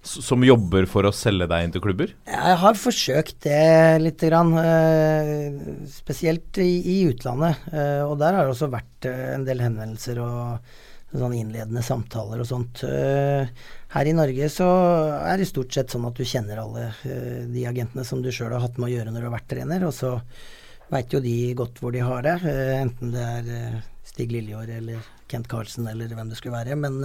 som 0.00 0.48
jobber 0.48 0.88
for 0.88 1.04
å 1.04 1.12
selge 1.12 1.50
deg 1.52 1.66
inn 1.66 1.76
til 1.76 1.84
klubber? 1.84 2.16
Jeg 2.32 2.56
har 2.64 2.80
forsøkt 2.80 3.38
det 3.44 4.00
lite 4.00 4.32
grann. 4.32 4.56
Eh, 4.64 5.60
spesielt 5.92 6.56
i, 6.64 6.72
i 6.80 6.98
utlandet. 7.10 7.68
Eh, 7.68 8.00
og 8.06 8.16
der 8.24 8.32
har 8.32 8.48
det 8.48 8.56
også 8.56 8.72
vært 8.72 9.12
en 9.12 9.44
del 9.44 9.60
henvendelser 9.64 10.24
og 10.24 10.76
sånn 11.20 11.34
innledende 11.36 11.82
samtaler 11.84 12.42
og 12.42 12.48
sånt. 12.48 12.82
Eh, 12.86 13.48
her 13.94 14.08
i 14.08 14.14
Norge 14.16 14.48
så 14.52 14.68
er 15.18 15.40
det 15.40 15.48
stort 15.50 15.74
sett 15.74 15.92
sånn 15.92 16.06
at 16.08 16.18
du 16.18 16.26
kjenner 16.26 16.60
alle 16.62 16.88
eh, 17.08 17.42
de 17.50 17.66
agentene 17.68 18.04
som 18.06 18.22
du 18.24 18.30
sjøl 18.34 18.54
har 18.54 18.64
hatt 18.64 18.78
med 18.80 18.90
å 18.90 18.94
gjøre 18.94 19.12
når 19.12 19.24
du 19.24 19.28
har 19.28 19.36
vært 19.36 19.50
trener, 19.52 19.86
og 19.86 19.94
så 19.96 20.16
veit 20.92 21.14
jo 21.14 21.20
de 21.22 21.36
godt 21.58 21.80
hvor 21.82 21.94
de 21.94 22.02
har 22.06 22.26
det. 22.26 22.36
Eh, 22.50 22.72
enten 22.80 23.14
det 23.14 23.28
er 23.38 23.78
Stig 24.06 24.34
Lillejord 24.34 24.72
eller 24.78 25.08
Kent 25.30 25.50
Carlsen 25.50 25.88
eller 25.90 26.12
hvem 26.14 26.30
det 26.32 26.38
skulle 26.40 26.58
være. 26.58 26.76
Men 26.78 27.00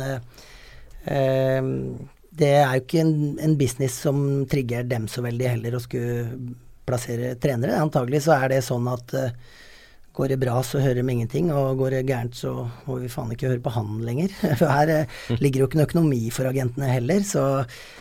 det 1.01 2.49
er 2.51 2.75
jo 2.75 2.83
ikke 2.83 2.99
en, 3.01 3.15
en, 3.41 3.55
business 3.57 3.95
som 4.03 4.45
trigger 4.47 4.85
dem 4.85 5.07
så 5.09 5.23
veldig 5.25 5.47
heller 5.49 5.75
å 5.75 5.81
skulle 5.81 6.53
plassere 6.85 7.33
trenere. 7.41 7.79
Antagelig 7.81 8.21
så 8.27 8.37
er 8.37 8.53
det 8.53 8.61
sånn 8.67 8.85
at 8.91 9.15
Går 10.11 10.33
det 10.33 10.37
bra, 10.41 10.57
så 10.63 10.81
hører 10.83 10.99
de 10.99 11.13
ingenting, 11.13 11.53
og 11.55 11.79
går 11.79 11.95
det 11.95 12.01
gærent, 12.09 12.35
så 12.35 12.51
må 12.83 12.97
vi 12.99 13.09
faen 13.11 13.31
ikke 13.31 13.47
høre 13.47 13.63
på 13.63 13.71
han 13.71 14.01
lenger. 14.03 14.33
For 14.59 14.67
her 14.67 14.91
eh, 14.91 15.19
ligger 15.39 15.63
jo 15.63 15.69
ikke 15.69 15.79
noe 15.79 15.87
økonomi 15.87 16.21
for 16.35 16.49
agentene 16.49 16.89
heller, 16.91 17.23
så 17.23 17.45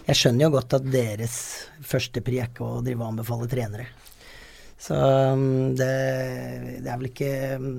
jeg 0.08 0.18
skjønner 0.18 0.48
jo 0.48 0.54
godt 0.56 0.78
at 0.80 0.88
deres 0.90 1.36
første 1.86 2.22
pri 2.26 2.40
er 2.42 2.50
ikke 2.50 2.66
å 2.66 2.82
drive 2.82 3.04
og 3.04 3.12
anbefale 3.12 3.46
trenere. 3.50 3.86
Så 4.80 4.96
um, 4.96 5.76
det, 5.76 5.90
det, 6.80 6.88
er 6.88 6.96
vel 6.96 7.10
ikke 7.10 7.32
um, 7.60 7.72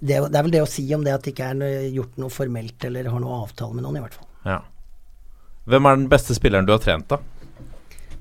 det, 0.00 0.16
det, 0.16 0.38
er 0.38 0.46
vel 0.46 0.54
det 0.54 0.62
å 0.64 0.70
si 0.70 0.86
om 0.96 1.04
det 1.04 1.12
at 1.12 1.26
det 1.26 1.34
ikke 1.34 1.50
er 1.52 1.90
gjort 1.92 2.16
noe 2.18 2.32
formelt 2.32 2.86
eller 2.88 3.10
har 3.12 3.22
noe 3.22 3.42
avtale 3.44 3.76
med 3.76 3.84
noen, 3.84 4.00
i 4.00 4.04
hvert 4.06 4.16
fall. 4.16 4.30
Ja. 4.48 4.58
Hvem 5.70 5.86
er 5.86 6.00
den 6.00 6.08
beste 6.10 6.34
spilleren 6.34 6.66
du 6.66 6.72
har 6.74 6.82
trent, 6.82 7.12
da? 7.12 7.20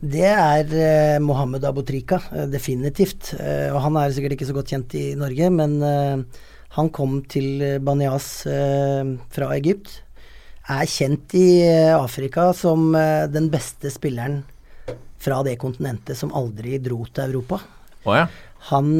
Det 0.01 0.25
er 0.25 0.71
eh, 0.73 1.19
Mohammed 1.21 1.61
Abutrika, 1.69 2.17
eh, 2.33 2.47
definitivt. 2.49 3.35
Eh, 3.37 3.69
og 3.69 3.83
han 3.83 3.99
er 4.01 4.13
sikkert 4.15 4.33
ikke 4.33 4.47
så 4.49 4.55
godt 4.57 4.71
kjent 4.73 4.95
i 4.97 5.03
Norge, 5.13 5.49
men 5.53 5.75
eh, 5.85 6.23
han 6.73 6.87
kom 6.89 7.19
til 7.29 7.61
Banias 7.85 8.47
eh, 8.49 9.11
fra 9.29 9.51
Egypt. 9.53 9.99
Er 10.73 10.89
kjent 10.89 11.35
i 11.37 11.61
eh, 11.67 11.93
Afrika 11.93 12.47
som 12.57 12.95
den 13.29 13.51
beste 13.53 13.91
spilleren 13.93 14.41
fra 15.21 15.43
det 15.45 15.59
kontinentet 15.61 16.17
som 16.17 16.33
aldri 16.33 16.79
dro 16.81 17.03
til 17.05 17.27
Europa. 17.29 17.61
Oh, 18.01 18.15
ja. 18.17 18.25
Han 18.71 18.97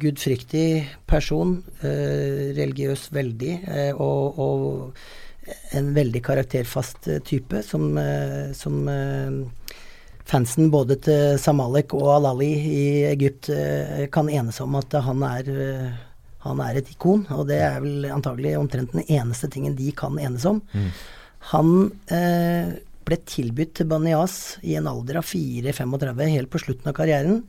gudfryktig 0.00 0.84
person, 1.08 1.54
religiøs 1.80 3.06
veldig, 3.14 3.52
og, 3.96 4.40
og 4.42 4.98
en 5.70 5.92
veldig 5.94 6.22
karakterfast 6.24 7.08
eh, 7.08 7.20
type 7.24 7.62
som, 7.62 7.98
eh, 7.98 8.52
som 8.56 8.88
eh, 8.88 9.76
fansen 10.24 10.70
både 10.72 10.96
til 11.04 11.38
Samalek 11.40 11.94
og 11.96 12.08
Alali 12.16 12.50
i 12.54 12.84
Egypt 13.10 13.50
kan 14.12 14.30
enes 14.32 14.60
om 14.64 14.78
at 14.80 14.96
han 15.04 15.20
er, 15.26 15.50
Han 16.44 16.60
er 16.60 16.76
et 16.76 16.88
ikon, 16.92 17.26
og 17.32 17.46
det 17.48 17.56
er 17.60 17.78
vel 17.80 18.04
antagelig 18.12 18.58
omtrent 18.58 18.92
den 18.92 19.04
eneste 19.08 19.48
tingen 19.48 19.76
de 19.76 19.92
kan 19.96 20.18
enes 20.20 20.44
om. 20.44 20.58
Han 21.52 21.70
eh, 22.12 22.74
ble 23.04 23.16
tilbudt 23.28 23.74
til 23.78 23.88
Banias 23.88 24.58
i 24.60 24.76
en 24.76 24.88
alder 24.88 25.20
av 25.20 25.28
4-35, 25.28 26.20
helt 26.34 26.52
på 26.52 26.60
slutten 26.60 26.88
av 26.88 26.96
karrieren. 26.96 27.42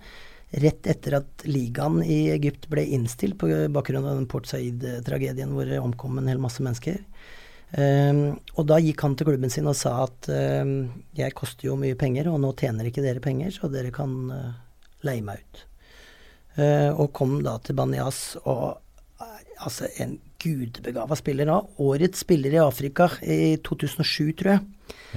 Rett 0.64 0.88
etter 0.88 1.18
at 1.20 1.44
ligaen 1.48 2.02
i 2.04 2.30
Egypt 2.32 2.70
ble 2.72 2.86
innstilt 2.96 3.36
på 3.40 3.52
bakgrunn 3.76 4.08
av 4.08 4.20
den 4.20 4.28
Port 4.32 4.48
Said-tragedien 4.48 5.52
hvor 5.56 5.68
det 5.68 5.82
omkom 5.84 6.20
en 6.20 6.32
hel 6.32 6.40
masse 6.44 6.64
mennesker. 6.64 7.00
Um, 7.74 8.38
og 8.56 8.68
da 8.70 8.78
gikk 8.80 9.02
han 9.04 9.16
til 9.18 9.28
klubben 9.28 9.52
sin 9.52 9.66
og 9.68 9.76
sa 9.76 9.98
at 10.06 10.30
um, 10.30 10.86
jeg 11.18 11.34
koster 11.36 11.68
jo 11.68 11.80
mye 11.80 11.98
penger, 12.00 12.30
og 12.32 12.40
nå 12.44 12.54
tjener 12.60 12.88
ikke 12.88 13.04
dere 13.04 13.24
penger, 13.24 13.52
så 13.52 13.68
dere 13.74 13.92
kan 13.96 14.14
uh, 14.32 14.54
leie 15.08 15.24
meg 15.26 15.42
ut. 15.42 15.66
Uh, 16.56 16.92
og 16.94 17.10
kom 17.18 17.40
da 17.44 17.58
til 17.66 17.76
Banias 17.76 18.38
og 18.46 18.78
uh, 19.20 19.42
altså 19.66 19.90
en 20.00 20.16
gudbegava 20.40 21.18
spiller 21.20 21.50
nå. 21.50 21.58
Årets 21.84 22.24
spiller 22.24 22.56
i 22.56 22.64
Afrika 22.64 23.10
i 23.26 23.58
2007, 23.66 24.32
tror 24.40 24.54
jeg. 24.54 24.66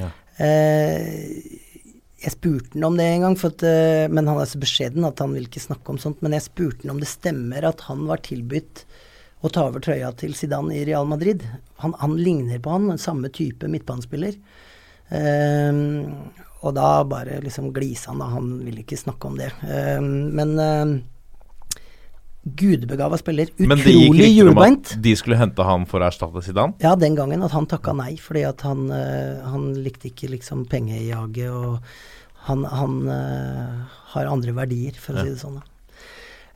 Ja. 0.01 0.13
Jeg 2.19 2.33
spurte 2.33 2.73
han 2.73 2.87
om 2.87 2.97
det 2.97 3.05
en 3.13 3.27
gang, 3.27 3.35
for 3.39 3.53
at, 3.53 3.63
men 4.15 4.31
han 4.31 4.39
er 4.41 4.49
så 4.49 4.61
beskjeden 4.63 5.05
at 5.07 5.21
han 5.21 5.35
vil 5.37 5.45
ikke 5.47 5.61
snakke 5.61 5.93
om 5.93 5.99
sånt. 6.01 6.23
Men 6.25 6.35
jeg 6.39 6.47
spurte 6.47 6.87
han 6.87 6.95
om 6.95 7.03
det 7.03 7.11
stemmer 7.11 7.67
at 7.69 7.85
han 7.91 8.07
var 8.09 8.23
tilbudt 8.25 8.87
å 9.43 9.51
ta 9.55 9.69
over 9.69 9.81
trøya 9.85 10.11
til 10.19 10.33
Zidane 10.35 10.75
i 10.75 10.85
Real 10.89 11.07
Madrid. 11.07 11.45
Han, 11.85 11.93
han 12.01 12.17
ligner 12.19 12.59
på 12.63 12.73
han, 12.75 12.91
samme 12.99 13.29
type 13.31 13.69
midtbanespiller. 13.71 14.35
Um, 15.09 16.33
og 16.67 16.75
da 16.75 16.89
bare 17.07 17.39
liksom 17.45 17.71
glisa 17.77 18.11
han, 18.11 18.19
da. 18.23 18.27
Han 18.35 18.49
ville 18.67 18.83
ikke 18.83 18.99
snakke 18.99 19.31
om 19.31 19.37
det. 19.39 19.53
Um, 19.63 20.09
men 20.35 20.57
um, 20.59 20.97
gudbegava 22.59 23.19
spiller. 23.21 23.51
Men 23.61 23.79
det 23.79 23.93
gikk 23.95 24.11
Utrolig 24.11 24.29
hjulbeint. 24.35 24.93
de 25.05 25.15
skulle 25.21 25.39
hente 25.39 25.65
han 25.67 25.87
for 25.91 26.03
å 26.03 26.09
erstatte 26.11 26.43
Zidane? 26.45 26.75
Ja, 26.83 26.95
den 26.99 27.15
gangen 27.19 27.43
at 27.47 27.55
han 27.55 27.67
takka 27.71 27.95
nei, 27.97 28.15
fordi 28.23 28.43
at 28.49 28.63
han, 28.67 28.87
uh, 28.91 29.47
han 29.53 29.71
likte 29.85 30.11
ikke 30.11 30.31
liksom 30.35 30.67
pengejaget, 30.71 31.51
og 31.53 31.79
han, 32.49 32.65
han 32.65 33.01
uh, 33.07 33.99
har 34.15 34.31
andre 34.31 34.55
verdier, 34.57 34.97
for 34.99 35.15
å 35.15 35.23
Ja. 35.23 35.29
si 35.29 35.35
det 35.37 35.43
sånn. 35.47 35.61
da. 35.61 35.78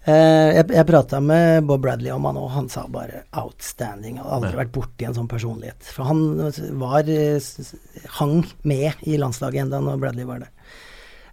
Eh, 0.05 0.49
jeg 0.57 0.67
jeg 0.75 0.87
prata 0.89 1.21
med 1.23 1.63
Bob 1.67 1.83
Bradley 1.85 2.11
om 2.11 2.25
han, 2.27 2.37
og 2.37 2.51
han 2.51 2.69
sa 2.69 2.87
bare 2.91 3.23
'outstanding'. 3.33 4.19
Har 4.19 4.33
aldri 4.41 4.51
Ja. 4.53 4.65
vært 4.65 4.73
borti 4.73 5.07
en 5.07 5.15
sånn 5.15 5.29
personlighet. 5.29 5.81
For 5.83 6.03
han 6.05 6.79
var 6.79 7.05
eh, 7.09 7.37
s- 7.37 7.61
s- 7.61 7.75
hang 8.19 8.45
med 8.65 8.95
i 9.07 9.17
landslaget 9.17 9.61
enda 9.63 9.79
når 9.81 10.01
Bradley 10.01 10.25
var 10.25 10.41
der. 10.41 10.51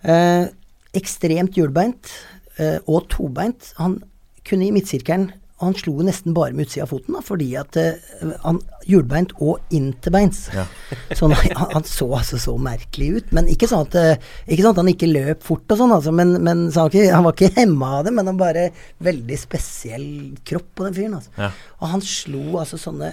Eh, 0.03 0.47
ekstremt 0.93 1.53
hjulbeint 1.55 2.11
eh, 2.59 2.77
og 2.87 3.07
tobeint. 3.09 3.73
Han 3.77 4.03
kunne 4.45 4.67
i 4.67 4.71
midtsirkelen 4.71 5.31
og 5.59 5.65
han 5.65 5.75
slo 5.75 5.93
nesten 6.07 6.35
bare 6.35 6.55
med 6.55 6.69
utsida 6.69 6.85
av 6.85 6.93
foten, 6.93 7.17
da, 7.17 7.21
fordi 7.25 7.49
at 7.59 7.75
uh, 7.75 8.29
han 8.45 8.61
hjulbeint 8.87 9.33
og 9.43 9.59
interbeins. 9.75 10.45
Ja. 10.55 10.63
Så 11.17 11.27
han, 11.27 11.35
han 11.73 11.85
så 11.87 12.07
altså 12.15 12.39
så 12.39 12.53
merkelig 12.61 13.09
ut. 13.17 13.33
Men 13.35 13.49
ikke 13.51 13.67
sånn 13.69 13.83
at, 13.87 13.97
eh, 13.99 14.29
ikke 14.47 14.63
sånn 14.63 14.75
at 14.75 14.79
han 14.81 14.91
ikke 14.91 15.09
løp 15.09 15.43
fort 15.45 15.73
og 15.73 15.81
sånn, 15.81 15.93
altså, 15.93 16.13
men, 16.15 16.35
men 16.45 16.63
så 16.71 16.85
han, 16.85 16.93
ikke, 16.93 17.09
han 17.11 17.25
var 17.25 17.35
ikke 17.35 17.51
hemma 17.57 17.89
av 17.97 18.07
det. 18.07 18.13
Men 18.15 18.31
han 18.31 18.39
bare 18.39 18.69
veldig 19.05 19.39
spesiell 19.41 20.07
kropp 20.47 20.71
på 20.79 20.87
den 20.87 20.95
fyren. 20.95 21.17
Altså. 21.19 21.33
Ja. 21.37 21.51
Og 21.81 21.93
han 21.93 22.05
slo 22.05 22.43
altså 22.61 22.79
sånne 22.81 23.11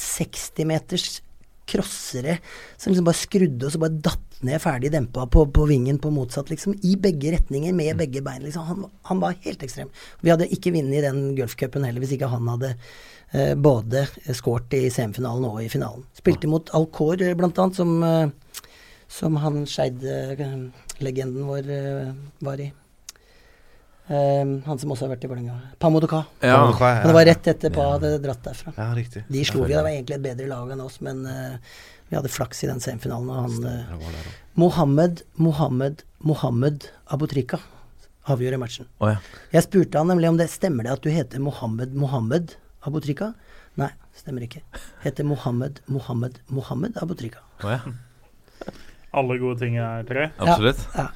60 0.00 0.68
meters 0.68 1.08
crossere 1.70 2.38
som 2.76 2.90
liksom 2.90 3.06
bare 3.06 3.20
skrudde 3.20 3.68
og 3.68 3.74
så 3.74 3.80
bare 3.82 4.02
datt 4.08 4.40
ned 4.46 4.60
ferdig 4.62 4.90
dempa 4.92 5.26
på, 5.28 5.44
på 5.52 5.66
vingen 5.68 5.98
på 6.00 6.12
motsatt, 6.14 6.50
liksom. 6.50 6.74
I 6.86 6.96
begge 7.00 7.34
retninger 7.34 7.74
med 7.76 7.98
begge 8.00 8.22
bein. 8.24 8.42
Liksom. 8.44 8.64
Han, 8.68 8.86
han 9.10 9.20
var 9.20 9.36
helt 9.44 9.62
ekstrem. 9.66 9.90
Vi 10.24 10.32
hadde 10.32 10.48
ikke 10.48 10.72
vunnet 10.74 11.04
den 11.04 11.34
golfcupen 11.38 11.84
heller 11.84 12.02
hvis 12.02 12.14
ikke 12.16 12.30
han 12.32 12.48
hadde 12.48 12.72
eh, 12.72 13.52
både 13.54 14.06
skåret 14.36 14.78
i 14.78 14.86
semifinalen 14.92 15.48
og 15.50 15.60
i 15.64 15.68
finalen. 15.72 16.06
Spilte 16.16 16.50
mot 16.50 16.72
Alcor 16.76 17.20
eh, 17.20 17.36
blant 17.36 17.60
annet, 17.60 17.76
som, 17.76 17.96
eh, 18.06 18.70
som 19.20 19.36
han 19.44 19.64
Skeid-legenden 19.68 21.48
vår 21.50 21.72
eh, 21.76 22.14
var 22.46 22.64
i. 22.64 22.70
Eh, 24.10 24.44
han 24.66 24.78
som 24.82 24.90
også 24.90 25.06
har 25.06 25.12
vært 25.14 25.24
i 25.24 25.30
Vålerenga. 25.30 25.56
Pamodoka. 25.78 26.24
Ja. 26.42 26.56
Pamodoka, 26.56 26.88
ja. 26.90 26.98
Men 26.98 27.12
det 27.12 27.16
var 27.16 27.28
rett 27.28 27.50
etter 27.52 27.74
Pa 27.74 27.86
hadde 27.92 28.08
dratt 28.24 28.42
derfra. 28.42 28.72
Ja, 28.74 28.88
riktig. 28.96 29.22
De 29.30 29.42
slo 29.46 29.62
vi, 29.62 29.74
det 29.74 29.84
var 29.84 29.92
egentlig 29.92 30.16
et 30.18 30.24
bedre 30.24 30.48
lag 30.50 30.72
enn 30.74 30.82
oss, 30.82 30.98
men 31.06 31.20
uh, 31.28 31.76
vi 32.10 32.18
hadde 32.18 32.32
flaks 32.32 32.64
i 32.66 32.70
den 32.72 32.82
semifinalen. 32.82 33.30
Og 33.30 33.44
han 33.46 33.92
uh. 33.94 34.32
Mohammed, 34.58 35.22
Mohammed, 35.38 36.02
Mohammed 36.26 36.88
Abutrika 37.06 37.60
avgjorde 38.30 38.58
matchen. 38.62 38.90
Oh, 38.98 39.12
ja. 39.12 39.20
Jeg 39.54 39.68
spurte 39.68 40.02
han 40.02 40.10
nemlig 40.10 40.32
om 40.32 40.42
det 40.42 40.50
stemmer 40.50 40.86
det 40.86 40.96
at 40.98 41.06
du 41.06 41.10
heter 41.14 41.42
Mohammed 41.42 41.94
Mohammed 41.98 42.56
Abutrika. 42.86 43.32
Nei, 43.78 43.92
stemmer 44.18 44.48
ikke. 44.48 44.64
Heter 45.04 45.26
Mohammed 45.28 45.80
Mohammed 45.86 46.42
Mohammed 46.50 46.98
Abutrika. 46.98 47.46
Oh, 47.62 47.70
ja. 47.70 48.74
Alle 49.14 49.38
gode 49.38 49.62
ting 49.62 49.78
er 49.78 50.02
tre. 50.10 50.30
Absolutt. 50.38 50.82
Ja. 50.98 51.10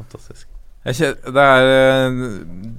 Fantastisk. 0.00 0.53
Er, 0.84 1.16
eh, 1.32 2.16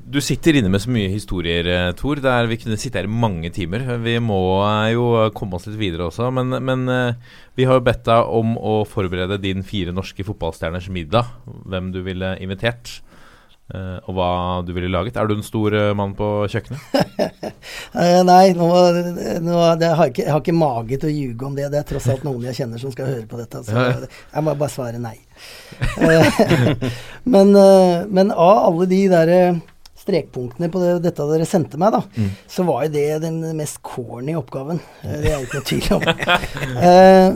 du 0.05 0.19
sitter 0.21 0.59
inne 0.59 0.69
med 0.69 0.81
så 0.83 0.91
mye 0.93 1.09
historier, 1.09 1.65
eh, 1.65 1.93
Tor. 1.97 2.21
Er, 2.21 2.45
vi 2.45 2.59
kunne 2.61 2.77
sitte 2.77 2.99
her 3.01 3.09
i 3.09 3.09
mange 3.09 3.49
timer. 3.49 3.81
Vi 3.97 4.19
må 4.21 4.61
eh, 4.61 4.93
jo 4.93 5.31
komme 5.33 5.57
oss 5.57 5.65
litt 5.65 5.79
videre 5.79 6.05
også. 6.11 6.29
Men, 6.29 6.53
men 6.61 6.85
vi 7.57 7.65
har 7.65 7.79
jo 7.79 7.85
bedt 7.87 8.05
deg 8.05 8.29
om 8.29 8.53
å 8.61 8.83
forberede 8.85 9.41
din 9.41 9.65
fire 9.65 9.91
norske 9.91 10.23
fotballstjerners 10.23 10.91
middag. 10.93 11.33
Hvem 11.65 11.89
du 11.95 12.03
ville 12.05 12.35
invitert. 12.45 12.99
Eh, 13.73 13.97
og 14.05 14.11
hva 14.17 14.27
du 14.67 14.71
ville 14.75 14.89
laget. 14.91 15.17
Er 15.17 15.27
du 15.29 15.35
en 15.37 15.45
stor 15.45 15.73
uh, 15.73 15.93
mann 15.97 16.13
på 16.17 16.27
kjøkkenet? 16.51 16.79
uh, 17.95 18.21
nei, 18.31 18.53
nå, 18.57 18.67
nå, 19.45 19.59
det 19.81 19.89
har 19.95 20.05
jeg, 20.09 20.13
ikke, 20.15 20.25
jeg 20.25 20.33
har 20.35 20.41
ikke 20.43 20.57
mage 20.59 20.99
til 21.01 21.09
å 21.09 21.13
ljuge 21.15 21.47
om 21.49 21.55
det. 21.57 21.69
Det 21.73 21.79
er 21.81 21.87
tross 21.89 22.09
alt 22.13 22.25
noen 22.27 22.45
jeg 22.49 22.59
kjenner 22.61 22.81
som 22.81 22.93
skal 22.93 23.09
høre 23.13 23.27
på 23.31 23.39
dette. 23.41 23.63
Så 23.65 23.85
jeg 24.09 24.45
må 24.45 24.53
bare 24.55 24.73
svare 24.73 25.01
nei. 25.01 25.17
Men, 27.33 27.49
men 28.13 28.29
av 28.31 28.59
alle 28.69 28.85
de 28.87 28.99
der 29.11 29.31
strekpunktene 29.99 30.69
på 30.69 30.79
det, 30.83 30.91
dette 31.07 31.25
dere 31.31 31.47
sendte 31.49 31.79
meg, 31.81 31.95
da, 31.95 32.03
Mm. 32.15 32.29
så 32.51 32.63
var 32.67 32.83
jo 32.85 32.91
det 32.93 33.07
den 33.23 33.39
mest 33.57 33.79
corny 33.81 34.35
oppgaven. 34.37 34.77
Det 35.01 35.31
er 35.31 35.39
jo 35.39 35.47
ikke 35.47 35.59
noe 35.59 35.67
tvil 35.71 35.87
om. 35.97 36.03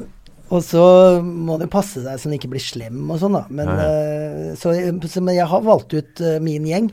Eh, 0.49 0.55
og 0.55 0.63
så 0.65 0.83
må 1.23 1.59
det 1.61 1.69
passe 1.71 2.01
seg 2.03 2.19
så 2.19 2.29
den 2.29 2.39
ikke 2.39 2.51
blir 2.53 2.63
slem 2.63 3.03
og 3.07 3.21
sånn, 3.21 3.37
da. 3.37 3.45
Men, 3.49 3.69
Ja, 3.69 3.89
ja. 3.89 4.55
så, 4.57 4.73
så, 5.05 5.21
men 5.21 5.37
jeg 5.37 5.49
har 5.49 5.65
valgt 5.65 5.93
ut 5.93 6.23
uh, 6.25 6.39
min 6.43 6.65
gjeng. 6.67 6.89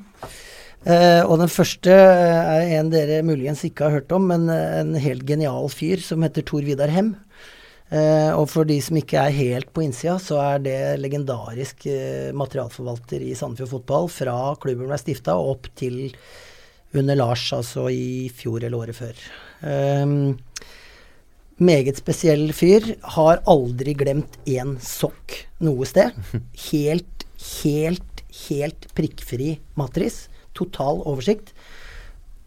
Uh, 0.87 1.27
og 1.27 1.41
den 1.41 1.51
første 1.51 1.91
er 1.91 2.69
en 2.77 2.93
dere 2.93 3.23
muligens 3.27 3.65
ikke 3.67 3.89
har 3.89 3.97
hørt 3.99 4.13
om, 4.15 4.29
men 4.31 4.47
eh, 4.53 4.81
en 4.85 4.95
helt 5.03 5.25
genial 5.27 5.67
fyr 5.73 5.99
som 6.05 6.23
heter 6.23 6.47
Tor 6.47 6.63
Vidar 6.63 6.93
Hem. 6.95 7.17
Uh, 7.87 8.35
og 8.35 8.49
for 8.51 8.67
de 8.67 8.77
som 8.83 8.97
ikke 8.99 9.19
er 9.19 9.35
helt 9.35 9.73
på 9.75 9.85
innsida, 9.85 10.17
så 10.23 10.39
er 10.43 10.63
det 10.63 10.79
legendarisk 10.99 11.87
eh, 11.91 12.33
materialforvalter 12.35 13.23
i 13.23 13.35
Sandefjord 13.39 13.73
Fotball 13.77 14.09
fra 14.11 14.37
klubben 14.63 14.91
ble 14.91 14.99
stifta 14.99 15.37
og 15.39 15.53
opp 15.57 15.69
til 15.79 16.09
under 16.97 17.19
Lars, 17.19 17.45
altså 17.55 17.87
i 17.91 18.27
fjor 18.35 18.63
eller 18.63 18.79
året 18.79 18.99
før. 18.99 19.23
Um, 19.63 20.35
meget 21.59 22.01
spesiell 22.01 22.53
fyr. 22.57 22.95
Har 23.17 23.43
aldri 23.49 23.95
glemt 23.97 24.39
én 24.49 24.77
sokk 24.83 25.47
noe 25.65 25.87
sted. 25.89 26.17
Helt, 26.71 27.27
helt, 27.63 28.25
helt 28.49 28.89
prikkfri 28.97 29.57
matris. 29.79 30.27
Total 30.57 31.03
oversikt. 31.05 31.53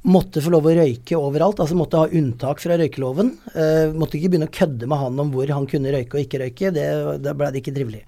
Måtte 0.07 0.39
få 0.39 0.47
lov 0.53 0.63
å 0.63 0.71
røyke 0.77 1.17
overalt, 1.19 1.57
altså 1.59 1.75
måtte 1.75 1.99
ha 1.99 2.07
unntak 2.15 2.61
fra 2.63 2.77
røykeloven. 2.79 3.33
Eh, 3.51 3.89
måtte 3.91 4.15
ikke 4.15 4.29
begynne 4.31 4.47
å 4.47 4.53
kødde 4.55 4.87
med 4.87 4.95
han 5.01 5.17
om 5.19 5.31
hvor 5.33 5.49
han 5.51 5.65
kunne 5.67 5.91
røyke 5.91 6.15
og 6.15 6.21
ikke 6.23 6.39
røyke. 6.39 6.69
Det, 6.71 6.85
da 7.19 7.33
ble 7.35 7.49
det 7.51 7.59
ikke 7.59 7.73
trivelig. 7.75 7.99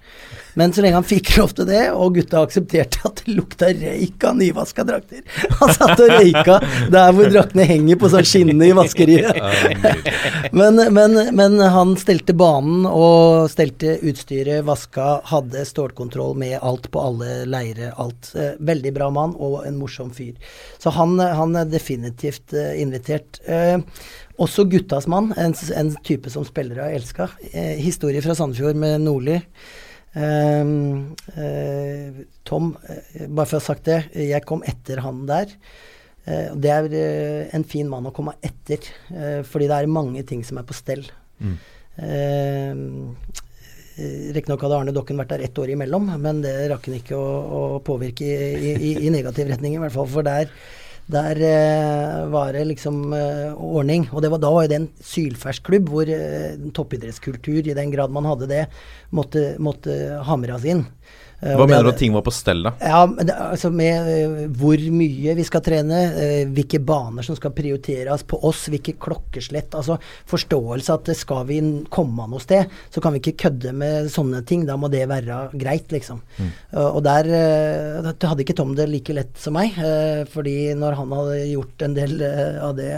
Men 0.56 0.72
så 0.72 0.80
lenge 0.80 0.96
han 0.96 1.04
fikk 1.04 1.34
lov 1.38 1.52
til 1.58 1.68
det, 1.68 1.82
og 1.92 2.16
gutta 2.16 2.40
aksepterte 2.46 3.02
at 3.04 3.20
det 3.20 3.34
lukta 3.36 3.68
røyk 3.76 4.24
av 4.24 4.38
nyvaska 4.40 4.86
drakter 4.88 5.20
Han 5.60 5.74
satt 5.76 6.00
og 6.00 6.14
røyka 6.14 6.56
der 6.94 7.12
hvor 7.12 7.28
draktene 7.28 7.68
henger 7.68 8.00
på 8.00 8.08
sånn 8.14 8.24
skinne 8.30 8.70
i 8.70 8.72
vaskeriet. 8.76 9.36
men, 10.56 10.80
men, 10.96 11.20
men 11.36 11.60
han 11.76 11.92
stelte 12.00 12.32
banen 12.32 12.88
og 12.88 13.52
stelte 13.52 13.98
utstyret, 14.00 14.64
vaska, 14.64 15.18
hadde 15.28 15.66
stålkontroll 15.68 16.40
med 16.40 16.56
alt 16.56 16.88
på 16.88 17.04
alle 17.04 17.42
leire, 17.44 17.92
alt. 18.00 18.32
Eh, 18.32 18.56
veldig 18.64 18.96
bra 18.96 19.12
mann 19.12 19.36
og 19.36 19.60
en 19.68 19.76
morsom 19.76 20.08
fyr. 20.16 20.32
Så 20.80 20.96
han, 20.96 21.18
han 21.20 21.52
er 21.60 21.68
definitivt 21.82 22.54
eh, 22.56 22.80
invitert. 22.82 23.40
Eh, 23.44 23.78
også 24.42 24.64
guttas 24.70 25.08
mann, 25.10 25.32
en, 25.36 25.54
en 25.76 25.94
type 26.06 26.30
som 26.32 26.46
spillere 26.46 26.86
har 26.86 26.96
elska. 26.96 27.28
Eh, 27.52 27.76
historie 27.82 28.22
fra 28.24 28.36
Sandefjord 28.38 28.78
med 28.78 29.02
Nordli. 29.04 29.40
Tom, 32.44 32.66
bare 32.76 33.46
for 33.48 33.56
å 33.56 33.60
ha 33.62 33.64
sagt 33.64 33.86
det, 33.88 34.02
jeg 34.12 34.44
kom 34.44 34.60
etter 34.68 35.00
han 35.00 35.22
der. 35.24 35.54
Det 36.52 36.68
er 36.68 36.84
en 37.56 37.64
fin 37.64 37.88
mann 37.88 38.04
å 38.10 38.12
komme 38.12 38.34
etter, 38.44 38.84
fordi 39.48 39.70
det 39.70 39.78
er 39.78 39.88
mange 39.88 40.20
ting 40.28 40.44
som 40.44 40.60
er 40.60 40.68
på 40.68 40.76
stell. 40.76 41.06
Mm. 41.40 41.56
Riktignok 44.36 44.66
hadde 44.66 44.82
Arne 44.82 44.92
Dokken 44.92 45.16
vært 45.20 45.32
der 45.32 45.46
ett 45.48 45.58
år 45.64 45.72
imellom, 45.72 46.12
men 46.20 46.44
det 46.44 46.54
rakk 46.70 46.90
han 46.90 47.00
ikke 47.00 47.16
å, 47.16 47.32
å 47.56 47.80
påvirke 47.84 48.28
i, 48.28 48.76
i, 48.76 48.92
i 49.08 49.16
negativ 49.16 49.48
retning, 49.48 49.76
i 49.76 49.82
hvert 49.82 49.96
fall. 49.96 50.12
For 50.12 50.28
der, 50.28 50.52
Der 51.10 51.36
eh, 51.42 52.28
var 52.30 52.52
det 52.54 52.62
liksom 52.68 53.12
eh, 53.12 53.50
ordning. 53.52 54.06
Og 54.12 54.22
var, 54.22 54.38
da 54.38 54.52
var 54.54 54.66
jo 54.66 54.70
det 54.70 54.78
en 54.78 54.90
sylfersk 55.02 55.66
klubb 55.66 55.90
hvor 55.90 56.08
eh, 56.08 56.54
toppidrettskultur, 56.74 57.66
i 57.66 57.74
den 57.76 57.90
grad 57.90 58.14
man 58.14 58.28
hadde 58.30 58.48
det, 58.50 58.62
måtte, 59.10 59.56
måtte 59.58 60.22
hamres 60.28 60.66
inn. 60.68 60.86
Eh, 61.42 61.56
Hva 61.58 61.66
mener 61.66 61.82
du 61.82 61.90
at 61.90 61.98
ting 61.98 62.12
var 62.14 62.22
på 62.22 62.30
stell, 62.34 62.60
da? 62.62 62.70
ja, 62.78 63.00
altså 63.48 63.72
med 63.74 64.10
eh, 64.12 64.34
hvor 64.54 64.78
mye 64.94 65.34
vi 65.34 65.46
skal 65.46 65.64
trene, 65.66 65.98
eh, 66.14 66.42
hvilke 66.54 66.78
baner 66.86 67.26
som 67.26 67.34
skal 67.34 67.50
prioriteres 67.56 68.22
på 68.30 68.38
oss, 68.46 68.68
hvilke 68.70 68.94
klokkeslett. 69.02 69.74
Altså 69.74 69.96
forståelse 70.30 70.94
at 70.94 71.10
det 71.10 71.16
skal 71.18 71.42
vi 71.48 71.58
komme 71.90 72.28
noe 72.30 72.42
sted, 72.42 72.70
så 72.94 73.02
kan 73.02 73.16
vi 73.16 73.22
ikke 73.24 73.48
kødde 73.48 73.74
med 73.74 74.12
sånne 74.14 74.44
ting. 74.46 74.62
Da 74.68 74.78
må 74.78 74.90
det 74.92 75.02
være 75.10 75.48
greit, 75.58 75.90
liksom. 75.90 76.22
Eh, 76.38 76.78
og 76.78 77.02
der 77.08 77.26
hadde 78.06 78.46
ikke 78.46 78.56
Tom 78.62 78.76
det 78.78 78.86
like 78.92 79.16
lett 79.16 79.34
som 79.42 79.58
meg, 79.58 79.74
fordi 80.30 80.72
når 80.78 80.94
han 81.00 81.12
hadde 81.16 81.40
gjort 81.50 81.82
en 81.84 81.96
del 81.96 82.20
av 82.22 82.76
det 82.78 82.92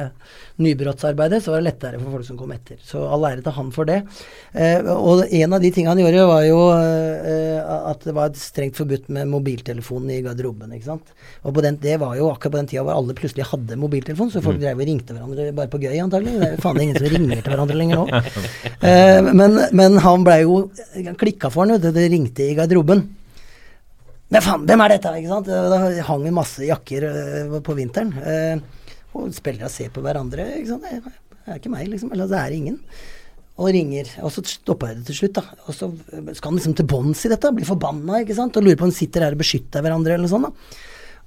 nybrottsarbeidet, 0.62 1.42
så 1.42 1.50
var 1.50 1.62
det 1.62 1.66
lettere 1.66 1.98
for 1.98 2.14
folk 2.14 2.26
som 2.28 2.36
kom 2.38 2.52
etter. 2.54 2.78
Så 2.86 3.00
all 3.02 3.24
ære 3.26 3.42
til 3.42 3.54
han 3.56 3.70
for 3.74 3.88
det. 3.88 3.96
Eh, 4.54 4.86
og 4.86 5.24
en 5.26 5.56
av 5.56 5.62
de 5.62 5.70
tingene 5.74 5.90
han 5.90 6.02
gjorde, 6.04 6.26
var 6.30 6.44
jo 6.46 6.60
eh, 6.76 7.72
at 7.90 8.04
det 8.06 8.14
var 8.14 8.36
strengt 8.38 8.78
forbudt 8.78 9.08
med 9.14 9.32
mobiltelefonen 9.32 10.12
i 10.14 10.20
garderoben. 10.22 10.76
ikke 10.76 10.92
sant? 10.92 11.10
Og 11.42 11.56
på 11.56 11.64
den, 11.64 11.80
det 11.82 11.96
var 12.02 12.14
jo 12.18 12.30
akkurat 12.30 12.54
på 12.54 12.60
den 12.60 12.70
tida 12.70 12.84
hvor 12.86 12.94
alle 12.94 13.16
plutselig 13.18 13.48
hadde 13.50 13.80
mobiltelefon, 13.82 14.30
så 14.30 14.44
folk 14.44 14.60
drev 14.62 14.78
og 14.78 14.86
ringte 14.90 15.16
hverandre 15.16 15.48
bare 15.56 15.72
på 15.72 15.82
gøy, 15.82 15.96
antagelig. 16.04 16.36
Det 16.38 16.52
er 16.52 16.62
faen 16.62 16.80
ingen 16.84 17.00
som 17.00 17.10
ringer 17.16 17.42
til 17.42 17.54
hverandre 17.56 17.80
lenger 17.80 18.02
nå. 18.02 18.06
Eh, 18.84 19.24
men, 19.32 19.54
men 19.72 19.94
han 20.02 20.24
blei 20.26 20.42
jo 20.42 20.66
klikka 21.16 21.48
for 21.48 21.64
han, 21.64 21.72
vet 21.72 21.86
du. 21.86 21.94
Det 21.96 22.04
ringte 22.12 22.44
i 22.44 22.56
garderoben. 22.56 23.00
Men 24.28 24.44
faen, 24.44 24.66
hvem 24.68 24.82
er 24.84 24.92
dette? 24.92 25.12
ikke 25.18 25.30
sant? 25.30 25.48
Da 25.48 26.04
hang 26.10 26.26
masse 26.36 26.66
jakker 26.68 27.06
øh, 27.08 27.54
på 27.64 27.76
vinteren. 27.78 28.12
Og 29.14 29.34
spillerne 29.36 29.70
ser 29.72 29.92
på 29.94 30.02
hverandre. 30.04 30.46
ikke 30.58 30.72
sant? 30.74 30.88
Det 30.88 31.52
er 31.52 31.60
ikke 31.60 31.72
meg, 31.72 31.86
liksom. 31.92 32.12
Eller 32.14 32.30
det 32.30 32.40
er 32.40 32.56
ingen. 32.56 32.80
Og 33.54 33.70
ringer. 33.76 34.10
Og 34.26 34.32
så 34.34 34.42
stoppa 34.48 34.90
jeg 34.90 35.00
det 35.00 35.06
til 35.10 35.20
slutt, 35.20 35.38
da. 35.38 35.44
Og 35.68 35.76
så 35.76 35.90
skal 36.34 36.50
han 36.50 36.58
liksom 36.58 36.74
til 36.78 36.88
bunns 36.90 37.22
i 37.26 37.30
dette, 37.32 37.52
blir 37.54 37.68
forbanna, 37.68 38.22
ikke 38.24 38.36
sant. 38.38 38.56
Og 38.58 38.66
lurer 38.66 38.80
på 38.80 38.88
om 38.88 38.92
han 38.92 38.96
sitter 38.96 39.26
her 39.26 39.36
og 39.36 39.44
beskytter 39.44 39.84
hverandre, 39.84 40.16
eller 40.16 40.26
noe 40.26 40.34
sånt. 40.34 40.50
da. 40.50 40.82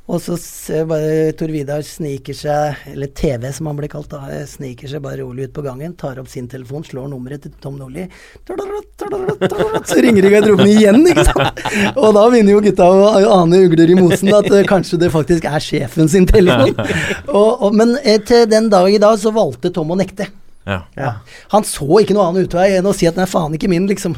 Og 0.07 0.21
så 0.23 0.37
ser 0.39 0.85
bare 0.87 1.33
Tor 1.35 1.51
Vidar 1.51 1.81
sniker 1.83 2.35
seg, 2.35 2.83
eller 2.93 3.09
TV 3.11 3.49
som 3.51 3.67
han 3.67 3.75
ble 3.75 3.89
kalt, 3.91 4.07
da, 4.13 4.21
eh, 4.31 4.45
sniker 4.47 4.87
seg 4.87 5.03
bare 5.03 5.19
rolig 5.19 5.49
ut 5.49 5.53
på 5.57 5.65
gangen, 5.65 5.97
tar 5.99 6.21
opp 6.21 6.29
sin 6.31 6.47
telefon, 6.47 6.85
slår 6.87 7.09
nummeret 7.11 7.43
til 7.43 7.51
Tom 7.59 7.75
Nordli. 7.75 8.07
Så 8.47 9.99
ringer 9.99 10.21
det 10.21 10.31
i 10.31 10.33
garderoben 10.37 10.71
igjen, 10.71 11.03
ikke 11.11 11.27
sant. 11.27 11.61
Og 11.99 12.15
da 12.15 12.23
begynner 12.31 12.55
jo 12.55 12.63
gutta 12.69 12.87
å 12.87 13.11
ane 13.41 13.61
ugler 13.67 13.91
i 13.91 13.99
mosen, 13.99 14.31
at 14.31 14.47
eh, 14.47 14.63
kanskje 14.63 15.01
det 15.03 15.11
faktisk 15.11 15.43
er 15.51 15.59
sjefen 15.59 16.07
sin 16.07 16.27
telefon. 16.29 16.75
Og, 17.37 17.67
og, 17.67 17.73
men 17.75 17.97
eh, 17.99 18.21
til 18.23 18.47
den 18.47 18.71
dag 18.71 18.87
i 18.87 18.99
dag 19.01 19.19
så 19.19 19.33
valgte 19.35 19.73
Tom 19.75 19.91
å 19.91 19.99
nekte. 19.99 20.29
Ja. 20.67 20.81
Ja. 20.99 21.11
Han 21.53 21.63
så 21.63 21.87
ikke 22.01 22.15
noe 22.17 22.25
annen 22.27 22.43
utvei 22.47 22.67
enn 22.75 22.89
å 22.89 22.91
si 22.95 23.07
at 23.07 23.15
den 23.15 23.23
er 23.23 23.31
faen 23.31 23.55
ikke 23.55 23.69
min, 23.71 23.85
liksom. 23.87 24.17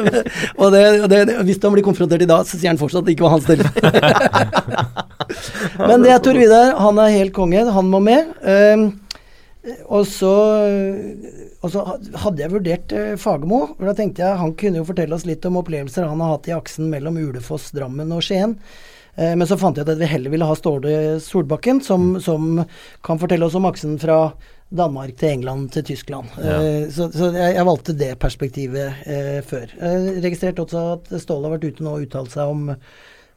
og 0.60 0.74
det, 0.74 0.82
og 1.00 1.08
det, 1.08 1.22
hvis 1.48 1.62
han 1.62 1.72
blir 1.72 1.86
konfrontert 1.86 2.24
i 2.26 2.28
dag, 2.28 2.44
så 2.44 2.58
sier 2.58 2.74
han 2.74 2.80
fortsatt 2.80 3.00
at 3.00 3.08
det 3.08 3.16
ikke 3.16 3.24
var 3.24 3.36
hans 3.38 3.48
del. 3.48 3.64
Men 5.88 6.04
det 6.04 6.12
er 6.12 6.22
Tor 6.22 6.36
Vidar, 6.36 6.74
han 6.84 7.00
er 7.00 7.16
helt 7.16 7.34
konge, 7.36 7.64
han 7.78 7.88
må 7.92 8.02
med. 8.04 8.28
Um, 8.44 8.88
og 9.90 10.04
så, 10.06 10.32
og 11.64 11.72
så 11.72 11.84
hadde 12.22 12.44
jeg 12.44 12.52
vurdert 12.52 12.92
eh, 12.94 13.14
Fagermo. 13.18 13.64
For 13.74 13.88
da 13.88 13.96
tenkte 13.98 14.22
jeg 14.22 14.38
han 14.38 14.52
kunne 14.58 14.78
jo 14.78 14.86
fortelle 14.86 15.16
oss 15.16 15.26
litt 15.26 15.46
om 15.48 15.58
opplevelser 15.58 16.06
han 16.06 16.22
har 16.22 16.36
hatt 16.36 16.46
i 16.50 16.54
aksen 16.54 16.86
mellom 16.92 17.18
Ulefoss, 17.18 17.72
Drammen 17.74 18.12
og 18.14 18.22
Skien. 18.22 18.54
Eh, 19.16 19.32
men 19.34 19.48
så 19.48 19.58
fant 19.58 19.74
jeg 19.74 19.88
ut 19.88 19.90
at 19.96 19.98
vi 19.98 20.10
heller 20.10 20.30
ville 20.30 20.46
ha 20.46 20.54
Ståle 20.58 21.16
Solbakken, 21.24 21.80
som, 21.82 22.14
som 22.22 22.60
kan 23.06 23.18
fortelle 23.18 23.48
oss 23.48 23.58
om 23.58 23.66
aksen 23.66 23.98
fra 23.98 24.20
Danmark 24.68 25.14
til 25.14 25.30
England 25.36 25.70
til 25.70 25.84
Tyskland. 25.92 26.32
Eh, 26.42 26.88
så 26.90 27.06
så 27.14 27.30
jeg, 27.30 27.54
jeg 27.54 27.66
valgte 27.68 27.94
det 27.94 28.10
perspektivet 28.18 29.06
uh, 29.06 29.40
før. 29.46 29.70
Jeg 29.78 30.22
registrert 30.24 30.58
også 30.62 30.84
at 30.96 31.10
Ståle 31.22 31.46
har 31.46 31.54
vært 31.54 31.68
ute 31.70 31.86
nå 31.86 31.94
og 31.94 32.06
uttalt 32.06 32.34
seg 32.34 32.50
om, 32.50 32.72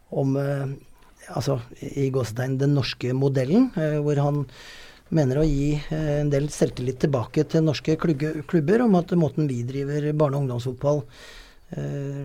om 0.09 0.37
eh, 0.41 0.67
altså 1.29 1.59
i 1.85 2.09
gåsetegn 2.13 2.57
den 2.57 2.73
norske 2.73 3.13
modellen, 3.13 3.69
hvor 4.01 4.17
han 4.17 4.47
mener 5.13 5.41
å 5.41 5.45
gi 5.45 5.75
en 5.93 6.29
del 6.33 6.47
selvtillit 6.53 6.97
tilbake 7.03 7.43
til 7.49 7.65
norske 7.65 7.93
klugge, 8.01 8.31
klubber 8.49 8.81
om 8.85 8.97
at 8.97 9.13
måten 9.17 9.45
vi 9.49 9.61
driver 9.65 10.09
barne- 10.17 10.37
og 10.37 10.47
ungdomsfotball 10.47 11.03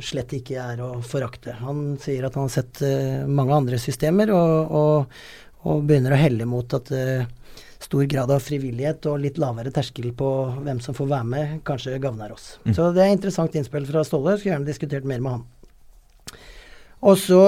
slett 0.00 0.32
ikke 0.32 0.56
er 0.56 0.80
å 0.80 0.90
forakte. 1.04 1.52
Han 1.60 1.98
sier 2.00 2.24
at 2.24 2.36
han 2.38 2.46
har 2.46 2.54
sett 2.54 2.80
mange 3.28 3.52
andre 3.52 3.76
systemer, 3.80 4.32
og, 4.32 4.72
og, 4.72 5.18
og 5.68 5.84
begynner 5.84 6.16
å 6.16 6.20
helle 6.20 6.48
mot 6.48 6.76
at 6.76 6.92
eh, 6.96 7.28
stor 7.84 8.04
grad 8.08 8.32
av 8.32 8.42
frivillighet 8.42 9.06
og 9.10 9.20
litt 9.22 9.38
lavere 9.40 9.72
terskel 9.74 10.12
på 10.16 10.28
hvem 10.64 10.80
som 10.84 10.96
får 10.96 11.10
være 11.10 11.28
med, 11.28 11.56
kanskje 11.68 12.00
gagner 12.02 12.32
oss. 12.34 12.54
Så 12.76 12.90
det 12.96 13.04
er 13.04 13.12
interessant 13.14 13.56
innspill 13.58 13.86
fra 13.88 14.04
Ståle. 14.06 14.38
Skulle 14.38 14.54
gjerne 14.54 14.68
diskutert 14.68 15.08
mer 15.08 15.22
med 15.24 15.36
han. 15.36 15.44
Og 17.04 17.18
så 17.20 17.42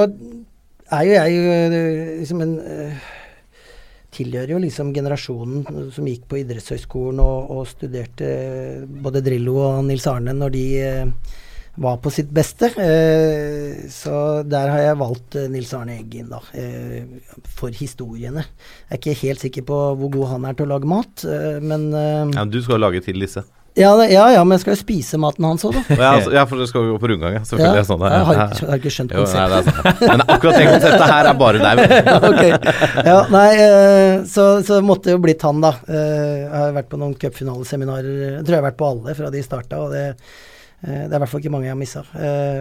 er 0.92 1.06
jo 1.06 1.14
jeg 1.16 1.38
øh, 1.40 2.18
liksom 2.20 2.42
en 2.44 2.58
øh, 2.60 3.06
Tilhører 4.16 4.54
jo 4.54 4.58
liksom 4.62 4.94
generasjonen 4.96 5.90
som 5.92 6.06
gikk 6.08 6.22
på 6.30 6.38
idrettshøyskolen 6.40 7.18
og, 7.20 7.50
og 7.52 7.66
studerte 7.68 8.28
både 9.02 9.20
Drillo 9.20 9.58
og 9.60 9.82
Nils 9.84 10.06
Arne 10.08 10.32
når 10.32 10.54
de 10.54 10.62
øh, 10.80 11.34
var 11.76 11.98
på 12.00 12.10
sitt 12.12 12.30
beste. 12.32 12.70
Eh, 12.80 13.84
så 13.92 14.42
der 14.48 14.70
har 14.72 14.80
jeg 14.80 14.98
valgt 15.00 15.36
eh, 15.36 15.48
Nils 15.52 15.74
Arne 15.76 15.98
Eggen, 16.00 16.30
da. 16.32 16.40
Eh, 16.56 17.04
for 17.58 17.68
historiene. 17.76 18.46
Jeg 18.88 18.96
er 18.96 19.02
ikke 19.02 19.18
helt 19.26 19.44
sikker 19.44 19.66
på 19.68 19.80
hvor 20.00 20.12
god 20.14 20.30
han 20.36 20.48
er 20.48 20.56
til 20.56 20.66
å 20.68 20.72
lage 20.76 20.88
mat, 20.88 21.26
men 21.62 21.90
Ja, 21.92 22.44
du 22.48 22.58
skal 22.64 22.80
lage 22.80 23.02
til 23.04 23.20
disse. 23.20 23.42
ja, 23.76 23.90
ja, 24.08 24.24
ja, 24.32 24.40
men 24.44 24.56
jeg 24.56 24.62
skal 24.64 24.72
jo 24.72 24.80
spise 24.80 25.18
maten 25.20 25.44
hans 25.44 25.64
òg, 25.68 25.74
da. 25.76 25.82
Ja, 26.00 26.10
altså, 26.16 26.32
ja, 26.32 26.44
for 26.48 26.56
det 26.62 26.68
skal 26.70 26.86
jo 26.88 26.96
på 27.02 27.10
rundgang. 27.12 27.36
ja. 27.36 27.42
Selvfølgelig. 27.44 27.82
Ja, 27.82 27.86
sånn 27.90 28.00
det 28.00 28.12
jeg 28.14 28.24
har 28.30 28.40
ikke- 28.40 28.60
jeg 28.62 28.70
har 28.72 28.80
ikke 28.80 28.94
skjønt 28.96 29.12
Jo, 29.12 29.24
nei, 29.26 29.44
konseptet. 29.52 29.84
det. 30.00 30.08
Men 30.08 30.24
akkurat 30.26 30.56
det 30.56 30.66
konseptet 30.72 31.06
her 31.12 31.28
er 31.28 31.38
bare 31.44 31.58
deg. 31.66 31.84
okay. 32.30 32.52
Ja, 33.12 33.18
nei, 33.36 33.48
så, 34.32 34.48
så 34.64 34.80
måtte 34.80 35.12
jo 35.12 35.20
blitt 35.20 35.44
han, 35.44 35.60
da. 35.60 35.74
Jeg 35.92 36.50
har 36.56 36.72
vært 36.80 36.88
på 36.94 37.00
noen 37.04 37.14
cupfinaleseminarer. 37.20 38.12
Jeg 38.38 38.44
tror 38.46 38.56
jeg 38.56 38.62
har 38.64 38.68
vært 38.70 38.80
på 38.80 38.88
alle 38.94 39.14
fra 39.20 39.30
de 39.36 39.44
starta, 39.44 39.82
og 39.84 39.92
det, 39.92 40.06
det 40.86 41.10
er 41.10 41.16
i 41.16 41.20
hvert 41.20 41.30
fall 41.32 41.42
ikke 41.42 41.50
mange 41.50 41.66
jeg 41.66 41.74
har 41.74 41.80
missa. 41.80 42.02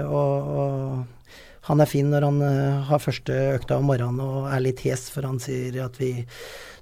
Og, 0.10 0.50
og 0.60 1.26
han 1.66 1.82
er 1.82 1.90
fin 1.90 2.12
når 2.14 2.28
han 2.28 2.42
eh, 2.46 2.86
har 2.90 3.02
første 3.02 3.36
økta 3.56 3.80
om 3.80 3.88
morgenen 3.90 4.22
og 4.22 4.50
er 4.54 4.62
litt 4.62 4.84
hes, 4.86 5.08
for 5.14 5.26
han 5.26 5.42
sier 5.42 5.82
at 5.88 5.98
vi 6.02 6.14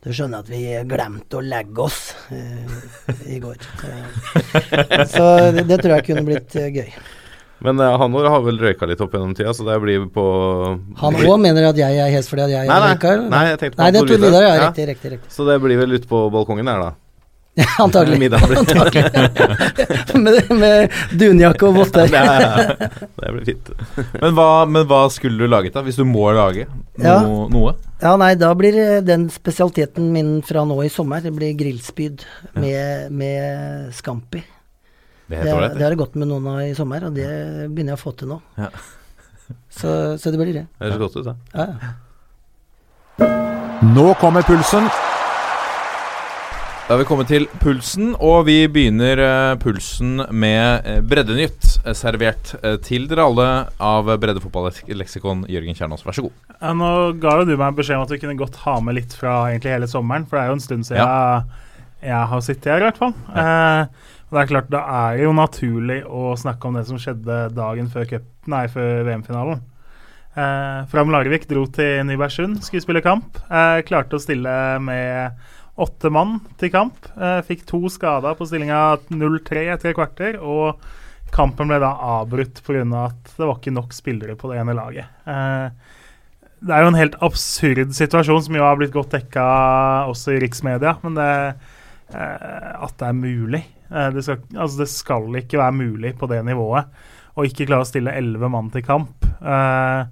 Du 0.04 0.10
skjønner 0.12 0.44
at 0.44 0.50
vi 0.52 0.66
glemte 0.84 1.38
å 1.40 1.44
legge 1.44 1.80
oss 1.86 2.12
eh, 2.36 2.74
i 3.32 3.38
går. 3.40 3.62
Eh, 3.88 5.04
så 5.08 5.28
det, 5.56 5.64
det 5.70 5.78
tror 5.80 5.94
jeg 5.96 6.08
kunne 6.10 6.26
blitt 6.28 6.58
eh, 6.60 6.68
gøy. 6.76 6.90
Men 7.64 7.80
uh, 7.80 7.94
han 7.96 8.18
har 8.28 8.42
vel 8.44 8.60
røyka 8.60 8.90
litt 8.90 9.00
opp 9.00 9.14
gjennom 9.16 9.32
tida, 9.38 9.54
så 9.56 9.64
det 9.64 9.78
blir 9.80 10.10
på 10.12 10.26
Han 11.00 11.16
òg 11.16 11.38
mener 11.40 11.70
at 11.70 11.80
jeg 11.80 12.02
er 12.04 12.12
hes 12.12 12.28
fordi 12.28 12.44
at 12.50 12.52
jeg 12.52 12.68
Nei, 12.68 12.80
nei. 12.84 12.90
røyka? 12.92 13.14
Nei, 13.32 13.44
jeg 13.54 13.62
tenkte 13.62 13.78
på 13.78 13.84
Nei, 13.86 13.88
det 13.96 14.02
er 14.02 14.10
Tor 14.10 14.24
Vidar. 14.26 14.44
Ja. 14.44 14.58
Riktig, 14.66 14.88
riktig. 14.92 15.14
riktig. 15.16 15.32
Så 15.32 15.48
det 15.48 15.56
blir 15.64 15.80
vel 15.80 15.96
ute 15.96 16.10
på 16.10 16.26
balkongen 16.34 16.68
her, 16.74 16.84
da. 16.90 16.92
Antagelig. 17.80 18.18
Middag 18.20 18.40
blir- 18.50 18.58
Antagelig. 18.64 19.04
med, 20.26 20.48
med 20.58 20.96
dunjakke 21.20 21.68
og 21.68 21.76
votter. 21.78 22.08
Ja, 22.14 22.24
ja, 22.26 22.50
ja. 22.50 22.88
Det 23.20 23.34
blir 23.36 23.46
fint. 23.46 23.70
Men 24.22 24.34
hva, 24.38 24.48
men 24.66 24.88
hva 24.90 25.04
skulle 25.14 25.38
du 25.38 25.52
laget, 25.52 25.76
da? 25.76 25.84
Hvis 25.86 26.00
du 26.00 26.06
må 26.10 26.26
lage 26.34 26.66
no, 26.66 27.04
Ja. 27.06 27.20
noe? 27.54 27.76
Ja, 28.02 28.16
nei, 28.20 28.32
da 28.42 28.50
blir 28.58 28.74
eh, 28.82 29.02
den 29.06 29.28
spesialiteten 29.32 30.10
min 30.16 30.34
fra 30.46 30.66
nå 30.66 30.80
i 30.84 30.90
sommer, 30.92 31.22
det 31.24 31.32
blir 31.38 31.54
grillspyd 31.60 32.26
med, 32.58 33.12
med 33.14 33.94
scampi. 33.96 34.42
Det 35.30 35.38
Det, 35.38 35.46
heter 35.46 35.78
det 35.78 35.86
har 35.86 35.94
det 35.94 36.02
gått 36.02 36.18
med 36.20 36.28
noen 36.34 36.50
av 36.56 36.60
i 36.66 36.74
sommer, 36.76 37.06
og 37.08 37.14
det 37.16 37.30
begynner 37.70 37.94
jeg 37.94 38.02
å 38.02 38.04
få 38.04 38.12
til 38.20 38.34
nå. 38.34 38.42
Ja. 38.60 38.68
Så, 39.70 39.94
så 40.20 40.34
det 40.34 40.42
blir 40.42 40.54
det. 40.58 40.66
Det 40.82 40.90
høres 40.90 41.00
godt 41.06 41.22
ut, 41.22 41.30
da. 41.30 41.36
Ja, 41.54 41.66
ja. 41.70 41.94
Nå 43.94 44.14
kommer 44.20 44.42
pulsen. 44.48 44.90
Da 46.84 46.98
har 46.98 47.00
vi 47.00 47.06
kommet 47.08 47.30
til 47.32 47.46
pulsen, 47.62 48.10
og 48.20 48.42
vi 48.50 48.58
begynner 48.68 49.20
eh, 49.24 49.54
pulsen 49.62 50.18
med 50.36 50.84
eh, 50.84 50.98
Breddenytt, 51.00 51.78
eh, 51.80 51.96
servert 51.96 52.52
til 52.84 53.06
dere 53.08 53.24
alle 53.24 53.46
av 53.80 54.12
Breddefotballeksikon 54.20 55.46
Jørgen 55.48 55.80
Kjernås. 55.80 56.04
Vær 56.04 56.18
så 56.18 56.26
god. 56.26 56.36
Ja, 56.58 56.74
nå 56.76 56.90
ga 57.24 57.38
jo 57.40 57.48
du 57.48 57.54
meg 57.56 57.78
beskjed 57.78 58.02
om 58.02 58.04
at 58.04 58.12
vi 58.12 58.20
kunne 58.20 58.36
godt 58.40 58.60
ha 58.66 58.76
med 58.84 59.00
litt 59.00 59.16
fra 59.16 59.38
egentlig 59.54 59.72
hele 59.78 59.88
sommeren, 59.88 60.28
for 60.28 60.36
det 60.36 60.44
er 60.44 60.52
jo 60.52 60.58
en 60.60 60.66
stund 60.66 60.90
siden 60.90 61.00
jeg, 61.08 61.64
jeg 62.10 62.30
har 62.34 62.44
sittet 62.44 62.70
her, 62.74 62.84
i 62.84 62.88
hvert 62.90 63.00
fall. 63.00 63.16
Eh, 63.32 64.12
og 64.28 64.36
det 64.36 64.44
er 64.44 64.52
klart, 64.52 64.72
da 64.76 64.84
er 65.08 65.24
jo 65.24 65.34
naturlig 65.40 66.02
å 66.04 66.36
snakke 66.44 66.68
om 66.68 66.82
det 66.82 66.88
som 66.92 67.00
skjedde 67.00 67.46
dagen 67.56 67.88
før, 67.96 68.18
nei, 68.52 68.66
før 68.76 69.08
VM-finalen. 69.08 69.64
Eh, 70.36 70.80
Fram 70.92 71.16
Larvik 71.16 71.48
dro 71.48 71.64
til 71.72 72.04
Nybergsund, 72.12 72.60
skulle 72.68 72.84
spille 72.84 73.06
kamp. 73.06 73.40
Eh, 73.48 73.80
klarte 73.88 74.20
å 74.20 74.24
stille 74.24 74.56
med 74.84 75.44
åtte 75.76 76.12
mann 76.14 76.38
til 76.62 76.72
kamp. 76.74 77.08
Eh, 77.18 77.40
fikk 77.48 77.66
to 77.70 77.82
skader 77.92 78.36
på 78.38 78.48
stillinga 78.50 78.82
0-3 79.10 79.66
etter 79.74 79.92
et 79.92 79.98
kvarter. 79.98 80.38
Og 80.42 80.80
kampen 81.34 81.72
ble 81.72 81.80
da 81.82 81.94
avbrutt 82.20 82.62
pga. 82.66 82.84
at 83.08 83.36
det 83.38 83.48
var 83.48 83.58
ikke 83.58 83.74
nok 83.74 83.94
spillere 83.94 84.38
på 84.38 84.52
det 84.52 84.60
ene 84.62 84.78
laget. 84.78 85.10
Eh, 85.26 85.70
det 86.64 86.72
er 86.72 86.84
jo 86.84 86.92
en 86.94 87.00
helt 87.02 87.18
absurd 87.22 87.92
situasjon, 87.92 88.44
som 88.44 88.56
jo 88.56 88.64
har 88.64 88.78
blitt 88.80 88.94
godt 88.94 89.18
dekka 89.18 89.46
også 90.08 90.36
i 90.36 90.44
riksmedia. 90.46 90.98
Men 91.04 91.18
det, 91.18 91.32
eh, 92.14 92.72
at 92.78 92.98
det 92.98 93.08
er 93.08 93.14
mulig 93.18 93.66
det, 93.94 94.24
skal, 94.26 94.40
altså 94.58 94.80
det 94.80 94.90
skal 94.90 95.36
ikke 95.38 95.60
være 95.60 95.76
mulig 95.78 96.16
på 96.18 96.26
det 96.26 96.40
nivået 96.48 96.88
å 97.38 97.46
ikke 97.48 97.68
klare 97.70 97.86
å 97.86 97.90
stille 97.90 98.14
elleve 98.18 98.50
mann 98.52 98.70
til 98.74 98.86
kamp. 98.86 99.26
Eh, 99.42 100.06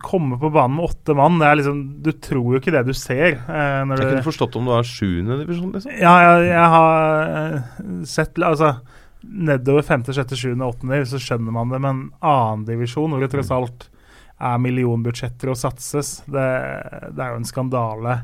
komme 0.00 0.38
på 0.38 0.50
banen 0.50 0.76
med 0.76 0.84
åtte 0.84 1.14
mann 1.18 1.40
det 1.40 1.48
er 1.48 1.58
liksom, 1.58 1.78
Du 2.06 2.12
tror 2.22 2.54
jo 2.54 2.60
ikke 2.60 2.74
det 2.74 2.84
du 2.86 2.94
ser. 2.94 3.34
Eh, 3.34 3.80
Jeg 3.82 3.98
du, 3.98 4.04
kunne 4.04 4.26
forstått 4.26 4.56
om 4.60 4.68
det 4.68 4.76
var 4.76 4.86
sjuende 4.86 5.40
divisjon, 5.40 5.72
liksom. 5.74 5.92
ja, 5.98 6.14
jeg, 6.22 6.46
jeg 6.52 6.68
har 6.74 7.32
eh, 7.34 7.68
sett 8.06 8.38
altså, 8.38 8.76
Nedover 9.28 9.82
femte, 9.82 10.14
sjette, 10.14 10.38
sjuende, 10.38 10.68
åttende, 10.68 11.00
så 11.10 11.18
skjønner 11.18 11.50
man 11.52 11.72
det. 11.74 11.80
Men 11.82 12.04
annendivisjon, 12.22 13.10
hvor 13.10 13.24
det 13.24 13.32
tross 13.32 13.50
alt 13.50 13.88
er 14.38 14.60
millionbudsjetter 14.62 15.50
å 15.50 15.56
satses, 15.58 16.20
det, 16.30 16.44
det 17.10 17.24
er 17.24 17.32
jo 17.34 17.40
en 17.40 17.48
skandale 17.48 18.14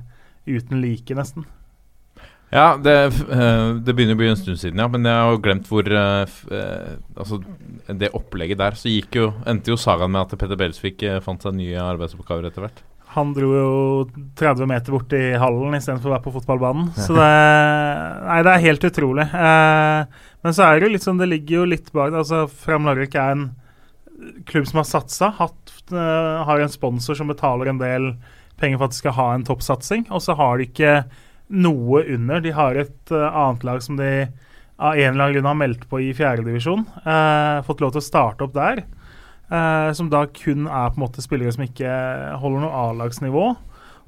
uten 0.47 0.79
like, 0.79 1.17
nesten. 1.19 1.49
Ja, 2.55 2.77
det, 2.79 2.95
eh, 3.35 3.69
det 3.83 3.93
begynner 3.97 4.15
å 4.15 4.21
bli 4.21 4.31
en 4.31 4.39
stund 4.39 4.61
siden, 4.63 4.79
ja. 4.79 4.87
Men 4.91 5.07
jeg 5.09 5.19
har 5.19 5.33
jo 5.35 5.43
glemt 5.43 5.67
hvor 5.71 5.89
eh, 5.91 6.35
eh, 6.55 6.91
Altså, 7.19 7.41
det 7.91 8.13
opplegget 8.15 8.61
der, 8.61 8.77
så 8.79 8.93
jo 8.93 9.33
Endte 9.51 9.73
jo 9.73 9.79
sagaen 9.81 10.13
med 10.15 10.23
at 10.23 10.39
Petter 10.39 10.59
Belsvik 10.59 11.03
fant 11.25 11.43
seg 11.43 11.57
nye 11.59 11.81
arbeidsoppgaver 11.83 12.47
etter 12.49 12.65
hvert. 12.65 12.85
Han 13.15 13.33
dro 13.35 13.51
jo 13.55 13.73
30 14.39 14.71
meter 14.71 14.95
bort 14.95 15.13
i 15.15 15.35
hallen 15.39 15.77
istedenfor 15.77 16.11
å 16.11 16.15
være 16.15 16.25
på 16.25 16.35
fotballbanen. 16.37 16.93
Så 17.07 17.19
det 17.19 17.27
Nei, 18.25 18.39
det 18.47 18.55
er 18.55 18.65
helt 18.69 18.87
utrolig. 18.89 19.27
Men 19.35 20.57
så 20.57 20.65
er 20.65 20.79
det 20.79 20.87
jo 20.87 20.95
litt 20.95 21.05
sånn, 21.05 21.21
det 21.21 21.31
ligger 21.31 21.61
jo 21.61 21.67
litt 21.69 21.91
bak 21.95 22.15
altså 22.17 22.45
Fram 22.49 22.89
Larvik 22.89 23.15
er 23.19 23.35
en 23.35 23.45
klubb 24.49 24.67
som 24.71 24.81
har 24.81 24.89
satsa, 24.89 25.29
hatt, 25.37 25.75
har 25.91 26.63
en 26.63 26.73
sponsor 26.73 27.19
som 27.19 27.29
betaler 27.29 27.71
en 27.71 27.81
del 27.83 28.11
penger 28.61 28.79
for 28.79 28.89
at 28.89 28.95
de 28.95 29.01
skal 29.03 29.17
ha 29.19 29.29
en 29.35 29.47
toppsatsing, 29.47 30.07
og 30.15 30.23
så 30.25 30.37
har 30.39 30.59
de 30.59 30.69
ikke 30.71 30.93
noe 31.55 32.03
under. 32.15 32.43
De 32.45 32.53
har 32.55 32.79
et 32.81 33.15
uh, 33.15 33.29
annet 33.29 33.65
lag 33.67 33.83
som 33.85 33.99
de 33.99 34.11
av 34.75 34.99
en 34.99 35.13
eller 35.13 35.23
annen 35.23 35.37
grunn 35.37 35.49
har 35.49 35.59
meldt 35.61 35.87
på 35.91 36.01
i 36.03 36.11
fjerdedivisjon. 36.17 36.83
Uh, 37.07 37.63
fått 37.67 37.85
lov 37.85 37.95
til 37.95 38.03
å 38.03 38.09
starte 38.09 38.47
opp 38.47 38.57
der. 38.57 38.83
Uh, 39.53 39.93
som 39.95 40.09
da 40.11 40.25
kun 40.35 40.67
er 40.67 40.91
på 40.91 40.99
en 40.99 41.05
måte 41.05 41.23
spillere 41.23 41.53
som 41.55 41.67
ikke 41.67 41.95
holder 42.43 42.65
noe 42.65 42.83
A-lagsnivå. 42.89 43.47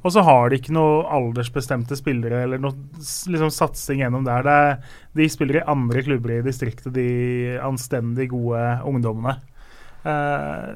Og 0.06 0.12
så 0.14 0.22
har 0.22 0.50
de 0.50 0.60
ikke 0.60 0.74
noe 0.74 1.02
aldersbestemte 1.10 1.96
spillere 1.98 2.44
eller 2.46 2.60
noe 2.62 2.76
liksom, 3.00 3.50
satsing 3.50 4.04
gjennom 4.04 4.26
der. 4.26 4.46
Det 4.46 5.22
de 5.22 5.28
spiller 5.32 5.60
i 5.60 5.66
andre 5.66 6.04
klubber 6.06 6.36
i 6.36 6.44
distriktet, 6.46 6.92
de 6.94 7.56
anstendig 7.64 8.28
gode 8.30 8.62
ungdommene. 8.86 9.40
Eh, 10.06 10.66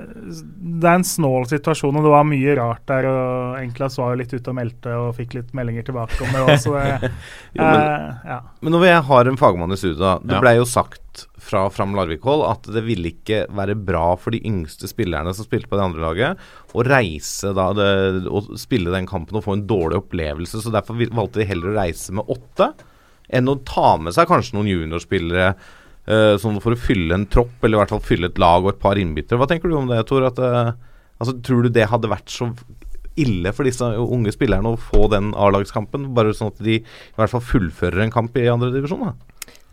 det 0.80 0.88
er 0.90 0.96
en 0.98 1.04
snål 1.06 1.44
situasjon, 1.50 1.94
og 2.00 2.06
det 2.06 2.10
var 2.12 2.24
mye 2.26 2.54
rart 2.58 2.82
der. 2.90 3.06
og 3.06 3.58
Enklas 3.60 3.98
var 4.00 4.14
jo 4.14 4.20
litt 4.22 4.32
ute 4.34 4.50
og 4.50 4.56
meldte 4.58 4.94
og 4.96 5.12
fikk 5.18 5.36
litt 5.38 5.52
meldinger 5.54 5.86
tilbake 5.86 6.18
om 6.26 6.32
det 6.34 6.42
også. 6.56 6.72
Det, 6.74 7.10
Jo, 7.58 7.62
men- 7.62 7.84
eh, 7.84 8.18
ja. 8.32 8.40
Men 8.60 8.74
når 8.76 8.86
jeg 8.88 9.02
har 9.10 9.30
en 9.30 9.38
fagmann 9.40 9.72
i 9.76 9.78
studio, 9.78 9.98
da. 10.02 10.12
Det 10.24 10.34
Ja. 10.38 10.40
blei 10.42 10.56
jo 10.58 10.66
sagt 10.66 11.26
fra 11.38 11.64
Fram 11.70 11.94
Larvik-hold 11.94 12.44
at 12.48 12.68
det 12.74 12.82
ville 12.86 13.10
ikke 13.12 13.44
være 13.54 13.74
bra 13.74 14.14
for 14.16 14.30
de 14.34 14.40
yngste 14.46 14.88
spillerne 14.90 15.32
som 15.34 15.44
spilte 15.46 15.68
på 15.70 15.76
det 15.78 15.84
andre 15.86 16.00
laget, 16.04 16.38
å 16.74 16.84
reise 16.86 17.50
da 17.54 17.72
det, 17.74 18.26
og 18.30 18.52
spille 18.58 18.90
den 18.94 19.06
kampen 19.10 19.36
og 19.38 19.44
få 19.44 19.56
en 19.58 19.66
dårlig 19.66 19.98
opplevelse. 20.04 20.62
Så 20.62 20.70
derfor 20.74 20.98
valgte 21.10 21.40
de 21.42 21.48
heller 21.50 21.70
å 21.72 21.78
reise 21.82 22.12
med 22.14 22.26
åtte 22.30 22.72
enn 23.30 23.46
å 23.46 23.58
ta 23.64 23.96
med 23.96 24.12
seg 24.14 24.26
kanskje 24.26 24.54
noen 24.58 24.66
juniorspillere 24.70 25.48
eh, 25.54 25.68
sånn 26.42 26.60
for 26.62 26.74
å 26.74 26.80
fylle 26.80 27.16
en 27.16 27.26
tropp, 27.30 27.56
eller 27.62 27.78
i 27.78 27.80
hvert 27.82 27.94
fall 27.94 28.04
fylle 28.04 28.30
et 28.30 28.38
lag 28.40 28.64
og 28.64 28.74
et 28.74 28.82
par 28.82 28.98
innbyttere. 29.00 29.38
Hva 29.40 29.48
tenker 29.50 29.70
du 29.70 29.76
om 29.78 29.90
det, 29.90 30.00
Tor? 30.08 30.26
At, 30.26 30.38
eh, 30.42 30.72
altså, 31.20 31.36
tror 31.46 31.66
du 31.66 31.72
det 31.74 31.88
hadde 31.90 32.10
vært 32.10 32.32
så 32.32 32.50
ille 33.20 33.52
for 33.52 33.68
disse 33.68 33.84
unge 33.84 34.32
spillerne 34.34 34.74
å 34.74 34.80
få 34.80 35.08
den 35.12 35.32
A-lagskampen? 35.38 36.10
Bare 36.16 36.34
sånn 36.36 36.52
at 36.54 36.62
de 36.64 36.80
i 36.80 36.84
hvert 37.18 37.34
fall 37.34 37.44
fullfører 37.44 38.04
en 38.04 38.14
kamp 38.14 38.38
i 38.40 38.48
andre 38.50 38.72
divisjon? 38.74 39.12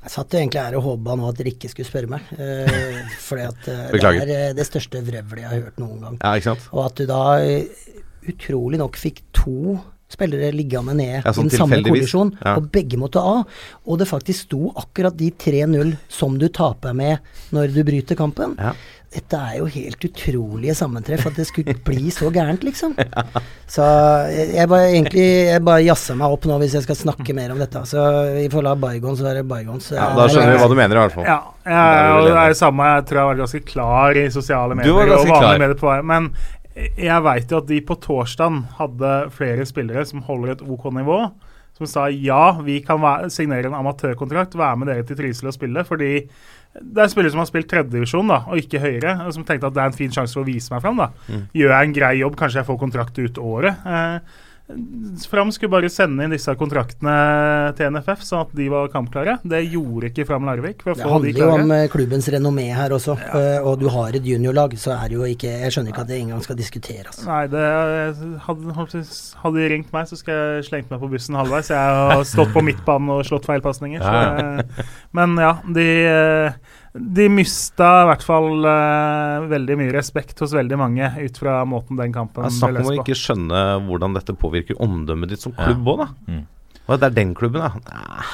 Jeg 0.07 0.13
satt 0.13 0.31
jo 0.31 0.39
egentlig 0.39 0.61
her 0.63 0.77
og 0.79 0.85
håpa 0.85 1.17
nå 1.19 1.27
at 1.27 1.41
Rikke 1.43 1.69
skulle 1.71 1.89
spørre 1.89 2.11
meg. 2.11 2.27
Eh, 2.39 3.01
fordi 3.25 3.47
at 3.49 3.69
eh, 3.73 3.85
det 3.91 4.11
er 4.13 4.33
eh, 4.37 4.49
det 4.55 4.65
største 4.67 5.01
vrøvlet 5.03 5.43
jeg 5.43 5.51
har 5.51 5.65
hørt 5.65 5.81
noen 5.81 5.99
gang. 6.05 6.19
Ja? 6.21 6.55
Og 6.71 6.83
at 6.85 6.99
du 6.99 7.07
da 7.09 7.21
eh, 7.43 7.67
utrolig 8.31 8.79
nok 8.79 8.99
fikk 8.99 9.25
to 9.35 9.77
spillere 10.09 10.53
liggende 10.55 10.93
ned 10.95 11.17
Ja, 11.25 11.31
i 11.31 11.35
sånn 11.35 11.49
den 11.49 11.59
samme 11.59 11.81
kollisjon, 11.83 12.31
Ja. 12.43 12.55
og 12.55 12.69
begge 12.71 12.97
måtte 12.99 13.19
av. 13.19 13.43
Og 13.85 13.99
det 13.99 14.07
faktisk 14.07 14.47
sto 14.47 14.71
akkurat 14.75 15.17
de 15.17 15.31
3-0 15.31 15.97
som 16.07 16.37
du 16.39 16.47
taper 16.47 16.93
med 16.95 17.19
når 17.51 17.73
du 17.75 17.83
bryter 17.83 18.15
kampen. 18.15 18.55
Ja. 18.57 18.71
Dette 19.07 19.37
er 19.39 19.53
jo 19.61 19.65
helt 19.71 20.03
utrolige 20.03 20.73
sammentreff 20.75 21.25
at 21.29 21.37
det 21.39 21.45
skulle 21.47 21.73
bli 21.87 22.09
så 22.11 22.27
gærent, 22.31 22.63
liksom. 22.67 22.91
Så 23.71 23.83
jeg, 24.31 24.49
jeg 24.57 24.67
bare 24.67 24.89
egentlig 24.91 25.23
jeg 25.47 25.63
bare 25.63 25.83
jazzer 25.85 26.17
meg 26.19 26.35
opp 26.35 26.47
nå 26.49 26.57
hvis 26.59 26.75
jeg 26.75 26.83
skal 26.83 26.99
snakke 26.99 27.35
mer 27.35 27.53
om 27.55 27.61
dette. 27.61 27.83
Så 27.87 28.03
vi 28.35 28.49
får 28.51 28.65
la 28.67 28.75
bygons 28.75 29.23
være 29.23 29.45
bygons. 29.47 29.93
Ja, 29.95 30.09
da 30.15 30.27
skjønner 30.27 30.57
vi 30.57 30.59
hva 30.59 30.67
du 30.71 30.75
mener, 30.75 30.99
i 30.99 31.03
hvert 31.05 31.15
fall. 31.15 31.23
Ja, 31.27 31.39
ja 31.67 31.85
det 31.87 32.01
er 32.03 32.11
og 32.17 32.27
det 32.27 32.35
er 32.43 32.53
det 32.53 32.59
samme. 32.59 32.89
Jeg 32.97 33.07
tror 33.07 33.21
jeg 33.21 33.31
var 33.31 33.41
ganske 33.43 33.63
klar 33.71 34.19
i 34.19 34.25
sosiale 34.35 34.75
medier. 34.75 34.91
Du 34.91 34.99
var 34.99 35.11
ganske 35.15 35.39
klar. 35.39 35.63
medier 35.63 35.79
på. 35.79 35.95
Men 36.11 36.29
jeg 36.77 37.23
veit 37.25 37.51
jo 37.51 37.61
at 37.61 37.69
de 37.69 37.81
på 37.85 37.97
torsdag 38.03 38.61
hadde 38.77 39.13
flere 39.33 39.65
spillere 39.65 40.05
som 40.05 40.23
holder 40.27 40.55
et 40.55 40.63
OK 40.65 40.89
nivå, 40.93 41.19
som 41.77 41.89
sa 41.89 42.07
ja, 42.09 42.57
vi 42.65 42.79
kan 42.85 43.01
signere 43.33 43.69
en 43.69 43.77
amatørkontrakt, 43.77 44.57
være 44.57 44.79
med 44.81 44.89
dere 44.91 45.05
til 45.05 45.19
Trysil 45.19 45.49
og 45.49 45.53
spille. 45.53 45.83
Fordi 45.85 46.11
det 46.77 47.03
er 47.03 47.11
spillere 47.11 47.33
som 47.33 47.41
har 47.41 47.49
spilt 47.49 47.69
tredjedivisjon 47.69 48.33
og 48.33 48.57
ikke 48.57 48.81
høyere, 48.81 49.13
og 49.25 49.35
som 49.35 49.45
tenkte 49.45 49.69
at 49.69 49.77
det 49.77 49.83
er 49.83 49.91
en 49.91 49.97
fin 49.97 50.13
sjanse 50.13 50.37
for 50.37 50.45
å 50.45 50.49
vise 50.49 50.73
meg 50.73 50.83
fram. 50.83 51.01
da. 51.01 51.09
Mm. 51.29 51.45
Gjør 51.57 51.73
jeg 51.73 51.89
en 51.89 51.95
grei 51.99 52.13
jobb, 52.21 52.37
kanskje 52.39 52.61
jeg 52.61 52.69
får 52.69 52.81
kontrakt 52.81 53.21
ut 53.21 53.41
året. 53.41 53.85
Eh, 53.85 54.43
Fram 55.29 55.47
skulle 55.55 55.71
bare 55.71 55.87
sende 55.91 56.25
inn 56.25 56.33
disse 56.33 56.51
kontraktene 56.59 57.13
til 57.77 57.87
NFF, 57.93 58.23
sånn 58.27 58.41
at 58.43 58.49
de 58.57 58.65
var 58.71 58.89
kampklare. 58.91 59.37
Det 59.47 59.61
gjorde 59.71 60.09
ikke 60.09 60.25
Fram 60.27 60.43
Larvik. 60.49 60.81
For 60.83 60.91
å 60.91 60.97
Det 60.97 61.05
få 61.05 61.07
de 61.07 61.13
handler 61.31 61.39
jo 61.39 61.49
om 61.63 61.71
eh, 61.71 61.85
klubbens 61.93 62.27
renommé 62.35 62.65
her 62.75 62.91
også. 62.97 63.15
eh, 63.31 63.61
og 63.63 63.79
du 63.79 63.87
har 63.93 64.17
et 64.19 64.27
juniorlag, 64.27 64.75
så 64.75 64.91
er 64.97 65.07
det 65.07 65.15
jo 65.15 65.23
ikke 65.29 65.53
Jeg 65.63 65.71
skjønner 65.71 65.93
ikke 65.93 66.03
at 66.03 66.11
det 66.11 66.19
engang 66.19 66.43
skal 66.43 66.59
diskuteres. 66.59 67.21
Nei, 67.25 67.45
det 67.53 67.63
hadde, 68.43 69.03
hadde 69.43 69.55
de 69.61 69.69
ringt 69.71 69.93
meg, 69.95 70.09
så 70.11 70.19
skulle 70.19 70.41
jeg 70.59 70.67
slengt 70.67 70.91
meg 70.91 70.99
på 70.99 71.11
bussen 71.15 71.39
halvveis. 71.39 71.71
Jeg 71.71 71.95
har 72.11 72.25
stått 72.27 72.51
på 72.55 72.65
midtbanen 72.67 73.15
og 73.15 73.23
slått 73.29 73.47
feilpasninger. 73.47 74.03
Ja, 74.03 74.65
Men 75.15 75.37
ja, 75.39 75.53
de, 75.63 75.87
eh, 76.11 76.59
de 76.97 77.27
mista 77.31 77.87
i 78.03 78.09
hvert 78.09 78.25
fall 78.25 78.65
uh, 78.65 79.47
veldig 79.51 79.77
mye 79.79 79.93
respekt 79.95 80.43
hos 80.43 80.55
veldig 80.57 80.79
mange 80.79 81.09
ut 81.19 81.39
fra 81.39 81.61
måten 81.69 81.99
den 81.99 82.15
kampen 82.15 82.43
ble 82.43 82.49
løst 82.49 82.61
på. 82.61 82.65
snakk 82.65 82.83
om 82.83 82.91
å 82.91 82.97
ikke 83.01 83.17
skjønne 83.17 83.63
hvordan 83.87 84.17
dette 84.17 84.37
påvirker 84.37 84.81
omdømmet 84.83 85.33
ditt 85.33 85.45
som 85.45 85.55
klubb 85.57 85.93
òg, 85.93 86.05
da. 86.05 86.11
Mm. 86.27 86.45
Og 86.87 87.01
det 87.01 87.09
er 87.09 87.17
den 87.17 87.33
klubben, 87.37 87.65
ja. 87.67 87.73
Nei. 87.89 88.29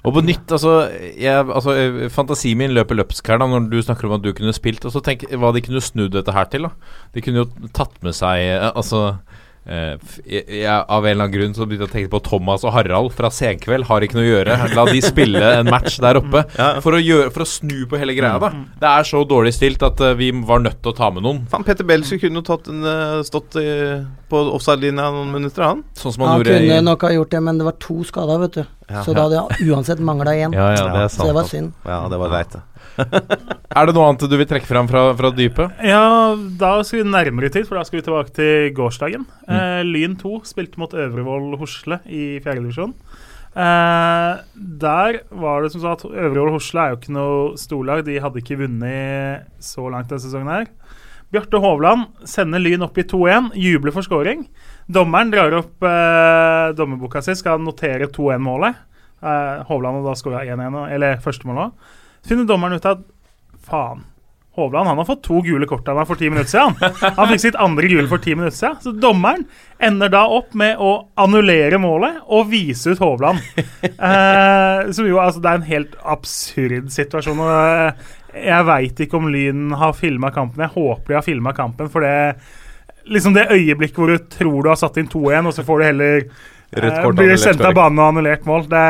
Og 0.00 0.14
på 0.16 0.22
nytt, 0.24 0.48
altså, 0.48 0.74
jeg, 1.20 1.44
altså 1.44 1.74
Fantasien 2.12 2.56
min 2.56 2.72
løper 2.72 2.96
løpsk 2.96 3.26
her 3.28 3.40
da 3.40 3.48
når 3.50 3.66
du 3.68 3.76
snakker 3.84 4.08
om 4.08 4.14
at 4.16 4.24
du 4.24 4.30
kunne 4.36 4.54
spilt. 4.56 4.86
Og 4.88 4.94
så 4.94 5.02
tenk 5.04 5.26
hva 5.28 5.52
de 5.52 5.60
kunne 5.64 5.82
snudd 5.84 6.14
dette 6.14 6.32
her 6.32 6.48
til. 6.52 6.64
da 6.64 6.70
De 7.12 7.24
kunne 7.24 7.42
jo 7.42 7.68
tatt 7.76 7.98
med 8.06 8.16
seg 8.16 8.46
eh, 8.46 8.70
Altså 8.70 9.18
jeg, 9.68 10.44
jeg, 10.48 10.64
Av 10.66 11.04
en 11.04 11.10
eller 11.10 11.26
annen 11.26 11.34
grunn 11.34 11.52
så 11.54 11.66
begynte 11.68 11.84
jeg 11.84 11.90
å 11.90 11.92
tenke 11.92 12.12
på 12.14 12.20
Thomas 12.26 12.64
og 12.64 12.72
Harald 12.74 13.12
fra 13.14 13.30
Senkveld. 13.34 13.86
Har 13.90 14.04
ikke 14.04 14.16
noe 14.18 14.24
å 14.24 14.30
gjøre. 14.30 14.56
La 14.76 14.84
de 14.88 15.02
spille 15.04 15.42
en 15.60 15.70
match 15.70 15.98
der 16.02 16.18
oppe. 16.20 16.44
Ja. 16.56 16.70
For 16.84 16.96
å, 16.96 17.00
gjøre, 17.02 17.28
for 17.34 17.44
å 17.44 17.48
snu 17.48 17.84
på 17.90 18.00
hele 18.00 18.16
greia. 18.16 18.40
da 18.40 18.50
Det 18.80 18.90
er 18.90 19.08
så 19.10 19.22
dårlig 19.28 19.52
stilt 19.56 19.84
at 19.86 20.00
eh, 20.04 20.16
vi 20.18 20.30
var 20.46 20.64
nødt 20.64 20.80
til 20.80 20.94
å 20.94 20.96
ta 20.96 21.10
med 21.14 21.26
noen. 21.26 21.44
Fan, 21.52 21.66
Petter 21.66 21.86
Belsvik 21.88 22.24
kunne 22.24 22.40
jo 22.40 22.46
tatt 22.46 22.70
en, 22.72 22.82
eh, 22.88 23.20
stått 23.26 23.60
i, 23.60 23.68
på 24.32 24.42
offside-linja 24.56 25.10
noen 25.14 25.32
minutter, 25.34 25.66
han. 25.66 25.84
Sånn 25.98 26.16
som 26.16 26.24
han 26.24 26.34
Han 26.34 26.42
gjorde 26.42 26.56
kunne 26.58 26.80
i 26.80 26.88
nok 26.88 27.06
ha 27.06 27.12
gjort 27.18 27.36
det, 27.36 27.44
men 27.50 27.60
det 27.60 27.68
var 27.68 27.78
to 27.82 28.00
skada, 28.08 28.40
vet 28.42 28.58
du. 28.60 28.64
Ja, 28.90 29.04
så 29.06 29.14
da 29.14 29.28
hadde 29.28 29.38
jeg 29.38 29.70
uansett 29.70 30.00
mangla 30.02 30.34
én. 30.34 30.56
Ja, 30.56 30.72
ja, 30.74 31.06
så 31.06 31.28
det 31.28 31.36
var 31.36 31.44
altså. 31.44 31.56
synd. 31.56 31.76
Ja, 31.86 32.02
det 32.10 32.18
var 32.18 32.32
greit, 32.32 32.56
det. 32.56 32.64
Er 33.78 33.86
det 33.86 33.94
noe 33.94 34.08
annet 34.08 34.26
du 34.26 34.34
vil 34.34 34.48
trekke 34.50 34.66
fram 34.66 34.88
fra, 34.90 35.04
fra 35.18 35.30
dypet? 35.34 35.82
Ja, 35.86 36.34
da 36.58 36.72
skal 36.82 37.04
vi 37.04 37.10
nærmere 37.12 37.52
tid, 37.54 37.68
for 37.68 37.78
da 37.78 37.84
skal 37.86 38.00
vi 38.00 38.06
tilbake 38.08 38.34
til 38.34 38.70
gårsdagen. 38.74 39.26
Mm. 39.46 39.52
Eh, 39.56 39.82
Lyn 39.86 40.16
2 40.18 40.40
spilte 40.48 40.80
mot 40.82 40.94
Øvrevoll 40.94 41.54
Hosle 41.60 42.00
i 42.10 42.24
fjerdedivisjon. 42.42 42.96
Eh, 43.50 44.32
der 44.54 45.20
var 45.30 45.62
det 45.62 45.72
som 45.74 45.82
sa 45.82 45.94
at 45.96 46.04
Øvrevoll 46.06 46.54
Hosle 46.54 46.82
er 46.82 46.92
jo 46.92 47.00
ikke 47.00 47.14
noe 47.14 47.38
storlag. 47.58 48.04
De 48.06 48.18
hadde 48.22 48.42
ikke 48.42 48.58
vunnet 48.64 49.46
så 49.62 49.86
langt 49.90 50.10
denne 50.10 50.22
sesongen 50.22 50.50
her. 50.50 50.68
Bjarte 51.30 51.60
Hovland 51.62 52.26
sender 52.26 52.58
Lyn 52.58 52.82
opp 52.82 52.98
i 52.98 53.06
2-1, 53.06 53.52
jubler 53.54 53.94
for 53.94 54.02
scoring. 54.02 54.48
Dommeren 54.90 55.30
drar 55.30 55.54
opp 55.60 55.86
eh, 55.86 56.72
dommerboka 56.74 57.22
si, 57.22 57.36
skal 57.38 57.62
notere 57.62 58.10
2-1-målet. 58.10 58.82
Eh, 59.22 59.62
Hovland 59.68 60.00
har 60.00 60.08
da 60.08 60.18
skåra 60.18 60.42
1-1, 60.42 60.80
eller 60.96 61.22
førstemålet 61.22 61.68
òg. 61.68 61.96
Finner 62.26 62.48
dommeren 62.48 62.78
ut 62.78 62.88
at 62.88 63.02
faen, 63.66 64.06
Hovland 64.58 64.88
han 64.90 64.98
har 64.98 65.06
fått 65.06 65.22
to 65.22 65.38
gule 65.46 65.66
kort 65.70 65.86
av 65.88 66.00
meg 66.00 66.08
for 66.08 66.18
ti 66.18 66.26
minutter 66.26 66.50
siden. 66.50 66.74
Han 67.16 67.28
fikk 67.30 67.42
sitt 67.44 67.58
andre 67.62 67.88
gule 67.88 68.08
for 68.10 68.22
ti 68.22 68.34
minutter 68.34 68.56
siden. 68.56 68.80
Så 68.82 68.92
dommeren 68.98 69.44
ender 69.78 70.10
da 70.12 70.24
opp 70.26 70.56
med 70.58 70.80
å 70.82 70.90
annullere 71.22 71.78
målet 71.80 72.18
og 72.26 72.50
vise 72.50 72.92
ut 72.92 73.02
Hovland. 73.02 73.38
Eh, 74.00 74.90
som 74.96 75.06
jo, 75.06 75.18
altså, 75.20 75.42
det 75.44 75.50
er 75.50 75.58
en 75.58 75.68
helt 75.68 75.94
absurd 76.08 76.90
situasjon. 76.92 77.40
Og 77.44 77.50
eh, 77.52 78.08
jeg 78.48 78.66
veit 78.66 79.02
ikke 79.04 79.18
om 79.20 79.28
Lyn 79.30 79.74
har 79.78 79.94
filma 79.96 80.32
kampen. 80.34 80.64
Jeg 80.64 80.74
håper 80.74 81.12
de 81.12 81.18
har 81.18 81.26
filma 81.26 81.54
kampen, 81.56 81.90
for 81.92 82.04
det 82.04 82.40
liksom 83.10 83.34
det 83.34 83.50
øyeblikket 83.50 83.98
hvor 83.98 84.10
du 84.10 84.30
tror 84.30 84.62
du 84.62 84.70
har 84.70 84.78
satt 84.80 84.98
inn 85.00 85.10
2-1, 85.10 85.48
og 85.50 85.54
så 85.56 85.64
får 85.66 85.80
du 85.80 85.86
heller 85.86 86.24
kort, 86.70 87.16
blir 87.18 87.30
annullert 87.32 87.42
sendt 87.42 87.64
av 87.66 87.74
banen 87.74 87.98
og 87.98 88.08
annullert 88.12 88.44
mål. 88.46 88.66
Det 88.70 88.84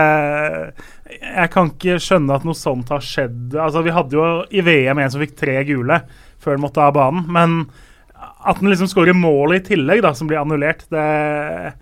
Jeg 1.20 1.51
kan 1.52 1.70
ikke 1.73 1.98
skjønne 2.01 2.35
at 2.36 2.44
noe 2.47 2.57
sånt 2.59 2.90
har 2.93 3.01
skjedd. 3.05 3.55
Altså, 3.55 3.82
Vi 3.82 3.94
hadde 3.94 4.16
jo 4.16 4.27
i 4.51 4.61
VM 4.65 4.98
en 4.98 5.11
som 5.11 5.20
fikk 5.23 5.36
tre 5.36 5.57
gule 5.69 6.02
før 6.40 6.57
han 6.57 6.62
måtte 6.65 6.81
av 6.81 6.94
banen, 6.97 7.24
men 7.28 7.57
at 8.40 8.57
han 8.57 8.70
liksom 8.70 8.89
skårer 8.89 9.16
målet 9.16 9.61
i 9.61 9.74
tillegg, 9.74 10.01
da, 10.05 10.15
som 10.16 10.28
blir 10.31 10.40
annullert, 10.40 10.86
det 10.93 11.74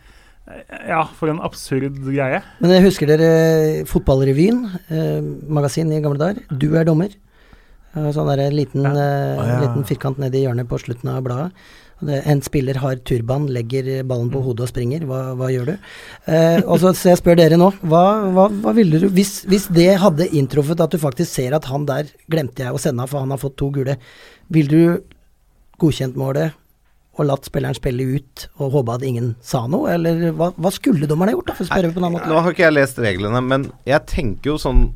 Ja, 0.88 1.02
for 1.18 1.28
en 1.28 1.42
absurd 1.44 1.98
greie. 2.06 2.40
Men 2.62 2.70
jeg 2.72 2.86
husker 2.86 3.06
dere 3.10 3.84
Fotballrevyen, 3.84 4.62
eh, 4.88 5.20
magasin 5.44 5.92
i 5.92 6.00
gamle 6.00 6.18
dager. 6.18 6.40
Du 6.56 6.74
er 6.74 6.86
dommer. 6.88 7.12
Eh, 7.94 8.08
Sånn 8.16 8.30
der 8.32 8.50
liten, 8.50 8.82
ja. 8.82 8.94
Ah, 8.94 9.44
ja. 9.46 9.58
liten 9.66 9.84
firkant 9.84 10.18
nedi 10.18 10.46
hjørnet 10.46 10.68
på 10.70 10.80
slutten 10.80 11.10
av 11.12 11.22
bladet. 11.22 11.52
En 11.98 12.38
spiller 12.46 12.78
har 12.78 13.00
turban, 13.02 13.48
legger 13.50 14.04
ballen 14.06 14.28
på 14.30 14.42
hodet 14.44 14.68
og 14.68 14.70
springer. 14.70 15.02
Hva, 15.08 15.32
hva 15.38 15.48
gjør 15.50 15.72
du? 15.72 15.88
Eh, 16.30 16.60
og 16.62 16.78
så, 16.78 16.92
så 16.94 17.10
jeg 17.10 17.20
spør 17.22 17.40
dere 17.40 17.58
nå, 17.58 17.72
hva, 17.90 18.04
hva, 18.36 18.46
hva 18.62 18.74
ville 18.76 19.00
du 19.02 19.08
hvis, 19.10 19.40
hvis 19.50 19.66
det 19.74 19.90
hadde 19.98 20.28
inntruffet 20.38 20.78
at 20.84 20.94
du 20.94 21.00
faktisk 21.02 21.32
ser 21.40 21.56
at 21.58 21.66
han 21.70 21.88
der 21.88 22.12
glemte 22.30 22.62
jeg 22.62 22.74
å 22.74 22.78
sende 22.82 23.02
av, 23.02 23.10
for 23.10 23.24
han 23.24 23.34
har 23.34 23.42
fått 23.42 23.58
to 23.58 23.72
gule. 23.74 23.98
Ville 24.54 24.70
du 24.70 25.18
godkjent 25.82 26.18
målet 26.18 26.54
og 27.18 27.26
latt 27.26 27.48
spilleren 27.48 27.74
spille 27.74 28.06
ut 28.14 28.46
og 28.60 28.76
håpa 28.76 28.98
at 28.98 29.04
ingen 29.06 29.32
sa 29.42 29.64
noe, 29.70 29.90
eller 29.96 30.30
hva, 30.38 30.52
hva 30.54 30.70
skulle 30.74 31.08
dommerne 31.10 31.34
gjort, 31.34 31.50
da, 31.50 31.58
for 31.58 31.66
å 31.66 31.70
spørre 31.72 31.90
på 31.90 31.98
en 31.98 32.06
annen 32.06 32.18
måte? 32.20 32.30
Nå 32.30 32.42
har 32.44 32.54
ikke 32.54 32.66
jeg 32.68 32.76
lest 32.76 33.00
reglene, 33.02 33.42
men 33.42 33.68
jeg 33.88 34.04
tenker 34.10 34.54
jo 34.54 34.58
sånn 34.62 34.88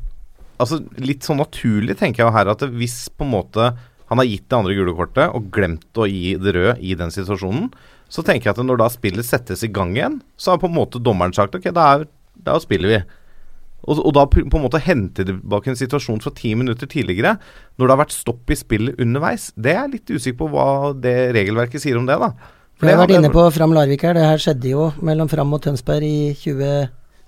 Altså 0.61 0.77
Litt 1.01 1.25
sånn 1.25 1.39
naturlig 1.41 1.95
tenker 1.97 2.21
jeg 2.21 2.27
jo 2.27 2.35
her 2.35 2.51
at 2.51 2.61
hvis 2.77 3.07
på 3.17 3.25
en 3.25 3.31
måte 3.33 3.71
han 4.11 4.21
har 4.21 4.29
gitt 4.29 4.45
det 4.49 4.59
andre 4.59 4.75
gule 4.77 4.93
kortet 4.97 5.33
og 5.35 5.49
glemt 5.53 5.99
å 5.99 6.07
gi 6.09 6.35
det 6.39 6.55
røde 6.55 6.77
i 6.83 6.95
den 6.99 7.13
situasjonen, 7.13 7.69
så 8.13 8.21
tenker 8.25 8.49
jeg 8.49 8.57
at 8.57 8.65
når 8.65 8.81
da 8.83 8.89
spillet 8.93 9.25
settes 9.25 9.63
i 9.65 9.71
gang 9.73 9.95
igjen, 9.97 10.19
så 10.37 10.53
har 10.53 10.61
på 10.61 10.69
en 10.69 10.75
måte 10.75 11.01
dommeren 11.01 11.33
sagt 11.33 11.55
ok, 11.57 11.71
da, 11.73 11.89
er, 11.95 12.07
da 12.45 12.59
spiller 12.61 12.91
vi. 12.91 13.03
Og, 13.83 13.99
og 13.99 14.13
da 14.15 14.23
på 14.29 14.43
en 14.43 14.63
måte 14.63 14.79
hente 14.83 15.25
tilbake 15.27 15.71
en 15.71 15.79
situasjon 15.79 16.21
fra 16.23 16.31
ti 16.37 16.53
minutter 16.55 16.87
tidligere, 16.87 17.35
når 17.75 17.85
det 17.87 17.95
har 17.95 18.01
vært 18.05 18.15
stopp 18.15 18.53
i 18.53 18.59
spillet 18.59 18.99
underveis, 19.01 19.49
det 19.55 19.73
er 19.73 19.81
jeg 19.81 19.95
litt 19.97 20.13
usikker 20.13 20.39
på 20.43 20.51
hva 20.53 20.67
det 20.95 21.33
regelverket 21.35 21.83
sier 21.83 21.99
om 21.99 22.07
det, 22.07 22.19
da. 22.21 22.31
For 22.79 22.89
jeg 22.89 22.97
har 22.97 23.03
vært 23.05 23.15
inne 23.17 23.31
på 23.33 23.43
Fram 23.53 23.73
Larvik 23.75 24.03
her. 24.07 24.17
Det 24.17 24.25
her 24.25 24.41
skjedde 24.41 24.71
jo 24.71 24.87
mellom 25.05 25.29
Fram 25.31 25.53
og 25.55 25.61
Tønsberg 25.63 26.07
i 26.07 26.33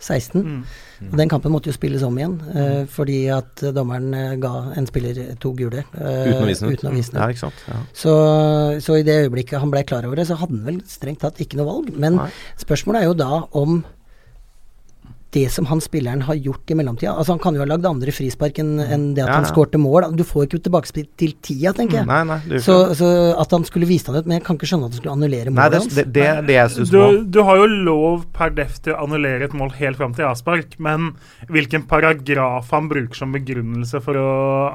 2016. 0.06 0.44
Mm. 0.46 1.10
Og 1.12 1.18
Den 1.20 1.32
kampen 1.32 1.52
måtte 1.52 1.70
jo 1.70 1.76
spilles 1.76 2.04
om 2.08 2.16
igjen, 2.20 2.38
uh, 2.56 2.86
fordi 2.92 3.18
at 3.34 3.64
eh, 3.66 3.74
dommeren 3.76 4.14
eh, 4.16 4.36
ga 4.42 4.54
en 4.80 4.88
spiller 4.88 5.20
to 5.42 5.52
gule. 5.58 5.84
Uh, 5.96 6.30
Uten 6.30 6.46
å 6.46 6.48
vise 6.48 6.64
den 6.64 6.72
ut. 6.72 6.80
uten 6.80 6.90
å 6.92 6.94
vise 6.96 7.12
den 7.16 7.22
Ja, 7.22 7.28
ikke 7.34 7.44
sant. 7.44 7.66
Ja. 7.68 7.82
Så, 8.04 8.14
så 8.86 9.00
i 9.00 9.04
det 9.08 9.18
øyeblikket 9.26 9.60
han 9.62 9.74
ble 9.74 9.84
klar 9.88 10.08
over 10.08 10.22
det, 10.22 10.28
så 10.30 10.40
hadde 10.40 10.56
han 10.56 10.66
vel 10.70 10.80
strengt 10.90 11.24
tatt 11.26 11.42
ikke 11.44 11.60
noe 11.60 11.68
valg. 11.68 11.92
Men 12.00 12.20
Nei. 12.22 12.30
spørsmålet 12.62 13.04
er 13.04 13.12
jo 13.12 13.20
da 13.20 13.42
om 13.60 13.82
det 15.36 15.46
som 15.52 15.68
han 15.68 15.82
spilleren 15.84 16.22
har 16.26 16.38
gjort 16.40 16.72
i 16.72 16.76
mellomtida 16.80 17.12
Altså 17.16 17.36
Han 17.36 17.42
kan 17.44 17.58
jo 17.58 17.62
ha 17.62 17.68
lagd 17.68 17.86
andre 17.90 18.14
frispark 18.16 18.58
enn 18.64 18.80
en 18.80 19.04
det 19.18 19.26
at 19.26 19.30
Ja, 19.30 19.36
han 19.42 19.48
skårte 19.50 19.78
mål. 19.82 20.08
Du 20.16 20.24
får 20.24 20.48
ikke 20.48 20.62
tilbakespill 20.66 21.08
til 21.20 21.34
tida, 21.44 21.74
tenker 21.76 22.00
jeg. 22.02 22.08
Nei, 22.08 22.22
nei, 22.30 22.60
Så, 22.64 22.78
så 22.96 23.10
at 23.42 23.52
han 23.52 23.66
skulle 23.68 23.88
vise 23.90 24.08
deg 24.08 24.24
ut, 24.24 24.30
men 24.32 24.40
jeg 24.40 24.46
kan 24.48 24.56
ikke 24.60 24.70
skjønne 24.72 24.88
at 24.88 24.96
han 24.96 25.02
skulle 25.02 25.16
annullere 25.18 25.52
målet 25.54 25.78
hans. 25.82 25.96
det, 25.98 26.06
det 26.16 26.26
er 26.32 26.42
det 26.48 26.56
jeg. 26.56 26.88
Du, 26.94 27.24
du 27.36 27.40
har 27.44 27.60
jo 27.62 27.68
lov 27.90 28.26
per 28.34 28.54
def 28.56 28.80
til 28.86 28.96
å 28.96 29.04
annullere 29.04 29.50
et 29.50 29.54
mål 29.58 29.74
helt 29.82 30.00
fram 30.00 30.16
til 30.18 30.26
avspark, 30.30 30.78
men 30.80 31.12
hvilken 31.52 31.84
paragraf 31.92 32.72
han 32.72 32.88
bruker 32.92 33.16
som 33.20 33.36
begrunnelse 33.36 34.02
for 34.06 34.16
å 34.20 34.30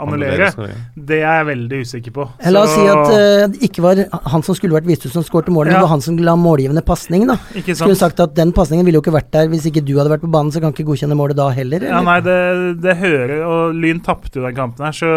annullere, 0.05 0.51
det 0.97 1.21
er 1.23 1.41
jeg 1.41 1.49
veldig 1.51 1.81
usikker 1.87 2.15
på. 2.17 2.29
Eh, 2.41 2.51
La 2.53 2.63
oss 2.67 2.75
Så- 2.75 2.81
si 2.81 2.89
at 2.93 3.53
det 3.55 3.63
ikke 3.71 3.83
var 3.83 4.05
han 4.35 4.43
som 4.43 4.55
skulle 4.55 4.77
vært 4.77 4.87
vist 4.87 5.07
ut 5.07 5.13
som 5.13 5.23
skårte 5.25 5.49
målet, 5.55 5.73
men 5.73 5.81
det 5.81 5.87
var 5.89 5.95
han 5.95 6.01
som 6.05 6.17
la 6.19 6.37
målgivende 6.37 6.85
pasning. 6.85 7.27
da. 7.27 7.37
Ikke 7.55 7.75
Skulle 7.77 7.97
sagt 7.97 8.21
at 8.21 8.35
den 8.35 8.53
pasningen 8.53 8.85
ville 8.85 8.99
jo 9.01 9.03
ikke 9.03 9.15
vært 9.17 9.31
der 9.31 9.49
hvis 9.49 9.67
ikke 9.67 9.85
du 9.85 9.97
hadde 9.99 10.11
vært 10.11 10.23
på 10.25 10.31
banen, 10.31 10.50
så 10.53 10.61
kan 10.63 10.73
ikke 10.75 10.87
godkjenne 10.89 11.17
målet 11.19 11.37
da 11.39 11.49
heller. 11.55 11.85
Ja, 11.89 12.01
nei, 12.07 12.19
det, 12.25 12.37
det 12.83 12.97
hører 13.01 13.43
Og 13.47 13.75
Lyn 13.75 14.01
tapte 14.05 14.39
jo 14.41 14.47
den 14.47 14.55
kampen 14.59 14.87
her, 14.89 14.93
så 14.97 15.13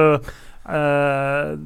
Uh, 0.64 1.58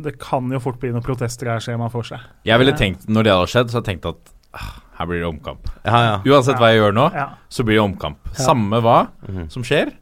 det 0.00 0.14
kan 0.16 0.46
jo 0.48 0.56
fort 0.64 0.78
bli 0.80 0.88
noen 0.88 1.04
protester 1.04 1.50
her, 1.50 1.60
ser 1.60 1.76
man 1.76 1.90
for 1.92 2.06
seg. 2.08 2.22
Jeg 2.48 2.56
ville 2.62 2.72
tenkt, 2.72 3.02
når 3.12 3.26
det 3.26 3.32
hadde 3.34 3.50
skjedd, 3.52 3.68
så 3.68 3.76
hadde 3.76 3.90
jeg 3.90 3.98
tenkt 3.98 4.06
at 4.08 4.30
ah, 4.56 4.70
her 4.96 5.10
blir 5.10 5.20
det 5.20 5.28
omkamp. 5.28 5.68
Ja, 5.84 5.98
ja. 6.06 6.14
Uansett 6.24 6.56
hva 6.62 6.70
jeg 6.72 6.80
gjør 6.80 6.94
nå, 6.96 7.04
Ja. 7.12 7.26
så 7.52 7.66
blir 7.68 7.76
det 7.76 7.84
omkamp. 7.84 8.16
Ja. 8.32 8.38
Samme 8.46 8.80
hva 8.80 8.94
Mhm. 9.28 9.50
som 9.52 9.66
skjer, 9.66 9.92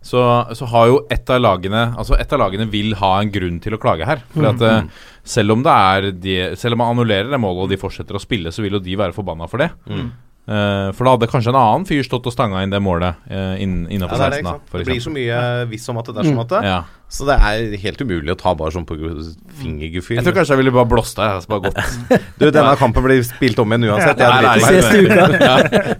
så, 0.00 0.22
så 0.56 0.64
har 0.72 0.86
jo 0.88 1.02
ett 1.12 1.28
av 1.28 1.42
lagene 1.44 1.82
Altså 1.92 2.16
ett 2.18 2.32
av 2.32 2.40
lagene 2.40 2.64
vil 2.72 2.94
ha 2.96 3.10
en 3.20 3.28
grunn 3.30 3.60
til 3.60 3.76
å 3.76 3.78
klage 3.82 4.06
her. 4.08 4.22
For 4.32 4.46
at 4.48 4.62
eh, 4.64 4.88
selv 5.22 5.52
om 5.52 5.62
det 5.62 5.74
er 5.76 6.06
de, 6.16 6.36
Selv 6.56 6.72
om 6.72 6.78
man 6.80 6.94
annullerer 6.96 7.28
det 7.28 7.36
målet 7.38 7.66
og 7.66 7.68
de 7.68 7.76
fortsetter 7.76 8.16
å 8.16 8.22
spille, 8.24 8.48
så 8.48 8.64
vil 8.64 8.78
jo 8.78 8.80
de 8.80 8.96
være 8.96 9.12
forbanna 9.12 9.44
for 9.46 9.60
det. 9.60 9.68
Mm. 9.92 10.08
Eh, 10.50 10.86
for 10.96 11.04
da 11.06 11.12
hadde 11.14 11.26
kanskje 11.30 11.52
en 11.52 11.58
annen 11.60 11.84
fyr 11.86 12.00
stått 12.02 12.24
og 12.26 12.32
stanga 12.34 12.62
inn 12.64 12.72
det 12.72 12.80
målet 12.82 13.18
uh, 13.30 13.54
inn, 13.60 13.84
Ja, 13.84 13.92
innafor 13.98 14.18
det, 14.18 14.24
er 14.24 14.30
det, 14.30 14.38
16, 14.40 14.46
da. 14.48 14.78
det 14.80 14.86
blir 14.88 15.02
så 15.04 15.12
mye 15.14 15.42
hvis 15.70 15.84
om 15.92 16.00
at 16.00 16.08
det 16.08 16.14
dersom 16.16 16.34
Mm. 16.34 16.40
at 16.40 16.48
det. 16.54 16.60
Ja. 16.66 16.78
Så 17.10 17.26
det 17.26 17.36
er 17.42 17.76
helt 17.82 18.00
umulig 18.02 18.32
å 18.32 18.38
ta 18.38 18.54
bare 18.54 18.70
sånn 18.74 18.86
på 18.86 18.96
fingergefühl. 19.60 20.16
Jeg 20.18 20.24
tror 20.26 20.34
kanskje 20.38 20.54
jeg 20.56 20.60
ville 20.62 20.72
bare 20.74 20.88
blåst 20.90 21.18
av. 21.18 21.36
Altså 21.38 21.50
bare 21.50 21.68
gått. 21.68 21.78
Du, 22.40 22.46
denne 22.50 22.74
kampen 22.80 23.02
blir 23.04 23.22
spilt 23.26 23.58
om 23.62 23.70
igjen 23.74 23.88
uansett. 23.90 24.18
Jeg 24.18 24.30
driter 24.40 25.06
meg 25.10 25.40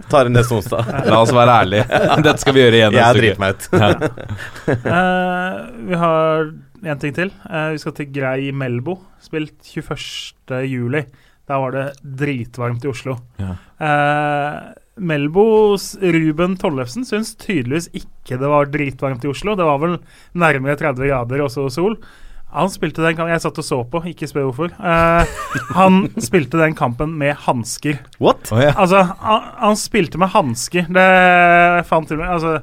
ut. 0.01 0.05
Tar 0.11 0.31
det 0.31 0.35
neste 0.35 0.55
onsdag. 0.57 0.93
La 1.11 1.21
oss 1.21 1.35
være 1.37 1.57
ærlige. 1.65 2.03
Dette 2.27 2.39
skal 2.43 2.57
vi 2.57 2.63
gjøre 2.65 2.79
igjen 2.81 2.97
Jeg 2.97 3.03
neste 3.03 3.11
uke. 3.11 3.23
driter 3.23 3.41
meg 3.43 3.51
ut. 3.55 3.63
Ja. 3.75 3.91
Eh, 4.71 5.59
vi 5.91 5.99
har 6.05 6.51
en 6.95 6.99
ting 7.03 7.15
til. 7.17 7.33
Uh, 7.45 7.73
vi 7.75 7.83
skal 7.83 7.97
til 7.99 8.09
Grei 8.15 8.51
Melbo. 8.57 8.97
Spilt 9.23 9.59
21. 9.75 10.63
juli. 10.71 11.05
Da 11.51 11.59
var 11.59 11.75
det 11.75 11.87
dritvarmt 12.01 12.85
i 12.87 12.91
Oslo. 12.93 13.17
Ja. 13.41 13.57
Eh, 13.83 14.59
Melbos 15.01 15.95
Ruben 15.99 16.57
Tollefsen 16.61 17.07
syns 17.09 17.33
tydeligvis 17.41 17.89
ikke 17.97 18.39
det 18.39 18.51
var 18.53 18.69
dritvarmt 18.71 19.25
i 19.25 19.31
Oslo. 19.33 19.57
Det 19.59 19.67
var 19.67 19.81
vel 19.83 19.97
nærmere 20.39 20.79
30 20.79 21.09
grader, 21.11 21.43
også 21.47 21.67
sol. 21.75 21.97
Han 22.51 22.71
spilte 22.71 23.03
den 23.05 23.15
kampen 23.15 23.31
Jeg 23.31 23.43
satt 23.45 23.59
og 23.63 23.67
så 23.67 23.79
på, 23.87 24.03
ikke 24.11 24.27
spør 24.31 24.49
hvorfor. 24.49 24.73
Eh, 24.75 25.35
han 25.77 26.01
spilte 26.23 26.59
den 26.61 26.75
kampen 26.79 27.15
med 27.19 27.39
hansker. 27.47 28.01
What? 28.23 28.51
Oh, 28.51 28.59
yeah. 28.59 28.75
Altså, 28.75 29.05
han, 29.23 29.51
han 29.59 29.79
spilte 29.79 30.21
med 30.23 30.33
hansker. 30.35 30.87
Det 30.91 31.07
jeg 31.07 31.87
fant 31.91 32.11
til 32.11 32.21
meg 32.21 32.35
Altså, 32.35 32.59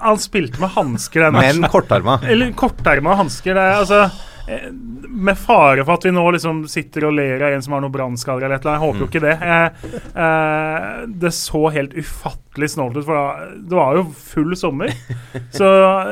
han 0.00 0.20
spilte 0.20 0.60
med 0.62 0.72
hansker 0.76 1.26
den 1.26 1.36
Men 1.36 1.66
kortarma. 1.72 2.18
Eller 2.28 2.52
korterma 2.56 3.16
hansker. 3.20 3.56
Det 3.56 3.64
er 3.64 3.82
altså 3.82 4.06
Med 4.46 5.38
fare 5.38 5.84
for 5.84 5.96
at 5.96 6.04
vi 6.04 6.12
nå 6.12 6.22
liksom 6.34 6.64
sitter 6.68 7.06
og 7.08 7.14
ler 7.16 7.42
av 7.46 7.54
en 7.54 7.62
som 7.64 7.76
har 7.76 7.84
noen 7.84 7.94
brannskader 7.94 8.44
eller 8.44 8.58
et 8.58 8.66
eller 8.66 8.74
annet. 8.74 8.82
Jeg 8.82 8.84
håper 8.84 9.00
jo 9.00 9.08
ikke 9.08 9.22
det. 9.24 9.34
Eh, 9.48 10.24
eh, 10.24 11.04
det 11.24 11.32
så 11.36 11.62
helt 11.72 11.94
ufattelig 11.96 12.70
snålt 12.74 12.98
ut, 12.98 13.06
for 13.06 13.44
det 13.56 13.78
var 13.78 13.98
jo 13.98 14.04
full 14.18 14.56
sommer. 14.58 14.92
Så 15.56 15.68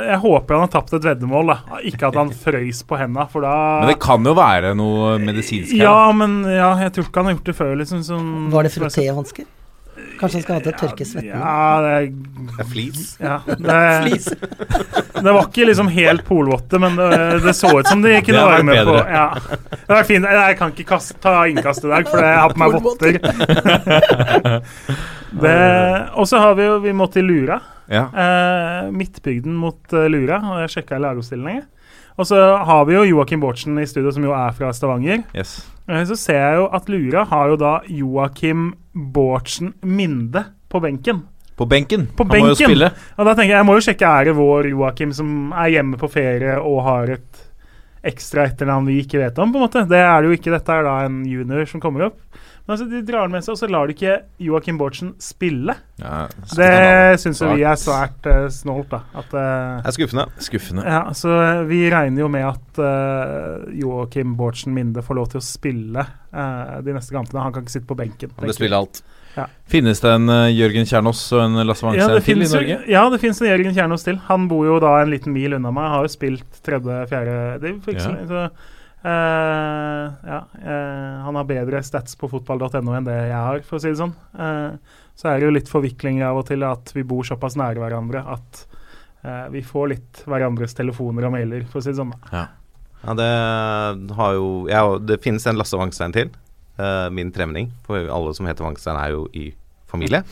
jeg 0.07 0.19
håper 0.23 0.57
han 0.57 0.65
har 0.65 0.73
tapt 0.73 0.95
et 0.97 1.05
veddemål, 1.07 1.53
da. 1.53 1.81
Ikke 1.89 2.09
at 2.09 2.19
han 2.19 2.33
frøys 2.35 2.83
på 2.89 2.99
henda, 3.01 3.27
for 3.31 3.45
da 3.45 3.55
Men 3.83 3.93
det 3.93 4.01
kan 4.03 4.25
jo 4.27 4.37
være 4.39 4.73
noe 4.79 5.17
medisinsk 5.23 5.75
her. 5.77 5.85
ja, 5.89 6.13
men 6.17 6.41
ja, 6.49 6.73
jeg 6.87 6.97
tror 6.97 7.09
ikke 7.09 7.23
han 7.25 7.31
har 7.33 7.37
gjort 7.39 7.51
det 7.51 7.59
før. 7.59 7.75
liksom 7.83 8.07
som, 8.07 8.31
Var 8.55 8.69
det 8.69 8.73
frottéhansker? 8.77 9.51
Kanskje 10.21 10.39
han 10.39 10.43
skal 10.45 10.55
ha 10.55 10.61
til 10.65 10.73
å 10.73 10.79
tørke 10.81 11.05
svetten? 11.07 11.33
Ja, 11.35 11.81
det, 11.83 12.13
Det 12.53 12.61
er 12.63 12.69
flis. 12.71 13.01
ja, 13.21 13.37
det, 13.67 13.81
det 15.27 15.35
var 15.35 15.43
ikke 15.49 15.67
liksom 15.69 15.89
helt 15.93 16.25
polvotte, 16.29 16.79
men 16.83 16.97
det, 16.97 17.09
det 17.45 17.55
så 17.59 17.71
ut 17.79 17.91
som 17.91 18.03
de 18.05 18.15
kunne 18.25 18.39
Det 18.39 18.53
være 18.53 18.67
med 18.69 18.87
på 18.89 18.97
ja. 19.03 19.27
Det 19.73 19.93
var 19.97 20.09
fint. 20.09 20.25
Jeg 20.39 20.57
kan 20.61 20.73
ikke 20.75 20.89
kaste, 20.95 21.19
ta 21.23 21.35
innkast 21.51 21.85
i 21.85 21.91
dag, 21.93 22.09
for 22.09 22.23
jeg 22.25 22.39
har 22.39 22.55
på 22.55 22.63
meg 22.63 22.69
votter. 22.79 23.13
Og 26.19 26.29
så 26.29 26.41
har 26.43 26.55
vi 26.59 26.67
jo 26.67 26.79
Vi 26.85 26.93
må 26.97 27.07
til 27.13 27.25
Lura. 27.29 27.61
Ja. 27.93 28.07
Eh, 28.15 28.91
Midtbygden 28.95 29.55
mot 29.59 29.93
eh, 29.93 30.07
Lura, 30.13 30.39
og 30.47 30.61
jeg 30.63 30.71
sjekka 30.79 31.01
lagoppstillingen. 31.03 31.65
Og 32.21 32.29
så 32.29 32.39
har 32.65 32.85
vi 32.89 32.95
jo 32.95 33.03
Joakim 33.09 33.41
Bortsen 33.43 33.77
i 33.81 33.87
studio, 33.89 34.13
som 34.15 34.25
jo 34.25 34.33
er 34.37 34.53
fra 34.57 34.71
Stavanger. 34.77 35.25
Yes. 35.37 35.59
Eh, 35.89 36.05
Så 36.09 36.17
ser 36.21 36.39
jeg 36.41 36.61
jo 36.61 36.69
at 36.73 36.89
Lura 36.93 37.25
har 37.29 37.53
jo 37.53 37.57
da 37.61 37.73
Joakim 37.89 38.71
Bårdsen 38.93 39.73
Minde 39.83 40.45
på 40.69 40.81
benken. 40.81 41.23
På 41.57 41.67
benken. 41.67 42.07
På 42.17 42.25
Han 42.25 42.41
må 42.41 42.53
jo 42.53 42.59
spille. 42.59 42.91
Og 43.17 43.27
da 43.29 43.35
tenker 43.35 43.53
jeg 43.53 43.59
jeg 43.61 43.69
må 43.69 43.77
jo 43.77 43.85
sjekke 43.85 44.09
er 44.09 44.29
det 44.29 44.37
vår 44.37 44.69
Joakim 44.73 45.13
som 45.17 45.53
er 45.53 45.75
hjemme 45.77 46.01
på 46.01 46.11
ferie 46.13 46.57
og 46.61 46.81
har 46.87 47.13
et 47.19 47.43
ekstra 48.03 48.49
etternavn 48.49 48.89
vi 48.91 48.99
ikke 49.05 49.21
vet 49.21 49.39
om, 49.39 49.53
på 49.53 49.61
en 49.61 49.67
måte. 49.67 49.85
Det 49.89 50.01
er 50.01 50.17
det 50.23 50.31
jo 50.31 50.39
ikke. 50.39 50.53
Dette 50.55 50.75
er 50.75 50.87
da 50.89 50.97
en 51.07 51.21
junior 51.29 51.69
som 51.71 51.83
kommer 51.83 52.09
opp. 52.09 52.19
Men 52.63 52.77
altså, 52.77 52.85
de 52.87 53.01
drar 53.03 53.27
den 53.27 53.35
med 53.35 53.43
seg, 53.43 53.57
og 53.57 53.59
så 53.59 53.69
lar 53.71 53.89
de 53.91 53.95
ikke 53.97 54.19
Joakim 54.47 54.77
Bårdsen 54.79 55.09
spille. 55.23 55.75
Ja, 55.99 56.29
Det 56.55 57.19
syns 57.19 57.41
vi 57.43 57.65
er 57.67 57.79
svært 57.81 58.29
uh, 58.31 58.45
snålt, 58.55 58.93
da. 58.93 59.01
At 59.19 59.33
uh, 59.35 59.81
Det 59.83 59.91
er 59.91 59.97
skuffende. 59.97 60.27
Skuffende. 60.47 60.85
ja, 60.87 61.01
så 61.19 61.33
eh, 61.41 61.63
vi 61.67 61.81
regner 61.91 62.23
jo 62.23 62.29
med 62.31 62.47
at 62.53 62.79
uh, 62.79 63.67
Joakim 63.75 64.37
Bårdsen 64.39 64.77
Minde 64.77 65.03
får 65.03 65.19
lov 65.19 65.33
til 65.33 65.41
å 65.41 65.45
spille 65.47 66.05
uh, 66.07 66.79
de 66.87 66.95
neste 66.95 67.17
kampene. 67.17 67.43
Han 67.43 67.57
kan 67.57 67.67
ikke 67.67 67.75
sitte 67.75 67.91
på 67.91 67.99
benken. 67.99 68.31
Han 68.39 68.47
vil 68.47 68.59
spille 68.61 68.79
alt. 68.79 69.03
Finnes 69.73 69.99
det 70.05 70.13
en 70.13 70.31
uh, 70.31 70.47
Jørgen 70.53 70.87
Kjernås 70.87 71.25
og 71.35 71.43
en 71.49 71.65
Lasse 71.67 71.97
Ja, 71.97 72.07
til 72.23 72.45
i 72.45 72.51
Norge? 72.53 72.77
Ja, 72.95 73.09
det 73.11 73.19
finnes 73.25 73.43
en 73.43 73.51
Jørgen 73.51 73.75
Kjernås 73.75 74.07
til. 74.07 74.23
Han 74.29 74.47
bor 74.51 74.69
jo 74.69 74.79
da 74.83 75.01
en 75.01 75.11
liten 75.11 75.35
mil 75.35 75.59
unna 75.59 75.75
meg. 75.75 75.91
Har 75.97 76.07
jo 76.07 76.15
spilt 76.15 76.63
tredje, 76.63 77.01
fjerde 77.11 77.59
div. 77.65 77.91
Ja. 77.91 78.15
så 78.31 78.47
Eh, 79.03 80.13
ja, 80.27 80.39
uh, 80.65 81.23
han 81.25 81.35
har 81.35 81.47
bedre 81.49 81.81
stats 81.83 82.15
på 82.19 82.29
fotball.no 82.31 82.95
enn 82.95 83.07
det 83.09 83.17
jeg 83.17 83.39
har, 83.39 83.63
for 83.67 83.79
å 83.79 83.83
si 83.83 83.91
det 83.91 83.99
sånn. 83.99 84.15
Uh, 84.37 84.79
så 85.19 85.33
er 85.33 85.41
det 85.41 85.49
jo 85.49 85.55
litt 85.57 85.71
forviklinger 85.71 86.29
av 86.29 86.39
og 86.43 86.47
til 86.51 86.63
at 86.67 86.93
vi 86.95 87.03
bor 87.07 87.27
såpass 87.27 87.59
nære 87.59 87.83
hverandre 87.83 88.23
at 88.33 88.63
eh, 89.21 89.49
vi 89.53 89.61
får 89.67 89.91
litt 89.91 90.23
hverandres 90.25 90.73
telefoner 90.79 91.27
og 91.29 91.35
mailer, 91.35 91.67
for 91.69 91.83
å 91.83 91.85
si 91.85 91.93
det 91.93 91.99
sånn. 91.99 92.15
Ja, 92.33 92.47
ja 93.03 93.17
det 93.19 93.29
har 94.17 94.39
jo 94.39 94.47
ja, 94.73 94.81
Det 94.97 95.21
finnes 95.21 95.45
en 95.47 95.61
Lasse 95.61 95.77
Wangstein 95.77 96.17
til. 96.17 96.33
min 97.13 97.29
tremenning. 97.31 97.69
For 97.85 98.09
alle 98.09 98.33
som 98.35 98.49
heter 98.49 98.65
Wangstein, 98.65 98.97
er 98.97 99.13
jo 99.13 99.27
i 99.37 99.51
familie. 99.87 100.23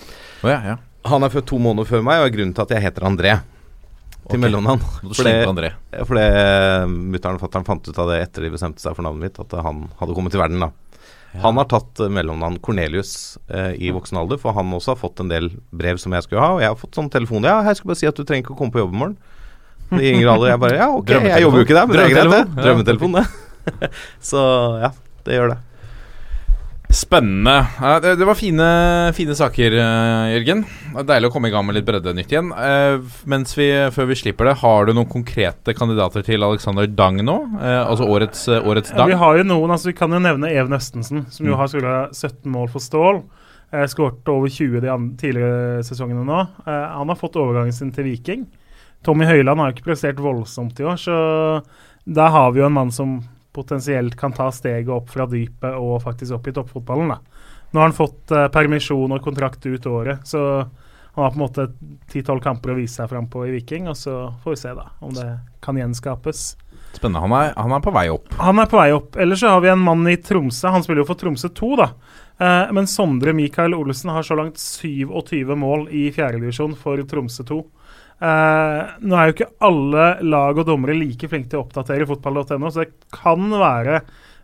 Oh, 0.40 0.48
ja, 0.48 0.62
ja. 0.64 0.78
Han 1.12 1.22
er 1.22 1.34
født 1.36 1.50
to 1.52 1.60
måneder 1.60 1.92
før 1.92 2.06
meg, 2.08 2.22
og 2.22 2.30
er 2.30 2.36
grunnen 2.38 2.56
til 2.56 2.64
at 2.64 2.72
jeg 2.74 2.86
heter 2.88 3.06
André. 3.10 3.36
Til 4.28 4.36
okay. 4.36 4.42
mellomnavn. 4.44 4.82
Må 5.02 5.08
du 5.08 5.14
For 5.14 5.22
slenge 5.24 5.40
det- 5.40 5.46
på 5.48 5.54
André. 5.54 5.70
Ja, 5.96 6.04
Fordi 6.06 6.24
mutter'n 7.10 7.38
og 7.38 7.42
fatter'n 7.42 7.66
fant 7.66 7.88
ut 7.88 7.98
av 7.98 8.08
det 8.12 8.18
etter 8.28 8.42
de 8.46 8.50
bestemte 8.52 8.82
seg 8.82 8.94
for 8.94 9.02
navnet 9.06 9.24
mitt, 9.26 9.40
at 9.40 9.56
han 9.64 9.88
hadde 9.98 10.14
kommet 10.14 10.30
til 10.34 10.40
verden. 10.42 10.60
da 10.60 10.70
Han 11.40 11.56
har 11.56 11.64
tatt 11.70 12.00
eh, 12.00 12.08
mellomnavn 12.10 12.58
Cornelius 12.60 13.38
eh, 13.48 13.72
i 13.78 13.90
voksen 13.94 14.18
alder, 14.18 14.38
for 14.38 14.52
han 14.52 14.70
også 14.74 14.92
har 14.94 15.00
fått 15.00 15.20
en 15.20 15.28
del 15.30 15.50
brev 15.72 15.98
som 16.02 16.12
jeg 16.12 16.22
skulle 16.26 16.42
ha. 16.42 16.54
Og 16.56 16.60
jeg 16.60 16.68
har 16.72 16.76
fått 16.78 16.98
sånn 16.98 17.10
telefon 17.10 17.42
Ja, 17.46 17.62
jeg 17.62 17.76
skal 17.78 17.88
bare 17.92 18.00
si 18.02 18.06
at 18.10 18.16
du 18.18 18.24
trenger 18.24 18.44
ikke 18.44 18.54
å 18.54 18.58
komme 18.58 18.72
på 18.74 18.82
jobb 18.82 18.94
i 18.94 18.98
morgen. 18.98 19.16
I 19.92 20.12
yngre 20.14 20.30
alder. 20.34 20.52
Jeg 20.52 20.60
bare 20.60 20.76
Ja, 20.78 20.88
ok, 20.94 21.08
jeg 21.10 21.42
jobber 21.42 21.58
jo 21.58 21.64
ikke 21.66 21.78
der, 21.78 21.86
men 21.86 21.96
det 21.96 22.04
er 22.04 22.14
greit, 22.14 22.30
det. 22.30 22.62
Drømmetelefon, 22.62 23.12
det. 23.18 23.90
Så 24.30 24.42
ja, 24.82 24.90
det 25.26 25.34
gjør 25.38 25.54
det. 25.54 25.58
Spennende. 26.90 27.66
Det, 28.02 28.24
var 28.26 28.34
fine, 28.34 28.64
fine 29.14 29.34
saker, 29.38 29.72
eh, 29.78 30.30
Jørgen. 30.34 30.64
Deilig 31.06 31.28
å 31.28 31.32
komme 31.32 31.46
i 31.46 31.52
gang 31.54 31.62
med 31.68 31.76
litt 31.76 31.86
breddenytt 31.86 32.32
igjen. 32.34 32.48
Eh, 32.50 32.96
mens 33.30 33.54
vi, 33.54 33.68
Før 33.94 34.08
vi 34.10 34.16
slipper 34.18 34.50
det, 34.50 34.56
har 34.58 34.88
du 34.88 34.92
noen 34.96 35.06
konkrete 35.10 35.74
kandidater 35.78 36.24
til 36.26 36.42
Alexander 36.42 36.88
Dang 36.90 37.20
nå? 37.22 37.36
Eh, 37.60 37.84
altså 37.86 38.08
årets, 38.10 38.42
årets 38.58 38.90
Dang? 38.96 39.06
vi 39.12 39.20
har 39.22 39.38
jo 39.38 39.46
noen, 39.46 39.70
altså 39.70 39.92
vi 39.92 39.96
kan 40.00 40.10
jo 40.10 40.18
nevne 40.18 40.50
Even 40.50 40.74
Østensen, 40.74 41.26
som 41.30 41.46
jo 41.46 41.52
Mm. 41.54 41.58
har 41.58 41.68
skåra 41.68 41.94
17 42.12 42.50
mål 42.50 42.68
for 42.74 42.80
Stål. 42.80 43.22
Skåret 43.86 44.26
over 44.28 44.48
20 44.50 44.80
de 44.82 45.16
tidligere 45.16 45.84
sesongene 45.86 46.24
nå. 46.26 46.48
Han 46.66 47.06
har 47.08 47.14
fått 47.14 47.36
overgangen 47.38 47.72
sin 47.72 47.92
til 47.92 48.02
Viking. 48.04 48.46
Tommy 49.04 49.24
Høiland 49.24 49.60
har 49.60 49.70
jo 49.70 49.76
ikke 49.78 49.92
prestert 49.94 50.16
voldsomt 50.18 50.80
i 50.80 50.82
år, 50.82 50.96
så 50.98 51.62
der 52.04 52.28
har 52.34 52.50
vi 52.50 52.58
jo 52.60 52.66
en 52.66 52.72
mann 52.72 52.90
som 52.90 53.20
potensielt 53.52 54.16
kan 54.18 54.32
ta 54.32 54.50
steget 54.54 54.90
opp 54.94 55.10
fra 55.10 55.26
dypet 55.30 55.74
og 55.74 56.00
faktisk 56.04 56.38
opp 56.38 56.48
i 56.48 56.54
toppfotballen. 56.54 57.14
da. 57.14 57.18
Nå 57.70 57.80
har 57.80 57.90
han 57.90 57.96
fått 57.96 58.30
eh, 58.34 58.48
permisjon 58.52 59.12
og 59.14 59.22
kontrakt 59.24 59.66
ut 59.66 59.86
året, 59.86 60.26
så 60.26 60.40
han 61.12 61.24
har 61.24 61.30
på 61.34 61.40
en 61.40 61.44
måte 61.44 61.66
10-12 62.12 62.40
kamper 62.42 62.72
å 62.72 62.78
vise 62.78 63.00
seg 63.00 63.10
fram 63.10 63.26
på 63.30 63.44
i 63.46 63.54
Viking, 63.54 63.88
og 63.90 63.98
så 63.98 64.32
får 64.42 64.54
vi 64.54 64.60
se 64.62 64.74
da 64.78 64.86
om 65.02 65.14
det 65.14 65.28
kan 65.62 65.78
gjenskapes. 65.78 66.44
Spennende. 66.94 67.22
Han 67.22 67.34
er, 67.34 67.52
han 67.58 67.74
er 67.74 67.82
på 67.82 67.92
vei 67.94 68.06
opp. 68.10 68.32
Han 68.40 68.58
er 68.58 68.70
på 68.70 68.78
vei 68.78 68.88
opp. 68.94 69.18
Ellers 69.20 69.42
så 69.42 69.54
har 69.54 69.62
vi 69.62 69.70
en 69.70 69.82
mann 69.82 70.06
i 70.10 70.16
Tromsø. 70.18 70.70
Han 70.74 70.82
spiller 70.82 71.04
jo 71.04 71.10
for 71.10 71.18
Tromsø 71.18 71.50
2, 71.54 71.70
da. 71.78 71.90
Eh, 72.40 72.72
men 72.74 72.88
Sondre 72.90 73.34
Mikael 73.36 73.76
Olsen 73.76 74.10
har 74.14 74.26
så 74.26 74.38
langt 74.38 74.58
27 74.58 75.54
mål 75.58 75.86
i 75.94 76.08
fjerdedivisjon 76.14 76.74
for 76.78 77.02
Tromsø 77.10 77.46
2. 77.46 77.60
Eh, 78.20 78.80
nå 79.00 79.16
er 79.16 79.28
jo 79.28 79.36
ikke 79.36 79.52
alle 79.64 80.08
lag 80.28 80.58
og 80.60 80.66
dommere 80.68 80.96
like 80.98 81.28
flinke 81.30 81.48
til 81.52 81.60
å 81.60 81.64
oppdatere 81.64 82.08
fotball.no, 82.08 82.68
så 82.68 82.84
det 82.84 82.90
kan 83.14 83.46
være 83.48 84.02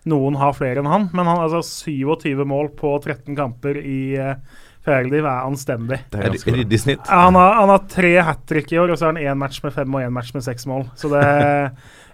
noen 0.09 0.39
har 0.41 0.55
flere 0.57 0.81
enn 0.81 0.89
han. 0.89 1.09
Men 1.13 1.29
han 1.29 1.43
har 1.43 1.51
altså 1.51 1.85
27 1.91 2.47
mål 2.49 2.73
på 2.79 2.95
13 3.03 3.37
kamper 3.37 3.81
i 3.83 4.01
uh, 4.17 4.37
fjerdediv 4.87 5.27
er 5.27 5.47
anstendig. 5.49 6.01
Det 6.13 6.23
er. 6.23 6.37
Ryddig 6.57 6.81
snitt. 6.81 7.11
Han, 7.11 7.37
har, 7.39 7.57
han 7.61 7.73
har 7.75 7.87
tre 7.91 8.13
hat 8.29 8.45
trick 8.49 8.73
i 8.73 8.79
år, 8.81 8.93
og 8.93 8.99
så 8.99 9.09
har 9.09 9.17
han 9.17 9.25
én 9.25 9.41
match 9.41 9.59
med 9.65 9.75
fem 9.75 9.99
og 9.99 10.05
én 10.07 10.15
match 10.15 10.33
med 10.37 10.47
seks 10.47 10.69
mål. 10.71 10.87
Så 10.99 11.13
det 11.13 11.27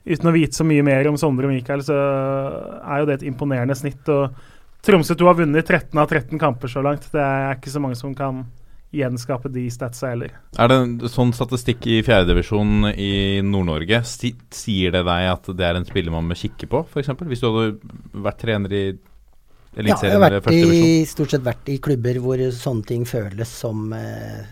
Uten 0.02 0.26
å 0.26 0.32
vite 0.34 0.58
så 0.58 0.64
mye 0.66 0.82
mer 0.82 1.06
om 1.06 1.14
Sondre 1.20 1.46
Mikael, 1.46 1.78
så 1.86 1.94
er 1.94 2.98
jo 2.98 3.06
det 3.06 3.20
et 3.20 3.28
imponerende 3.28 3.76
snitt. 3.78 4.02
Og 4.10 4.32
Tromsø 4.82 5.14
2 5.14 5.28
har 5.28 5.36
vunnet 5.38 5.68
13 5.68 5.94
av 5.94 6.08
13 6.10 6.40
kamper 6.42 6.72
så 6.72 6.82
langt. 6.82 7.06
Det 7.12 7.22
er 7.22 7.54
ikke 7.54 7.70
så 7.70 7.82
mange 7.84 7.94
som 8.00 8.10
kan 8.18 8.40
gjenskape 8.92 9.48
de 9.52 9.64
statsa 9.72 10.10
heller. 10.12 10.34
Er 10.60 10.68
det 10.68 10.76
en 10.76 10.94
sånn 11.10 11.32
statistikk 11.36 11.86
i 11.88 12.00
fjerdedivisjon 12.04 12.90
i 12.92 13.40
Nord-Norge? 13.44 14.02
Sier 14.04 14.92
det 14.92 15.04
deg 15.08 15.28
at 15.30 15.48
det 15.56 15.68
er 15.68 15.78
en 15.78 15.88
spiller 15.88 16.14
man 16.14 16.28
må 16.28 16.36
kikke 16.38 16.68
på, 16.70 16.84
f.eks.? 16.90 17.14
Hvis 17.24 17.42
du 17.42 17.48
hadde 17.48 17.94
vært 18.26 18.42
trener 18.44 18.76
i 18.76 18.84
Ja, 19.80 19.96
jeg 19.96 20.18
har 20.20 20.36
i, 20.52 21.06
stort 21.08 21.32
sett 21.32 21.46
vært 21.46 21.70
i 21.72 21.78
klubber 21.80 22.20
hvor 22.20 22.42
sånne 22.52 22.84
ting 22.90 23.08
føles 23.08 23.54
som 23.62 23.88
eh, 23.96 24.44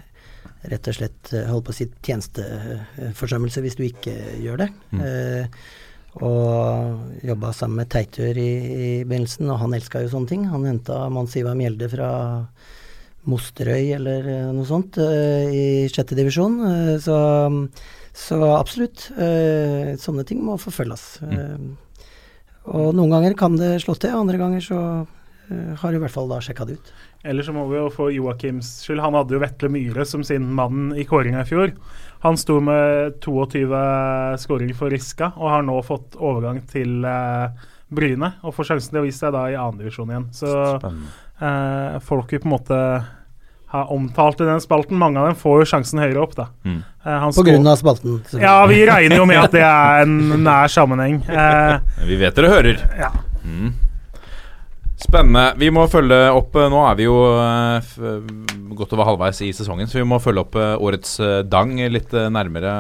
rett 0.73 0.89
og 0.89 0.97
slett 0.97 1.35
eh, 1.37 1.45
holdt 1.51 1.69
på 1.69 1.75
å 1.75 1.77
si 1.77 1.91
tjenesteforsømmelse 2.09 3.65
hvis 3.65 3.77
du 3.77 3.85
ikke 3.91 4.17
gjør 4.41 4.65
det. 4.65 4.71
Mm. 4.97 5.05
Eh, 5.05 5.63
og 6.25 7.23
jobba 7.23 7.53
sammen 7.55 7.85
med 7.85 7.93
Teitør 7.93 8.41
i, 8.41 8.51
i 8.51 8.91
begynnelsen, 9.05 9.53
og 9.53 9.61
han 9.61 9.77
elska 9.77 10.01
jo 10.03 10.11
sånne 10.17 10.33
ting. 10.33 10.49
Han 10.51 10.65
henta 10.67 11.05
Mons 11.13 11.37
Ivar 11.39 11.55
Mjelde 11.59 11.87
fra 11.93 12.11
Mosterøy 13.29 13.93
eller 13.99 14.29
eh, 14.33 14.49
noe 14.55 14.65
sånt 14.69 14.97
eh, 15.03 15.51
i 15.53 15.65
sjette 15.93 16.17
divisjon. 16.17 16.57
Eh, 16.65 16.95
så, 17.03 17.19
så 18.17 18.41
absolutt. 18.57 19.11
eh, 19.13 19.93
sånne 20.01 20.25
ting 20.29 20.41
må 20.45 20.57
forfølges. 20.61 21.07
Mm. 21.21 21.71
og 22.71 22.95
noen 22.97 23.13
ganger 23.13 23.37
kan 23.37 23.57
det 23.61 23.79
slå 23.85 23.97
til, 24.01 24.17
andre 24.17 24.41
ganger 24.41 24.65
så 24.65 24.81
har 25.51 25.91
i 25.91 25.99
hvert 25.99 26.13
fall 26.15 26.29
da 26.31 26.37
sjekka 26.39 26.63
det 26.69 26.77
ut. 26.79 26.91
Eller 27.27 27.43
så 27.43 27.51
må 27.51 27.65
vi 27.67 27.75
jo 27.75 27.89
for 27.91 28.13
Joakims 28.15 28.69
skyld. 28.85 29.01
Han 29.03 29.17
hadde 29.19 29.35
jo 29.35 29.41
Vetle 29.43 29.71
Myhre 29.75 30.05
som 30.07 30.23
sin 30.23 30.45
mann 30.55 30.93
i 30.95 31.03
kåringa 31.03 31.43
i 31.43 31.49
fjor. 31.49 31.73
Han 32.23 32.39
sto 32.39 32.61
med 32.63 33.17
22 33.25 33.67
skåringer 34.39 34.79
for 34.79 34.95
Riska 34.95 35.33
og 35.35 35.51
har 35.51 35.67
nå 35.67 35.75
fått 35.83 36.15
overgang 36.23 36.63
til 36.71 37.03
Bryne. 37.91 38.31
Og 38.47 38.55
får 38.55 38.71
sjansen 38.71 38.95
til 38.95 39.03
å 39.03 39.05
vise 39.09 39.25
seg 39.25 39.35
da 39.35 39.43
i 39.51 39.59
annendivisjon 39.59 40.15
igjen. 40.15 40.29
Så 40.39 40.55
Spennende. 40.79 41.11
Eh, 41.41 41.99
folk 42.05 42.33
vi 42.33 42.39
på 42.43 42.49
en 42.51 42.55
måte 42.57 42.79
har 43.71 43.93
omtalt 43.95 44.41
i 44.43 44.47
den 44.49 44.61
spalten, 44.61 44.99
mange 44.99 45.21
av 45.21 45.29
dem 45.29 45.37
får 45.39 45.61
jo 45.63 45.67
sjansen 45.71 46.01
høyere 46.03 46.19
opp, 46.25 46.33
da. 46.35 46.49
Mm. 46.67 46.81
Eh, 47.07 47.27
På 47.37 47.45
grunn 47.47 47.67
av 47.71 47.77
spalten. 47.79 48.17
Ja, 48.41 48.57
vi 48.67 48.81
regner 48.89 49.21
jo 49.21 49.27
med 49.31 49.39
at 49.39 49.53
det 49.55 49.63
er 49.63 50.03
en 50.03 50.17
nær 50.43 50.67
sammenheng. 50.73 51.21
Eh, 51.31 51.79
Vi 52.09 52.17
vet 52.19 52.35
dere 52.35 52.51
hører. 52.51 52.81
Ja. 52.99 53.13
Mm. 53.45 53.71
Spennende. 55.01 55.55
Vi 55.57 55.71
må 55.73 55.87
følge 55.91 56.17
opp 56.37 56.57
eh, 56.61 56.69
Nå 56.71 56.81
er 56.85 56.99
vi 56.99 57.07
jo 57.07 57.17
eh, 57.33 57.81
f 57.81 57.97
godt 58.81 58.95
over 58.97 59.09
halvveis 59.09 59.41
i 59.45 59.51
sesongen, 59.57 59.89
så 59.91 59.99
vi 59.99 60.07
må 60.09 60.21
følge 60.23 60.45
opp 60.45 60.57
eh, 60.61 60.75
årets 60.81 61.15
eh, 61.25 61.41
Dang 61.49 61.73
litt 61.93 62.13
eh, 62.17 62.29
nærmere 62.33 62.73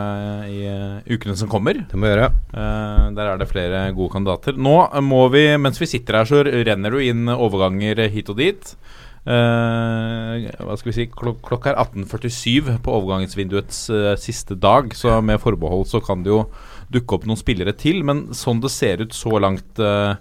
i 0.48 0.60
eh, 0.68 1.16
ukene 1.16 1.36
som 1.36 1.50
kommer. 1.50 1.80
Det 1.88 1.98
må 1.98 2.06
vi 2.06 2.12
gjøre. 2.12 2.30
Eh, 2.52 3.04
der 3.16 3.32
er 3.32 3.40
det 3.40 3.48
flere 3.50 3.82
gode 3.96 4.14
kandidater. 4.14 4.56
Nå 4.56 4.76
eh, 4.86 5.04
må 5.04 5.26
vi, 5.32 5.44
mens 5.60 5.80
vi 5.80 5.88
sitter 5.90 6.20
her, 6.20 6.28
så 6.28 6.44
renner 6.44 6.92
du 6.92 7.02
inn 7.04 7.28
overganger 7.32 8.04
hit 8.12 8.32
og 8.32 8.40
dit. 8.40 8.74
Eh, 9.20 10.46
hva 10.64 10.76
skal 10.80 10.88
vi 10.88 10.94
si 10.96 11.04
klok 11.12 11.42
Klokka 11.44 11.74
er 11.74 11.80
18.47 11.82 12.78
på 12.80 12.94
overgangsvinduets 12.96 13.82
eh, 13.92 14.14
siste 14.20 14.56
dag, 14.56 14.94
så 14.96 15.18
med 15.20 15.42
forbehold 15.42 15.84
så 15.90 16.00
kan 16.04 16.24
det 16.24 16.32
jo 16.32 16.44
dukke 16.90 17.18
opp 17.18 17.26
noen 17.28 17.40
spillere 17.40 17.74
til. 17.76 18.00
Men 18.06 18.30
sånn 18.36 18.62
det 18.64 18.72
ser 18.72 19.04
ut 19.04 19.16
så 19.16 19.36
langt, 19.42 19.78
uh, 19.78 20.16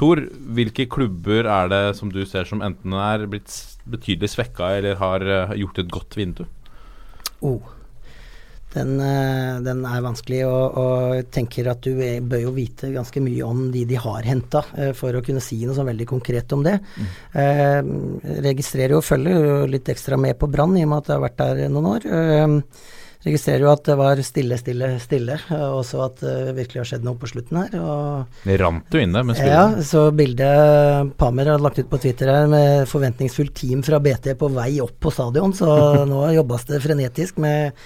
Tor, 0.00 0.22
hvilke 0.56 0.86
klubber 0.88 1.44
er 1.44 1.68
det 1.68 1.82
som 1.98 2.08
du 2.12 2.22
ser 2.24 2.48
som 2.48 2.62
enten 2.64 2.94
er 2.96 3.26
blitt 3.28 3.52
betydelig 3.90 4.30
svekka 4.32 4.70
eller 4.78 4.96
har 5.00 5.26
eh, 5.26 5.52
gjort 5.60 5.82
et 5.82 5.92
godt 5.92 6.16
vindu? 6.16 6.46
Oh. 7.44 7.60
Den, 8.70 8.94
eh, 9.02 9.56
den 9.66 9.80
er 9.84 10.04
vanskelig, 10.04 10.44
og, 10.46 10.76
og 10.78 11.30
tenker 11.34 11.72
at 11.72 11.82
du 11.82 11.98
er- 12.06 12.22
bør 12.22 12.44
jo 12.44 12.52
vite 12.54 12.92
ganske 12.94 13.20
mye 13.24 13.42
om 13.42 13.64
de 13.74 13.82
de 13.90 13.98
har 13.98 14.22
henta, 14.28 14.62
for 14.94 15.18
å 15.18 15.24
kunne 15.26 15.42
si 15.42 15.58
noe 15.66 15.74
sånn 15.74 15.90
veldig 15.90 16.06
konkret 16.06 16.54
om 16.54 16.62
det. 16.62 16.76
Eh, 17.34 17.82
registrerer 18.46 18.94
og 18.96 19.04
følger 19.04 19.66
litt 19.68 19.90
ekstra 19.90 20.16
med 20.16 20.38
på 20.38 20.48
Brann, 20.52 20.76
i 20.78 20.86
og 20.86 20.92
med 20.94 21.02
at 21.02 21.10
jeg 21.10 21.18
har 21.18 21.26
vært 21.26 21.42
der 21.42 21.68
noen 21.74 21.90
år. 21.96 22.06
Eh, 22.06 22.56
registrerer 23.24 23.64
jo 23.66 23.70
at 23.72 23.82
det 23.84 23.96
var 24.00 24.20
stille, 24.24 24.56
stille, 24.60 24.88
stille, 25.02 25.36
og 25.52 25.82
så 25.84 26.04
at 26.06 26.22
det 26.22 26.54
virkelig 26.56 26.80
har 26.80 26.88
skjedd 26.88 27.04
noe 27.04 27.20
på 27.20 27.28
slutten 27.28 27.58
her. 27.60 27.76
og 27.76 28.46
Det 28.46 28.56
rant 28.62 28.96
jo 28.96 29.02
inn 29.02 29.16
der 29.16 29.26
med 29.28 29.40
ja, 29.44 29.66
så 29.84 30.06
bildet 30.16 31.12
Pamer 31.20 31.52
har 31.52 31.62
lagt 31.62 31.82
ut 31.82 31.90
på 31.90 32.00
Twitter 32.00 32.32
her 32.32 32.48
med 32.50 32.88
forventningsfullt 32.90 33.54
team 33.60 33.84
fra 33.86 34.00
BT 34.02 34.32
på 34.40 34.50
vei 34.56 34.72
opp 34.84 34.96
på 35.04 35.12
stadion, 35.12 35.52
så 35.56 35.70
nå 36.10 36.24
jobbes 36.38 36.68
det 36.70 36.82
frenetisk 36.84 37.40
med 37.44 37.76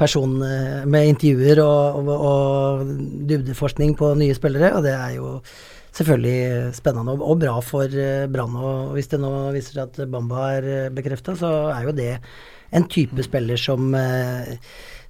person, 0.00 0.38
med 0.84 1.12
intervjuer 1.14 1.62
og, 1.64 2.02
og, 2.02 2.26
og 2.32 2.96
dybdeforskning 3.30 3.96
på 3.98 4.12
nye 4.20 4.36
spillere, 4.36 4.74
og 4.76 4.84
det 4.84 4.96
er 4.98 5.16
jo 5.16 5.38
selvfølgelig 5.92 6.72
spennende 6.76 7.16
og, 7.16 7.26
og 7.26 7.42
bra 7.42 7.58
for 7.64 7.92
eh, 7.92 8.28
Brann. 8.32 8.56
Og 8.56 8.96
hvis 8.96 9.12
det 9.12 9.20
nå 9.22 9.32
viser 9.56 9.76
seg 9.76 9.84
at 9.90 10.10
Bamba 10.12 10.48
er 10.56 10.90
bekrefta, 10.94 11.36
så 11.38 11.52
er 11.74 11.86
jo 11.88 11.96
det 11.96 12.14
en 12.72 12.88
type 12.88 13.24
spiller 13.26 13.60
som 13.60 13.92
eh, 13.98 14.56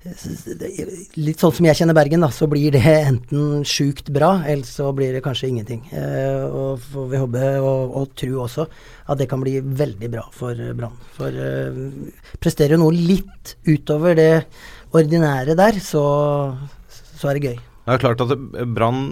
Litt 0.02 1.38
sånn 1.38 1.52
som 1.54 1.66
jeg 1.68 1.78
kjenner 1.78 1.94
Bergen, 1.94 2.24
da, 2.24 2.28
så 2.34 2.48
blir 2.50 2.74
det 2.74 2.82
enten 2.82 3.62
sjukt 3.68 4.08
bra, 4.10 4.32
eller 4.50 4.66
så 4.66 4.88
blir 4.96 5.14
det 5.14 5.20
kanskje 5.22 5.52
ingenting. 5.52 5.84
Eh, 5.94 6.42
og 6.42 6.82
får 6.82 7.06
vi 7.12 7.20
håpe 7.22 7.50
og, 7.62 7.94
og 8.00 8.16
tro 8.18 8.40
også 8.42 8.66
at 8.66 9.20
det 9.20 9.28
kan 9.30 9.44
bli 9.44 9.60
veldig 9.62 10.10
bra 10.10 10.24
for 10.34 10.58
eh, 10.58 10.74
Brann. 10.74 10.96
For 11.14 11.30
eh, 11.30 11.78
presterer 12.42 12.74
du 12.74 12.82
noe 12.82 12.96
litt 12.96 13.54
utover 13.68 14.18
det 14.18 14.32
ordinære 14.90 15.54
der, 15.60 15.78
så, 15.78 16.02
så 16.90 17.30
er 17.30 17.38
det 17.38 17.52
gøy. 17.52 17.60
Det 17.86 17.94
er 17.94 18.02
klart 18.02 18.26
at 18.26 18.34
Brann 18.74 19.06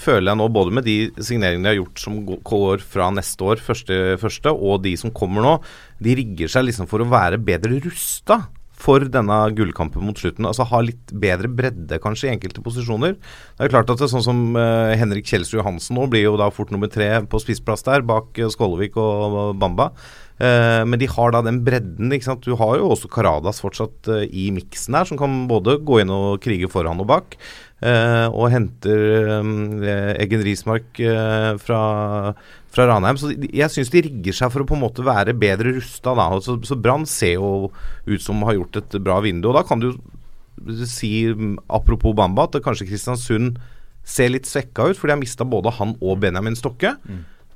føler 0.00 0.30
jeg 0.30 0.40
nå, 0.40 0.48
både 0.52 0.74
med 0.78 0.86
de 0.86 0.96
signeringene 1.16 1.66
de 1.66 1.72
har 1.72 1.80
gjort 1.80 2.02
som 2.02 2.20
går 2.26 2.84
fra 2.84 3.08
neste 3.14 3.46
år, 3.46 3.62
første, 3.62 3.98
første, 4.22 4.52
og 4.52 4.84
de 4.84 4.96
som 5.00 5.14
kommer 5.14 5.44
nå, 5.44 5.56
de 6.02 6.16
rigger 6.18 6.52
seg 6.52 6.68
liksom 6.68 6.90
for 6.90 7.02
å 7.02 7.10
være 7.10 7.42
bedre 7.42 7.80
rusta 7.84 8.44
for 8.76 9.06
denne 9.08 9.36
gullkampen 9.56 10.04
mot 10.04 10.18
slutten. 10.20 10.46
Altså 10.48 10.66
ha 10.68 10.82
litt 10.84 11.14
bedre 11.16 11.48
bredde 11.48 11.98
kanskje 12.02 12.28
i 12.28 12.34
enkelte 12.34 12.62
posisjoner. 12.64 13.16
Det 13.56 13.66
er 13.66 13.72
klart 13.72 13.88
at 13.90 14.00
det 14.00 14.06
er 14.06 14.12
sånn 14.12 14.26
som 14.26 14.42
uh, 14.58 14.92
Henrik 14.98 15.28
Kjelsrud 15.28 15.62
Johansen 15.62 15.96
nå 15.96 16.06
blir 16.12 16.26
jo 16.26 16.36
da 16.40 16.50
fort 16.52 16.72
nummer 16.74 16.90
tre 16.92 17.08
på 17.24 17.40
spissplass 17.42 17.86
der, 17.88 18.04
bak 18.06 18.36
uh, 18.36 18.50
Skålevik 18.52 18.98
og 19.00 19.56
Bamba. 19.60 19.92
Eh, 20.36 20.82
men 20.84 21.00
de 21.00 21.06
har 21.08 21.32
da 21.32 21.40
den 21.40 21.62
bredden. 21.64 22.12
Du 22.44 22.50
har 22.60 22.74
jo 22.76 22.90
også 22.92 23.08
Caradas 23.08 23.62
fortsatt 23.64 24.10
i 24.28 24.50
miksen 24.52 24.98
her, 24.98 25.08
som 25.08 25.16
kan 25.16 25.46
både 25.48 25.78
gå 25.80 26.02
inn 26.02 26.12
og 26.12 26.42
krige 26.44 26.68
foran 26.68 27.00
og 27.00 27.08
bak. 27.08 27.38
Eh, 27.84 28.26
og 28.30 28.50
henter 28.52 29.32
eh, 29.36 30.12
Eggen 30.22 30.44
Rismark 30.46 31.00
eh, 31.02 31.52
fra, 31.62 31.80
fra 32.72 32.88
Ranheim. 32.90 33.20
Så 33.20 33.32
jeg 33.36 33.72
syns 33.72 33.92
de 33.92 34.04
rigger 34.08 34.36
seg 34.36 34.52
for 34.54 34.64
å 34.64 34.68
på 34.68 34.78
en 34.78 34.84
måte 34.86 35.06
være 35.06 35.36
bedre 35.36 35.76
rusta. 35.78 36.14
Så, 36.44 36.58
så 36.66 36.78
Brann 36.80 37.06
ser 37.10 37.36
jo 37.36 37.70
ut 38.06 38.24
som 38.24 38.44
har 38.48 38.58
gjort 38.58 38.80
et 38.82 38.98
bra 39.02 39.20
vindu. 39.24 39.50
Og 39.52 39.58
da 39.58 39.64
kan 39.68 39.82
du 39.82 39.92
si, 40.88 41.28
mm, 41.28 41.56
apropos 41.68 42.16
Bamba, 42.16 42.48
at 42.48 42.60
kanskje 42.64 42.88
Kristiansund 42.88 43.60
ser 44.06 44.30
litt 44.30 44.46
svekka 44.46 44.90
ut, 44.90 44.98
for 44.98 45.08
de 45.08 45.16
har 45.16 45.20
mista 45.20 45.44
både 45.44 45.74
han 45.80 45.96
og 46.00 46.20
Benjamin 46.22 46.56
Stokke. 46.56 46.94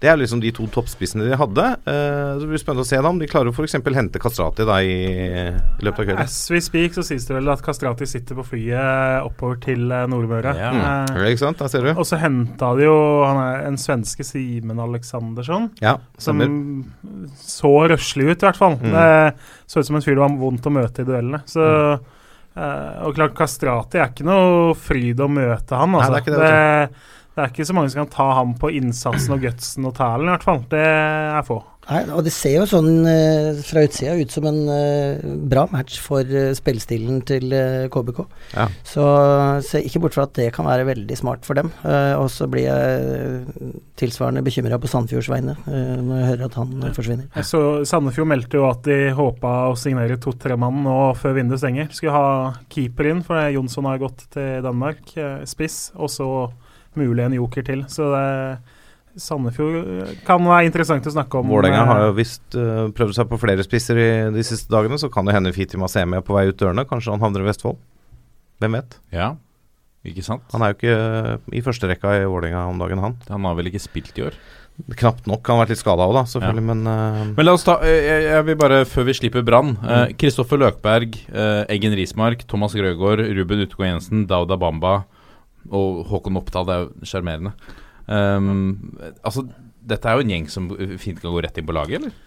Det 0.00 0.08
er 0.08 0.16
liksom 0.16 0.40
de 0.40 0.48
to 0.56 0.64
toppspissene 0.72 1.26
de 1.28 1.36
hadde. 1.36 1.64
Uh, 1.84 2.38
så 2.38 2.40
det 2.40 2.48
blir 2.54 2.60
spennende 2.62 2.86
å 2.86 2.88
se 2.88 2.96
da 2.96 3.10
om 3.12 3.18
de 3.20 3.28
klarer 3.28 3.50
å 3.50 3.52
f.eks. 3.52 3.76
hente 3.96 4.22
Kastrati 4.22 4.64
da 4.64 4.78
i, 4.80 4.94
i 4.96 5.84
løpet 5.84 6.00
av 6.00 6.06
kvelden. 6.08 6.22
As 6.24 6.38
we 6.52 6.60
speak, 6.64 6.96
så 6.96 7.04
sies 7.04 7.26
det 7.28 7.36
vel 7.36 7.50
at 7.52 7.60
Kastrati 7.64 8.08
sitter 8.08 8.38
på 8.38 8.46
flyet 8.48 9.26
oppover 9.26 9.60
til 9.66 9.92
eh, 9.92 10.06
Nordmøre. 10.08 10.54
Ja. 10.56 10.70
Mm. 10.72 11.20
Ikke 11.28 11.42
sant? 11.44 11.60
Der 11.60 11.68
ser 11.72 11.84
du. 11.84 11.92
og 11.92 12.08
så 12.08 12.16
henta 12.22 12.72
de 12.78 12.86
jo 12.88 12.96
han 13.26 13.42
er 13.44 13.66
en 13.68 13.76
svenske 13.80 14.24
Simen 14.24 14.80
Aleksandersson. 14.80 15.68
Ja, 15.84 15.98
Som 16.20 16.40
så 17.36 17.74
røslig 17.92 18.30
ut, 18.30 18.40
i 18.40 18.46
hvert 18.48 18.58
fall. 18.60 18.78
Mm. 18.80 18.94
Det 18.96 19.70
så 19.70 19.80
ut 19.82 19.86
som 19.86 20.00
en 20.00 20.02
fyr 20.04 20.16
det 20.16 20.24
var 20.24 20.40
vondt 20.40 20.66
å 20.66 20.72
møte 20.74 21.04
i 21.04 21.08
duellene. 21.08 21.42
Så, 21.48 21.62
eh, 22.56 22.92
og 23.06 23.14
klart, 23.20 23.36
Kastrati 23.38 24.00
er 24.00 24.10
ikke 24.10 24.26
noe 24.26 24.72
fryd 24.80 25.20
å 25.22 25.28
møte 25.30 25.76
han. 25.78 25.92
Nei, 25.94 26.00
Altså. 26.00 26.12
det 26.12 26.20
er 26.20 26.24
ikke 26.24 26.40
det, 26.40 26.50
det, 26.50 27.18
det 27.34 27.44
er 27.44 27.52
ikke 27.52 27.68
så 27.68 27.76
mange 27.76 27.92
som 27.92 28.02
kan 28.04 28.14
ta 28.14 28.28
ham 28.40 28.54
på 28.58 28.72
innsatsen 28.74 29.36
og 29.36 29.44
gutsen 29.44 29.86
og 29.88 29.94
talen, 29.98 30.28
i 30.28 30.34
hvert 30.34 30.46
fall. 30.48 30.64
Det 30.72 30.86
er 30.86 31.44
få. 31.46 31.60
Nei, 31.90 32.04
og 32.14 32.20
det 32.22 32.30
ser 32.30 32.52
jo 32.54 32.66
sånn 32.70 33.06
eh, 33.08 33.56
fra 33.66 33.82
utsida 33.82 34.12
ut 34.14 34.30
som 34.30 34.44
en 34.46 34.58
eh, 34.70 35.22
bra 35.50 35.64
match 35.72 35.96
for 36.04 36.22
uh, 36.22 36.52
spillestilen 36.54 37.22
til 37.26 37.50
eh, 37.56 37.88
KBK. 37.90 38.20
Ja. 38.54 38.66
Så 38.86 39.06
se 39.66 39.80
ikke 39.88 40.02
bort 40.04 40.14
fra 40.14 40.26
at 40.28 40.36
det 40.38 40.50
kan 40.54 40.68
være 40.68 40.84
veldig 40.86 41.16
smart 41.18 41.48
for 41.48 41.58
dem. 41.58 41.72
Eh, 41.82 42.12
og 42.20 42.28
så 42.30 42.46
blir 42.52 42.68
jeg 42.68 43.16
eh, 43.16 43.74
tilsvarende 43.98 44.44
bekymra 44.46 44.78
på 44.78 44.92
Sandfjords 44.92 45.32
vegne 45.32 45.56
eh, 45.66 45.96
når 45.98 46.14
jeg 46.20 46.28
hører 46.30 46.46
at 46.50 46.60
han 46.60 46.76
eh, 46.78 46.94
forsvinner. 46.94 47.42
Så 47.48 47.64
Sandefjord 47.88 48.30
meldte 48.36 48.60
jo 48.60 48.68
at 48.70 48.86
de 48.86 49.00
håpa 49.16 49.56
å 49.72 49.74
signere 49.80 50.20
to-tre 50.22 50.60
mann 50.60 50.84
nå 50.86 50.98
før 51.18 51.40
vinduet 51.40 51.64
stenger. 51.64 51.90
Skulle 51.96 52.14
ha 52.14 52.30
keeper 52.70 53.10
inn, 53.10 53.24
for 53.26 53.50
Jonsson 53.56 53.90
har 53.90 53.98
gått 54.04 54.28
til 54.36 54.60
Danmark. 54.68 55.02
eh, 55.16 55.40
Spiss, 55.48 55.88
og 55.98 56.12
så 56.12 56.30
mulig 56.98 57.24
en 57.24 57.36
joker 57.38 57.66
til. 57.66 57.84
Så 57.92 58.08
det, 58.14 58.24
Sandefjord 59.20 59.76
eh, 59.80 60.14
kan 60.26 60.42
være 60.46 60.68
interessant 60.68 61.06
å 61.06 61.14
snakke 61.14 61.40
om. 61.40 61.50
Vålerenga 61.50 61.82
eh, 61.82 61.90
har 61.90 62.02
jo 62.06 62.16
visst 62.18 62.58
uh, 62.58 62.86
prøvd 62.96 63.16
seg 63.18 63.30
på 63.30 63.40
flere 63.42 63.66
spisser 63.66 63.98
i 64.00 64.10
de 64.34 64.46
siste 64.46 64.72
dagene, 64.72 64.98
så 65.00 65.10
kan 65.12 65.26
det 65.26 65.36
hende 65.36 65.54
Fiti 65.56 65.80
Masemi 65.80 66.20
er 66.20 66.26
på 66.26 66.36
vei 66.36 66.48
ut 66.50 66.58
dørene. 66.60 66.86
Kanskje 66.88 67.14
han 67.14 67.22
havner 67.24 67.44
i 67.44 67.50
Vestfold. 67.50 67.80
Hvem 68.60 68.76
vet? 68.76 68.98
Ja, 69.14 69.32
ikke 70.06 70.24
sant? 70.24 70.46
Han 70.54 70.62
er 70.64 70.72
jo 70.72 70.78
ikke 70.78 70.96
uh, 70.96 71.52
i 71.52 71.64
førsterekka 71.64 72.16
i 72.20 72.24
Vålerenga 72.28 72.68
om 72.70 72.80
dagen, 72.80 73.02
han. 73.02 73.18
Han 73.28 73.48
har 73.48 73.58
vel 73.58 73.72
ikke 73.72 73.82
spilt 73.82 74.16
i 74.20 74.28
år? 74.30 74.38
Knapt 74.96 75.26
nok. 75.28 75.44
Han 75.46 75.58
har 75.58 75.64
vært 75.64 75.74
litt 75.74 75.82
skada 75.82 76.06
òg, 76.08 76.14
da, 76.16 76.24
selvfølgelig, 76.30 76.64
men 76.70 76.82
uh, 76.88 77.22
Men 77.36 77.46
la 77.46 77.54
oss 77.56 77.66
ta 77.66 77.76
eh, 77.84 77.98
Jeg, 78.06 78.26
jeg 78.30 78.46
vil 78.48 78.58
bare, 78.60 78.82
før 78.88 79.08
vi 79.08 79.16
slipper 79.18 79.44
Brann 79.46 79.74
eh, 79.82 80.12
Kristoffer 80.20 80.60
Løkberg, 80.60 81.18
eh, 81.28 81.62
Eggen 81.74 81.96
Rismark, 81.98 82.46
Thomas 82.50 82.76
Grøgaard, 82.76 83.22
Ruben 83.36 83.64
Utgård 83.66 83.90
Jensen, 83.90 84.24
Dauda 84.30 84.58
Bamba 84.60 85.02
og 85.68 86.02
Håkon 86.10 86.40
Oppdal. 86.40 86.72
Er 86.72 86.84
jo 86.86 87.10
sjarmerende. 87.10 87.52
Um, 88.06 88.96
altså, 89.22 89.44
dette 89.86 90.08
er 90.08 90.18
jo 90.18 90.24
en 90.24 90.34
gjeng 90.34 90.50
som 90.50 90.70
fint 90.98 91.20
kan 91.20 91.34
gå 91.34 91.44
rett 91.44 91.60
inn 91.60 91.68
på 91.68 91.76
laget, 91.76 92.00
eller? 92.00 92.18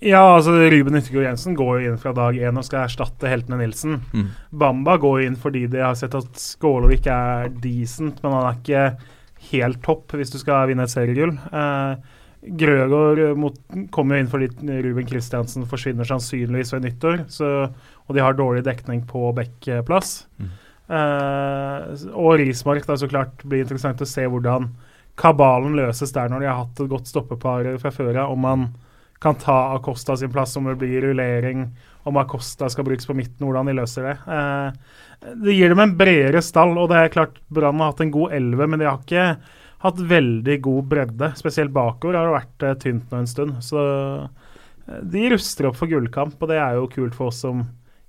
Ja, 0.00 0.22
altså 0.38 0.54
Ruben 0.72 0.96
Yttergård 0.96 1.26
Jensen 1.26 1.56
går 1.58 1.72
jo 1.82 1.90
inn 1.90 1.98
fra 2.00 2.12
dag 2.16 2.36
én 2.40 2.56
og 2.56 2.64
skal 2.64 2.86
erstatte 2.86 3.28
heltene 3.28 3.58
Nilsen. 3.60 3.98
Mm. 4.16 4.30
Bamba 4.62 4.96
går 5.00 5.18
jo 5.20 5.26
inn 5.28 5.36
fordi 5.40 5.66
de 5.68 5.82
har 5.84 5.98
sett 5.98 6.16
at 6.16 6.40
Skålevik 6.40 7.08
er 7.12 7.50
decent, 7.60 8.22
men 8.24 8.32
han 8.32 8.46
er 8.48 8.62
ikke 8.62 8.86
helt 9.50 9.82
topp 9.84 10.16
hvis 10.16 10.32
du 10.32 10.38
skal 10.40 10.70
vinne 10.70 10.86
et 10.88 10.92
seriegull. 10.92 11.34
Eh, 11.36 12.16
Grøgaard 12.40 13.20
kommer 13.92 14.16
jo 14.16 14.22
inn 14.22 14.32
fordi 14.32 14.48
Ruben 14.86 15.08
Kristiansen 15.08 15.68
forsvinner 15.68 16.08
sannsynligvis 16.08 16.72
ved 16.72 16.86
nyttår, 16.86 17.26
så, 17.28 17.68
og 18.08 18.16
de 18.16 18.24
har 18.24 18.38
dårlig 18.38 18.64
dekning 18.64 19.04
på 19.08 19.28
backplass. 19.36 20.22
Mm. 20.40 20.54
Eh, 20.90 22.06
og 22.18 22.38
Rismark, 22.40 22.86
da 22.86 22.96
så 22.98 23.08
klart 23.10 23.44
blir 23.46 23.62
interessant 23.62 24.00
å 24.02 24.08
se 24.08 24.24
hvordan 24.26 24.70
kabalen 25.20 25.76
løses 25.78 26.14
der 26.16 26.30
når 26.32 26.42
de 26.42 26.48
har 26.48 26.62
hatt 26.64 26.80
et 26.82 26.90
godt 26.90 27.10
stoppepar 27.10 27.68
fra 27.82 27.92
før 27.94 28.24
av. 28.24 28.32
Om 28.34 28.42
man 28.46 28.66
kan 29.20 29.36
ta 29.36 29.74
Acosta 29.76 30.16
sin 30.16 30.32
plass, 30.32 30.56
om 30.56 30.66
det 30.66 30.78
blir 30.80 31.04
rullering, 31.04 31.66
om 32.08 32.16
Acosta 32.16 32.70
skal 32.72 32.86
brukes 32.88 33.06
på 33.06 33.14
midten, 33.14 33.44
hvordan 33.44 33.68
de 33.68 33.76
løser 33.76 34.08
det. 34.08 34.16
Uh, 34.24 35.32
det 35.44 35.54
gir 35.58 35.68
dem 35.68 35.82
en 35.84 35.96
bredere 35.98 36.40
stall, 36.42 36.72
og 36.80 36.88
det 36.90 37.02
er 37.02 37.12
klart 37.12 37.36
Brann 37.52 37.82
har 37.82 37.92
hatt 37.92 38.00
en 38.00 38.14
god 38.14 38.32
elve, 38.38 38.66
men 38.66 38.80
de 38.80 38.88
har 38.88 39.02
ikke 39.02 39.26
hatt 39.84 40.00
veldig 40.08 40.56
god 40.64 40.88
bredde. 40.88 41.32
Spesielt 41.36 41.74
bakover 41.76 42.16
har 42.16 42.30
det 42.30 42.38
vært 42.38 42.64
uh, 42.64 42.78
tynt 42.80 43.12
nå 43.12 43.20
en 43.20 43.28
stund. 43.28 43.60
Så 43.64 43.84
de 45.12 45.28
ruster 45.30 45.68
opp 45.68 45.76
for 45.78 45.92
gullkamp, 45.92 46.40
og 46.40 46.50
det 46.50 46.56
er 46.58 46.80
jo 46.80 46.88
kult 46.90 47.14
for 47.14 47.28
oss 47.28 47.44
som 47.44 47.66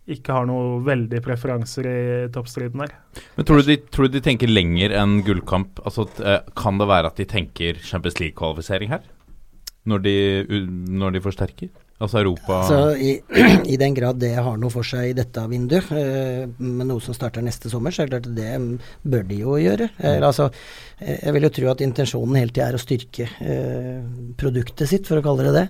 ikke 0.10 0.34
har 0.34 0.48
noe 0.50 0.80
veldig 0.86 1.22
preferanser 1.24 1.88
i 1.88 2.00
toppstriden 2.34 2.82
her. 2.84 2.96
Men 3.38 3.48
tror 3.48 3.62
du, 3.62 3.70
de, 3.70 3.78
tror 3.94 4.10
du 4.10 4.18
de 4.18 4.24
tenker 4.26 4.50
lenger 4.50 4.96
enn 4.98 5.20
gullkamp? 5.28 5.82
Altså, 5.86 6.08
eh, 6.26 6.42
kan 6.58 6.82
det 6.82 6.90
være 6.90 7.12
at 7.12 7.22
de 7.22 7.28
tenker 7.30 7.80
Champions 7.86 8.18
League-kvalifisering 8.22 8.92
her? 8.96 9.06
Når 9.90 10.04
de, 10.06 10.16
når 10.90 11.16
de 11.16 11.24
forsterker? 11.24 11.72
Altså 12.02 12.22
Europa 12.22 12.62
Så 12.66 12.78
i, 12.98 13.12
I 13.74 13.78
den 13.78 13.96
grad 13.98 14.20
det 14.22 14.34
har 14.34 14.58
noe 14.58 14.74
for 14.74 14.86
seg 14.86 15.12
i 15.12 15.18
dette 15.18 15.44
vinduet, 15.50 15.92
eh, 15.94 16.46
med 16.58 16.90
noe 16.90 17.02
som 17.04 17.14
starter 17.18 17.46
neste 17.46 17.70
sommer, 17.70 17.94
så 17.94 18.04
er 18.04 18.10
det 18.10 18.16
klart 18.16 18.38
det 18.38 18.54
mm, 18.58 18.70
bør 19.14 19.28
de 19.30 19.42
jo 19.44 19.58
gjøre. 19.62 19.90
Eh, 20.02 20.18
altså, 20.18 20.50
eh, 20.98 21.20
jeg 21.20 21.36
vil 21.38 21.46
jo 21.46 21.52
tro 21.58 21.74
at 21.76 21.84
intensjonen 21.86 22.40
hele 22.42 22.54
tida 22.54 22.72
er 22.72 22.80
å 22.80 22.82
styrke 22.82 23.28
eh, 23.46 24.00
produktet 24.42 24.90
sitt, 24.90 25.06
for 25.10 25.22
å 25.22 25.26
kalle 25.26 25.46
det 25.50 25.54
det. 25.60 25.68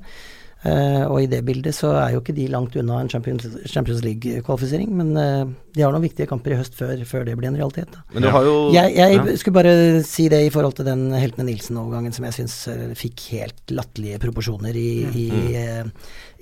Eh, 0.62 1.04
og 1.10 1.16
i 1.24 1.26
det 1.26 1.40
bildet 1.48 1.74
så 1.74 1.90
er 1.98 2.12
jo 2.14 2.20
ikke 2.22 2.36
de 2.38 2.44
langt 2.54 2.76
unna 2.78 3.00
en 3.02 3.10
Champions, 3.10 3.48
Champions 3.66 4.04
League-kvalifisering, 4.06 4.92
men 4.94 5.08
eh, 5.18 5.46
de 5.74 5.82
har 5.82 5.90
noen 5.96 6.04
viktige 6.04 6.28
kamper 6.30 6.54
i 6.54 6.60
høst 6.60 6.76
før, 6.78 7.00
før 7.10 7.26
det 7.26 7.34
blir 7.40 7.50
en 7.50 7.58
realitet. 7.58 7.90
Da. 7.96 8.04
Men 8.14 8.28
du 8.28 8.30
har 8.30 8.46
jo 8.46 8.54
Jeg, 8.76 8.94
jeg 9.00 9.16
ja. 9.18 9.36
skulle 9.42 9.58
bare 9.58 9.74
si 10.06 10.28
det 10.30 10.44
i 10.46 10.52
forhold 10.54 10.78
til 10.78 10.86
den 10.86 11.08
Heltene 11.18 11.48
Nilsen-overgangen 11.50 12.14
som 12.14 12.28
jeg 12.30 12.38
syns 12.38 12.58
fikk 13.00 13.26
helt 13.34 13.74
latterlige 13.74 14.22
proporsjoner 14.22 14.78
i, 14.78 14.88
i, 15.24 15.28
eh, 15.58 15.90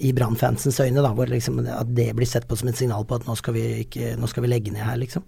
i 0.04 0.12
Brann-fansens 0.16 0.82
øyne, 0.84 1.00
da, 1.00 1.14
hvor 1.16 1.32
liksom 1.32 1.64
at 1.64 1.96
det 1.96 2.12
blir 2.20 2.28
sett 2.28 2.48
på 2.50 2.60
som 2.60 2.68
et 2.74 2.80
signal 2.80 3.08
på 3.08 3.16
at 3.22 3.28
nå 3.28 3.40
skal 3.40 3.56
vi, 3.56 3.66
ikke, 3.88 4.18
nå 4.20 4.28
skal 4.32 4.44
vi 4.44 4.52
legge 4.52 4.76
ned 4.76 4.84
her, 4.84 5.00
liksom. 5.00 5.24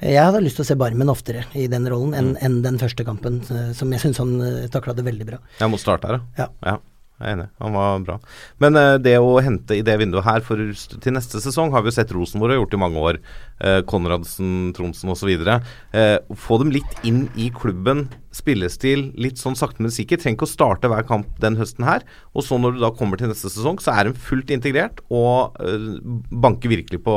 Eh, 0.00 0.16
Jeg 0.16 0.22
hadde 0.26 0.42
lyst 0.42 0.58
til 0.58 0.66
å 0.66 0.70
se 0.72 0.80
Barmen 0.82 1.10
oftere 1.14 1.46
i 1.54 1.68
den 1.70 1.86
rollen 1.90 2.18
enn 2.18 2.34
enn 2.42 2.58
den 2.66 2.82
første 2.82 3.06
kampen, 3.06 3.38
eh, 3.54 3.70
som 3.76 3.92
jeg 3.94 4.02
syns 4.02 4.18
han 4.18 4.34
takla 4.74 4.98
det 4.98 5.06
veldig 5.06 5.30
bra. 5.30 5.38
Jeg 5.62 5.70
må 5.70 5.78
starte 5.78 6.10
her, 6.10 6.24
Ja. 6.40 6.50
ja. 6.66 6.80
Jeg 7.22 7.28
er 7.28 7.36
enig. 7.36 7.48
Han 7.62 7.76
var 7.76 8.02
bra. 8.06 8.16
Men 8.62 8.78
uh, 8.78 8.96
det 8.98 9.14
å 9.22 9.36
hente 9.44 9.78
i 9.78 9.84
det 9.86 9.94
vinduet 10.00 10.26
her 10.26 10.42
for 10.44 10.58
til 10.58 11.14
neste 11.14 11.38
sesong, 11.42 11.70
har 11.74 11.84
vi 11.84 11.92
jo 11.92 11.96
sett 11.96 12.12
Rosenborg 12.14 12.56
har 12.56 12.60
gjort 12.60 12.74
i 12.74 12.80
mange 12.82 13.04
år. 13.10 13.20
Uh, 13.62 13.78
Konradsen, 13.86 14.72
Tronsen 14.74 15.12
osv. 15.14 15.30
Uh, 15.46 16.18
få 16.34 16.58
dem 16.62 16.72
litt 16.74 17.06
inn 17.06 17.28
i 17.38 17.48
klubben. 17.54 18.08
Spillestil 18.34 19.10
litt 19.20 19.38
sånn 19.38 19.56
sakte, 19.58 19.84
men 19.84 19.94
sikkert. 19.94 20.24
Trenger 20.24 20.40
ikke 20.40 20.48
å 20.48 20.52
starte 20.52 20.90
hver 20.90 21.06
kamp 21.06 21.30
den 21.42 21.60
høsten 21.60 21.86
her. 21.86 22.04
Og 22.34 22.46
så 22.46 22.58
når 22.58 22.74
du 22.74 22.82
da 22.82 22.92
kommer 22.96 23.20
til 23.20 23.30
neste 23.30 23.52
sesong, 23.52 23.78
så 23.82 23.94
er 23.94 24.08
de 24.08 24.18
fullt 24.18 24.50
integrert 24.54 25.04
og 25.12 25.54
uh, 25.62 26.02
banker 26.42 26.72
virkelig 26.74 27.04
på 27.06 27.16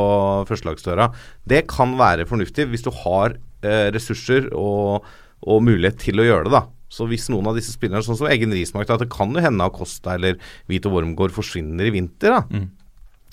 førstelagsdøra. 0.51 1.09
Det 1.49 1.65
kan 1.71 1.97
være 1.97 2.29
fornuftig 2.29 2.69
hvis 2.69 2.85
du 2.85 2.91
har 3.03 3.37
eh, 3.65 3.89
ressurser 3.95 4.49
og, 4.53 5.05
og 5.45 5.63
mulighet 5.65 5.99
til 6.01 6.21
å 6.21 6.27
gjøre 6.27 6.47
det, 6.47 6.53
da. 6.55 6.63
Så 6.95 7.07
hvis 7.11 7.27
noen 7.33 7.49
av 7.51 7.57
disse 7.59 7.73
spillerne, 7.75 8.05
sånn 8.05 8.15
som 8.21 8.29
Eggen 8.31 8.55
Rismark, 8.55 8.87
at 8.93 9.03
det 9.03 9.11
kan 9.11 9.33
jo 9.35 9.43
hende 9.43 9.67
Acosta 9.67 10.13
eller 10.15 10.37
Vito 10.71 10.91
Wormgård 10.93 11.35
forsvinner 11.35 11.89
i 11.89 11.93
vinter, 11.97 12.37
da. 12.37 12.45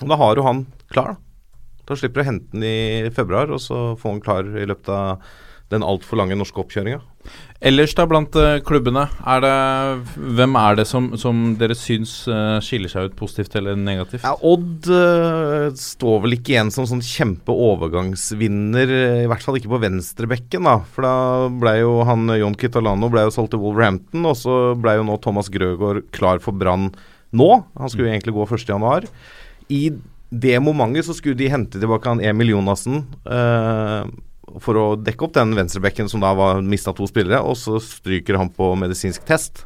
Og 0.03 0.11
da 0.11 0.19
har 0.19 0.41
jo 0.41 0.47
han 0.49 0.65
klar, 0.91 1.15
da. 1.15 1.21
Da 1.87 1.97
slipper 1.99 2.21
du 2.21 2.25
å 2.25 2.31
hente 2.31 2.51
den 2.55 2.67
i 2.67 3.11
februar, 3.15 3.51
og 3.55 3.63
så 3.63 3.93
få 3.99 4.17
han 4.17 4.23
klar 4.23 4.47
i 4.47 4.67
løpet 4.67 4.91
av 4.95 5.23
den 5.71 5.83
altfor 5.87 6.19
lange 6.21 6.37
norske 6.39 6.59
oppkjøringa. 6.63 7.01
Ellers 7.63 7.93
da 7.95 8.07
blant 8.11 8.35
eh, 8.39 8.61
klubbene, 8.67 9.05
er 9.29 9.43
det, 9.45 9.53
hvem 10.39 10.57
er 10.59 10.79
det 10.81 10.87
som, 10.91 11.13
som 11.21 11.43
dere 11.61 11.77
syns 11.79 12.15
eh, 12.31 12.57
skiller 12.65 12.91
seg 12.91 13.11
ut 13.11 13.19
positivt 13.19 13.55
eller 13.59 13.79
negativt? 13.79 14.25
Ja, 14.27 14.35
Odd 14.43 14.89
uh, 14.91 15.69
står 15.79 16.25
vel 16.25 16.39
ikke 16.39 16.57
igjen 16.57 16.73
som 16.75 16.89
sånn 16.91 17.05
kjempeovergangsvinner, 17.07 18.95
i 19.23 19.29
hvert 19.31 19.47
fall 19.47 19.61
ikke 19.61 19.71
på 19.75 19.83
venstrebekken. 19.85 20.67
da 20.67 20.79
For 20.95 21.07
da 21.07 21.15
ble 21.63 21.77
jo 21.81 22.01
han 22.09 22.27
Jon 22.35 22.53
John 22.53 22.59
Kitolano 22.61 23.09
ble 23.09 23.25
jo 23.27 23.33
solgt 23.33 23.55
til 23.55 23.63
Wolverhampton, 23.63 24.27
og 24.29 24.37
så 24.37 24.57
ble 24.79 24.99
jo 24.99 25.07
nå 25.09 25.17
Thomas 25.25 25.49
Grøgaard 25.53 26.05
klar 26.13 26.41
for 26.43 26.53
Brann 26.53 26.91
nå. 27.33 27.51
Han 27.79 27.89
skulle 27.89 28.11
jo 28.11 28.13
egentlig 28.13 28.35
gå 28.37 28.45
1.1. 28.45 29.09
I 29.73 29.83
det 30.29 30.59
momentet 30.61 31.07
så 31.07 31.17
skulle 31.17 31.39
de 31.39 31.49
hente 31.53 31.81
tilbake 31.81 32.09
han 32.09 32.21
Emil 32.21 32.53
Jonassen. 32.53 33.05
Eh, 33.25 34.13
for 34.61 34.79
å 34.79 34.87
dekke 35.01 35.25
opp 35.27 35.35
den 35.37 35.55
venstrebekken 35.57 36.11
som 36.11 36.23
da 36.23 36.33
var 36.37 36.61
mista 36.67 36.93
to 36.97 37.07
spillere, 37.09 37.41
og 37.41 37.57
så 37.57 37.79
stryker 37.83 38.41
han 38.41 38.53
på 38.53 38.73
medisinsk 38.81 39.25
test. 39.29 39.65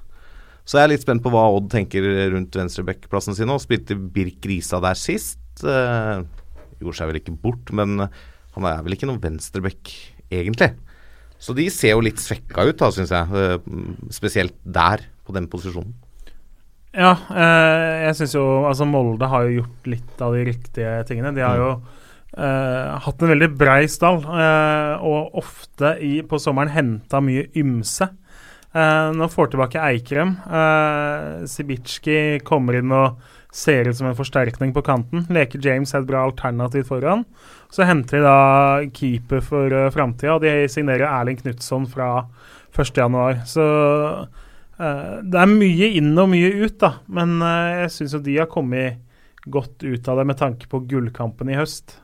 Så 0.66 0.78
jeg 0.78 0.86
er 0.86 0.92
litt 0.94 1.04
spent 1.04 1.22
på 1.22 1.30
hva 1.30 1.44
Odd 1.54 1.68
tenker 1.70 2.06
rundt 2.32 2.56
venstrebekkplassen 2.58 3.36
sin 3.38 3.46
nå. 3.50 3.58
Spilte 3.62 3.94
Birk 3.94 4.46
Risa 4.50 4.80
der 4.82 4.98
sist. 4.98 5.38
Eh, 5.62 6.24
gjorde 6.80 6.98
seg 6.98 7.10
vel 7.10 7.20
ikke 7.20 7.36
bort, 7.38 7.70
men 7.70 8.08
han 8.56 8.66
er 8.66 8.82
vel 8.82 8.96
ikke 8.96 9.06
noen 9.08 9.22
venstrebekk, 9.22 9.92
egentlig. 10.26 10.72
Så 11.38 11.54
de 11.56 11.68
ser 11.70 11.94
jo 11.94 12.02
litt 12.04 12.20
svekka 12.22 12.64
ut, 12.66 12.78
da, 12.80 12.90
syns 12.94 13.12
jeg. 13.14 13.38
Eh, 13.38 14.10
spesielt 14.14 14.56
der, 14.64 15.04
på 15.26 15.34
den 15.36 15.46
posisjonen. 15.52 15.94
Ja, 16.96 17.12
eh, 17.28 18.06
jeg 18.06 18.16
syns 18.16 18.34
jo 18.38 18.44
Altså, 18.64 18.86
Molde 18.88 19.28
har 19.28 19.44
jo 19.44 19.60
gjort 19.60 19.88
litt 19.92 20.22
av 20.24 20.32
de 20.34 20.46
riktige 20.48 20.96
tingene. 21.08 21.34
De 21.36 21.44
har 21.44 21.60
jo 21.60 21.70
eh, 22.36 22.92
hatt 23.06 23.22
en 23.22 23.32
veldig 23.32 23.50
brei 23.58 23.86
stall, 23.90 24.20
uh, 24.28 25.02
og 25.04 25.40
ofte 25.42 25.96
i, 26.04 26.20
på 26.26 26.40
sommeren 26.42 26.74
henta 26.74 27.22
mye 27.24 27.48
ymse. 27.58 28.08
Uh, 28.76 29.08
nå 29.16 29.28
får 29.32 29.54
tilbake 29.54 29.80
Eikrem. 29.80 30.34
Uh, 30.44 31.46
Sibitsjki 31.48 32.42
kommer 32.44 32.76
inn 32.76 32.92
og 32.92 33.16
ser 33.56 33.88
ut 33.88 33.96
som 33.96 34.10
en 34.10 34.18
forsterkning 34.18 34.74
på 34.76 34.84
kanten. 34.84 35.24
Leker 35.32 35.62
James 35.64 35.94
et 35.96 36.08
bra 36.08 36.26
alternativ 36.26 36.90
foran. 36.90 37.24
Så 37.72 37.86
henter 37.88 38.20
de 38.20 38.26
da 38.26 38.90
keeper 38.94 39.40
for 39.44 39.72
uh, 39.72 39.88
framtida, 39.94 40.36
og 40.36 40.44
de 40.44 40.68
signerer 40.70 41.08
Erling 41.08 41.40
Knutson 41.40 41.88
fra 41.88 42.26
1.1. 42.76 43.46
Så 43.48 43.64
uh, 43.64 45.16
det 45.24 45.40
er 45.40 45.52
mye 45.56 45.92
inn 45.98 46.12
og 46.20 46.30
mye 46.34 46.52
ut, 46.66 46.76
da. 46.82 46.98
Men 47.08 47.38
uh, 47.40 47.82
jeg 47.86 47.94
syns 47.96 48.18
jo 48.18 48.24
de 48.26 48.40
har 48.42 48.50
kommet 48.52 49.00
godt 49.46 49.86
ut 49.86 50.08
av 50.10 50.20
det 50.20 50.26
med 50.28 50.40
tanke 50.42 50.68
på 50.68 50.84
gullkampen 50.90 51.54
i 51.54 51.56
høst. 51.56 51.96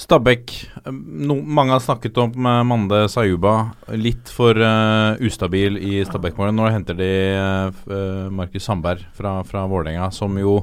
Stabæk. 0.00 0.52
eh, 0.86 0.92
No, 0.92 1.36
mange 1.44 1.74
har 1.76 1.82
snakket 1.84 2.16
om 2.18 2.32
eh, 2.46 2.62
Mande 2.64 3.02
Sayuba. 3.12 3.74
Litt 3.92 4.30
for 4.32 4.56
uh, 4.56 5.18
ustabil 5.20 5.76
i 5.76 6.00
Stabæk-målet. 6.08 6.56
Nå 6.56 6.70
henter 6.72 6.96
de 6.96 7.10
uh, 7.36 8.30
Markus 8.32 8.64
Sandberg 8.64 9.04
fra, 9.16 9.40
fra 9.44 9.66
Vålerenga, 9.68 10.08
som 10.14 10.38
jo 10.40 10.56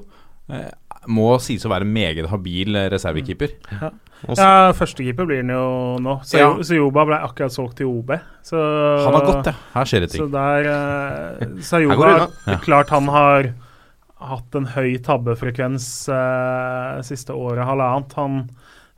uh, 0.50 0.72
må 1.08 1.30
sies 1.44 1.64
å 1.68 1.72
være 1.72 1.86
en 1.86 1.94
meget 1.94 2.28
habil 2.32 2.80
reservekeeper. 2.92 3.54
Ja, 3.78 3.92
ja 4.34 4.50
førstekeeper 4.76 5.30
blir 5.30 5.44
han 5.44 5.54
jo 5.54 5.68
nå. 6.04 6.18
Så 6.26 6.42
Ja. 6.42 6.50
Sayuba 6.66 7.06
ble 7.08 7.22
akkurat 7.30 7.54
solgt 7.54 7.78
til 7.78 7.92
OB. 7.92 8.16
Så, 8.44 8.58
Han 8.58 9.20
har 9.20 9.30
gått, 9.30 9.52
ja. 9.52 9.56
Her 9.76 9.88
skjer 9.92 10.04
det 10.04 10.12
ting. 10.16 10.26
Så 10.26 10.32
der 10.34 10.72
uh, 10.74 11.62
Sayuba, 11.62 12.10
det. 12.10 12.28
Ja. 12.50 12.60
Klart 12.66 12.90
han 12.96 13.14
har 13.14 13.54
hatt 14.20 14.56
en 14.58 14.70
høy 14.74 14.98
tabbefrekvens 15.04 15.88
eh, 16.10 17.02
siste 17.06 17.36
året, 17.38 17.66
halvannet. 17.68 18.16
Han 18.18 18.40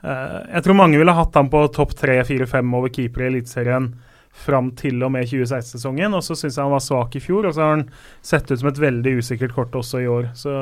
eh, 0.03 0.37
Jeg 0.55 0.65
tror 0.65 0.79
mange 0.79 0.99
ville 0.99 1.15
hatt 1.15 1.35
han 1.35 1.51
på 1.51 1.65
topp 1.75 1.95
tre, 1.99 2.21
fire, 2.27 2.47
fem 2.47 2.71
over 2.75 2.93
keeper 2.93 3.25
i 3.25 3.29
Eliteserien 3.33 3.91
fram 4.39 4.71
til 4.77 5.01
og 5.03 5.11
med 5.11 5.27
2016-sesongen. 5.27 6.15
Og 6.15 6.23
så 6.23 6.37
syns 6.37 6.55
jeg 6.55 6.63
han 6.63 6.75
var 6.75 6.85
svak 6.85 7.19
i 7.19 7.23
fjor, 7.23 7.49
og 7.49 7.55
så 7.55 7.65
har 7.65 7.77
han 7.77 7.85
sett 8.21 8.49
ut 8.51 8.61
som 8.61 8.71
et 8.71 8.81
veldig 8.85 9.17
usikkert 9.19 9.55
kort 9.57 9.75
også 9.75 10.03
i 10.03 10.09
år. 10.09 10.31
Så 10.39 10.55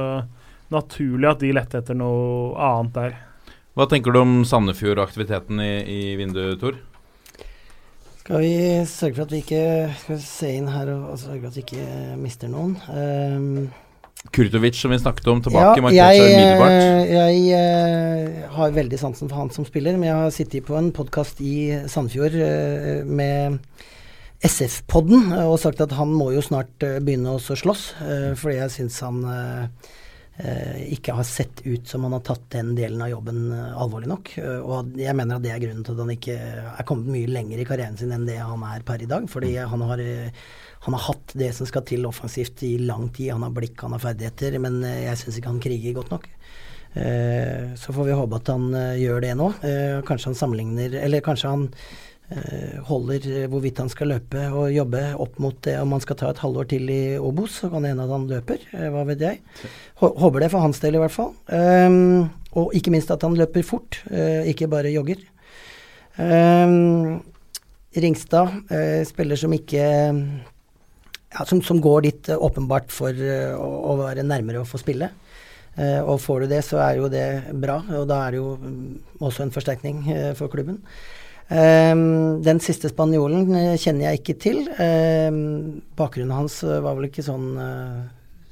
naturlig 0.74 1.30
at 1.30 1.44
de 1.44 1.54
lette 1.56 1.80
etter 1.80 1.98
noe 1.98 2.54
annet 2.58 2.98
der. 2.98 3.18
Hva 3.78 3.86
tenker 3.86 4.14
du 4.14 4.24
om 4.24 4.38
Sandefjord-aktiviteten 4.48 5.62
i, 5.62 5.74
i 5.86 6.02
vinduet, 6.18 6.58
Tor? 6.62 6.80
Skal 8.24 8.42
vi 8.44 8.56
sørge 8.90 9.16
for 9.16 9.24
at 9.28 9.34
vi 9.36 9.44
ikke 9.44 9.66
skal 10.02 10.18
se 10.20 10.50
inn 10.58 10.72
her 10.74 10.90
og, 10.92 11.04
og 11.14 11.20
sørge 11.22 11.44
for 11.44 11.52
at 11.52 11.60
vi 11.60 11.64
ikke 11.64 12.16
mister 12.20 12.50
noen? 12.52 12.74
Ehm, 12.92 13.68
Kurtovic, 14.34 14.76
som 14.76 14.92
vi 14.92 15.00
snakket 15.00 15.28
om, 15.32 15.42
tilbake. 15.46 15.78
ja, 15.78 15.84
markerte 15.86 16.16
seg 16.18 16.32
umiddelbart. 16.34 16.78
Jeg, 17.12 17.36
jeg 17.48 17.60
eh, 17.60 18.48
har 18.58 18.74
veldig 18.76 19.00
sansen 19.00 19.30
for 19.30 19.40
han 19.40 19.52
som 19.54 19.68
spiller, 19.68 19.98
men 20.00 20.10
jeg 20.10 20.18
har 20.18 20.34
sittet 20.36 20.66
på 20.68 20.76
en 20.80 20.90
podkast 20.96 21.40
i 21.46 21.58
Sandfjord 21.90 22.36
eh, 22.36 23.06
med 23.06 23.60
SF-podden 24.46 25.32
eh, 25.38 25.46
og 25.46 25.62
sagt 25.62 25.82
at 25.86 25.96
han 25.98 26.12
må 26.14 26.32
jo 26.36 26.44
snart 26.46 26.84
eh, 26.86 27.00
begynne 27.04 27.38
å 27.38 27.40
slåss, 27.42 27.86
eh, 28.04 28.28
fordi 28.38 28.60
jeg 28.60 28.76
syns 28.76 29.00
han 29.06 29.24
eh, 29.32 29.94
eh, 30.44 30.84
ikke 30.98 31.16
har 31.18 31.26
sett 31.28 31.64
ut 31.66 31.88
som 31.90 32.06
han 32.06 32.18
har 32.18 32.26
tatt 32.28 32.46
den 32.58 32.74
delen 32.78 33.02
av 33.06 33.12
jobben 33.14 33.52
eh, 33.54 33.82
alvorlig 33.82 34.12
nok. 34.12 34.34
Eh, 34.42 34.60
og 34.62 34.98
jeg 35.00 35.18
mener 35.18 35.38
at 35.38 35.46
det 35.46 35.54
er 35.56 35.64
grunnen 35.64 35.86
til 35.86 35.98
at 35.98 36.04
han 36.04 36.16
ikke 36.18 36.38
er 36.74 36.88
kommet 36.90 37.14
mye 37.16 37.32
lenger 37.32 37.62
i 37.62 37.68
karrieren 37.70 37.98
sin 38.00 38.14
enn 38.16 38.28
det 38.30 38.40
han 38.42 38.66
er 38.70 38.86
per 38.88 39.02
i 39.04 39.10
dag. 39.10 39.30
Fordi 39.32 39.56
han 39.62 39.86
har, 39.90 40.04
eh, 40.04 40.48
han 40.86 40.94
har 40.94 41.02
hatt 41.10 41.34
det 41.36 41.50
som 41.56 41.68
skal 41.68 41.84
til 41.88 42.06
offensivt 42.08 42.62
i 42.64 42.78
lang 42.80 43.10
tid. 43.12 43.34
Han 43.34 43.44
har 43.44 43.54
blikk, 43.56 43.80
han 43.84 43.96
har 43.96 44.04
ferdigheter, 44.04 44.58
men 44.64 44.80
eh, 44.88 45.06
jeg 45.08 45.20
syns 45.22 45.40
ikke 45.40 45.54
han 45.54 45.64
kriger 45.64 45.96
godt 45.98 46.12
nok. 46.14 46.28
Eh, 46.98 47.74
så 47.76 47.94
får 47.96 48.08
vi 48.08 48.18
håpe 48.18 48.38
at 48.40 48.52
han 48.54 48.68
eh, 48.72 49.00
gjør 49.02 49.24
det 49.26 49.34
nå. 49.40 49.50
Kanskje 50.08 50.32
han 50.32 50.38
sammenligner 50.40 50.96
Eller 51.04 51.26
kanskje 51.26 51.54
han 51.54 51.72
holder 52.84 53.48
hvorvidt 53.48 53.78
han 53.80 53.88
skal 53.88 54.10
løpe 54.12 54.42
og 54.52 54.74
jobbe 54.76 55.00
opp 55.16 55.38
mot 55.40 55.62
det 55.64 55.78
om 55.80 55.94
han 55.96 56.02
skal 56.04 56.18
ta 56.20 56.32
et 56.34 56.42
halvår 56.44 56.66
til 56.74 56.90
i 56.92 57.16
Obos. 57.24 57.62
Så 57.62 57.70
kan 57.72 57.86
det 57.86 57.94
hende 57.94 58.04
at 58.04 58.12
han 58.12 58.26
løper, 58.28 58.66
hva 58.92 59.06
vet 59.08 59.24
jeg. 59.24 59.40
Håper 60.02 60.44
det 60.44 60.50
for 60.52 60.66
hans 60.66 60.82
del 60.84 60.98
i 60.98 61.02
hvert 61.06 61.16
fall. 61.16 61.32
Og 62.60 62.76
ikke 62.76 62.92
minst 62.92 63.14
at 63.16 63.24
han 63.24 63.38
løper 63.40 63.64
fort, 63.64 64.02
ikke 64.12 64.68
bare 64.68 64.92
jogger. 64.92 65.24
Ringstad, 67.96 68.60
spiller 69.08 69.40
som 69.40 69.56
ikke 69.56 69.88
ja, 71.34 71.46
som, 71.46 71.62
som 71.62 71.82
går 71.84 72.08
dit 72.08 72.30
eh, 72.30 72.40
åpenbart 72.40 72.92
for 72.94 73.12
eh, 73.12 73.54
å, 73.54 73.70
å 73.92 73.98
være 74.02 74.26
nærmere 74.26 74.64
å 74.64 74.68
få 74.68 74.80
spille. 74.82 75.12
Eh, 75.78 76.02
og 76.02 76.22
får 76.24 76.44
du 76.44 76.52
det, 76.56 76.64
så 76.66 76.82
er 76.84 77.02
jo 77.02 77.12
det 77.12 77.28
bra, 77.62 77.82
og 78.00 78.08
da 78.10 78.24
er 78.26 78.36
det 78.36 78.42
jo 78.42 78.56
mm, 78.62 78.84
også 79.22 79.46
en 79.46 79.54
forsterkning 79.54 80.04
for 80.40 80.52
klubben. 80.54 80.82
Ehm, 81.48 82.42
den 82.44 82.60
siste 82.60 82.90
spanjolen 82.92 83.46
kjenner 83.80 84.10
jeg 84.10 84.22
ikke 84.22 84.38
til. 84.44 84.58
Ehm, 84.84 85.80
bakgrunnen 86.00 86.36
hans 86.36 86.60
var 86.66 86.98
vel 86.98 87.08
ikke 87.08 87.24
sånn 87.24 87.54
eh, 87.62 88.02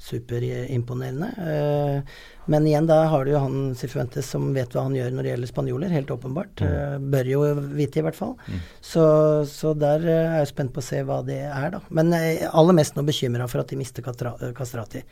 superimponerende. 0.06 1.28
Eh, 1.42 2.16
men 2.46 2.66
igjen, 2.66 2.86
da 2.86 3.00
har 3.10 3.24
du 3.26 3.32
jo 3.32 3.40
han 3.42 3.56
Sifuentes 3.78 4.28
som 4.30 4.52
vet 4.54 4.74
hva 4.74 4.84
han 4.86 4.94
gjør 4.94 5.10
når 5.14 5.26
det 5.26 5.32
gjelder 5.32 5.50
spanjoler, 5.50 5.94
helt 5.94 6.12
åpenbart. 6.14 6.62
Mm. 6.62 7.08
bør 7.10 7.30
jo 7.32 7.40
vite, 7.74 8.00
i 8.00 8.04
hvert 8.06 8.18
fall. 8.18 8.36
Så, 8.80 9.02
så 9.50 9.74
der 9.78 10.06
eh, 10.06 10.36
er 10.36 10.38
jeg 10.44 10.52
spent 10.52 10.74
på 10.74 10.82
å 10.82 10.86
se 10.86 11.02
hva 11.06 11.22
det 11.26 11.40
er, 11.48 11.68
da. 11.74 11.82
Men 11.90 12.14
eh, 12.14 12.46
aller 12.46 12.78
mest 12.78 12.96
nå 12.96 13.02
bekymra 13.06 13.48
for 13.50 13.64
at 13.64 13.72
de 13.72 13.80
mister 13.80 14.06
eh, 14.06 14.52
Kastrati. 14.56 15.02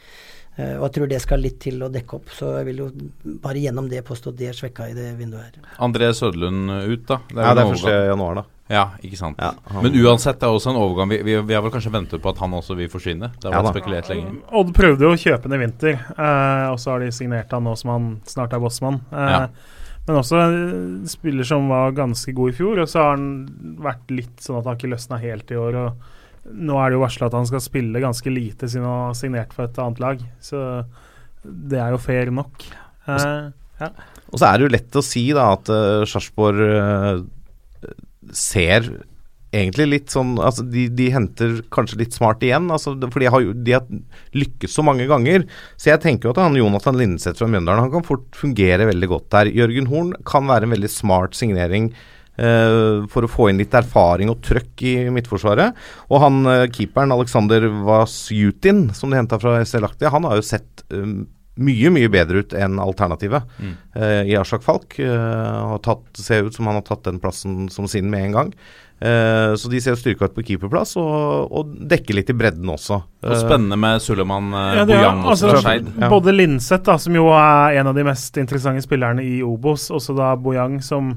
Eh, 0.56 0.76
og 0.78 0.84
jeg 0.86 0.92
tror 0.94 1.08
det 1.10 1.20
skal 1.24 1.40
litt 1.42 1.58
til 1.60 1.80
å 1.82 1.88
dekke 1.90 2.14
opp, 2.14 2.28
så 2.30 2.52
jeg 2.60 2.66
vil 2.68 2.76
jo 2.84 2.88
bare 3.42 3.58
gjennom 3.58 3.88
det 3.90 4.04
påstå 4.06 4.30
at 4.30 4.36
de 4.38 4.46
er 4.46 4.52
svekka 4.54 4.86
i 4.90 4.94
det 4.94 5.08
vinduet 5.18 5.42
her. 5.42 5.70
André 5.82 6.12
Søderlund 6.14 6.70
eh, 6.70 6.92
ut, 6.94 7.06
da. 7.08 7.18
Ja, 7.34 7.54
det 7.58 7.64
er 7.64 7.72
1. 7.74 8.08
januar, 8.12 8.34
da. 8.42 8.44
Ja, 8.70 8.84
ikke 9.04 9.18
sant. 9.18 9.36
Ja, 9.42 9.50
han- 9.68 9.82
Men 9.82 9.92
uansett, 10.00 10.38
det 10.40 10.46
er 10.46 10.54
også 10.54 10.70
en 10.70 10.78
overgang. 10.80 11.08
Vi, 11.10 11.18
vi, 11.26 11.34
vi 11.42 11.54
har 11.54 11.60
vel 11.66 11.70
kanskje 11.74 11.90
ventet 11.92 12.22
på 12.22 12.30
at 12.30 12.38
han 12.38 12.54
også 12.56 12.76
vil 12.78 12.88
forsvinne. 12.88 13.32
Det 13.40 13.50
har 13.50 13.58
Ja 13.58 13.62
vært 13.66 13.74
spekulert 13.76 14.08
lenge. 14.08 14.38
Odd 14.52 14.70
prøvde 14.74 15.04
jo 15.04 15.10
å 15.12 15.18
kjøpe 15.20 15.42
den 15.50 15.58
i 15.58 15.64
vinter, 15.66 15.98
eh, 16.14 16.66
og 16.70 16.78
så 16.80 16.94
har 16.94 17.00
de 17.04 17.10
signert 17.12 17.50
han 17.52 17.64
nå 17.66 17.74
som 17.76 17.90
han 17.90 18.06
snart 18.24 18.54
er 18.56 18.60
bossmann. 18.62 19.00
Eh, 19.12 19.30
Ja. 19.34 19.48
Men 20.06 20.16
også 20.20 20.36
en 20.38 21.06
spiller 21.08 21.44
som 21.48 21.66
var 21.68 21.92
ganske 21.96 22.32
god 22.36 22.50
i 22.52 22.56
fjor, 22.56 22.78
og 22.82 22.88
så 22.88 23.00
har 23.00 23.16
han 23.16 23.46
vært 23.80 24.10
litt 24.12 24.36
sånn 24.44 24.58
at 24.58 24.66
han 24.68 24.76
ikke 24.76 24.90
løsna 24.92 25.18
helt 25.18 25.50
i 25.50 25.54
år. 25.56 25.74
og 25.74 25.92
Nå 26.44 26.76
er 26.80 26.90
det 26.90 26.98
jo 26.98 27.04
varsla 27.04 27.30
at 27.30 27.36
han 27.38 27.48
skal 27.48 27.62
spille 27.64 28.02
ganske 28.02 28.32
lite 28.32 28.68
siden 28.68 28.86
han 28.86 29.08
har 29.08 29.18
signert 29.18 29.54
for 29.56 29.66
et 29.68 29.80
annet 29.80 30.02
lag, 30.02 30.24
så 30.44 30.60
det 31.44 31.80
er 31.80 31.94
jo 31.94 32.00
fair 32.00 32.32
nok. 32.34 32.66
Eh, 33.08 33.48
ja. 33.80 33.88
Og 34.32 34.40
så 34.40 34.48
er 34.48 34.58
det 34.58 34.66
jo 34.66 34.74
lett 34.74 35.00
å 35.00 35.04
si 35.04 35.24
da 35.36 35.50
at 35.54 35.70
uh, 35.72 36.04
Sarpsborg 36.08 36.60
uh, 36.64 37.90
ser 38.34 38.88
egentlig 39.54 39.86
litt 39.86 40.10
sånn 40.10 40.32
altså 40.42 40.64
de, 40.66 40.88
de 40.90 41.08
henter 41.14 41.60
kanskje 41.74 42.00
litt 42.00 42.16
smart 42.16 42.42
igjen, 42.42 42.66
altså, 42.74 42.94
for 43.06 43.22
de 43.22 43.28
har, 43.30 43.44
de 43.66 43.76
har 43.76 43.84
lykkes 44.34 44.74
så 44.74 44.84
mange 44.86 45.06
ganger. 45.10 45.46
Så 45.78 45.92
jeg 45.92 46.02
tenker 46.02 46.28
jo 46.28 46.34
at 46.34 46.42
han 46.42 46.58
Jonathan 46.58 46.98
Lindseth 46.98 47.38
fra 47.40 47.48
Mjøndalen 47.50 47.86
han 47.86 47.92
kan 47.92 48.06
fort 48.06 48.26
fungere 48.38 48.88
veldig 48.90 49.10
godt 49.12 49.30
der. 49.36 49.52
Jørgen 49.54 49.88
Horn 49.92 50.12
kan 50.26 50.50
være 50.50 50.68
en 50.68 50.74
veldig 50.74 50.90
smart 50.90 51.38
signering 51.38 51.92
for 53.08 53.26
å 53.26 53.30
få 53.30 53.48
inn 53.50 53.60
litt 53.62 53.74
erfaring 53.78 54.30
og 54.32 54.40
trøkk 54.42 54.82
i 54.90 54.94
midtforsvaret. 55.14 55.76
Og 56.10 56.20
han 56.24 56.40
eh, 56.50 56.64
keeperen 56.74 57.14
Alexander 57.14 57.68
Vasjutin, 57.86 58.88
som 58.94 59.10
de 59.12 59.20
henta 59.20 59.38
fra 59.38 59.60
SL 59.64 59.86
Aktia, 59.86 60.10
han 60.14 60.26
har 60.28 60.40
jo 60.40 60.46
sett 60.46 60.84
um, 60.90 61.24
mye, 61.54 61.90
mye 61.94 62.10
bedre 62.10 62.42
ut 62.42 62.54
enn 62.58 62.80
alternativet 62.82 63.44
Mm. 63.62 63.74
eh, 63.94 64.22
i 64.32 64.38
Ashak 64.40 64.64
Falk. 64.66 64.96
Uh, 64.98 65.74
har 65.74 65.78
tatt, 65.84 66.02
ser 66.18 66.48
ut 66.48 66.54
som 66.56 66.66
han 66.66 66.80
har 66.80 66.86
tatt 66.88 67.04
den 67.06 67.20
plassen 67.22 67.68
som 67.70 67.86
sin 67.86 68.10
med 68.10 68.24
en 68.30 68.32
gang. 68.40 68.52
Eh, 69.04 69.52
så 69.58 69.68
de 69.68 69.80
ser 69.82 69.96
styrka 69.98 70.28
ut 70.30 70.34
på 70.36 70.42
keeperplass, 70.46 70.94
og, 70.96 71.50
og 71.52 71.72
dekker 71.90 72.14
litt 72.14 72.30
i 72.30 72.36
bredden 72.38 72.70
også. 72.70 73.00
Og 73.26 73.34
spennende 73.42 73.76
med 73.76 74.00
Suleman 74.00 74.52
uh, 74.54 74.60
Ja, 74.78 74.84
Bojang 74.88 75.24
altså, 75.28 75.50
Skeid. 75.60 75.88
Ja. 75.98 76.08
Både 76.12 76.32
Linseth, 76.32 76.84
da, 76.86 76.94
som 77.02 77.16
jo 77.18 77.26
er 77.34 77.80
en 77.80 77.90
av 77.90 77.98
de 77.98 78.04
mest 78.06 78.38
interessante 78.40 78.84
spillerne 78.86 79.22
i 79.26 79.40
Obos, 79.44 79.90
også 79.92 80.14
da 80.16 80.30
Bojang, 80.40 80.78
som 80.82 81.10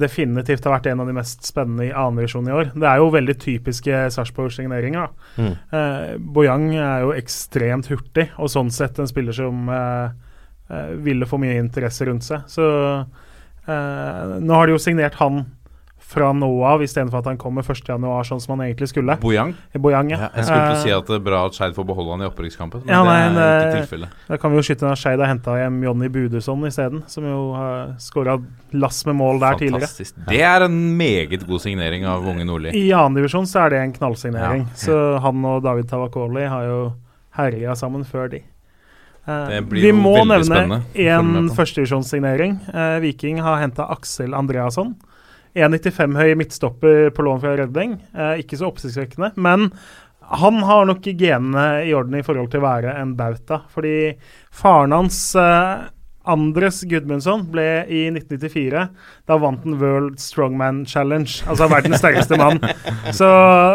definitivt 0.00 0.64
har 0.66 0.76
vært 0.76 0.88
en 0.90 1.02
av 1.02 1.08
de 1.08 1.14
mest 1.16 1.44
spennende 1.46 1.86
i 1.88 1.92
annendivisjon 1.92 2.48
i 2.48 2.54
år. 2.56 2.70
Det 2.74 2.88
er 2.88 3.00
jo 3.00 3.12
veldig 3.12 3.36
typiske 3.42 4.02
Sarpsborg-signeringer. 4.14 5.10
Mm. 5.36 5.52
Eh, 5.52 6.12
Bojang 6.34 6.68
er 6.74 7.06
jo 7.06 7.14
ekstremt 7.16 7.90
hurtig, 7.92 8.28
og 8.38 8.52
sånn 8.52 8.72
sett 8.74 9.00
en 9.02 9.10
spiller 9.10 9.36
som 9.36 9.68
eh, 9.72 10.14
eh, 10.72 10.94
ville 11.04 11.28
få 11.28 11.40
mye 11.42 11.58
interesse 11.60 12.08
rundt 12.08 12.26
seg. 12.26 12.46
Så 12.50 12.68
eh, 13.68 14.38
nå 14.40 14.56
har 14.56 14.68
de 14.68 14.76
jo 14.76 14.82
signert 14.82 15.20
han 15.20 15.44
fra 16.12 16.28
nå 16.36 16.48
av, 16.68 16.82
istedenfor 16.84 17.22
at 17.22 17.28
han 17.30 17.38
kommer 17.40 17.64
1.1., 17.64 18.04
sånn 18.28 18.40
som 18.44 18.52
han 18.58 18.66
egentlig 18.68 18.88
skulle. 18.92 19.16
Bojang? 19.22 19.54
Bojang, 19.80 20.10
ja. 20.12 20.18
Ja, 20.26 20.28
jeg 20.36 20.44
skulle 20.44 20.66
til 20.66 20.74
å 20.74 20.78
Eh, 20.78 20.82
si 20.84 20.90
at 20.92 21.06
det 21.08 21.16
er 21.16 21.24
bra 21.24 21.40
at 21.48 21.56
Skeid 21.56 21.74
får 21.74 21.86
beholde 21.88 22.10
han 22.18 22.22
i 22.22 22.28
opprykkskampen, 22.28 22.84
men 22.84 22.92
Ja, 22.94 23.02
nei, 23.04 23.16
det 23.32 23.42
er 23.42 23.60
ikke 23.60 23.72
det- 23.72 23.88
tilfellet. 23.88 24.08
Da 24.28 24.36
kan 24.36 24.50
vi 24.52 24.56
jo 24.60 24.62
skyte 24.68 24.84
når 24.86 24.92
at 24.92 24.98
Skeid 25.02 25.18
har 25.24 25.26
henta 25.32 25.56
hjem 25.56 25.82
Jonny 25.82 26.08
Budusson 26.08 26.66
isteden, 26.68 27.02
som 27.08 27.24
jo 27.24 27.40
har 27.54 27.94
skåra 27.98 28.36
lass 28.72 29.04
med 29.06 29.16
mål 29.16 29.40
der 29.40 29.54
tidligere. 29.54 29.80
Fantastisk. 29.88 30.14
Det 30.28 30.40
er 30.40 30.62
en 30.68 30.78
meget 30.98 31.46
god 31.48 31.60
signering 31.60 32.04
av 32.04 32.22
unge 32.26 32.44
Nordli. 32.44 32.70
I 32.76 32.90
annendivisjon 32.92 33.46
så 33.48 33.64
er 33.66 33.70
det 33.70 33.78
en 33.80 33.92
knallsignering. 33.92 34.66
Ja. 34.68 34.74
Så 34.76 35.20
han 35.20 35.44
og 35.44 35.62
David 35.62 35.88
Tavakoli 35.88 36.46
har 36.48 36.64
jo 36.64 36.92
herja 37.36 37.72
sammen 37.74 38.04
før 38.04 38.28
de. 38.30 38.42
Eh, 39.26 39.48
Det 39.48 39.68
blir 39.70 39.82
vi 39.82 39.92
må 39.92 40.16
nevne 40.26 40.82
én 40.94 41.48
førstedivisjonssignering. 41.54 42.60
Eh, 42.74 42.98
Viking 43.00 43.38
har 43.40 43.60
henta 43.60 43.86
Aksel 43.90 44.34
Andreasson. 44.34 44.94
1,95 45.54 46.16
høy 46.16 46.34
midtstopper 46.40 47.10
på 47.14 47.24
lån 47.26 47.42
fra 47.42 47.56
Redding. 47.58 47.98
Eh, 48.16 48.40
ikke 48.42 48.58
så 48.60 48.70
oppsiktsvekkende, 48.70 49.32
men 49.36 49.70
han 50.32 50.62
har 50.64 50.86
nok 50.88 51.04
genene 51.04 51.82
i 51.84 51.92
orden 51.94 52.16
i 52.16 52.24
forhold 52.24 52.52
til 52.52 52.62
å 52.62 52.68
være 52.68 52.94
en 53.00 53.16
bauta. 53.18 53.62
Fordi 53.72 54.14
faren 54.54 54.94
hans, 54.96 55.18
eh, 55.36 55.88
Andres 56.24 56.84
Gudmundsson, 56.86 57.48
ble 57.50 57.84
i 57.90 58.04
1994 58.14 58.84
Da 59.26 59.36
vant 59.42 59.64
han 59.64 59.80
World 59.80 60.20
Strongman 60.22 60.84
Challenge, 60.86 61.42
altså 61.50 61.68
verdens 61.68 61.98
sterkeste 61.98 62.38
mann. 62.38 62.60
Så 63.12 63.26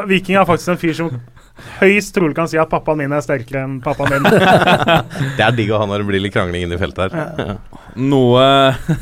Viking 0.07 0.37
har 0.39 0.47
faktisk 0.47 0.69
en 0.69 0.79
fyr 0.79 0.95
som 0.95 1.19
høyst 1.81 2.13
trolig 2.15 2.37
kan 2.37 2.47
si 2.47 2.59
at 2.61 2.69
pappaen 2.71 3.01
min 3.01 3.11
er 3.11 3.25
sterkere 3.25 3.65
enn 3.65 3.79
pappaen 3.83 4.15
min. 4.15 4.31
Det 5.37 5.43
er 5.43 5.57
digg 5.57 5.73
å 5.73 5.81
ha 5.81 5.89
når 5.89 6.03
det 6.03 6.09
blir 6.11 6.23
litt 6.23 6.35
krangling 6.35 6.67
inne 6.67 6.77
i 6.77 6.81
feltet 6.81 7.11
her. 7.11 7.57
Noe 7.97 8.41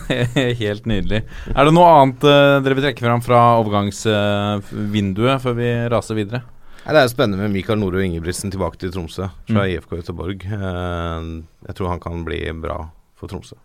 helt 0.62 0.86
nydelig. 0.88 1.24
Er 1.52 1.68
det 1.68 1.74
noe 1.76 1.88
annet 2.00 2.24
eh, 2.24 2.58
dere 2.64 2.78
vil 2.78 2.86
trekke 2.88 3.04
fram 3.06 3.24
fra 3.26 3.40
overgangsvinduet 3.62 5.42
før 5.44 5.58
vi 5.58 5.70
raser 5.92 6.16
videre? 6.20 6.44
Det 6.86 7.00
er 7.02 7.10
spennende 7.10 7.42
med 7.42 7.50
Mikael 7.56 7.80
Nore 7.82 7.98
og 7.98 8.06
Ingebrigtsen 8.06 8.52
tilbake 8.54 8.78
til 8.78 8.92
Tromsø 8.94 9.26
fra 9.50 9.64
Mm. 9.66 9.72
IFK 9.74 9.96
Göteborg. 10.00 10.44
Eh, 10.46 11.22
jeg 11.68 11.76
tror 11.80 11.90
han 11.96 12.00
kan 12.04 12.22
bli 12.28 12.44
bra 12.62 12.78
for 13.18 13.28
Tromsø. 13.32 13.56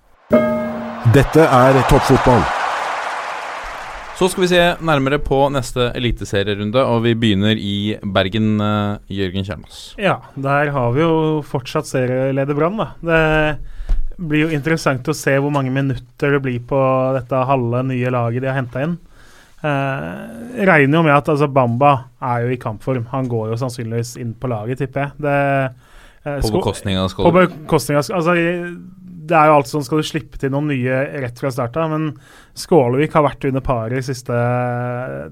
Dette 1.13 1.45
er 1.45 1.79
toppfotball. 1.91 2.43
Så 4.21 4.29
skal 4.29 4.43
vi 4.45 4.49
se 4.51 4.65
nærmere 4.85 5.17
på 5.25 5.47
neste 5.53 5.87
eliteserierunde, 5.97 6.77
og 6.85 7.03
vi 7.07 7.15
begynner 7.17 7.57
i 7.57 7.97
Bergen. 8.05 8.59
eh, 8.61 8.99
Jørgen 9.09 9.45
Kjernås. 9.47 9.95
Ja, 9.99 10.19
der 10.37 10.71
har 10.75 10.91
vi 10.93 11.01
jo 11.01 11.41
fortsatt 11.43 11.87
serieleder 11.89 12.55
Brann, 12.57 12.77
da. 12.77 12.89
Det 13.01 13.59
blir 14.21 14.47
jo 14.47 14.55
interessant 14.55 15.09
å 15.09 15.17
se 15.17 15.37
hvor 15.41 15.53
mange 15.55 15.73
minutter 15.73 16.37
det 16.37 16.43
blir 16.45 16.61
på 16.69 16.81
dette 17.17 17.47
halve 17.49 17.83
nye 17.89 18.13
laget 18.13 18.45
de 18.45 18.51
har 18.51 18.59
henta 18.61 18.85
inn. 18.85 18.99
Eh, 19.61 20.65
regner 20.65 20.97
jo 20.97 21.03
med 21.05 21.13
at 21.13 21.29
altså, 21.29 21.49
Bamba 21.53 21.93
er 22.25 22.47
jo 22.47 22.55
i 22.55 22.61
kampform. 22.61 23.07
Han 23.13 23.29
går 23.29 23.53
jo 23.53 23.61
sannsynligvis 23.61 24.15
inn 24.21 24.33
på 24.41 24.49
laget, 24.53 24.81
tipper 24.81 25.07
jeg. 25.07 25.17
Det, 25.27 25.37
eh, 26.25 26.39
På 26.41 26.55
bekostning 26.57 26.97
av 27.01 27.13
På 27.17 27.33
bekostning 27.35 27.99
av 28.01 28.05
altså, 28.09 28.35
Det 29.31 29.37
er 29.37 29.47
jo 29.47 29.57
alt 29.59 29.69
sånn 29.69 29.85
skal 29.85 30.01
du 30.01 30.09
slippe 30.09 30.41
til 30.41 30.51
noen 30.51 30.73
nye 30.73 31.03
rett 31.23 31.39
fra 31.39 31.53
start 31.53 31.77
av, 31.77 31.93
men 31.93 32.15
Skålevik 32.57 33.13
har 33.15 33.23
vært 33.29 33.45
under 33.47 33.63
paret 33.63 34.01
i 34.01 34.03
siste 34.03 34.35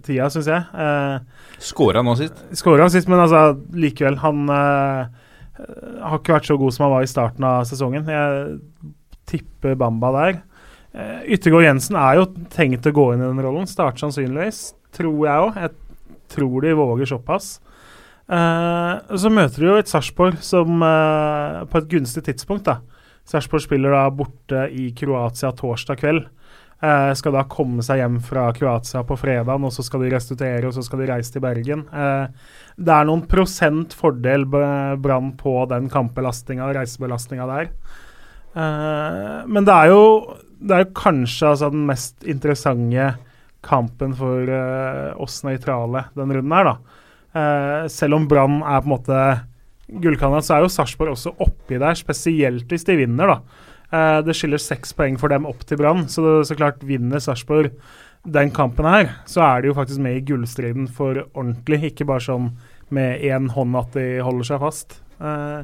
tida, 0.07 0.29
syns 0.31 0.47
jeg. 0.53 0.61
Eh, 0.77 1.57
Skåra 1.59 2.05
nå 2.05 2.15
sist. 2.21 2.45
Skåra 2.57 2.89
sist, 2.93 3.09
men 3.09 3.25
altså, 3.25 3.57
likevel 3.75 4.21
Han 4.23 4.45
eh, 4.55 5.18
har 5.59 6.21
ikke 6.21 6.37
vært 6.37 6.51
så 6.51 6.59
god 6.61 6.75
som 6.75 6.87
han 6.87 6.95
var 6.97 7.07
i 7.07 7.11
starten 7.11 7.47
av 7.49 7.67
sesongen. 7.69 8.09
Jeg 8.09 8.93
tipper 9.29 9.79
Bamba 9.79 10.13
der. 10.17 10.41
Uh, 10.97 11.21
Yttergård 11.35 11.67
Jensen 11.67 11.99
er 12.01 12.21
jo 12.21 12.29
tenkt 12.55 12.87
å 12.89 12.95
gå 12.97 13.11
inn 13.13 13.23
i 13.23 13.29
den 13.29 13.43
rollen. 13.45 13.69
Starte 13.69 14.01
sannsynligvis, 14.03 14.63
tror 14.97 15.19
jeg 15.27 15.49
òg. 15.49 15.59
Jeg 15.65 15.75
tror 16.33 16.65
de 16.65 16.77
våger 16.79 17.11
såpass. 17.13 17.57
Eh, 18.29 19.17
så 19.17 19.31
møter 19.33 19.63
de 19.63 19.69
jo 19.71 19.77
et 19.81 19.89
Sarpsborg 19.89 20.41
som 20.45 20.83
eh, 20.85 21.63
på 21.71 21.81
et 21.81 21.93
gunstig 21.95 22.27
tidspunkt, 22.27 22.69
da. 22.69 22.83
Sarpsborg 23.29 23.65
spiller 23.65 23.95
da 23.95 24.03
borte 24.13 24.67
i 24.73 24.91
Kroatia 24.97 25.55
torsdag 25.57 26.01
kveld. 26.03 26.27
Eh, 26.79 27.13
skal 27.19 27.35
da 27.35 27.47
komme 27.51 27.83
seg 27.83 28.03
hjem 28.03 28.21
fra 28.23 28.51
Kroatia 28.55 29.03
på 29.09 29.17
fredag, 29.19 29.57
og 29.57 29.73
så 29.75 29.85
skal 29.87 30.05
de 30.05 30.13
restituere, 30.13 30.69
og 30.69 30.77
så 30.77 30.85
skal 30.85 31.03
de 31.03 31.09
reise 31.11 31.33
til 31.35 31.45
Bergen. 31.45 31.87
Eh, 31.89 32.53
det 32.79 32.95
er 32.95 33.09
noen 33.09 33.25
prosent 33.27 33.95
fordel 33.99 34.45
Brann 34.49 35.33
på 35.39 35.55
den 35.71 35.89
kampbelastninga 35.91 36.69
og 36.69 36.77
reisebelastninga 36.77 37.49
der. 37.51 37.73
Uh, 38.55 39.47
men 39.51 39.67
det 39.67 39.75
er 39.75 39.91
jo 39.93 40.05
det 40.59 40.75
er 40.75 40.95
kanskje 40.97 41.53
altså, 41.53 41.69
den 41.71 41.85
mest 41.87 42.25
interessante 42.27 43.13
kampen 43.67 44.15
for 44.19 44.51
uh, 44.51 45.15
oss 45.23 45.41
nøytrale 45.47 46.09
den 46.19 46.35
runden 46.35 46.55
her, 46.57 46.73
da. 46.73 47.05
Uh, 47.29 47.85
selv 47.93 48.19
om 48.19 48.27
Brann 48.31 48.61
er 48.63 48.83
på 48.83 48.89
en 48.89 48.95
måte 48.95 49.21
gullkandidat, 49.89 50.47
så 50.47 50.57
er 50.57 50.65
jo 50.65 50.73
Sarpsborg 50.73 51.15
også 51.15 51.35
oppi 51.45 51.79
der, 51.79 51.99
spesielt 51.99 52.71
hvis 52.71 52.87
de 52.87 52.99
vinner, 52.99 53.35
da. 53.35 53.67
Det 54.21 54.35
skiller 54.37 54.61
seks 54.61 54.91
poeng 54.93 55.15
for 55.17 55.33
dem 55.33 55.47
opp 55.49 55.63
til 55.65 55.79
Brann, 55.81 56.03
så, 56.13 56.21
det, 56.21 56.33
så 56.45 56.57
klart 56.59 56.83
vinner 56.85 57.23
Sarpsborg 57.25 57.71
den 58.27 58.51
kampen 58.55 58.89
her, 58.89 59.13
så 59.29 59.45
er 59.47 59.63
de 59.63 59.71
jo 59.71 59.77
faktisk 59.77 60.03
med 60.05 60.19
i 60.19 60.25
gullstriden 60.27 60.89
for 60.91 61.23
ordentlig, 61.29 61.93
ikke 61.93 62.09
bare 62.09 62.25
sånn 62.25 62.51
med 62.95 63.23
én 63.25 63.49
hånd 63.53 63.77
at 63.79 63.95
de 63.97 64.07
holder 64.25 64.49
seg 64.49 64.63
fast. 64.63 64.99
Eh, 65.21 65.63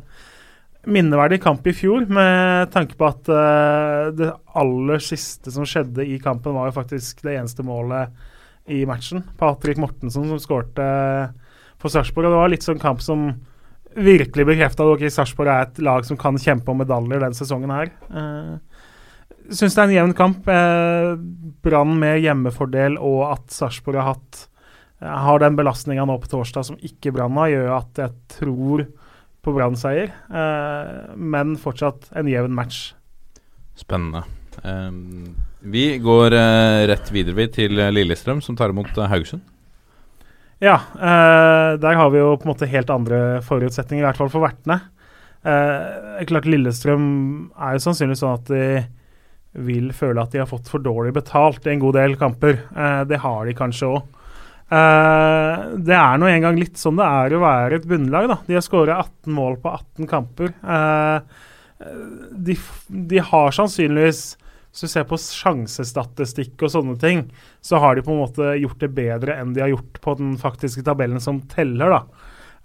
minneverdig 0.84 1.40
kamp 1.42 1.66
i 1.66 1.74
fjor, 1.76 2.04
med 2.12 2.70
tanke 2.74 2.98
på 3.00 3.08
at 3.08 3.30
eh, 3.32 4.12
det 4.16 4.30
aller 4.60 5.02
siste 5.02 5.52
som 5.54 5.66
skjedde 5.68 6.06
i 6.06 6.18
kampen, 6.22 6.56
var 6.56 6.70
jo 6.70 6.78
faktisk 6.78 7.24
det 7.24 7.38
eneste 7.38 7.64
målet 7.66 8.12
i 8.70 8.84
matchen. 8.88 9.24
Patrick 9.40 9.80
Mortensen 9.80 10.28
som 10.28 10.40
skårte 10.40 10.84
for 11.80 11.92
Sarpsborg. 11.92 12.28
Og 12.28 12.32
det 12.32 12.40
var 12.40 12.52
litt 12.52 12.66
sånn 12.66 12.80
kamp 12.82 13.02
som 13.04 13.28
virkelig 13.94 14.46
bekrefta 14.48 14.84
at 14.84 14.96
okay, 14.96 15.12
Sarpsborg 15.12 15.52
er 15.52 15.66
et 15.68 15.82
lag 15.84 16.06
som 16.06 16.18
kan 16.20 16.38
kjempe 16.40 16.72
om 16.72 16.80
medaljer 16.80 17.22
den 17.22 17.36
sesongen 17.36 17.72
her. 17.74 17.92
Uh, 18.08 18.56
Syns 19.52 19.74
det 19.76 19.82
er 19.82 19.88
en 19.88 19.94
jevn 19.98 20.14
kamp. 20.16 20.46
Eh, 20.48 21.14
Brann 21.64 21.96
med 22.00 22.22
hjemmefordel 22.24 22.96
og 22.96 23.26
at 23.28 23.52
Sarpsborg 23.52 24.00
har 24.00 24.14
hatt 24.14 24.44
eh, 25.02 25.08
har 25.26 25.42
den 25.42 25.58
belastninga 25.58 26.06
nå 26.08 26.16
på 26.22 26.30
torsdag 26.32 26.68
som 26.70 26.78
ikke 26.80 27.12
Brann 27.12 27.36
har, 27.42 27.50
gjør 27.52 27.72
at 27.76 28.00
jeg 28.00 28.14
tror 28.38 28.86
på 29.44 29.52
Brann-seier. 29.52 30.14
Eh, 30.32 30.94
men 31.20 31.58
fortsatt 31.60 32.08
en 32.16 32.30
jevn 32.30 32.56
match. 32.56 32.94
Spennende. 33.76 34.24
Vi 35.66 35.82
går 35.98 36.30
rett 36.86 37.08
videre 37.10 37.34
vi 37.34 37.46
til 37.50 37.74
Lillestrøm, 37.74 38.38
som 38.38 38.54
tar 38.54 38.70
imot 38.70 38.94
Haugesund. 38.94 39.42
Ja, 40.62 40.76
der 40.94 41.98
har 41.98 42.12
vi 42.14 42.20
jo 42.20 42.36
på 42.38 42.46
en 42.46 42.52
måte 42.52 42.68
helt 42.70 42.92
andre 42.94 43.40
forutsetninger, 43.42 44.04
i 44.04 44.06
hvert 44.06 44.20
fall 44.20 44.30
for 44.30 44.46
vertene. 44.46 44.76
Klart 45.42 46.46
Lillestrøm 46.46 47.08
er 47.58 47.74
jo 47.74 47.82
sannsynligvis 47.82 48.22
sånn 48.22 48.38
at 48.38 48.52
de 48.52 48.62
vil 49.54 49.92
føle 49.94 50.22
at 50.22 50.34
de 50.34 50.42
har 50.42 50.50
fått 50.50 50.68
for 50.70 50.82
dårlig 50.82 51.14
betalt 51.16 51.66
i 51.66 51.74
en 51.74 51.82
god 51.82 51.96
del 51.98 52.16
kamper. 52.20 52.60
Eh, 52.74 53.00
det 53.10 53.22
har 53.22 53.46
de 53.46 53.56
kanskje 53.56 53.90
òg. 53.94 54.20
Eh, 54.74 55.64
det 55.86 55.96
er 55.96 56.18
nå 56.18 56.28
engang 56.30 56.58
litt 56.58 56.80
sånn 56.80 56.98
det 56.98 57.06
er 57.06 57.36
å 57.36 57.42
være 57.44 57.78
et 57.78 57.88
bunnlag. 57.88 58.28
da. 58.30 58.38
De 58.46 58.56
har 58.58 58.64
skåra 58.66 58.98
18 59.02 59.34
mål 59.36 59.58
på 59.62 59.74
18 59.74 60.10
kamper. 60.10 60.54
Eh, 60.64 61.44
de, 62.32 62.56
de 62.88 63.18
har 63.18 63.52
sannsynligvis 63.52 64.24
Hvis 64.74 64.86
du 64.86 64.90
ser 64.90 65.04
på 65.06 65.14
sjansestatistikk 65.20 66.62
og 66.66 66.70
sånne 66.72 66.94
ting, 66.98 67.20
så 67.62 67.78
har 67.78 67.94
de 67.94 68.02
på 68.02 68.10
en 68.10 68.24
måte 68.24 68.56
gjort 68.58 68.80
det 68.82 68.88
bedre 68.90 69.36
enn 69.38 69.52
de 69.54 69.62
har 69.62 69.70
gjort 69.70 70.00
på 70.02 70.14
den 70.18 70.32
faktiske 70.34 70.82
tabellen 70.82 71.22
som 71.22 71.38
teller, 71.46 71.94
da. 71.94 72.00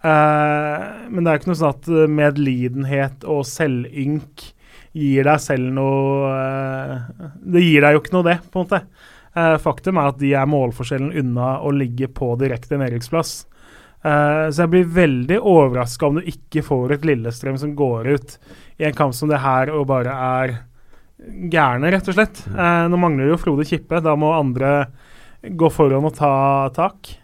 Eh, 0.09 0.85
men 1.11 1.21
det 1.21 1.29
er 1.29 1.35
jo 1.37 1.41
ikke 1.43 1.51
noe 1.51 1.59
sånn 1.59 1.75
at 1.75 1.91
eh, 1.91 2.09
medlidenhet 2.09 3.27
og 3.29 3.43
selvynk 3.45 4.47
gir 4.97 5.27
deg 5.27 5.41
selv 5.43 5.69
noe 5.75 6.29
eh, 6.33 7.23
Det 7.53 7.61
gir 7.63 7.85
deg 7.85 7.95
jo 7.95 8.01
ikke 8.03 8.15
noe, 8.15 8.25
det, 8.25 8.37
på 8.49 8.59
en 8.59 8.67
måte. 8.67 8.81
Eh, 9.37 9.55
faktum 9.61 9.99
er 9.99 10.09
at 10.11 10.19
de 10.21 10.33
er 10.37 10.49
målforskjellen 10.49 11.13
unna 11.21 11.57
å 11.61 11.71
ligge 11.75 12.09
på 12.11 12.33
direkte 12.41 12.79
nedrykksplass. 12.81 13.33
Eh, 13.99 14.45
så 14.49 14.63
jeg 14.63 14.71
blir 14.73 14.95
veldig 14.95 15.39
overraska 15.39 16.07
om 16.07 16.19
du 16.19 16.31
ikke 16.31 16.63
får 16.65 16.95
et 16.95 17.05
Lillestrøm 17.07 17.59
som 17.61 17.75
går 17.77 18.09
ut 18.15 18.35
i 18.79 18.87
en 18.87 18.97
kamp 18.97 19.15
som 19.15 19.29
det 19.31 19.41
her 19.43 19.71
og 19.75 19.89
bare 19.91 20.15
er 20.15 20.57
gærne, 21.51 21.91
rett 21.91 22.09
og 22.09 22.17
slett. 22.17 22.43
Eh, 22.49 22.83
nå 22.89 22.99
mangler 22.99 23.33
jo 23.33 23.39
Frode 23.41 23.67
Kippe. 23.67 24.01
Da 24.03 24.15
må 24.19 24.33
andre 24.37 24.89
gå 25.43 25.69
foran 25.71 26.07
og 26.07 26.15
ta 26.17 26.33
tak. 26.75 27.15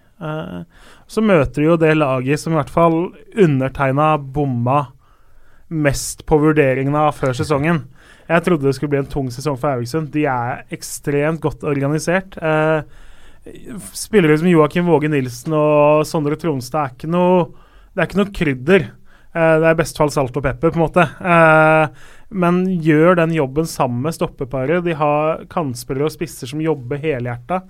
Så 1.12 1.20
møter 1.20 1.60
de 1.60 1.66
jo 1.68 1.74
det 1.76 1.90
laget 1.98 2.40
som 2.40 2.54
i 2.54 2.56
hvert 2.56 2.72
fall 2.72 2.96
undertegna 3.44 4.14
bomma 4.18 4.78
mest 5.70 6.26
på 6.30 6.38
vurderingene 6.42 7.08
av 7.08 7.16
før 7.18 7.34
sesongen. 7.38 7.84
Jeg 8.26 8.46
trodde 8.46 8.66
det 8.66 8.76
skulle 8.78 8.94
bli 8.94 9.02
en 9.04 9.10
tung 9.10 9.32
sesong 9.34 9.58
for 9.62 9.76
Haugesund. 9.76 10.12
De 10.14 10.26
er 10.30 10.64
ekstremt 10.74 11.42
godt 11.44 11.66
organisert. 11.68 12.38
Eh, 12.38 12.82
spillere 13.94 14.38
som 14.42 14.50
Joakim 14.50 14.88
Våge 14.90 15.10
Nilsen 15.12 15.54
og 15.54 16.06
Sondre 16.10 16.38
Tronstad 16.42 16.82
er 16.82 16.96
ikke 16.96 17.12
noe 17.14 17.44
Det 17.96 18.02
er 18.02 18.08
ikke 18.10 18.20
noe 18.20 18.36
krydder. 18.36 18.88
Eh, 19.36 19.56
det 19.62 19.68
er 19.70 19.76
i 19.76 19.80
best 19.80 20.00
fall 20.00 20.12
salt 20.12 20.36
og 20.36 20.44
pepper, 20.44 20.74
på 20.74 20.80
en 20.80 20.84
måte. 20.84 21.06
Eh, 21.06 22.16
men 22.36 22.64
gjør 22.84 23.22
den 23.22 23.36
jobben 23.36 23.70
sammen 23.70 24.02
med 24.04 24.16
stoppeparet. 24.18 24.84
De 24.84 24.96
har 25.00 25.46
kantspillere 25.52 26.10
og 26.10 26.12
spisser 26.12 26.50
som 26.52 26.64
jobber 26.64 27.00
helhjerta. 27.00 27.62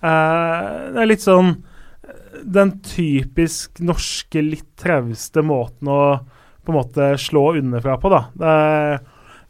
Eh, 0.00 0.66
det 0.92 1.00
er 1.00 1.08
litt 1.08 1.24
sånn 1.24 1.54
den 2.44 2.74
typisk 2.84 3.80
norske, 3.84 4.42
litt 4.44 4.68
trauste 4.80 5.42
måten 5.44 5.88
å 5.88 6.02
på 6.70 6.74
en 6.74 6.80
måte 6.80 7.10
slå 7.20 7.50
underfra 7.60 7.98
på, 8.00 8.12
da. 8.12 8.22
Det 8.38 8.54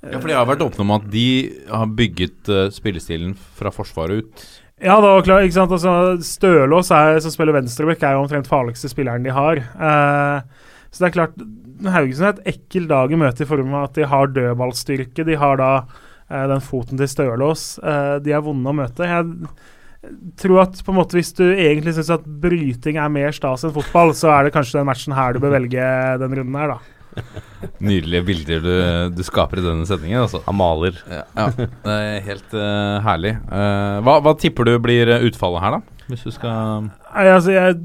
Ja, 0.01 0.17
for 0.17 0.31
de 0.31 0.37
har 0.39 0.49
vært 0.49 0.65
åpne 0.65 0.85
om 0.87 0.95
at 0.97 1.07
de 1.13 1.29
har 1.69 1.91
bygget 1.93 2.49
uh, 2.49 2.67
spillestilen 2.73 3.35
fra 3.37 3.69
forsvaret 3.75 4.25
ut. 4.25 4.45
Ja, 4.81 4.95
det 4.97 5.11
var 5.13 5.25
klart, 5.27 5.45
ikke 5.45 5.59
sant? 5.59 5.75
Altså, 5.77 5.93
Stølås, 6.25 6.89
er, 6.97 7.19
som 7.21 7.33
spiller 7.35 7.53
venstreback, 7.53 8.01
er 8.01 8.17
jo 8.17 8.23
omtrent 8.23 8.49
farligste 8.49 8.89
spilleren 8.89 9.27
de 9.27 9.35
har. 9.37 9.61
Uh, 9.77 10.71
så 10.89 11.03
det 11.03 11.11
er 11.11 11.19
klart 11.19 11.43
Haugesund 11.81 12.27
er 12.27 12.33
et 12.33 12.55
ekkelt 12.57 12.91
dag 12.91 13.13
i 13.13 13.19
møte 13.21 13.45
i 13.45 13.49
form 13.49 13.75
av 13.77 13.91
at 13.91 13.99
de 13.99 14.09
har 14.09 14.33
dødballstyrke. 14.33 15.27
De 15.29 15.37
har 15.41 15.61
da 15.61 15.71
uh, 15.85 16.47
den 16.49 16.65
foten 16.65 17.01
til 17.01 17.11
Stølås. 17.13 17.75
Uh, 17.85 18.17
de 18.25 18.33
er 18.33 18.45
vonde 18.45 18.73
å 18.73 18.79
møte. 18.81 19.05
Jeg 19.05 20.33
tror 20.41 20.63
at 20.63 20.81
på 20.81 20.95
en 20.95 20.99
måte 21.03 21.19
hvis 21.19 21.35
du 21.37 21.45
egentlig 21.51 21.93
syns 21.97 22.13
at 22.17 22.25
bryting 22.25 22.97
er 23.01 23.13
mer 23.13 23.37
stas 23.37 23.67
enn 23.67 23.75
fotball, 23.77 24.15
så 24.17 24.33
er 24.33 24.47
det 24.47 24.55
kanskje 24.57 24.79
den 24.81 24.89
matchen 24.89 25.17
her 25.17 25.37
du 25.37 25.43
bør 25.45 25.59
velge 25.59 25.91
den 26.25 26.39
runden 26.41 26.57
her, 26.57 26.73
da. 26.77 27.00
Nydelige 27.87 28.25
bilder 28.27 28.65
du, 28.65 28.75
du 29.17 29.23
skaper 29.27 29.61
i 29.61 29.65
denne 29.65 29.87
setningen. 29.89 30.23
Altså. 30.25 30.43
Han 30.47 30.59
maler. 30.59 30.99
Ja, 31.11 31.25
ja, 31.37 31.47
det 31.57 31.95
er 31.97 32.27
helt 32.27 32.57
uh, 32.57 33.01
herlig. 33.07 33.35
Uh, 33.51 34.01
hva, 34.07 34.19
hva, 34.25 34.35
tipper 34.41 34.69
du 34.69 34.75
blir 34.83 35.13
utfallet 35.19 35.65
her, 35.65 35.79
da? 35.79 36.05
Hvis 36.11 36.27
du 36.27 36.35
skal 36.35 36.89
Nei, 36.89 37.27
altså, 37.31 37.53
jeg, 37.55 37.77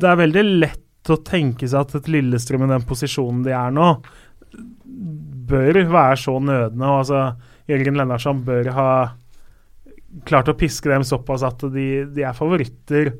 Det 0.00 0.08
er 0.08 0.20
veldig 0.22 0.44
lett 0.62 1.12
å 1.12 1.20
tenke 1.20 1.68
seg 1.68 1.82
at 1.82 1.98
et 1.98 2.06
Lillestrøm 2.08 2.64
i 2.64 2.70
den 2.70 2.86
posisjonen 2.88 3.42
de 3.44 3.52
er 3.52 3.74
nå, 3.74 3.90
bør 5.50 5.82
være 5.90 6.16
så 6.20 6.38
nødende. 6.40 6.88
Og 6.88 7.02
altså, 7.02 7.26
Jørgen 7.70 8.00
Lennarsson 8.00 8.42
bør 8.46 8.70
ha 8.76 8.90
klart 10.28 10.48
å 10.48 10.56
piske 10.56 10.90
dem 10.90 11.04
såpass 11.06 11.42
at 11.46 11.64
de, 11.74 11.88
de 12.14 12.24
er 12.24 12.36
favoritter 12.36 13.14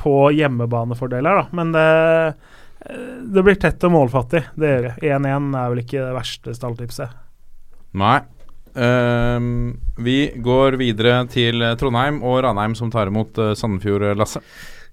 på 0.00 0.14
hjemmebanefordeler, 0.34 1.42
da. 1.42 1.46
Men 1.56 1.72
det 1.74 1.88
det 2.80 3.42
blir 3.44 3.58
tett 3.60 3.82
og 3.86 3.92
målfattig. 3.92 4.42
Det 4.56 4.68
gjør 4.70 4.84
det. 4.88 4.92
1-1 5.04 5.48
er 5.60 5.72
vel 5.72 5.82
ikke 5.82 6.02
det 6.02 6.16
verste 6.16 6.54
stalltipset. 6.56 7.16
Nei. 8.00 8.18
Uh, 8.70 9.74
vi 10.00 10.18
går 10.40 10.78
videre 10.80 11.24
til 11.32 11.64
Trondheim 11.80 12.22
og 12.22 12.40
Ranheim, 12.46 12.76
som 12.78 12.92
tar 12.92 13.10
imot 13.10 13.38
uh, 13.42 13.52
Sandefjord, 13.58 14.06
Lasse. 14.18 14.42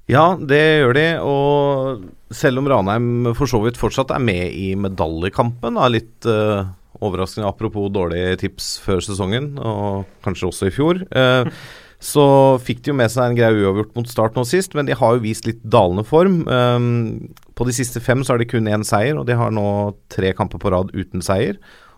Ja, 0.07 0.37
det 0.39 0.61
gjør 0.79 0.95
de. 0.95 1.07
Og 1.27 2.35
selv 2.35 2.61
om 2.61 2.69
Ranheim 2.71 3.33
for 3.37 3.49
så 3.49 3.59
vidt 3.63 3.79
fortsatt 3.79 4.13
er 4.15 4.23
med 4.23 4.55
i 4.55 4.71
medaljekampen, 4.79 5.79
er 5.79 5.93
litt 5.93 6.27
uh, 6.27 6.69
overraskende 7.03 7.49
apropos 7.49 7.91
dårlige 7.93 8.37
tips 8.45 8.77
før 8.83 9.03
sesongen, 9.03 9.53
og 9.59 10.07
kanskje 10.25 10.49
også 10.49 10.69
i 10.69 10.73
fjor. 10.73 11.03
Uh, 11.11 11.51
så 11.97 12.23
fikk 12.61 12.83
de 12.85 12.91
jo 12.91 12.97
med 12.99 13.09
seg 13.09 13.25
en 13.25 13.37
grei 13.37 13.49
uavgjort 13.57 13.95
mot 13.97 14.09
start 14.09 14.35
nå 14.37 14.43
sist, 14.45 14.75
men 14.77 14.85
de 14.85 14.95
har 14.97 15.15
jo 15.15 15.23
vist 15.23 15.47
litt 15.49 15.63
dalende 15.65 16.05
form. 16.05 16.43
Um, 16.45 17.33
på 17.57 17.65
de 17.65 17.73
siste 17.73 18.01
fem 18.03 18.21
så 18.21 18.35
er 18.35 18.43
det 18.43 18.51
kun 18.51 18.69
én 18.69 18.85
seier, 18.85 19.17
og 19.17 19.25
de 19.25 19.37
har 19.37 19.53
nå 19.53 19.65
tre 20.13 20.29
kamper 20.37 20.61
på 20.61 20.71
rad 20.73 20.93
uten 20.93 21.25
seier. 21.25 21.57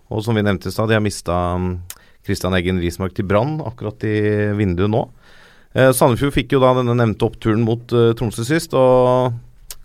Og 0.10 0.24
som 0.24 0.40
vi 0.40 0.46
nevnte 0.46 0.72
i 0.72 0.74
stad, 0.74 0.88
de 0.90 0.96
har 0.96 1.04
mista 1.04 1.36
Kristian 1.36 1.82
Christian 2.30 2.56
Eggen 2.56 2.80
Rismark 2.84 3.16
til 3.18 3.28
Brann 3.28 3.58
akkurat 3.66 4.04
i 4.08 4.16
vinduet 4.56 4.92
nå. 4.92 5.04
Uh, 5.76 5.92
Sandefjord 5.92 6.36
fikk 6.38 6.56
jo 6.56 6.64
da 6.64 6.72
denne 6.80 6.96
nevnte 6.96 7.28
oppturen 7.28 7.68
mot 7.68 7.84
uh, 7.92 8.14
Tromsø 8.16 8.48
sist, 8.48 8.72
og 8.78 9.36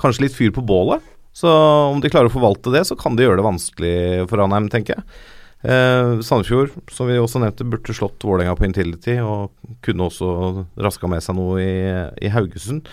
kanskje 0.01 0.29
litt 0.29 0.39
fyr 0.39 0.55
på 0.55 0.63
bålet. 0.67 1.03
Så 1.35 1.51
om 1.91 1.99
de 1.99 2.11
klarer 2.13 2.31
å 2.31 2.35
forvalte 2.35 2.71
det, 2.71 2.85
så 2.87 2.95
kan 2.99 3.19
de 3.19 3.27
gjøre 3.27 3.41
det 3.41 3.49
vanskelig 3.49 3.97
for 4.31 4.39
Ranheim, 4.39 4.71
tenker 4.71 4.95
jeg. 4.95 5.07
Eh, 5.65 6.21
Sandefjord, 6.21 6.75
som 6.93 7.09
vi 7.09 7.17
også 7.17 7.41
nevnte, 7.41 7.65
burde 7.65 7.97
slått 7.97 8.25
Vålerenga 8.27 8.53
på 8.59 8.67
Intility, 8.69 9.17
og 9.25 9.55
kunne 9.85 10.09
også 10.11 10.31
raska 10.85 11.09
med 11.09 11.25
seg 11.25 11.39
noe 11.39 11.61
i, 11.63 11.77
i 12.21 12.33
Haugesund. 12.33 12.91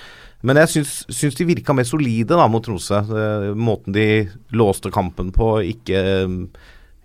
Men 0.48 0.58
jeg 0.64 0.72
syns, 0.72 0.94
syns 1.12 1.36
de 1.38 1.46
virka 1.46 1.76
mer 1.76 1.86
solide 1.86 2.38
da 2.38 2.48
mot 2.50 2.64
Tromsø. 2.66 3.02
Eh, 3.04 3.50
måten 3.60 3.96
de 3.96 4.08
låste 4.56 4.90
kampen 4.94 5.34
på, 5.36 5.54
ikke, 5.74 6.00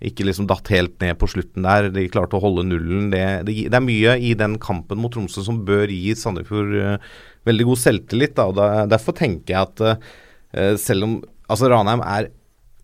ikke 0.07 0.29
liksom 0.29 0.47
datt 0.49 0.71
helt 0.73 0.95
ned 1.03 1.19
på 1.19 1.29
slutten 1.35 1.67
der. 1.67 1.91
De 1.93 2.07
klarte 2.13 2.39
å 2.39 2.43
holde 2.47 2.65
nullen. 2.69 3.11
Det, 3.13 3.25
det, 3.49 3.59
det 3.67 3.77
er 3.77 3.85
mye 3.85 4.15
i 4.23 4.33
den 4.39 4.55
kampen 4.63 5.03
mot 5.03 5.13
Tromsø 5.13 5.43
som 5.45 5.65
bør 5.67 5.91
gi 5.91 6.15
Sandefjord 6.17 6.73
eh, 6.79 7.11
veldig 7.47 7.67
god 7.73 7.83
selvtillit. 7.83 8.37
Da, 8.39 8.47
og 8.47 8.57
da, 8.57 8.87
derfor 8.89 9.19
tenker 9.19 9.53
jeg 9.53 9.67
at 9.67 9.85
uh, 9.87 10.73
selv 10.79 11.05
om 11.07 11.19
altså 11.47 11.69
Ranheim 11.71 12.01
er 12.03 12.31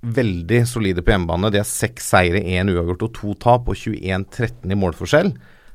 veldig 0.03 0.61
solide 0.67 1.03
på 1.03 1.13
hjemmebane. 1.13 1.51
De 1.53 1.61
har 1.61 1.67
seks 1.67 2.11
seire, 2.13 2.41
én 2.43 2.71
uavgjort 2.71 3.07
og 3.07 3.15
to 3.15 3.33
tap, 3.41 3.71
og 3.71 3.79
21-13 3.79 4.73
i 4.73 4.79
målforskjell. 4.79 5.33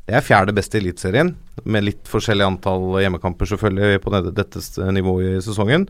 Det 0.08 0.16
er 0.16 0.24
fjerde 0.24 0.54
beste 0.56 0.78
i 0.78 0.82
Eliteserien, 0.82 1.34
med 1.68 1.84
litt 1.84 2.08
forskjellig 2.08 2.46
antall 2.46 2.96
hjemmekamper 3.02 3.50
selvfølgelig 3.50 4.00
på 4.04 4.12
dette 4.32 4.88
nivået 4.96 5.36
i 5.36 5.44
sesongen. 5.44 5.84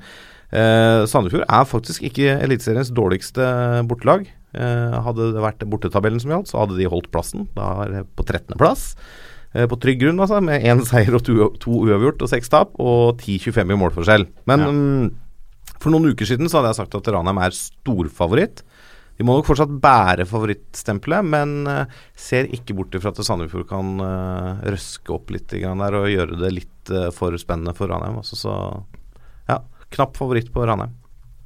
Eh, 0.49 1.05
Sandefjord 1.07 1.45
er 1.45 1.69
faktisk 1.69 2.07
ikke 2.09 2.39
Eliteseriens 2.43 2.91
dårligste 2.95 3.47
bortelag. 3.91 4.27
Eh, 4.57 4.99
hadde 5.05 5.31
det 5.35 5.45
vært 5.45 5.63
bortetabellen 5.71 6.23
som 6.23 6.33
gjaldt, 6.33 6.51
så 6.51 6.63
hadde 6.65 6.79
de 6.81 6.91
holdt 6.91 7.11
plassen. 7.15 7.47
Da 7.55 7.71
er 7.85 8.09
på 8.19 8.27
13.-plass. 8.27 8.95
Eh, 9.55 9.69
på 9.69 9.79
trygg 9.81 10.03
grunn, 10.03 10.19
altså, 10.25 10.41
med 10.45 10.67
én 10.67 10.83
seier 10.89 11.15
og 11.15 11.23
to, 11.27 11.51
to 11.63 11.79
uavgjort 11.87 12.25
og 12.25 12.33
seks 12.33 12.51
tap, 12.53 12.75
og 12.81 13.21
10-25 13.23 13.75
i 13.75 13.81
målforskjell. 13.85 14.29
Men 14.51 14.67
ja. 14.67 14.73
For 15.83 15.95
noen 15.95 16.13
uker 16.13 16.29
siden 16.29 16.51
så 16.51 16.59
hadde 16.59 16.73
jeg 16.73 16.81
sagt 16.83 16.97
at 16.99 17.11
Ranheim 17.15 17.41
er 17.43 17.57
storfavoritt. 17.57 18.63
De 19.19 19.27
må 19.27 19.35
nok 19.35 19.49
fortsatt 19.49 19.73
bære 19.83 20.29
favorittstempelet, 20.31 21.27
men 21.27 21.55
uh, 21.67 21.99
ser 22.15 22.47
ikke 22.55 22.77
bort 22.79 22.95
ifra 22.95 23.11
at 23.11 23.19
Sandefjord 23.27 23.67
kan 23.71 23.97
uh, 23.99 24.61
røske 24.63 25.11
opp 25.15 25.33
litt 25.35 25.51
der 25.51 25.97
og 25.99 26.07
gjøre 26.13 26.39
det 26.39 26.53
litt 26.55 26.93
uh, 26.95 27.09
for 27.15 27.35
spennende 27.43 27.75
for 27.75 27.91
Ranheim. 27.91 28.21
Altså, 28.23 28.39
så 28.39 28.55
ja, 29.51 29.59
knapp 29.97 30.15
favoritt 30.21 30.53
på 30.55 30.63
Ranheim. 30.63 30.95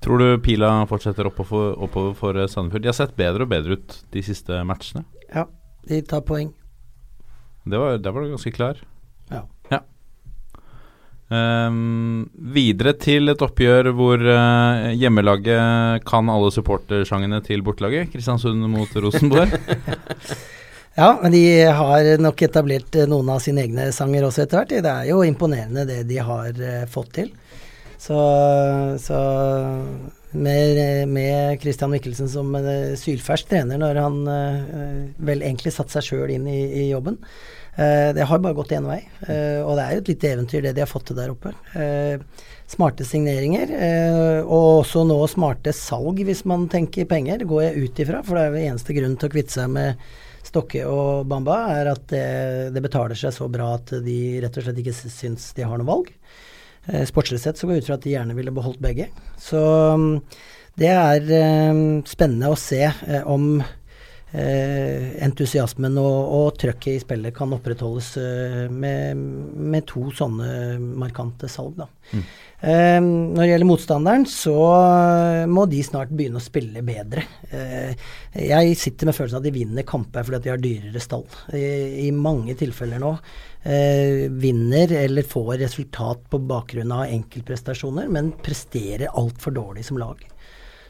Tror 0.05 0.21
du 0.21 0.43
pila 0.45 0.83
fortsetter 0.91 1.31
oppover, 1.31 1.73
oppover 1.81 2.13
for 2.19 2.37
Sandefjord? 2.45 2.85
De 2.85 2.93
har 2.93 2.99
sett 2.99 3.17
bedre 3.17 3.47
og 3.47 3.55
bedre 3.55 3.79
ut 3.79 3.99
de 4.13 4.25
siste 4.27 4.61
matchene. 4.69 5.07
Ja, 5.33 5.47
de 5.89 6.03
tar 6.05 6.27
poeng. 6.29 6.53
Det 7.65 7.79
var, 7.79 7.97
der 8.03 8.13
var 8.13 8.27
du 8.27 8.35
ganske 8.35 8.53
klar. 8.53 8.85
Ja. 9.31 9.47
Um, 11.33 12.27
videre 12.53 12.93
til 13.01 13.33
et 13.33 13.41
oppgjør 13.41 13.87
hvor 13.97 14.21
uh, 14.21 14.91
hjemmelaget 14.93 16.03
kan 16.05 16.29
alle 16.29 16.51
supportersangene 16.53 17.39
til 17.47 17.63
bortelaget. 17.65 18.11
Kristiansund 18.13 18.67
mot 18.69 18.91
Rosenborg. 19.01 19.55
ja, 21.01 21.09
men 21.23 21.33
de 21.33 21.45
har 21.79 22.11
nok 22.21 22.45
etablert 22.45 22.99
uh, 23.01 23.07
noen 23.09 23.31
av 23.33 23.41
sine 23.45 23.65
egne 23.65 23.89
sanger 23.97 24.27
også 24.29 24.45
etter 24.45 24.61
hvert. 24.61 24.75
Det 24.85 24.93
er 24.93 25.09
jo 25.09 25.23
imponerende 25.25 25.87
det 25.89 26.03
de 26.11 26.21
har 26.21 26.53
uh, 26.53 26.85
fått 26.91 27.15
til. 27.23 27.33
Så, 28.03 28.19
så 28.99 29.19
med, 30.35 31.09
med, 31.09 31.61
Christian 31.63 31.93
Michelsen 31.95 32.29
som 32.29 32.51
sylfersk 32.99 33.47
trener 33.53 33.79
når 33.79 34.01
han 34.03 34.17
vel 35.23 35.45
egentlig 35.45 35.71
satte 35.71 35.95
seg 35.95 36.09
sjøl 36.09 36.33
inn 36.35 36.49
i, 36.51 36.65
i 36.83 36.89
jobben. 36.89 37.21
Uh, 37.73 38.13
det 38.13 38.27
har 38.29 38.41
bare 38.45 38.53
gått 38.53 38.75
én 38.77 38.85
vei, 38.85 38.99
uh, 39.25 39.65
og 39.65 39.79
det 39.79 39.85
er 39.85 39.95
jo 39.95 40.01
et 40.03 40.09
lite 40.11 40.29
eventyr 40.35 40.65
det 40.67 40.75
de 40.77 40.83
har 40.85 40.91
fått 40.91 41.07
til 41.09 41.17
der 41.17 41.31
oppe. 41.33 41.55
Uh, 41.73 42.21
smarte 42.69 43.05
signeringer, 43.05 43.69
og 44.47 44.79
også 44.81 45.03
nå 45.05 45.19
smarte 45.29 45.75
salg, 45.77 46.23
hvis 46.25 46.41
man 46.49 46.65
tenker 46.73 47.05
penger, 47.09 47.43
går 47.45 47.67
jeg 47.67 47.83
ut 47.83 47.99
ifra. 48.01 48.23
For 48.25 48.39
det 48.39 48.45
er 48.47 48.55
jo 48.55 48.71
eneste 48.71 48.97
grunnen 48.97 49.19
til 49.21 49.29
å 49.29 49.33
kvitte 49.35 49.57
seg 49.59 49.75
med 49.75 50.07
Stokke 50.47 50.87
og 50.89 51.27
Bamba, 51.29 51.59
er 51.75 51.91
at 51.91 52.07
det, 52.09 52.23
det, 52.73 52.81
betaler 52.81 53.19
seg 53.19 53.35
så 53.37 53.51
bra 53.53 53.75
at 53.77 53.93
de 54.07 54.17
rett 54.41 54.57
og 54.57 54.65
slett 54.65 54.81
ikke 54.81 54.97
syns 54.97 55.51
de 55.59 55.69
har 55.69 55.77
noe 55.77 55.91
valg. 55.91 56.09
Sportslig 57.13 57.43
sett 57.43 57.61
så 57.61 57.69
går 57.69 57.77
jeg 57.77 57.85
ut 57.85 57.91
fra 57.91 58.01
at 58.01 58.09
de 58.09 58.17
gjerne 58.17 58.39
ville 58.41 58.57
beholdt 58.57 58.81
begge. 58.81 59.11
Så 59.37 59.61
um, 59.93 60.09
det 60.81 60.89
er 60.89 61.29
spennende 62.09 62.55
å 62.55 62.57
se 62.57 62.87
om 63.29 63.59
eh, 63.61 63.73
entusiasmen 64.33 65.99
og, 66.01 66.21
og 66.33 66.47
trøkket 66.61 66.95
i 66.97 67.03
spillet 67.03 67.35
kan 67.37 67.53
opprettholdes 67.53 68.15
eh, 68.23 68.63
med, 68.73 69.21
med 69.73 69.85
to 69.91 70.07
sånne 70.17 70.79
markante 70.81 71.51
salg. 71.53 71.77
Da. 71.83 71.89
Mm. 72.13 72.23
Eh, 72.63 72.99
når 73.03 73.43
det 73.43 73.51
gjelder 73.51 73.69
motstanderen, 73.69 74.27
så 74.31 74.57
må 75.53 75.67
de 75.69 75.83
snart 75.85 76.15
begynne 76.17 76.41
å 76.41 76.45
spille 76.45 76.85
bedre. 76.87 77.27
Eh, 77.53 78.09
jeg 78.41 78.77
sitter 78.81 79.11
med 79.11 79.19
følelsen 79.19 79.41
av 79.41 79.45
at 79.45 79.51
de 79.51 79.57
vinner 79.59 79.89
kamper 79.89 80.25
fordi 80.25 80.41
at 80.41 80.47
de 80.47 80.55
har 80.55 80.65
dyrere 80.65 81.05
stall. 81.05 81.27
I, 81.53 81.65
i 82.07 82.11
mange 82.17 82.57
tilfeller 82.57 83.03
nå 83.03 83.13
eh, 83.69 84.29
vinner 84.33 84.97
eller 85.03 85.29
får 85.29 85.59
resultat 85.67 86.25
på 86.33 86.41
bakgrunn 86.49 86.95
av 86.95 87.09
enkeltprestasjoner, 87.11 88.09
men 88.09 88.33
presterer 88.41 89.13
altfor 89.13 89.61
dårlig 89.61 89.85
som 89.91 90.01
lag. 90.01 90.23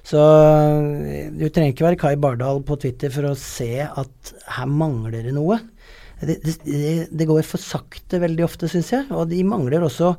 Så 0.07 0.21
eh, 0.21 1.29
du 1.31 1.47
trenger 1.49 1.75
ikke 1.75 1.87
være 1.87 2.01
Kai 2.01 2.15
Bardal 2.21 2.63
på 2.67 2.79
Twitter 2.83 3.13
for 3.15 3.31
å 3.31 3.37
se 3.39 3.75
at 3.87 4.33
her 4.57 4.71
mangler 4.71 5.23
det 5.29 5.35
noe. 5.37 5.61
Det, 6.23 6.39
det, 6.43 6.95
det 7.11 7.27
går 7.27 7.43
for 7.47 7.63
sakte 7.63 8.21
veldig 8.23 8.47
ofte, 8.47 8.71
syns 8.71 8.93
jeg. 8.95 9.09
Og 9.15 9.29
de 9.31 9.43
mangler 9.47 9.83
også 9.87 10.15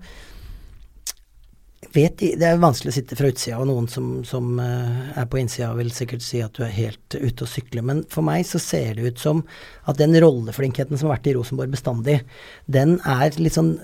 vet, 1.93 2.18
Det 2.18 2.47
er 2.47 2.61
vanskelig 2.61 2.91
å 2.91 2.95
sitte 2.95 3.18
fra 3.19 3.30
utsida, 3.30 3.60
og 3.61 3.68
noen 3.69 3.88
som, 3.91 4.07
som 4.27 4.57
uh, 4.57 5.14
er 5.19 5.27
på 5.30 5.39
innsida 5.41 5.72
vil 5.77 5.91
sikkert 5.93 6.23
si 6.26 6.41
at 6.43 6.55
du 6.57 6.64
er 6.65 6.73
helt 6.73 7.18
ute 7.19 7.45
å 7.45 7.49
sykle. 7.49 7.84
Men 7.85 8.03
for 8.11 8.26
meg 8.26 8.47
så 8.49 8.61
ser 8.61 8.97
det 8.97 9.14
ut 9.14 9.22
som 9.22 9.43
at 9.89 9.99
den 9.99 10.15
rolleflinkheten 10.23 10.97
som 10.97 11.10
har 11.10 11.19
vært 11.19 11.30
i 11.31 11.35
Rosenborg 11.38 11.76
bestandig, 11.76 12.22
den 12.65 12.97
er 13.03 13.38
litt 13.39 13.57
sånn 13.60 13.76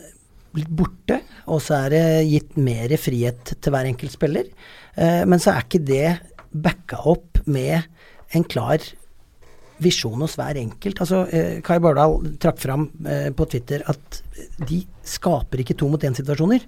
litt 0.57 0.71
borte. 0.73 1.19
Og 1.49 1.61
så 1.65 1.84
er 1.84 1.93
det 1.93 2.03
gitt 2.30 2.57
mer 2.57 2.93
frihet 3.01 3.55
til 3.57 3.73
hver 3.73 3.89
enkelt 3.89 4.13
spiller. 4.13 4.49
Uh, 4.99 5.23
men 5.30 5.39
så 5.39 5.53
er 5.53 5.65
ikke 5.65 5.84
det 5.88 6.07
backa 6.49 6.99
opp 7.07 7.39
med 7.47 7.85
en 8.35 8.45
klar 8.45 8.84
visjon 9.80 10.19
hos 10.19 10.35
hver 10.35 10.57
enkelt. 10.59 10.99
Altså, 10.99 11.21
eh, 11.31 11.61
Kai 11.63 11.77
Bardal 11.80 12.17
trakk 12.41 12.57
fram 12.59 12.89
eh, 13.07 13.30
på 13.31 13.45
Twitter 13.47 13.85
at 13.88 14.17
de 14.67 14.81
skaper 15.07 15.61
ikke 15.63 15.77
to 15.80 15.88
mot 15.88 16.03
én-situasjoner 16.03 16.65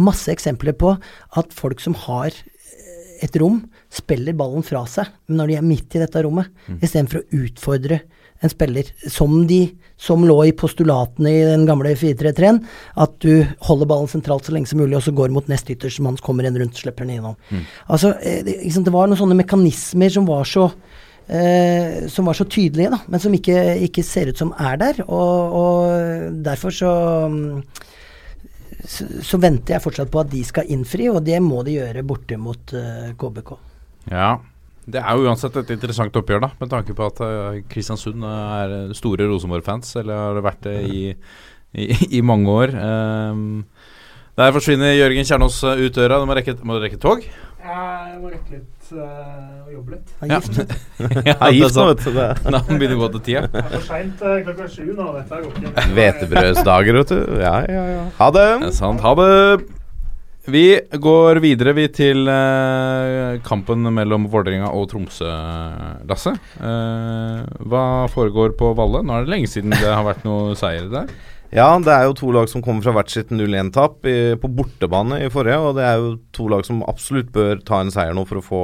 masse 0.00 0.30
eksempler 0.32 0.76
på 0.78 0.94
at 1.38 1.54
folk 1.56 1.82
som 1.82 1.96
har 2.06 2.34
et 3.22 3.36
rom, 3.38 3.60
spiller 3.92 4.34
ballen 4.34 4.64
fra 4.66 4.82
seg 4.90 5.10
når 5.30 5.50
de 5.52 5.58
er 5.58 5.66
midt 5.66 5.94
i 5.94 6.02
dette 6.02 6.22
rommet, 6.24 6.48
mm. 6.66 6.80
istedenfor 6.82 7.20
å 7.20 7.42
utfordre 7.44 8.00
en 8.42 8.52
spiller 8.52 8.88
som 9.10 9.42
de 9.46 9.62
som 10.02 10.24
lå 10.26 10.36
i 10.48 10.54
postulatene 10.58 11.30
i 11.30 11.44
den 11.46 11.66
gamle 11.68 11.94
4-3-3-en, 11.98 12.58
at 13.04 13.14
du 13.22 13.44
holder 13.68 13.90
ballen 13.90 14.10
sentralt 14.10 14.48
så 14.48 14.54
lenge 14.54 14.70
som 14.70 14.82
mulig, 14.82 14.96
og 14.98 15.04
så 15.06 15.14
går 15.14 15.30
mot 15.34 15.46
nest 15.50 15.70
som 15.70 16.08
mann, 16.08 16.18
kommer 16.18 16.48
en 16.48 16.58
rundt, 16.58 16.78
slipper 16.78 17.06
den 17.06 17.20
innom. 17.20 17.38
Mm. 17.52 17.62
Altså, 17.86 18.16
eh, 18.20 18.42
det, 18.42 18.58
liksom, 18.64 18.86
det, 18.88 18.94
var 18.94 19.06
noen 19.06 19.20
sånne 19.20 19.38
mekanismer 19.38 20.10
som 20.10 20.26
var 20.26 20.48
så 20.48 20.66
eh, 21.28 22.08
som 22.10 22.26
var 22.26 22.38
så 22.38 22.48
tydelige, 22.50 22.90
da, 22.96 22.98
men 23.06 23.22
som 23.22 23.38
ikke, 23.38 23.56
ikke, 23.86 24.06
ser 24.06 24.32
ut 24.32 24.42
som 24.42 24.52
er 24.58 24.82
der. 24.82 25.02
Og, 25.06 25.56
og 25.62 26.42
derfor 26.44 26.74
så 26.74 26.92
så, 28.82 29.06
så, 29.22 29.38
venter 29.38 29.76
jeg 29.76 29.84
fortsatt 29.84 30.10
på 30.10 30.18
at 30.24 30.30
de 30.32 30.40
skal 30.42 30.70
innfri, 30.74 31.06
og 31.06 31.22
det 31.22 31.36
må 31.38 31.60
de 31.62 31.76
gjøre 31.76 32.02
borte 32.02 32.34
mot 32.40 32.72
eh, 32.74 33.12
KBK. 33.14 33.52
Ja, 34.10 34.32
det 34.86 34.98
er 34.98 35.14
jo 35.14 35.28
uansett 35.30 35.56
et 35.60 35.70
interessant 35.76 36.16
oppgjør, 36.18 36.42
da, 36.42 36.50
med 36.58 36.70
tanke 36.72 36.96
på 36.98 37.06
at 37.06 37.22
uh, 37.22 37.60
Kristiansund 37.70 38.24
er 38.26 38.94
store 38.98 39.28
Rosenborg-fans, 39.30 39.94
eller 40.02 40.18
har 40.18 40.38
det 40.38 40.44
vært 40.48 40.66
det 40.66 40.76
i, 40.90 41.02
i, 41.78 41.88
i 42.18 42.22
mange 42.26 42.50
år. 42.50 42.74
Um, 42.74 43.64
der 44.38 44.52
forsvinner 44.54 44.94
Jørgen 44.96 45.26
Kjernås 45.28 45.60
ut 45.62 45.94
døra. 45.94 46.18
Du 46.18 46.26
må 46.26 46.34
rekke, 46.38 46.56
må 46.64 46.78
du 46.78 46.86
rekke 46.86 46.98
tog? 47.00 47.24
Ja, 47.62 47.82
jeg 48.08 48.16
må 48.18 48.30
rekke 48.32 48.56
litt 48.56 48.94
øh, 48.96 49.02
og 49.66 49.74
jobbe 49.74 49.92
litt. 49.94 50.14
Han 50.22 50.32
er 50.32 50.40
gift, 50.40 50.56
ja, 51.28 51.34
er 51.46 51.52
gift 51.54 51.76
nå, 51.78 51.84
vet 51.92 52.06
du. 52.08 52.16
Da 52.56 52.62
begynner 52.70 52.96
å 52.96 53.02
gå 53.04 53.10
til 53.18 53.22
tida. 53.28 53.44
Det 53.52 53.60
er 53.60 53.68
for 53.76 53.84
seint 53.86 54.24
klokka 54.48 54.66
sju 54.72 54.88
nå. 54.88 55.12
Dette 55.18 55.42
går 55.44 55.60
ikke. 55.60 55.86
Hvetebrødsdager, 55.98 56.98
vet 57.02 57.14
du. 57.14 57.22
Ja, 57.44 57.54
ja, 57.68 57.84
ja. 57.92 58.02
Ha 58.18 58.32
det. 58.34 58.48
det 58.64 58.74
sant. 58.80 59.04
Ha 59.04 59.14
det. 59.20 59.81
Vi 60.50 60.74
går 60.98 61.38
videre 61.38 61.70
vi 61.76 61.84
til 61.94 62.26
uh, 62.26 63.38
kampen 63.46 63.86
mellom 63.94 64.24
Vålerenga 64.26 64.72
og 64.74 64.88
Tromsø, 64.90 65.28
Lasse. 66.10 66.32
Uh, 66.58 67.46
hva 67.70 68.08
foregår 68.10 68.56
på 68.58 68.72
Valle? 68.74 69.04
Nå 69.06 69.14
er 69.14 69.22
det 69.22 69.30
lenge 69.36 69.52
siden 69.52 69.70
det 69.76 69.86
har 69.86 70.02
vært 70.02 70.26
noe 70.26 70.56
seier 70.58 70.90
der. 70.90 71.12
Ja, 71.52 71.68
det 71.78 71.92
er 71.94 72.08
jo 72.08 72.16
to 72.16 72.32
lag 72.34 72.48
som 72.48 72.62
kommer 72.64 72.82
fra 72.82 72.94
hvert 72.96 73.12
sitt 73.12 73.30
0-1-tap 73.30 74.00
på 74.40 74.50
bortebane 74.56 75.18
i 75.20 75.30
forrige. 75.30 75.58
Og 75.60 75.76
det 75.76 75.84
er 75.84 75.98
jo 76.00 76.14
to 76.32 76.46
lag 76.48 76.64
som 76.64 76.80
absolutt 76.88 77.28
bør 77.34 77.60
ta 77.60 77.82
en 77.84 77.92
seier 77.92 78.16
nå 78.16 78.24
for 78.26 78.40
å 78.40 78.46
få 78.46 78.62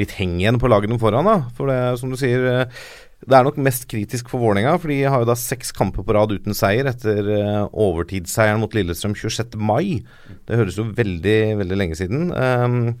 litt 0.00 0.14
heng 0.16 0.38
igjen 0.40 0.56
på 0.58 0.70
lagene 0.72 0.96
foran. 0.98 1.28
da. 1.28 1.50
For 1.58 1.68
det 1.68 2.00
som 2.00 2.08
du 2.08 2.16
sier, 2.16 2.46
eh, 2.48 2.82
det 3.22 3.36
er 3.38 3.44
nok 3.46 3.58
mest 3.62 3.84
kritisk 3.90 4.30
for 4.32 4.42
Vålerenga. 4.42 4.74
For 4.82 4.90
de 4.90 5.02
har 5.06 5.22
jo 5.22 5.28
da 5.28 5.36
seks 5.38 5.70
kamper 5.76 6.04
på 6.06 6.14
rad 6.16 6.32
uten 6.34 6.56
seier 6.58 6.88
etter 6.90 7.28
uh, 7.30 7.68
overtidsseieren 7.70 8.62
mot 8.62 8.74
Lillestrøm 8.74 9.14
26. 9.18 9.54
mai. 9.62 10.02
Det 10.48 10.58
høres 10.58 10.78
jo 10.80 10.88
veldig, 10.96 11.38
veldig 11.60 11.78
lenge 11.78 11.98
siden. 12.00 12.32
Um, 12.34 12.96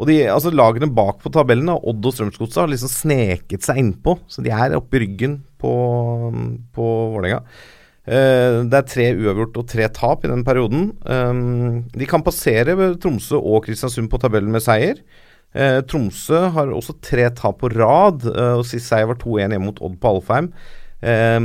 og 0.00 0.08
de, 0.08 0.16
altså 0.32 0.50
Lagene 0.50 0.90
bak 0.90 1.20
på 1.22 1.30
tabellen, 1.30 1.70
Odd 1.70 2.08
og 2.08 2.16
Strømsgodset, 2.16 2.58
har 2.64 2.72
liksom 2.72 2.90
sneket 2.90 3.62
seg 3.62 3.78
innpå. 3.78 4.16
Så 4.26 4.42
de 4.42 4.50
er 4.50 4.74
oppi 4.78 5.04
ryggen 5.04 5.38
på, 5.62 5.72
på 6.74 6.90
Vålerenga. 7.14 7.44
Uh, 8.02 8.66
det 8.66 8.80
er 8.80 8.88
tre 8.90 9.10
uavgjort 9.14 9.60
og 9.62 9.68
tre 9.70 9.86
tap 9.94 10.26
i 10.26 10.32
den 10.32 10.42
perioden. 10.46 10.90
Um, 11.06 11.84
de 11.94 12.08
kan 12.10 12.26
passere 12.26 12.74
Tromsø 12.98 13.38
og 13.38 13.68
Kristiansund 13.68 14.10
på 14.10 14.18
tabellen 14.18 14.50
med 14.50 14.64
seier. 14.64 14.98
Uh, 15.52 15.80
Tromsø 15.84 16.46
har 16.54 16.70
også 16.72 16.96
tre 17.04 17.26
tap 17.36 17.58
på 17.60 17.68
rad, 17.74 18.24
eh, 18.30 18.54
og 18.56 18.64
sist 18.64 18.88
seier 18.88 19.10
var 19.10 19.18
2-1 19.20 19.52
hjemme 19.52 19.66
mot 19.68 19.82
Odd 19.84 19.98
på 20.00 20.14
Alfheim. 20.16 20.52
Eh, 21.02 21.40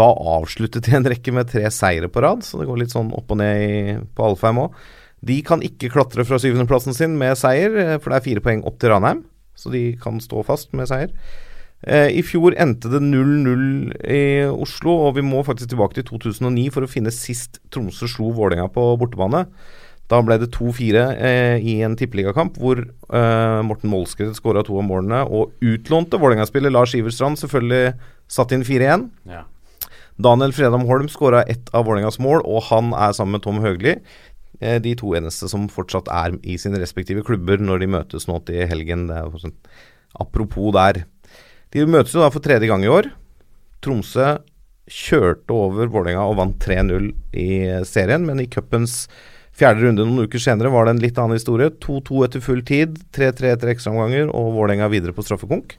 da 0.00 0.08
avsluttet 0.34 0.86
de 0.86 0.98
en 0.98 1.08
rekke 1.08 1.32
med 1.34 1.50
tre 1.50 1.64
seire 1.74 2.10
på 2.12 2.22
rad, 2.22 2.44
så 2.46 2.60
det 2.60 2.68
går 2.68 2.84
litt 2.84 2.94
sånn 2.94 3.14
opp 3.16 3.32
og 3.34 3.40
ned 3.40 3.64
i, 3.64 3.96
på 4.14 4.28
Alfheim 4.28 4.60
òg. 4.66 4.76
De 5.24 5.38
kan 5.46 5.64
ikke 5.64 5.88
klatre 5.92 6.26
fra 6.28 6.36
syvendeplassen 6.38 6.94
sin 6.94 7.16
med 7.18 7.38
seier, 7.40 7.96
for 7.96 8.12
det 8.12 8.18
er 8.18 8.26
fire 8.26 8.44
poeng 8.44 8.60
opp 8.68 8.76
til 8.78 8.92
Ranheim. 8.92 9.24
Så 9.56 9.70
de 9.72 9.94
kan 10.02 10.18
stå 10.20 10.42
fast 10.46 10.74
med 10.76 10.90
seier. 10.90 11.14
Eh, 11.84 12.10
I 12.16 12.22
fjor 12.24 12.56
endte 12.60 12.88
det 12.92 13.00
0-0 13.04 13.92
i 14.08 14.24
Oslo, 14.48 14.96
og 15.06 15.18
vi 15.18 15.24
må 15.26 15.42
faktisk 15.44 15.72
tilbake 15.72 15.98
til 15.98 16.06
2009 16.08 16.68
for 16.72 16.86
å 16.86 16.90
finne 16.90 17.12
sist 17.12 17.60
Tromsø 17.74 18.08
slo 18.08 18.30
Vålerenga 18.36 18.70
på 18.72 18.86
bortebane. 19.00 19.44
Da 20.14 20.20
ble 20.22 20.36
det 20.38 20.52
2-4 20.54 21.00
eh, 21.26 21.64
i 21.66 21.80
en 21.82 21.96
tippeligakamp 21.98 22.58
hvor 22.62 22.78
eh, 22.78 23.60
Morten 23.66 23.90
Molskred 23.90 24.36
skåra 24.36 24.62
to 24.66 24.76
av 24.78 24.86
målene, 24.86 25.24
og 25.26 25.56
utlånte 25.64 26.20
Vålerenga-spiller 26.22 26.70
Lars 26.70 26.94
Iverstrand 26.94 27.40
selvfølgelig 27.40 27.96
satt 28.30 28.54
inn 28.54 28.62
4-1. 28.66 29.08
Ja. 29.32 29.42
Daniel 30.22 30.54
Fredam 30.54 30.86
Holm 30.86 31.08
skåra 31.10 31.42
ett 31.50 31.72
av 31.74 31.88
Vålerengas 31.88 32.20
mål, 32.22 32.44
og 32.46 32.68
han 32.68 32.92
er 32.94 33.16
sammen 33.16 33.40
med 33.40 33.46
Tom 33.46 33.58
Høgli 33.64 33.96
eh, 33.96 34.78
de 34.84 34.94
to 35.00 35.16
eneste 35.18 35.50
som 35.50 35.66
fortsatt 35.72 36.12
er 36.14 36.38
i 36.46 36.60
sine 36.62 36.78
respektive 36.78 37.26
klubber 37.26 37.58
når 37.58 37.82
de 37.82 37.90
møtes 37.96 38.30
nå 38.30 38.38
til 38.46 38.68
helgen. 38.70 39.08
Det 39.10 39.18
er 39.18 39.42
sånn, 39.42 39.58
apropos 40.22 40.70
der. 40.78 41.02
De 41.74 41.88
møtes 41.90 42.14
jo 42.14 42.22
da 42.22 42.30
for 42.30 42.44
tredje 42.44 42.70
gang 42.70 42.86
i 42.86 42.92
år. 42.92 43.10
Tromsø 43.82 44.36
kjørte 44.84 45.58
over 45.58 45.90
Vålerenga 45.90 46.28
og 46.28 46.38
vant 46.38 46.58
3-0 46.62 47.10
i 47.40 47.48
serien, 47.88 48.28
men 48.28 48.44
i 48.44 48.50
cupens 48.52 49.08
fjerde 49.58 49.84
runde 49.84 50.06
noen 50.06 50.26
uker 50.28 50.42
senere 50.42 50.72
var 50.72 50.86
det 50.86 50.94
en 50.94 51.02
litt 51.02 51.18
annen 51.20 51.38
historie. 51.38 51.70
2-2 51.82 52.24
etter 52.26 52.42
full 52.44 52.64
tid, 52.66 52.98
3-3 53.14 53.52
etter 53.54 53.70
ekstraomganger 53.74 54.32
og 54.34 54.52
Vålerenga 54.56 54.90
videre 54.92 55.14
på 55.14 55.24
straffekonk. 55.26 55.76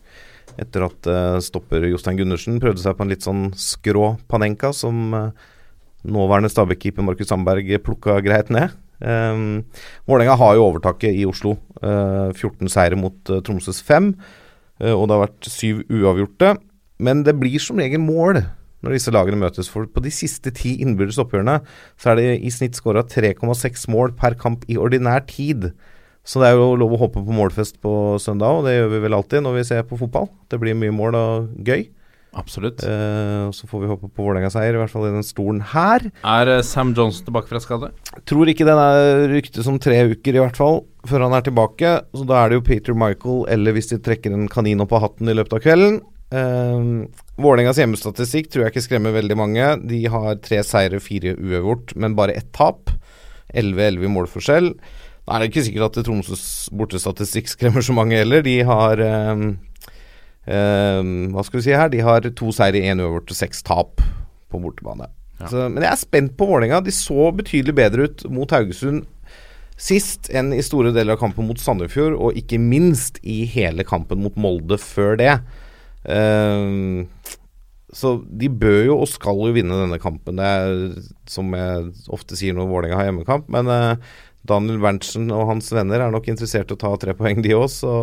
Etter 0.61 0.85
at 0.87 1.09
uh, 1.11 1.41
stopper 1.43 1.83
Jostein 1.89 2.19
Gundersen 2.19 2.61
prøvde 2.63 2.83
seg 2.83 2.95
på 2.95 3.03
en 3.03 3.11
litt 3.11 3.25
sånn 3.25 3.49
skrå 3.59 4.13
Panenka 4.31 4.71
som 4.75 5.11
uh, 5.11 5.45
nåværende 6.07 6.51
Stabæk-keeper 6.53 7.03
Markus 7.03 7.31
Sandberg 7.31 7.73
plukka 7.83 8.21
greit 8.23 8.51
ned. 8.53 8.75
Um, 9.03 9.65
Vålerenga 10.07 10.37
har 10.39 10.55
jo 10.55 10.69
overtaket 10.69 11.17
i 11.17 11.25
Oslo. 11.27 11.57
Uh, 11.81 12.31
14 12.31 12.71
seire 12.71 12.99
mot 12.99 13.17
Tromsøs 13.27 13.81
5. 13.83 14.13
uh, 14.85 14.93
og 14.93 15.09
det 15.09 15.17
har 15.17 15.25
vært 15.25 15.51
syv 15.51 15.83
uavgjorte. 15.91 16.55
Men 17.03 17.25
det 17.27 17.35
blir 17.35 17.59
som 17.59 17.81
regel 17.81 17.99
mål 17.99 18.45
når 18.83 18.97
disse 18.97 19.13
lagene 19.13 19.39
møtes. 19.41 19.69
For 19.71 19.87
på 19.89 20.03
de 20.03 20.13
siste 20.13 20.53
ti 20.55 20.75
innbyrdes 20.83 21.19
oppgjørene 21.21 21.59
så 22.01 22.13
er 22.13 22.21
det 22.21 22.29
i 22.45 22.53
snitt 22.53 22.77
skåra 22.77 23.05
3,6 23.07 23.87
mål 23.93 24.15
per 24.19 24.37
kamp 24.39 24.65
i 24.71 24.79
ordinær 24.81 25.25
tid. 25.29 25.71
Så 26.25 26.41
det 26.41 26.49
er 26.49 26.57
jo 26.57 26.73
lov 26.79 26.95
å 26.95 27.03
håpe 27.03 27.21
på 27.21 27.37
målfest 27.37 27.77
på 27.83 28.17
søndag, 28.21 28.57
og 28.57 28.65
det 28.65 28.79
gjør 28.79 28.89
vi 28.95 29.03
vel 29.03 29.17
alltid 29.17 29.45
når 29.45 29.59
vi 29.59 29.67
ser 29.67 29.85
på 29.85 29.99
fotball. 29.99 30.31
Det 30.49 30.57
blir 30.61 30.77
mye 30.77 30.93
mål 30.95 31.17
og 31.19 31.51
gøy. 31.67 31.85
Absolutt. 32.35 32.83
Eh, 32.83 33.45
så 33.55 33.67
får 33.69 33.81
vi 33.81 33.89
håpe 33.89 34.09
på 34.09 34.25
Vålerenga-seier, 34.25 34.75
i 34.75 34.79
hvert 34.81 34.91
fall 34.91 35.07
i 35.07 35.13
den 35.13 35.23
stolen 35.23 35.61
her. 35.71 36.03
Er 36.27 36.51
eh, 36.51 36.63
Sam 36.67 36.91
Johnson 36.97 37.29
tilbake 37.29 37.47
fra 37.47 37.61
skade? 37.63 37.91
Tror 38.27 38.51
ikke 38.51 38.67
den 38.67 38.81
er 38.81 39.29
ryktet 39.31 39.63
som 39.63 39.77
tre 39.79 40.01
uker, 40.11 40.35
i 40.35 40.41
hvert 40.41 40.59
fall, 40.59 40.81
før 41.07 41.27
han 41.27 41.37
er 41.37 41.45
tilbake. 41.45 41.93
Så 42.17 42.27
da 42.27 42.41
er 42.41 42.51
det 42.51 42.59
jo 42.59 42.65
Peter 42.67 42.97
Michael, 42.97 43.45
eller 43.55 43.77
hvis 43.77 43.93
de 43.93 44.01
trekker 44.03 44.35
en 44.35 44.49
kanin 44.51 44.83
opp 44.83 44.97
av 44.97 45.05
hatten 45.07 45.31
i 45.31 45.37
løpet 45.37 45.59
av 45.59 45.63
kvelden. 45.63 46.01
Eh, 46.33 46.85
Vålerengas 47.35 47.79
hjemmestatistikk 47.81 48.49
tror 48.51 48.65
jeg 48.65 48.73
ikke 48.73 48.85
skremmer 48.87 49.15
veldig 49.15 49.37
mange. 49.39 49.71
De 49.89 50.05
har 50.11 50.39
tre 50.43 50.61
seire, 50.65 51.01
fire 51.03 51.35
uavgjort, 51.35 51.95
men 51.99 52.17
bare 52.17 52.37
ett 52.39 52.51
tap. 52.55 52.93
11-11 53.55 54.03
i 54.03 54.11
målforskjell. 54.11 54.71
Da 55.25 55.35
er 55.35 55.41
det 55.41 55.51
ikke 55.51 55.65
sikkert 55.67 55.97
at 55.97 56.05
Tromsøs 56.05 56.45
bortestatistikk 56.75 57.49
skremmer 57.49 57.85
så 57.85 57.95
mange 57.97 58.17
heller. 58.19 58.43
De 58.45 58.59
har 58.67 59.01
um, 59.01 59.45
um, 60.45 61.13
Hva 61.33 61.45
skal 61.45 61.59
vi 61.59 61.65
si 61.65 61.75
her? 61.75 61.89
De 61.93 62.01
har 62.05 62.27
to 62.37 62.51
seire, 62.55 62.83
én 62.83 63.01
uavgjort 63.01 63.33
og 63.33 63.39
seks 63.39 63.63
tap 63.65 64.03
på 64.51 64.61
bortebane. 64.61 65.09
Så, 65.49 65.65
men 65.67 65.83
jeg 65.83 65.91
er 65.91 65.99
spent 65.99 66.35
på 66.39 66.47
Vålerenga. 66.47 66.83
De 66.85 66.93
så 66.95 67.29
betydelig 67.35 67.75
bedre 67.75 68.07
ut 68.07 68.25
mot 68.31 68.51
Haugesund 68.55 69.05
sist 69.75 70.29
enn 70.31 70.53
i 70.55 70.63
store 70.63 70.93
deler 70.95 71.17
av 71.17 71.19
kampen 71.19 71.49
mot 71.49 71.59
Sandefjord, 71.59 72.15
og 72.15 72.37
ikke 72.39 72.59
minst 72.61 73.17
i 73.27 73.41
hele 73.49 73.83
kampen 73.87 74.21
mot 74.23 74.37
Molde 74.39 74.77
før 74.79 75.17
det. 75.19 75.33
Eh, 76.05 77.05
så 77.95 78.11
de 78.27 78.49
bør 78.51 78.81
jo 78.89 78.95
og 78.99 79.07
skal 79.07 79.39
jo 79.47 79.55
vinne 79.55 79.81
denne 79.85 79.99
kampen. 80.03 80.39
Det 80.39 80.45
er 80.45 81.11
som 81.31 81.53
jeg 81.55 81.91
ofte 82.13 82.37
sier 82.39 82.55
når 82.57 82.67
Vålerenga 82.71 82.99
har 82.99 83.09
hjemmekamp. 83.09 83.47
Men 83.53 83.71
eh, 83.71 84.15
Daniel 84.45 84.81
Berntsen 84.83 85.31
og 85.33 85.47
hans 85.53 85.71
venner 85.73 86.03
er 86.03 86.13
nok 86.13 86.27
interessert 86.31 86.71
i 86.71 86.75
å 86.75 86.81
ta 86.81 86.91
tre 87.01 87.15
poeng, 87.17 87.39
de 87.45 87.55
òg. 87.55 87.69
Så 87.71 87.93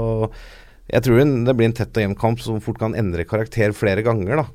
jeg 0.91 1.05
tror 1.05 1.21
det 1.21 1.57
blir 1.59 1.71
en 1.71 1.77
tett 1.77 1.95
og 1.95 2.07
jevn 2.07 2.19
kamp 2.19 2.43
som 2.43 2.63
fort 2.65 2.81
kan 2.81 2.97
endre 2.99 3.27
karakter 3.29 3.75
flere 3.77 4.05
ganger, 4.07 4.43
da. 4.43 4.47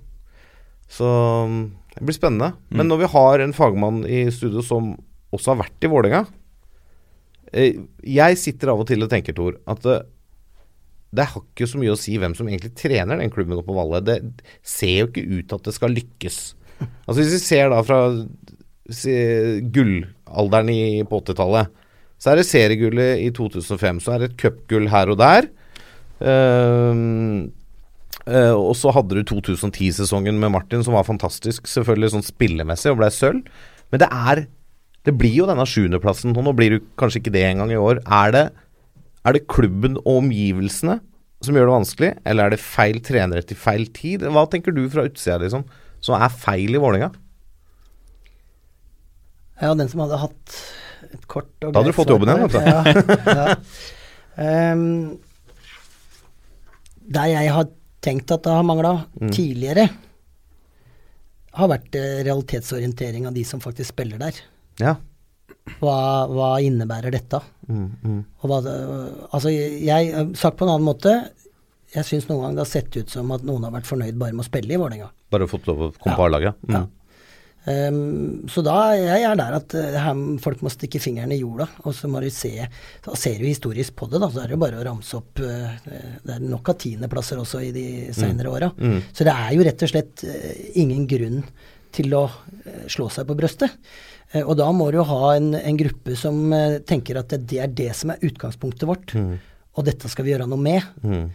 Så 0.92 1.06
mm, 1.06 1.62
det 1.98 2.08
blir 2.08 2.18
spennende. 2.18 2.52
Men 2.74 2.90
når 2.90 3.04
vi 3.04 3.14
har 3.14 3.44
en 3.44 3.56
fagmann 3.56 4.04
i 4.10 4.26
studio 4.34 4.64
som 4.66 4.96
også 5.36 5.54
har 5.54 5.62
vært 5.66 5.84
i 5.84 5.90
Vålerenga 5.92 6.22
eh, 7.52 7.82
Jeg 8.08 8.38
sitter 8.40 8.72
av 8.72 8.84
og 8.84 8.88
til 8.88 9.04
og 9.04 9.10
tenker, 9.12 9.36
Tor, 9.36 9.58
at 9.68 9.88
eh, 9.92 10.06
det 11.16 11.28
har 11.32 11.44
ikke 11.44 11.68
så 11.70 11.80
mye 11.80 11.94
å 11.94 12.00
si 12.00 12.18
hvem 12.20 12.36
som 12.36 12.48
egentlig 12.50 12.74
trener 12.78 13.20
den 13.20 13.32
klubben 13.32 13.56
oppe 13.58 13.70
på 13.72 13.78
Valle. 13.78 14.04
Det 14.04 14.18
ser 14.66 14.96
jo 15.00 15.10
ikke 15.10 15.28
ut 15.28 15.48
til 15.48 15.60
at 15.60 15.70
det 15.70 15.76
skal 15.78 15.96
lykkes. 15.96 16.40
Altså 17.08 17.20
Hvis 17.22 17.36
vi 17.38 17.44
ser 17.44 17.72
da 17.72 17.82
fra 17.86 18.00
gullalderen 19.76 20.72
i, 20.74 20.82
på 21.08 21.22
80-tallet, 21.24 21.72
så 22.18 22.32
er 22.32 22.40
det 22.40 22.50
seriegullet 22.50 23.24
i 23.24 23.30
2005. 23.36 24.02
Så 24.04 24.14
er 24.14 24.22
det 24.22 24.32
et 24.32 24.42
cupgull 24.42 24.90
her 24.92 25.14
og 25.14 25.20
der. 25.22 25.48
Ehm, 26.26 27.54
uh, 28.26 28.56
og 28.58 28.74
så 28.78 28.92
hadde 28.96 29.20
du 29.20 29.24
2010-sesongen 29.32 30.40
med 30.42 30.54
Martin, 30.56 30.84
som 30.86 30.98
var 30.98 31.08
fantastisk, 31.08 31.70
selvfølgelig 31.70 32.16
sånn 32.16 32.26
spillemessig, 32.26 32.92
og 32.94 33.02
ble 33.04 33.12
sølv. 33.14 33.44
Men 33.94 34.04
det 34.04 34.12
er 34.12 34.48
Det 35.08 35.14
blir 35.16 35.38
jo 35.38 35.46
denne 35.48 35.64
sjuendeplassen. 35.64 36.36
og 36.36 36.44
Nå 36.44 36.52
blir 36.52 36.70
du 36.74 36.80
kanskje 37.00 37.22
ikke 37.22 37.32
det 37.32 37.46
engang 37.48 37.70
i 37.72 37.80
år. 37.80 38.02
Er 38.12 38.32
det, 38.36 38.42
er 39.28 39.36
det 39.38 39.46
klubben 39.52 39.98
og 40.04 40.22
omgivelsene 40.24 41.00
som 41.46 41.54
gjør 41.54 41.68
det 41.70 41.76
vanskelig, 41.76 42.10
eller 42.26 42.48
er 42.48 42.56
det 42.56 42.62
feil 42.64 42.98
trenere 43.06 43.44
til 43.46 43.60
feil 43.62 43.86
tid? 43.94 44.24
Hva 44.34 44.48
tenker 44.50 44.74
du 44.74 44.84
fra 44.90 45.04
utsida, 45.06 45.38
liksom, 45.44 45.68
som 46.02 46.18
er 46.18 46.34
feil 46.34 46.74
i 46.74 46.82
Vålerenga? 46.82 47.12
Ja, 49.62 49.74
den 49.78 49.90
som 49.90 50.02
hadde 50.06 50.20
hatt 50.22 50.58
et 51.14 51.24
kort 51.30 51.50
og 51.66 51.72
Da 51.74 51.80
hadde 51.82 51.92
du 51.94 51.98
fått 51.98 52.12
jobben 52.14 52.30
igjen, 52.30 52.50
det. 52.54 52.66
Ja, 52.66 53.38
ja. 53.38 53.56
Ehm, 54.38 55.18
der 57.08 57.32
jeg 57.32 57.54
har 57.56 57.70
tenkt 58.06 58.30
at 58.36 58.44
det 58.46 58.54
har 58.54 58.66
mangla 58.68 58.92
Mm. 59.18 59.32
tidligere, 59.34 59.88
har 61.58 61.70
vært 61.72 61.96
eh, 61.98 62.20
realitetsorientering 62.28 63.26
av 63.26 63.34
de 63.34 63.44
som 63.48 63.60
faktisk 63.64 63.96
spiller 63.96 64.20
der. 64.22 64.38
Ja. 64.80 64.96
Hva, 65.82 65.98
hva 66.32 66.52
innebærer 66.64 67.14
dette? 67.14 67.42
Mm, 67.68 67.88
mm. 68.04 68.20
Og 68.42 68.52
hva, 68.52 68.60
altså 69.36 69.52
jeg, 69.52 70.28
sagt 70.40 70.60
på 70.60 70.68
en 70.68 70.74
annen 70.76 70.88
måte, 70.88 71.16
jeg 71.94 72.08
syns 72.08 72.28
noen 72.28 72.44
ganger 72.44 72.60
det 72.60 72.66
har 72.66 72.74
sett 72.74 73.00
ut 73.00 73.12
som 73.12 73.32
at 73.36 73.46
noen 73.48 73.66
har 73.68 73.74
vært 73.76 73.90
fornøyd 73.90 74.20
bare 74.20 74.36
med 74.36 74.44
å 74.44 74.48
spille 74.48 74.76
i 74.76 74.80
Vålerenga. 74.80 75.10
Bare 75.34 75.50
fått 75.50 75.68
lov 75.70 75.88
å 75.88 75.92
komme 75.96 76.16
på 76.20 76.28
A-laget? 76.28 76.64
Mm. 76.68 76.76
Ja. 76.76 76.86
Um, 77.68 78.48
så 78.48 78.62
da 78.64 78.94
jeg 78.96 79.26
er 79.28 79.34
der 79.36 79.56
at 79.58 79.74
eh, 79.76 79.96
her, 80.00 80.20
folk 80.40 80.62
må 80.64 80.72
stikke 80.72 81.02
fingeren 81.04 81.34
i 81.36 81.40
jorda, 81.42 81.66
og 81.84 81.92
så 81.98 82.08
må 82.08 82.22
du 82.24 82.30
se 82.32 82.54
Da 83.04 83.16
Ser 83.20 83.42
du 83.42 83.44
historisk 83.44 83.98
på 83.98 84.08
det, 84.08 84.22
da, 84.24 84.30
så 84.32 84.40
er 84.40 84.48
det 84.48 84.56
jo 84.56 84.62
bare 84.62 84.80
å 84.80 84.86
ramse 84.88 85.18
opp 85.20 85.42
uh, 85.44 85.74
Det 86.24 86.38
er 86.38 86.46
nok 86.48 86.72
av 86.72 86.78
tiendeplasser 86.80 87.42
også 87.42 87.66
i 87.68 87.74
de 87.76 87.88
seinere 88.16 88.54
åra. 88.54 88.70
Mm. 88.72 89.02
Så 89.12 89.28
det 89.28 89.34
er 89.34 89.52
jo 89.58 89.66
rett 89.68 89.84
og 89.84 89.92
slett 89.92 90.24
uh, 90.24 90.54
ingen 90.80 91.04
grunn 91.12 91.42
til 91.98 92.16
å 92.16 92.24
uh, 92.30 92.86
slå 92.88 93.10
seg 93.12 93.28
på 93.28 93.36
brøstet. 93.36 93.76
Eh, 94.34 94.44
og 94.44 94.58
da 94.60 94.70
må 94.76 94.90
du 94.92 95.00
jo 95.02 95.08
ha 95.08 95.36
en, 95.38 95.54
en 95.56 95.80
gruppe 95.80 96.16
som 96.20 96.48
eh, 96.56 96.80
tenker 96.88 97.22
at 97.22 97.32
det, 97.34 97.44
det 97.50 97.64
er 97.64 97.76
det 97.84 97.92
som 97.98 98.14
er 98.14 98.24
utgangspunktet 98.28 98.88
vårt, 98.90 99.16
og 99.78 99.86
dette 99.86 100.10
skal 100.12 100.26
vi 100.28 100.34
gjøre 100.34 100.50
noe 100.50 100.60
med. 100.62 100.88
Mm. 101.06 101.28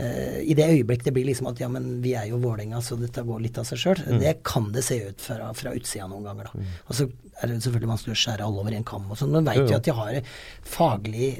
Eh, 0.00 0.38
I 0.48 0.54
det 0.56 0.68
øyeblikk 0.70 1.02
det 1.04 1.12
blir 1.12 1.26
liksom 1.28 1.50
at 1.50 1.60
ja, 1.60 1.68
men 1.72 1.98
vi 2.04 2.14
er 2.16 2.30
jo 2.30 2.38
Vålerenga, 2.40 2.80
så 2.84 2.96
dette 2.96 3.24
går 3.26 3.42
litt 3.44 3.58
av 3.60 3.66
seg 3.68 3.82
sjøl. 3.82 4.00
Mm. 4.06 4.20
Det 4.22 4.34
kan 4.46 4.70
det 4.72 4.84
se 4.86 5.00
ut 5.10 5.20
fra, 5.24 5.50
fra 5.56 5.74
utsida 5.76 6.08
noen 6.08 6.28
ganger, 6.30 6.48
da. 6.48 6.64
Og 6.86 6.96
så 6.96 7.08
er 7.40 7.50
det 7.50 7.60
selvfølgelig 7.64 7.92
vanskelig 7.92 8.16
å 8.16 8.20
skjære 8.22 8.46
alle 8.46 8.62
over 8.62 8.76
en 8.76 8.88
kam 8.88 9.08
og 9.10 9.20
sånn, 9.20 9.34
men 9.34 9.48
veit 9.48 9.62
Jo, 9.62 9.76
at 9.76 9.86
de 9.88 9.96
har 9.96 10.16
en 10.20 10.32
faglig 10.76 11.30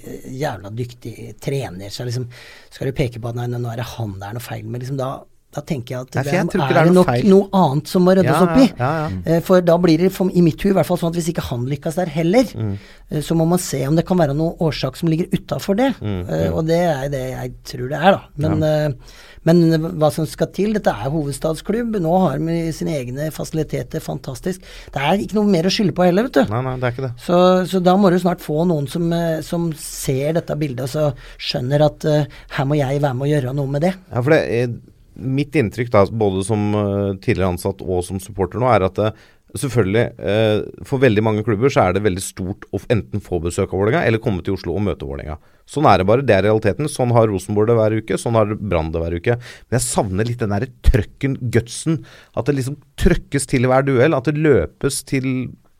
jævla 0.42 0.72
dyktig 0.76 1.16
trener. 1.40 1.92
Så 1.92 2.08
liksom 2.08 2.28
skal 2.68 2.90
du 2.90 2.96
peke 2.96 3.22
på 3.22 3.32
at 3.32 3.38
nei, 3.38 3.48
nå 3.52 3.62
er 3.70 3.80
det 3.80 3.92
han 3.94 4.16
det 4.20 4.28
er 4.28 4.36
noe 4.36 4.44
feil 4.44 4.66
med, 4.66 4.82
liksom 4.82 5.00
da 5.00 5.12
da 5.50 5.60
tenker 5.66 5.96
jeg 5.96 6.00
at 6.06 6.14
Nei, 6.14 6.22
jeg 6.22 6.46
det 6.52 6.60
er, 6.60 6.68
det 6.70 6.80
er 6.84 6.90
nok 6.94 7.06
feil. 7.10 7.24
noe 7.26 7.48
annet 7.58 7.88
som 7.90 8.04
må 8.06 8.12
ryddes 8.14 8.30
Ja, 8.30 8.42
opp 8.46 8.56
i. 8.62 8.66
ja, 8.78 8.90
ja. 9.00 9.06
Eh, 9.26 9.40
For 9.42 9.60
da 9.60 9.74
blir 9.82 9.98
det 9.98 10.12
i 10.36 10.42
mitt 10.46 10.62
hue 10.62 10.70
i 10.70 10.76
hvert 10.76 10.86
fall 10.86 11.00
sånn 11.00 11.10
at 11.10 11.18
hvis 11.18 11.30
ikke 11.32 11.42
han 11.50 11.64
lykkes 11.66 11.96
der 11.98 12.06
heller, 12.06 12.44
Mm. 12.54 12.76
eh, 13.10 13.20
så 13.20 13.34
må 13.34 13.46
man 13.48 13.58
se 13.58 13.80
om 13.88 13.96
det 13.96 14.06
kan 14.06 14.16
være 14.18 14.36
noen 14.38 14.54
årsak 14.62 14.96
som 14.96 15.08
ligger 15.10 15.26
utafor 15.34 15.76
det. 15.76 15.94
Mm, 16.00 16.20
Eh, 16.30 16.50
Og 16.54 16.66
det 16.66 16.78
er 16.78 17.08
det 17.10 17.24
jeg 17.34 17.52
tror 17.64 17.88
det 17.90 17.98
er, 17.98 18.12
da. 18.12 18.22
Men, 18.36 18.96
men 19.42 19.80
hva 19.98 20.10
som 20.12 20.26
skal 20.28 20.50
til 20.54 20.72
Dette 20.76 20.92
er 20.92 21.10
hovedstadsklubb. 21.10 21.96
Nå 22.00 22.12
har 22.28 22.38
de 22.38 22.70
sine 22.76 22.94
egne 22.98 23.30
fasiliteter. 23.32 23.98
Fantastisk. 24.04 24.60
Det 24.92 25.00
er 25.02 25.18
ikke 25.24 25.34
noe 25.38 25.48
mer 25.50 25.64
å 25.66 25.72
skylde 25.72 25.94
på 25.96 26.04
heller, 26.06 26.28
vet 26.28 26.32
du. 26.44 26.44
Nei, 26.52 26.62
nei, 26.62 26.76
det 26.76 26.84
er 26.84 26.94
ikke 26.94 27.06
det. 27.08 27.12
Så, 27.24 27.40
så 27.66 27.82
da 27.82 27.96
må 27.96 28.10
du 28.12 28.18
snart 28.22 28.40
få 28.44 28.62
noen 28.68 28.86
som, 28.86 29.10
som 29.42 29.72
ser 29.80 30.34
dette 30.38 30.54
bildet 30.60 30.86
og 30.86 30.92
så 30.92 31.08
skjønner 31.40 31.86
at 31.88 32.04
uh, 32.06 32.24
her 32.56 32.64
må 32.68 32.76
jeg 32.78 33.00
være 33.02 33.16
med 33.16 33.26
å 33.26 33.32
gjøre 33.32 33.54
noe 33.56 33.66
med 33.74 33.82
det. 33.88 33.94
Ja, 34.12 34.20
for 34.22 34.30
det 34.36 34.40
er, 34.60 34.74
Mitt 35.20 35.56
inntrykk, 35.58 35.92
da, 35.92 36.06
både 36.06 36.46
som 36.46 36.70
eh, 36.74 37.18
tidligere 37.20 37.52
ansatt 37.54 37.84
og 37.84 38.02
som 38.06 38.20
supporter 38.22 38.62
nå, 38.62 38.68
er 38.72 38.86
at 38.86 39.00
eh, 39.04 39.22
selvfølgelig, 39.58 40.04
eh, 40.18 40.84
for 40.86 41.02
veldig 41.02 41.24
mange 41.24 41.44
klubber 41.46 41.72
så 41.72 41.86
er 41.86 41.96
det 41.96 42.04
veldig 42.04 42.22
stort 42.24 42.66
å 42.74 42.80
enten 42.92 43.22
få 43.24 43.40
besøk 43.42 43.72
av 43.72 43.80
Vålerenga 43.80 44.04
eller 44.06 44.22
komme 44.22 44.44
til 44.46 44.56
Oslo 44.56 44.76
og 44.76 44.84
møte 44.86 45.08
Vålerenga. 45.08 45.38
Sånn 45.70 45.86
er 45.86 46.00
det 46.00 46.06
bare. 46.08 46.24
Det 46.26 46.34
er 46.34 46.46
realiteten. 46.48 46.88
Sånn 46.90 47.12
har 47.14 47.28
Rosenborg 47.30 47.70
det 47.70 47.76
hver 47.78 47.96
uke. 48.00 48.18
Sånn 48.18 48.38
har 48.38 48.54
Brann 48.58 48.90
det 48.90 49.02
hver 49.02 49.14
uke. 49.20 49.36
Men 49.68 49.78
jeg 49.78 49.86
savner 49.86 50.26
litt 50.26 50.40
den 50.42 50.50
derre 50.50 50.70
trøkken, 50.86 51.36
gutsen. 51.54 52.00
At 52.34 52.50
det 52.50 52.56
liksom 52.58 52.80
trøkkes 52.98 53.46
til 53.50 53.68
hver 53.70 53.86
duell. 53.86 54.16
At 54.18 54.26
det 54.26 54.40
løpes 54.40 55.04
til 55.06 55.28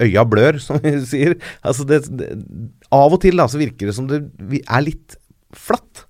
øya 0.01 0.25
blør, 0.31 0.61
som 0.67 0.79
vi 0.85 0.95
sier. 1.11 1.35
Altså 1.67 1.87
det, 1.89 2.05
det, 2.21 2.31
av 2.95 3.17
og 3.17 3.23
til 3.25 3.43
da, 3.43 3.49
så 3.51 3.59
virker 3.61 3.91
det 3.91 3.97
som 3.99 4.07
det 4.11 4.23
er 4.63 4.87
litt 4.87 5.19
flatt 5.57 6.07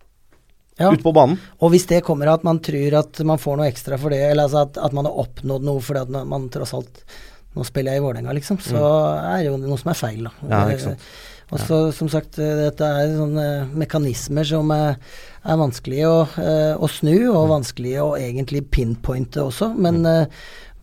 Ja. 0.81 0.91
ute 0.91 1.05
på 1.05 1.13
banen. 1.15 1.37
Og 1.61 1.71
hvis 1.75 1.87
det 1.91 2.03
kommer 2.07 2.33
at 2.33 2.43
man 2.47 2.59
tror 2.65 2.95
at 3.03 3.21
man 3.29 3.39
får 3.39 3.59
noe 3.61 3.69
ekstra 3.71 3.99
for 4.01 4.11
det, 4.11 4.23
eller 4.31 4.49
altså 4.49 4.63
at, 4.67 4.79
at 4.81 4.93
man 4.97 5.05
har 5.05 5.19
oppnådd 5.23 5.67
noe 5.69 5.81
fordi 5.85 6.01
at 6.07 6.27
man 6.27 6.49
tross 6.53 6.73
alt 6.79 7.05
Nå 7.51 7.65
spiller 7.67 7.97
jeg 7.97 7.99
i 7.99 8.03
Vålerenga, 8.05 8.31
liksom. 8.37 8.61
Så 8.63 8.79
er 8.79 9.41
det 9.43 9.49
jo 9.49 9.57
noe 9.59 9.77
som 9.81 9.89
er 9.91 9.97
feil, 9.99 10.21
da. 10.23 10.31
Mm. 10.39 10.51
Ja, 10.55 10.59
ikke 10.71 10.85
sant. 10.85 11.01
Og 11.51 11.59
så, 11.59 11.79
som 11.97 12.07
sagt, 12.13 12.37
eh, 12.39 12.53
dette 12.61 12.87
er 12.87 13.09
sånne 13.17 13.47
mekanismer 13.75 14.47
som 14.47 14.71
er, 14.71 15.01
er 15.43 15.59
vanskelig 15.59 16.05
å, 16.07 16.15
eh, 16.39 16.77
å 16.79 16.87
snu, 16.87 17.17
og 17.33 17.49
Mm. 17.49 17.55
vanskelig 17.57 17.97
å 18.05 18.13
egentlig 18.15 18.63
pinpointe 18.71 19.43
også. 19.43 19.73
Men, 19.77 20.07
eh, 20.07 20.27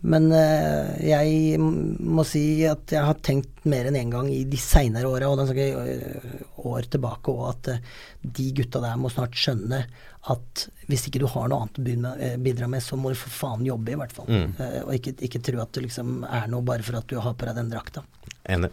men 0.06 0.28
eh, 0.30 0.90
jeg 1.08 1.58
må 1.58 2.22
si 2.26 2.62
at 2.68 2.92
jeg 2.94 3.02
har 3.02 3.18
tenkt 3.24 3.64
mer 3.68 3.88
enn 3.88 3.96
én 3.98 4.06
en 4.06 4.12
gang 4.12 4.28
i 4.30 4.44
de 4.46 4.60
seinere 4.60 5.10
åra, 5.10 5.30
og 5.30 5.40
da 5.40 5.46
snakker 5.48 5.88
eh, 5.90 6.44
år 6.70 6.86
tilbake 6.92 7.34
òg, 7.34 7.42
at 7.50 7.70
eh, 7.72 7.80
de 8.22 8.46
gutta 8.60 8.82
der 8.84 9.00
må 9.00 9.10
snart 9.10 9.34
skjønne 9.38 9.82
at 10.28 10.64
hvis 10.86 11.08
ikke 11.08 11.22
du 11.22 11.26
har 11.32 11.48
noe 11.50 11.64
annet 11.64 11.80
å 11.80 12.30
bidra 12.44 12.68
med, 12.70 12.84
så 12.84 12.98
må 13.00 13.10
du 13.10 13.18
for 13.18 13.32
faen 13.32 13.66
jobbe, 13.66 13.94
i 13.94 13.98
hvert 13.98 14.12
fall. 14.12 14.26
Mm. 14.28 14.50
Og 14.84 14.90
ikke, 14.98 15.14
ikke 15.24 15.40
tro 15.46 15.62
at 15.62 15.72
det 15.72 15.86
liksom 15.86 16.18
er 16.26 16.50
noe 16.52 16.66
bare 16.66 16.84
for 16.84 16.98
at 16.98 17.06
du 17.08 17.16
har 17.22 17.36
på 17.38 17.48
deg 17.48 17.56
den 17.56 17.70
drakta. 17.72 18.02
Enig. 18.44 18.68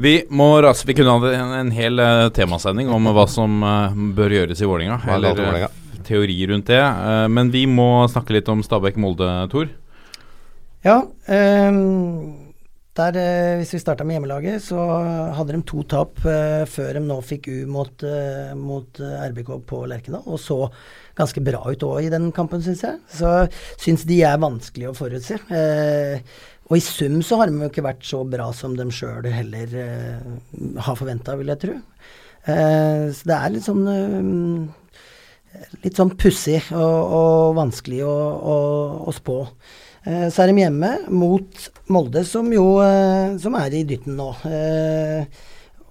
Vi 0.00 0.14
må 0.30 0.48
rase, 0.64 0.86
vi 0.88 0.94
kunne 0.96 1.16
hatt 1.16 1.34
en, 1.34 1.52
en 1.58 1.72
hel 1.76 2.00
temasending 2.36 2.88
om 2.92 3.10
hva 3.16 3.26
som 3.32 3.58
uh, 3.64 3.96
bør 4.16 4.36
gjøres 4.38 4.62
i 4.62 4.68
Vålinga 4.68 4.98
er 5.02 5.14
Eller 5.16 5.66
eh, 5.66 5.76
teori 6.06 6.38
rundt 6.48 6.70
det. 6.70 6.82
Men 7.32 7.50
vi 7.52 7.66
må 7.68 8.06
snakke 8.08 8.38
litt 8.38 8.48
om 8.52 8.64
Stabæk-Molde, 8.64 9.28
Tor. 9.52 9.68
Ja, 10.86 11.00
ehm, 11.26 12.46
der, 12.94 13.16
eh, 13.18 13.56
hvis 13.58 13.72
vi 13.74 13.78
starta 13.82 14.04
med 14.06 14.16
hjemmelaget, 14.16 14.62
så 14.62 14.78
hadde 15.34 15.56
de 15.56 15.62
to 15.66 15.82
tap 15.82 16.20
eh, 16.22 16.62
før 16.70 16.94
de 16.94 17.00
nå 17.02 17.16
fikk 17.26 17.48
U 17.50 17.56
mot, 17.74 18.04
eh, 18.06 18.52
mot 18.54 19.00
RBK 19.02 19.50
på 19.66 19.80
Lerkendal, 19.90 20.22
og 20.30 20.38
så 20.38 20.60
ganske 21.18 21.42
bra 21.42 21.64
ut 21.66 21.82
òg 21.82 22.06
i 22.06 22.12
den 22.12 22.30
kampen, 22.36 22.62
syns 22.62 22.84
jeg. 22.86 23.00
Så 23.10 23.32
syns 23.82 24.06
de 24.06 24.20
er 24.28 24.38
vanskelig 24.38 24.92
å 24.92 24.94
forutse. 24.94 25.40
Og 26.70 26.76
i 26.78 26.84
sum 26.84 27.18
så 27.24 27.40
har 27.40 27.50
de 27.50 27.58
jo 27.64 27.70
ikke 27.70 27.84
vært 27.84 28.06
så 28.06 28.22
bra 28.28 28.52
som 28.54 28.76
de 28.78 28.86
sjøl 28.94 29.26
heller 29.32 29.74
har 30.86 30.98
forventa, 30.98 31.34
vil 31.40 31.50
jeg 31.50 31.62
tro. 31.64 31.74
Så 32.46 33.26
det 33.26 33.36
er 33.36 33.54
litt 33.54 33.66
sånn 33.66 34.70
litt 35.82 35.96
sånn 35.96 36.12
pussig 36.20 36.60
og, 36.76 37.16
og 37.16 37.56
vanskelig 37.58 38.02
å, 38.06 38.14
å, 38.54 38.56
å 39.08 39.14
spå. 39.16 39.40
Eh, 40.06 40.28
så 40.30 40.44
er 40.44 40.52
de 40.52 40.62
hjemme 40.62 40.92
mot 41.10 41.66
Molde, 41.90 42.22
som 42.26 42.48
jo 42.54 42.78
eh, 42.84 43.34
som 43.42 43.56
er 43.58 43.74
i 43.74 43.82
dytten 43.88 44.16
nå. 44.18 44.30
Eh, 44.46 45.26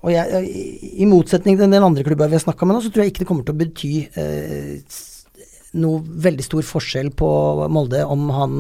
og 0.06 0.14
jeg, 0.14 0.54
i, 0.94 1.08
motsetning 1.10 1.58
til 1.58 1.68
en 1.68 1.76
del 1.76 1.84
andre 1.84 2.06
klubber 2.06 2.30
vi 2.30 2.38
har 2.38 2.46
snakka 2.46 2.68
med 2.68 2.78
nå, 2.78 2.84
så 2.86 2.92
tror 2.94 3.04
jeg 3.04 3.14
ikke 3.14 3.24
det 3.24 3.30
kommer 3.32 3.46
til 3.48 3.56
å 3.56 3.62
bety 3.64 3.94
noe 5.82 6.04
veldig 6.28 6.46
stor 6.46 6.68
forskjell 6.68 7.10
på 7.18 7.30
Molde 7.74 8.04
om 8.06 8.28
han 8.30 8.54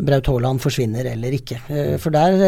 Braut 0.00 0.30
Haaland 0.32 0.62
forsvinner 0.64 1.10
eller 1.12 1.36
ikke. 1.36 1.60
For 2.00 2.14
der 2.14 2.38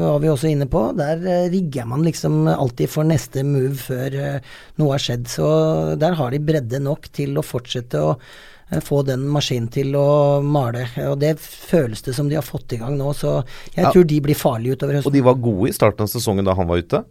var 0.00 0.16
vi 0.24 0.32
også 0.32 0.48
inne 0.48 0.64
på, 0.72 0.80
der 0.96 1.20
rigger 1.52 1.86
man 1.92 2.08
liksom 2.08 2.48
alltid 2.48 2.90
for 2.94 3.04
neste 3.06 3.44
move 3.44 3.76
før 3.84 4.16
noe 4.80 4.96
har 4.96 5.04
skjedd. 5.04 5.28
Så 5.36 5.46
der 6.00 6.16
har 6.16 6.32
de 6.32 6.40
bredde 6.48 6.80
nok 6.88 7.12
til 7.20 7.36
å 7.36 7.44
fortsette 7.44 8.00
å 8.00 8.16
få 8.82 9.04
den 9.06 9.28
maskinen 9.30 9.68
til 9.70 9.94
å 9.94 10.42
male. 10.42 10.88
Og 11.06 11.18
det 11.22 11.36
føles 11.38 12.02
det 12.02 12.14
som 12.16 12.28
de 12.28 12.34
har 12.38 12.42
fått 12.46 12.72
i 12.74 12.80
gang 12.80 12.96
nå, 12.98 13.12
så 13.14 13.44
jeg 13.74 13.84
Ja. 13.84 13.92
tror 13.92 14.06
de 14.06 14.20
blir 14.20 14.34
farlige 14.34 14.76
utover 14.76 14.94
høsten. 14.98 15.06
Og 15.06 15.12
de 15.12 15.20
var 15.20 15.34
gode 15.34 15.68
i 15.68 15.72
starten 15.72 16.02
av 16.02 16.08
sesongen 16.08 16.44
da 16.44 16.54
han 16.54 16.66
var 16.66 16.78
ute. 16.78 17.04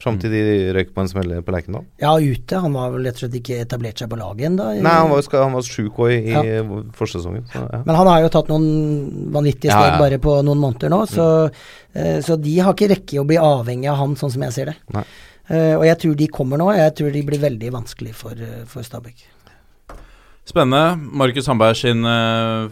Fram 0.00 0.16
til 0.18 0.30
de 0.32 0.72
røyk 0.72 0.94
på 0.94 1.02
en 1.02 1.08
smell 1.08 1.42
på 1.44 1.52
Lerkendal. 1.52 1.84
Ja, 2.00 2.14
ute. 2.16 2.60
Han 2.60 2.72
var 2.72 2.90
vel 2.90 3.04
rett 3.04 3.18
og 3.18 3.28
slett 3.28 3.34
ikke 3.36 3.58
etablert 3.60 3.98
seg 4.00 4.08
på 4.08 4.16
laget 4.16 4.46
ennå. 4.48 4.80
Nei, 4.80 4.94
han 4.96 5.10
var 5.10 5.22
han 5.30 5.52
var 5.52 5.60
sjuk 5.60 5.92
også 6.00 6.08
i, 6.08 6.30
Ja. 6.30 6.62
forsesongen. 6.96 7.44
Så, 7.52 7.60
ja. 7.70 7.82
Men 7.84 7.96
han 7.96 8.06
har 8.06 8.22
jo 8.22 8.28
tatt 8.28 8.48
noen 8.48 9.30
vanvittige 9.30 9.68
steg 9.68 9.92
ja. 9.92 9.98
bare 9.98 10.18
på 10.18 10.42
noen 10.42 10.56
måneder 10.58 10.88
nå, 10.88 11.06
så, 11.06 11.50
eh, 11.94 12.20
så 12.20 12.40
de 12.40 12.58
har 12.60 12.72
ikke 12.72 12.88
rekke 12.96 13.20
å 13.20 13.26
bli 13.26 13.36
avhengig 13.36 13.90
av 13.90 13.96
han, 13.96 14.16
sånn 14.16 14.32
som 14.32 14.42
jeg 14.42 14.52
ser 14.52 14.64
det. 14.72 14.76
Eh, 15.50 15.74
og 15.76 15.84
jeg 15.84 15.98
tror 15.98 16.16
de 16.16 16.26
kommer 16.28 16.56
nå. 16.56 16.70
Jeg 16.76 16.94
tror 16.96 17.12
de 17.12 17.22
blir 17.22 17.38
veldig 17.38 17.70
vanskelig 17.70 18.14
for, 18.14 18.32
eh, 18.32 18.64
for 18.66 18.82
Stabæk. 18.82 19.26
Spennende. 20.50 20.98
Markus 21.14 21.48
Hamberg 21.50 21.78
sin 21.78 22.04
uh, 22.04 22.68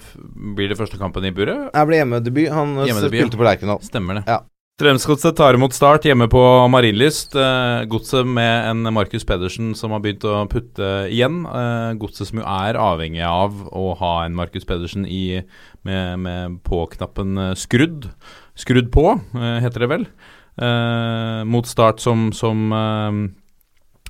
blir 0.59 0.72
det 0.72 0.78
første 0.78 0.98
kampen 0.98 1.26
i 1.28 1.34
buret. 1.34 1.68
Det 1.74 1.88
ble 1.88 2.00
hjemmedebut. 2.00 2.46
Han 2.55 2.76
eh, 2.80 2.88
Hjemmedebut, 2.90 3.20
spilte 3.22 3.40
på 3.40 3.46
Lerkendal. 3.46 3.82
Stemmer 3.86 4.20
det. 4.20 4.24
Ja. 4.30 4.42
Strømsgodset 4.78 5.34
tar 5.34 5.56
imot 5.59 5.74
Start 5.74 6.05
hjemme 6.06 6.28
på 6.30 6.42
Marienlyst. 6.70 7.34
Uh, 7.38 7.82
Godset 7.90 8.26
med 8.26 8.68
en 8.70 8.92
Markus 8.94 9.26
Pedersen 9.26 9.72
som 9.78 9.94
har 9.94 10.02
begynt 10.02 10.26
å 10.26 10.44
putte 10.50 10.90
igjen. 11.10 11.44
Uh, 11.46 11.94
Godset 11.98 12.30
som 12.30 12.42
jo 12.42 12.46
er 12.46 12.78
avhengig 12.78 13.22
av 13.26 13.62
å 13.70 13.92
ha 13.98 14.14
en 14.24 14.38
Markus 14.38 14.66
Pedersen 14.66 15.06
i, 15.06 15.40
med, 15.86 16.18
med 16.26 16.59
på-knappen 16.66 17.55
skrudd. 17.59 18.10
Skrudd 18.59 18.90
på, 18.94 19.06
heter 19.34 19.86
det 19.86 19.90
vel. 19.94 20.10
Eh, 20.59 21.44
mot 21.44 21.66
Start 21.66 22.00
som, 22.02 22.32
som 22.32 22.72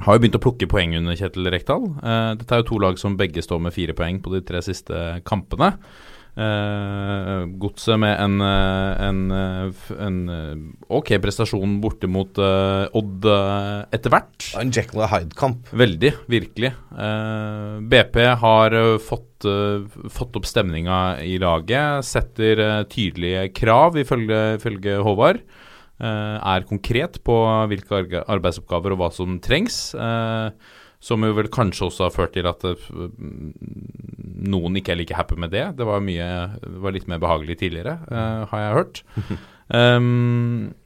har 0.05 0.15
jo 0.15 0.23
begynt 0.23 0.39
å 0.39 0.43
plukke 0.43 0.69
poeng 0.71 0.95
under 0.99 1.17
Kjetil 1.19 1.51
Rekdal. 1.53 1.89
Eh, 1.99 2.31
dette 2.39 2.55
er 2.55 2.63
jo 2.63 2.69
to 2.71 2.79
lag 2.85 3.01
som 3.01 3.19
begge 3.19 3.43
står 3.45 3.63
med 3.65 3.75
fire 3.75 3.97
poeng 3.99 4.23
på 4.23 4.33
de 4.35 4.45
tre 4.47 4.63
siste 4.65 5.19
kampene. 5.29 5.75
Eh, 6.39 7.47
Godset 7.59 7.99
med 7.99 8.15
en, 8.15 8.41
eh, 8.41 9.09
en, 9.09 9.23
eh, 9.35 9.87
en 9.99 10.19
eh, 10.31 10.61
ok 10.95 11.17
prestasjon 11.19 11.81
borte 11.83 12.07
mot 12.07 12.31
uh, 12.39 12.87
Odd 12.95 13.27
etter 13.91 14.13
hvert. 14.13 14.47
En 14.61 14.71
Jekyll 14.71 15.03
og 15.03 15.11
Hyde-kamp. 15.11 15.73
Veldig, 15.75 16.13
virkelig. 16.31 16.71
Eh, 16.95 17.81
BP 17.91 18.21
har 18.45 18.77
fått, 19.03 19.49
uh, 19.51 19.83
fått 20.15 20.39
opp 20.39 20.47
stemninga 20.47 21.19
i 21.27 21.41
laget. 21.43 22.07
Setter 22.07 22.63
uh, 22.63 22.83
tydelige 22.87 23.49
krav, 23.59 23.99
ifølge, 23.99 24.61
ifølge 24.61 25.01
Håvard. 25.03 25.43
Eh, 25.99 26.37
er 26.39 26.67
konkret 26.69 27.19
på 27.27 27.37
hvilke 27.71 28.23
arbeidsoppgaver 28.31 28.95
og 28.95 29.01
hva 29.03 29.11
som 29.15 29.39
trengs. 29.43 29.95
eh, 29.95 30.51
som 30.99 31.23
jo 31.23 31.31
vel 31.31 31.47
kanskje 31.47 31.85
også 31.87 32.09
har 32.09 32.11
ført 32.11 32.33
til 32.35 32.47
at 32.51 32.65
eh, 32.67 32.87
noen 34.51 34.79
ikke 34.79 34.95
er 34.95 34.99
like 34.99 35.15
happy 35.15 35.37
med 35.39 35.53
det. 35.55 35.77
Det 35.79 35.87
var, 35.87 36.03
mye, 36.03 36.27
var 36.83 36.95
litt 36.95 37.07
mer 37.07 37.23
behagelig 37.23 37.61
tidligere, 37.61 37.99
har 38.51 38.65
jeg 38.65 38.77
hørt. 38.79 39.03
Um, 39.71 40.75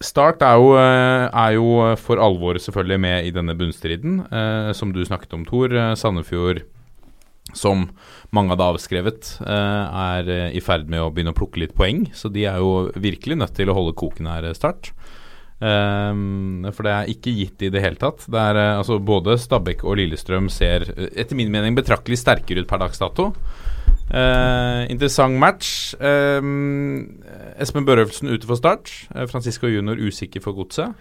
Start 0.00 0.40
er 0.40 0.56
jo, 0.56 0.68
er 0.80 1.50
jo 1.58 1.94
for 2.00 2.16
alvor 2.24 2.56
selvfølgelig 2.56 3.00
med 3.00 3.26
i 3.28 3.32
denne 3.36 3.52
bunnstriden. 3.52 4.22
Eh, 4.32 4.72
som 4.72 4.92
du 4.92 5.02
snakket 5.04 5.34
om, 5.36 5.44
Tor. 5.44 5.68
Sandefjord, 5.92 6.62
som 7.56 7.88
mange 8.34 8.54
hadde 8.54 8.68
avskrevet, 8.72 9.30
eh, 9.44 10.02
er 10.04 10.30
eh, 10.30 10.56
i 10.56 10.62
ferd 10.64 10.90
med 10.90 11.02
å 11.02 11.10
begynne 11.14 11.34
å 11.34 11.38
plukke 11.38 11.62
litt 11.62 11.74
poeng. 11.76 12.06
Så 12.14 12.30
de 12.32 12.46
er 12.48 12.60
jo 12.62 12.90
virkelig 12.94 13.40
nødt 13.40 13.56
til 13.58 13.70
å 13.70 13.76
holde 13.76 13.96
koken 13.98 14.30
her, 14.30 14.50
eh, 14.50 14.56
Start. 14.56 14.92
Um, 15.60 16.64
for 16.72 16.86
det 16.86 16.92
er 16.94 17.08
ikke 17.12 17.34
gitt 17.36 17.62
i 17.66 17.68
det 17.68 17.82
hele 17.84 17.98
tatt. 18.00 18.24
Det 18.32 18.40
er, 18.40 18.56
altså, 18.78 18.96
både 18.96 19.36
Stabæk 19.36 19.84
og 19.84 19.98
Lillestrøm 20.00 20.48
ser 20.48 20.86
etter 21.10 21.36
min 21.36 21.52
mening 21.52 21.76
betraktelig 21.76 22.16
sterkere 22.22 22.64
ut 22.64 22.70
per 22.70 22.80
dags 22.80 23.02
dato. 23.02 23.26
Eh, 24.08 24.86
interessant 24.88 25.36
match. 25.36 25.92
Eh, 26.00 26.40
Espen 27.60 27.84
Børøvelsen 27.84 28.32
ute 28.32 28.48
for 28.48 28.56
start. 28.56 28.88
Francisco 29.28 29.68
Junior 29.68 30.00
usikker 30.00 30.40
for 30.40 30.56
godset. 30.56 30.96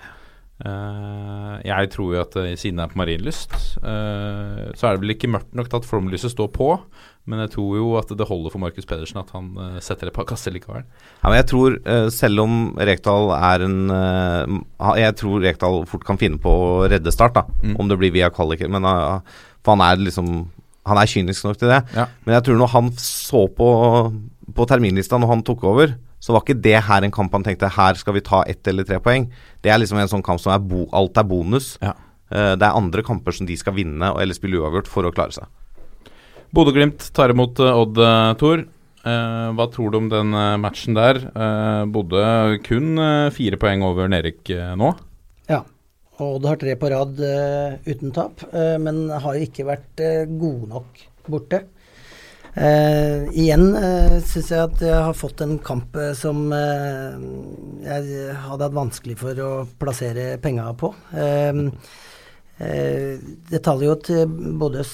Eh, 0.60 1.54
jeg 1.64 1.92
tror 1.94 2.10
jo 2.12 2.20
at 2.20 2.34
uh, 2.36 2.50
siden 2.60 2.82
det 2.82 2.84
er 2.84 2.92
på 2.92 3.00
Marienlyst, 3.00 3.54
uh, 3.80 4.66
så 4.76 4.90
er 4.90 4.98
det 4.98 5.06
vel 5.06 5.14
ikke 5.14 5.30
mørkt 5.32 5.54
nok 5.56 5.70
til 5.72 5.80
at 5.80 5.88
flomlyset 5.88 6.34
står 6.34 6.50
på. 6.56 6.74
Men 7.30 7.44
jeg 7.46 7.54
tror 7.54 7.78
jo 7.78 7.88
at 8.00 8.12
det 8.18 8.28
holder 8.28 8.52
for 8.52 8.60
Markus 8.64 8.88
Pedersen 8.90 9.22
at 9.22 9.30
han 9.36 9.54
setter 9.86 10.10
et 10.10 10.16
par 10.16 10.28
kasser 10.32 10.52
likevel. 10.52 10.84
Ja, 11.22 11.30
men 11.30 11.38
jeg 11.38 11.48
tror, 11.52 11.76
selv 12.16 12.42
om 12.42 12.56
Rekdal 12.74 13.30
er 13.36 13.66
en 13.68 13.92
Jeg 14.98 15.18
tror 15.20 15.44
Rekdal 15.44 15.84
fort 15.92 16.08
kan 16.08 16.18
finne 16.18 16.42
på 16.42 16.50
å 16.50 16.88
redde 16.90 17.14
Start, 17.14 17.38
da. 17.38 17.46
Mm. 17.62 17.76
Om 17.78 17.92
det 17.92 18.00
blir 18.02 18.16
via 18.16 18.32
kvalik. 18.34 18.66
Men 18.66 18.88
For 19.62 19.76
han 19.76 19.86
er 19.86 20.02
liksom 20.02 20.50
Han 20.90 20.98
er 20.98 21.12
kynisk 21.12 21.46
nok 21.46 21.62
til 21.62 21.70
det. 21.70 21.84
Ja. 21.94 22.08
Men 22.26 22.40
jeg 22.40 22.48
tror 22.48 22.58
når 22.64 22.74
han 22.74 22.92
så 22.98 23.46
på, 23.54 23.70
på 24.56 24.70
terminlista 24.72 25.22
når 25.22 25.36
han 25.36 25.46
tok 25.46 25.68
over, 25.70 25.94
så 26.20 26.36
var 26.36 26.44
ikke 26.44 26.60
det 26.62 26.78
her 26.88 27.06
en 27.06 27.16
kamp 27.16 27.34
han 27.36 27.46
tenkte 27.46 27.72
her 27.76 28.00
skal 28.00 28.18
vi 28.18 28.26
ta 28.26 28.44
ett 28.48 28.68
eller 28.68 28.88
tre 28.88 29.00
poeng. 29.04 29.30
Det 29.64 29.72
er 29.72 29.80
liksom 29.82 30.02
en 30.02 30.12
sånn 30.12 30.26
kamp 30.26 30.42
som 30.44 30.54
er 30.56 30.64
bo, 30.64 30.86
alt 30.96 31.18
er 31.18 31.28
bonus. 31.28 31.78
Ja. 31.84 31.96
Eh, 32.30 32.56
det 32.60 32.66
er 32.68 32.76
andre 32.76 33.06
kamper 33.08 33.36
som 33.36 33.48
de 33.50 33.58
skal 33.60 33.78
vinne 33.78 34.12
eller 34.16 34.38
spille 34.38 34.60
uavgjort 34.60 34.92
for 34.92 35.08
å 35.08 35.14
klare 35.16 35.38
seg. 35.38 35.48
Bodø-Glimt 36.56 37.12
tar 37.16 37.32
imot 37.32 37.62
eh, 37.64 37.80
Odd, 37.84 37.96
Thor. 37.96 38.36
Tor. 38.44 38.68
Eh, 39.08 39.50
hva 39.56 39.68
tror 39.72 39.94
du 39.94 40.00
om 40.02 40.08
den 40.12 40.34
eh, 40.36 40.56
matchen 40.60 40.98
der? 40.98 41.22
Eh, 41.32 41.84
Bodø 41.94 42.24
kun 42.66 43.00
eh, 43.00 43.32
fire 43.32 43.60
poeng 43.62 43.86
over 43.88 44.12
eh, 44.12 44.74
nå. 44.76 44.90
Ja. 45.48 45.64
Og 46.20 46.36
Odd 46.36 46.48
har 46.50 46.60
tre 46.60 46.76
på 46.76 46.90
rad 46.92 47.22
eh, 47.24 47.78
uten 47.88 48.12
tap, 48.16 48.44
eh, 48.52 48.76
men 48.82 49.08
har 49.10 49.40
ikke 49.40 49.68
vært 49.70 50.04
uh, 50.04 50.28
gode 50.28 50.68
nok 50.68 51.06
borte. 51.30 51.62
Eh, 52.60 53.30
igjen 53.40 53.70
eh, 53.80 54.18
syns 54.28 54.50
jeg 54.52 54.60
at 54.60 54.82
jeg 54.84 55.04
har 55.06 55.16
fått 55.16 55.40
en 55.46 55.54
kamp 55.64 55.96
eh, 55.96 56.12
som 56.18 56.50
eh, 56.52 57.14
jeg 57.86 58.34
hadde 58.36 58.68
hatt 58.68 58.76
vanskelig 58.76 59.16
for 59.22 59.40
å 59.40 59.52
plassere 59.80 60.34
penga 60.44 60.66
på. 60.76 60.90
Eh, 61.16 61.62
eh, 62.60 63.14
det 63.48 63.62
taler 63.64 63.88
jo 63.88 63.96
til 64.04 64.36
Bodøs 64.60 64.92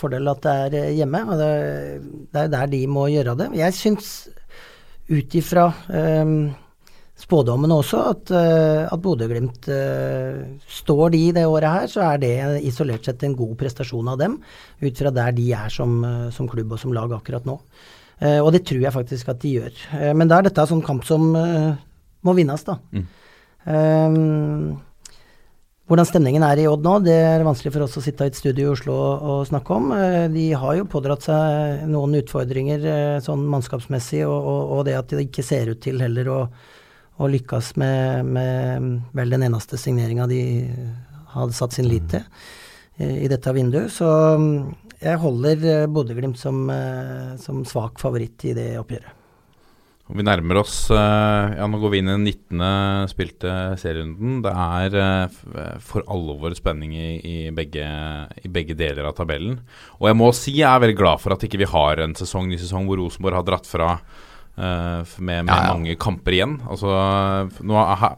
fordel 0.00 0.32
at 0.32 0.42
det 0.74 0.82
er 0.82 0.98
hjemme, 0.98 1.22
og 1.30 1.38
det, 1.38 2.42
er 2.42 2.50
der 2.56 2.74
de 2.74 2.82
må 2.90 3.06
gjøre 3.12 3.36
det. 3.38 3.52
Jeg 3.62 3.78
syns 3.78 4.10
ut 5.06 5.38
ifra 5.38 5.68
spådommene 7.22 7.78
også 7.78 8.02
at, 8.10 8.32
uh, 8.34 8.82
at 8.90 9.02
Bodø-Glimt 9.02 9.68
eh, 9.70 10.42
står 10.80 11.12
de 11.14 11.22
det 11.38 11.46
året 11.46 11.70
her, 11.70 11.88
så 11.92 12.04
er 12.08 12.22
det 12.22 12.34
isolert 12.66 13.06
sett 13.06 13.22
en 13.26 13.36
god 13.38 13.54
prestasjon 13.60 14.10
av 14.10 14.18
dem, 14.20 14.36
ut 14.82 15.02
fra 15.02 15.14
der 15.14 15.34
de 15.36 15.48
er 15.54 15.72
som, 15.72 16.00
eh, 16.04 16.28
som 16.34 16.50
klubb 16.50 16.74
og 16.74 16.82
som 16.82 16.94
lag 16.96 17.14
akkurat 17.14 17.46
nå. 17.48 17.60
Eh, 18.22 18.38
og 18.38 18.52
det 18.54 18.64
tror 18.66 18.82
jeg 18.84 18.94
faktisk 18.94 19.32
at 19.32 19.42
de 19.42 19.56
gjør. 19.58 19.82
Eh, 19.98 20.12
men 20.18 20.30
da 20.30 20.38
er 20.38 20.48
dette 20.48 20.62
en 20.62 20.74
sånn 20.76 20.86
kamp 20.86 21.06
som 21.06 21.30
eh, 21.38 21.74
må 22.26 22.34
vinnes, 22.38 22.66
da. 22.66 22.78
Mm. 22.94 23.06
Um, 23.62 24.80
hvordan 25.90 26.06
stemningen 26.08 26.44
er 26.46 26.62
i 26.62 26.66
Odd 26.70 26.86
nå, 26.86 26.96
det 27.04 27.14
er 27.14 27.44
vanskelig 27.46 27.72
for 27.74 27.84
oss 27.84 27.98
å 27.98 28.02
sitte 28.02 28.26
i 28.26 28.30
et 28.30 28.38
studio 28.38 28.70
i 28.70 28.72
Oslo 28.72 28.94
og, 28.96 29.42
snakke 29.48 29.74
om. 29.76 29.90
Eh, 29.96 30.28
De 30.32 30.44
har 30.56 30.76
jo 30.78 30.86
pådratt 30.90 31.26
seg 31.26 31.82
noen 31.90 32.16
utfordringer 32.22 32.86
eh, 32.86 33.18
sånn 33.24 33.42
mannskapsmessig, 33.50 34.22
og, 34.24 34.38
og, 34.38 34.62
og 34.76 34.86
det 34.88 34.96
at 34.98 35.12
det 35.12 35.26
ikke 35.26 35.44
ser 35.46 35.74
ut 35.74 35.82
til 35.82 36.00
heller 36.02 36.30
å, 36.32 36.38
å 37.22 37.30
lykkes 37.30 37.74
med, 37.80 38.26
med 38.26 39.14
vel 39.16 39.36
den 39.36 39.46
eneste 39.46 39.78
signeringa 39.80 40.26
de 40.30 40.42
hadde 41.32 41.56
satt 41.56 41.78
sin 41.78 41.88
lit 41.88 42.10
til 42.12 42.26
i 43.02 43.28
dette 43.30 43.54
vinduet. 43.56 43.88
Så 43.90 44.06
mm, 44.38 44.92
jeg 45.02 45.18
holder 45.18 45.66
eh, 45.66 45.88
Bodø-Glimt 45.90 46.38
som, 46.38 46.62
eh, 46.70 47.34
som 47.42 47.64
svak 47.66 47.98
favoritt 48.02 48.44
i 48.46 48.54
det 48.54 48.68
oppgjøret. 48.78 49.18
Og 50.10 50.18
vi 50.18 50.24
nærmer 50.26 50.58
oss 50.60 50.76
eh, 50.92 51.54
Ja, 51.56 51.66
nå 51.70 51.78
går 51.80 51.92
vi 51.92 52.00
inn 52.02 52.10
i 52.10 52.14
den 52.14 52.26
19. 52.28 53.08
spilte 53.10 53.52
serierunden. 53.80 54.40
Det 54.44 54.52
er 54.52 55.78
for 55.82 56.06
alvor 56.10 56.54
spenning 56.58 56.94
i, 56.94 57.08
i, 57.18 57.36
begge, 57.54 57.86
i 58.42 58.50
begge 58.52 58.76
deler 58.78 59.08
av 59.08 59.16
tabellen. 59.18 59.58
Og 59.98 60.10
jeg 60.10 60.18
må 60.20 60.30
si 60.36 60.54
jeg 60.60 60.68
er 60.68 60.84
veldig 60.84 60.98
glad 61.00 61.22
for 61.22 61.34
at 61.34 61.46
ikke 61.46 61.62
vi 61.64 61.70
har 61.72 62.02
en 62.04 62.14
sesong, 62.18 62.50
ny 62.50 62.60
sesong 62.60 62.86
hvor 62.86 63.02
Rosenborg 63.02 63.40
har 63.40 63.48
dratt 63.48 63.70
fra 63.70 63.96
f- 64.58 65.18
med, 65.18 65.46
med 65.46 65.48
Ja, 65.48 65.56
ja. 65.64 65.72
mange 65.72 65.94
kamper 65.96 66.34
igjen. 66.36 66.58
Altså, 66.68 66.90
nå, 67.64 67.76
aha, 67.78 68.10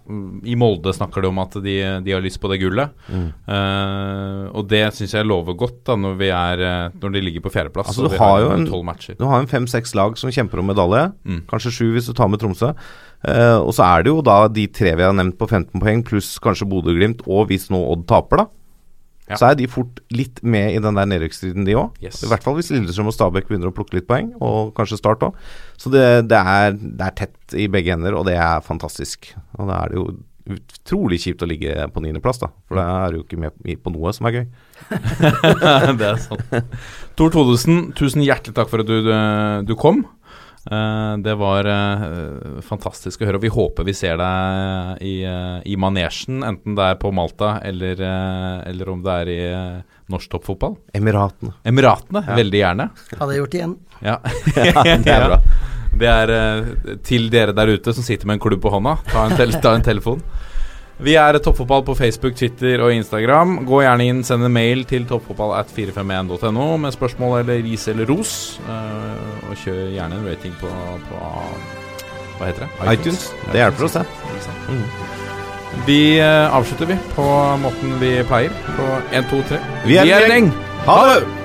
I 0.44 0.56
Molde 0.58 0.90
snakker 0.96 1.22
de 1.22 1.28
om 1.30 1.38
at 1.38 1.54
de, 1.62 1.76
de 2.02 2.10
har 2.14 2.20
lyst 2.24 2.40
på 2.42 2.50
det 2.50 2.58
gullet. 2.60 2.90
Mm. 3.06 3.28
Uh, 3.46 4.50
og 4.58 4.66
det 4.70 4.82
syns 4.96 5.14
jeg 5.14 5.28
lover 5.28 5.54
godt 5.58 5.82
da 5.86 5.96
når, 6.00 6.16
vi 6.18 6.28
er, 6.34 6.62
eh, 6.66 6.96
når 7.00 7.14
de 7.14 7.22
ligger 7.28 7.44
på 7.44 7.52
fjerdeplass. 7.54 7.92
Altså, 7.92 8.08
du 8.10 8.18
har 8.18 8.40
jo 8.42 8.50
en-. 8.56 8.66
Du 9.18 9.24
har 9.30 9.40
en 9.44 9.50
fem-seks 9.50 9.94
lag 9.94 10.18
som 10.18 10.32
kjemper 10.34 10.58
om 10.62 10.66
medalje. 10.72 11.06
Mm. 11.24 11.44
Kanskje 11.50 11.72
sju 11.78 11.86
hvis 11.94 12.10
du 12.10 12.14
tar 12.18 12.28
med 12.32 12.42
Tromsø. 12.42 12.72
Uh, 13.24 13.60
og 13.62 13.70
så 13.72 13.86
er 13.86 14.02
det 14.04 14.10
jo 14.12 14.20
da 14.26 14.48
de 14.52 14.66
tre 14.68 14.92
vi 14.98 15.06
har 15.06 15.14
nevnt 15.16 15.38
på 15.40 15.48
15 15.48 15.80
poeng, 15.80 16.02
pluss 16.04 16.34
kanskje 16.44 16.66
Bodø-Glimt, 16.68 17.22
og 17.30 17.46
hvis 17.48 17.70
nå 17.72 17.80
Odd 17.94 18.04
taper, 18.10 18.42
da. 18.42 18.46
Ja. 19.24 19.38
så 19.40 19.48
er 19.48 19.56
de 19.56 19.68
fort 19.70 20.02
litt 20.12 20.42
med 20.44 20.74
i 20.74 20.80
den 20.84 20.98
der 20.98 21.08
nedrykksstriden, 21.08 21.64
de 21.64 21.76
òg. 21.80 21.96
Yes. 22.04 22.20
I 22.24 22.28
hvert 22.28 22.44
fall 22.44 22.58
hvis 22.58 22.68
Lillestrøm 22.74 23.08
og 23.08 23.16
Stabæk 23.16 23.48
begynner 23.48 23.70
å 23.70 23.76
plukke 23.76 23.96
litt 23.96 24.08
poeng, 24.10 24.34
og 24.44 24.74
kanskje 24.76 25.00
Start 25.00 25.24
òg. 25.24 25.38
Så 25.80 25.92
det, 25.94 26.04
det, 26.28 26.38
er, 26.38 26.76
det 26.76 27.08
er 27.08 27.16
tett 27.22 27.56
i 27.56 27.64
begge 27.72 27.96
ender, 27.96 28.16
og 28.18 28.28
det 28.28 28.36
er 28.36 28.64
fantastisk. 28.64 29.32
Og 29.56 29.70
da 29.70 29.80
er 29.80 29.94
det 29.94 30.00
jo 30.02 30.06
utrolig 30.44 31.22
kjipt 31.22 31.40
å 31.40 31.48
ligge 31.48 31.86
på 31.94 32.02
niendeplass, 32.04 32.42
da. 32.42 32.50
For 32.68 32.76
da 32.76 32.84
er 33.06 33.14
du 33.14 33.22
jo 33.22 33.24
ikke 33.24 33.40
med 33.40 33.80
på 33.80 33.92
noe 33.94 34.12
som 34.12 34.28
er 34.28 34.36
gøy. 34.36 34.44
det 36.00 36.10
er 36.10 36.20
sant. 36.20 36.52
Tor 37.16 37.32
Thodesen, 37.32 37.94
tusen 37.96 38.24
hjertelig 38.24 38.56
takk 38.58 38.68
for 38.72 38.84
at 38.84 38.90
du, 38.90 38.98
du, 39.06 39.14
du 39.70 39.74
kom. 39.80 40.04
Eh, 40.70 41.16
det 41.20 41.34
var 41.36 41.66
eh, 41.68 42.04
fantastisk 42.64 43.20
å 43.20 43.26
høre, 43.28 43.36
og 43.36 43.44
vi 43.44 43.50
håper 43.52 43.84
vi 43.84 43.92
ser 43.96 44.16
deg 44.20 45.02
i, 45.04 45.14
eh, 45.28 45.58
i 45.68 45.76
manesjen, 45.76 46.40
enten 46.46 46.76
det 46.78 46.86
er 46.94 46.96
på 47.02 47.12
Malta 47.12 47.58
eller, 47.64 48.00
eller 48.64 48.88
om 48.94 49.02
det 49.04 49.16
er 49.24 49.32
i 49.34 49.40
norsk 50.12 50.30
toppfotball. 50.32 50.76
Emiratene. 50.96 51.52
Emiratene, 51.68 52.24
Ja. 52.26 52.36
veldig 52.40 52.60
gjerne. 52.62 52.88
Hadde 53.18 53.30
jeg 53.34 53.42
gjort 53.42 53.50
det 53.54 53.60
igjen. 53.62 53.76
Ja. 54.04 54.18
Ja, 54.56 54.82
det 55.04 55.14
er 55.14 55.28
bra. 55.32 55.40
Det 55.94 56.08
er 56.10 56.30
til 57.06 57.28
dere 57.30 57.52
der 57.54 57.70
ute 57.76 57.92
som 57.94 58.02
sitter 58.02 58.26
med 58.26 58.34
en 58.40 58.42
klubb 58.42 58.60
på 58.64 58.72
hånda. 58.72 58.96
Ta 59.12 59.28
en, 59.28 59.36
tel 59.38 59.52
ta 59.62 59.76
en 59.76 59.84
telefon. 59.86 60.22
Vi 61.02 61.16
er 61.18 61.38
Toppfotball 61.42 61.82
på 61.82 61.94
Facebook, 61.98 62.36
Twitter 62.38 62.82
og 62.84 62.92
Instagram. 62.94 63.56
Gå 63.66 63.80
gjerne 63.82 64.06
inn, 64.06 64.20
send 64.26 64.46
en 64.46 64.54
mail 64.54 64.84
til 64.86 65.06
toppfotball 65.10 65.56
at 65.58 65.72
451.no 65.74 66.68
med 66.78 66.94
spørsmål 66.94 67.40
eller 67.40 67.64
ris 67.66 67.88
eller 67.90 68.06
ros. 68.06 68.60
Uh, 68.68 69.50
og 69.50 69.58
kjør 69.64 69.90
gjerne 69.96 70.20
en 70.20 70.28
rating 70.28 70.54
på, 70.60 70.70
på 71.10 71.22
Hva 72.38 72.50
heter 72.50 72.66
det? 72.66 72.70
iTunes. 72.94 73.26
Det 73.50 73.58
hjelper 73.58 73.88
oss, 73.88 73.98
det. 73.98 74.06
Mm. 74.70 74.84
Vi 75.88 76.00
uh, 76.22 76.54
avslutter 76.54 76.92
vi 76.94 76.98
på 77.16 77.30
måten 77.64 77.98
vi 78.02 78.16
pleier. 78.30 78.54
På 78.78 78.92
1, 79.10 79.32
2, 79.32 79.46
3. 79.50 79.64
Vi 79.90 79.98
er 79.98 80.14
en 80.20 80.30
gjeng. 80.30 80.52
Ha 80.86 81.00
det! 81.10 81.43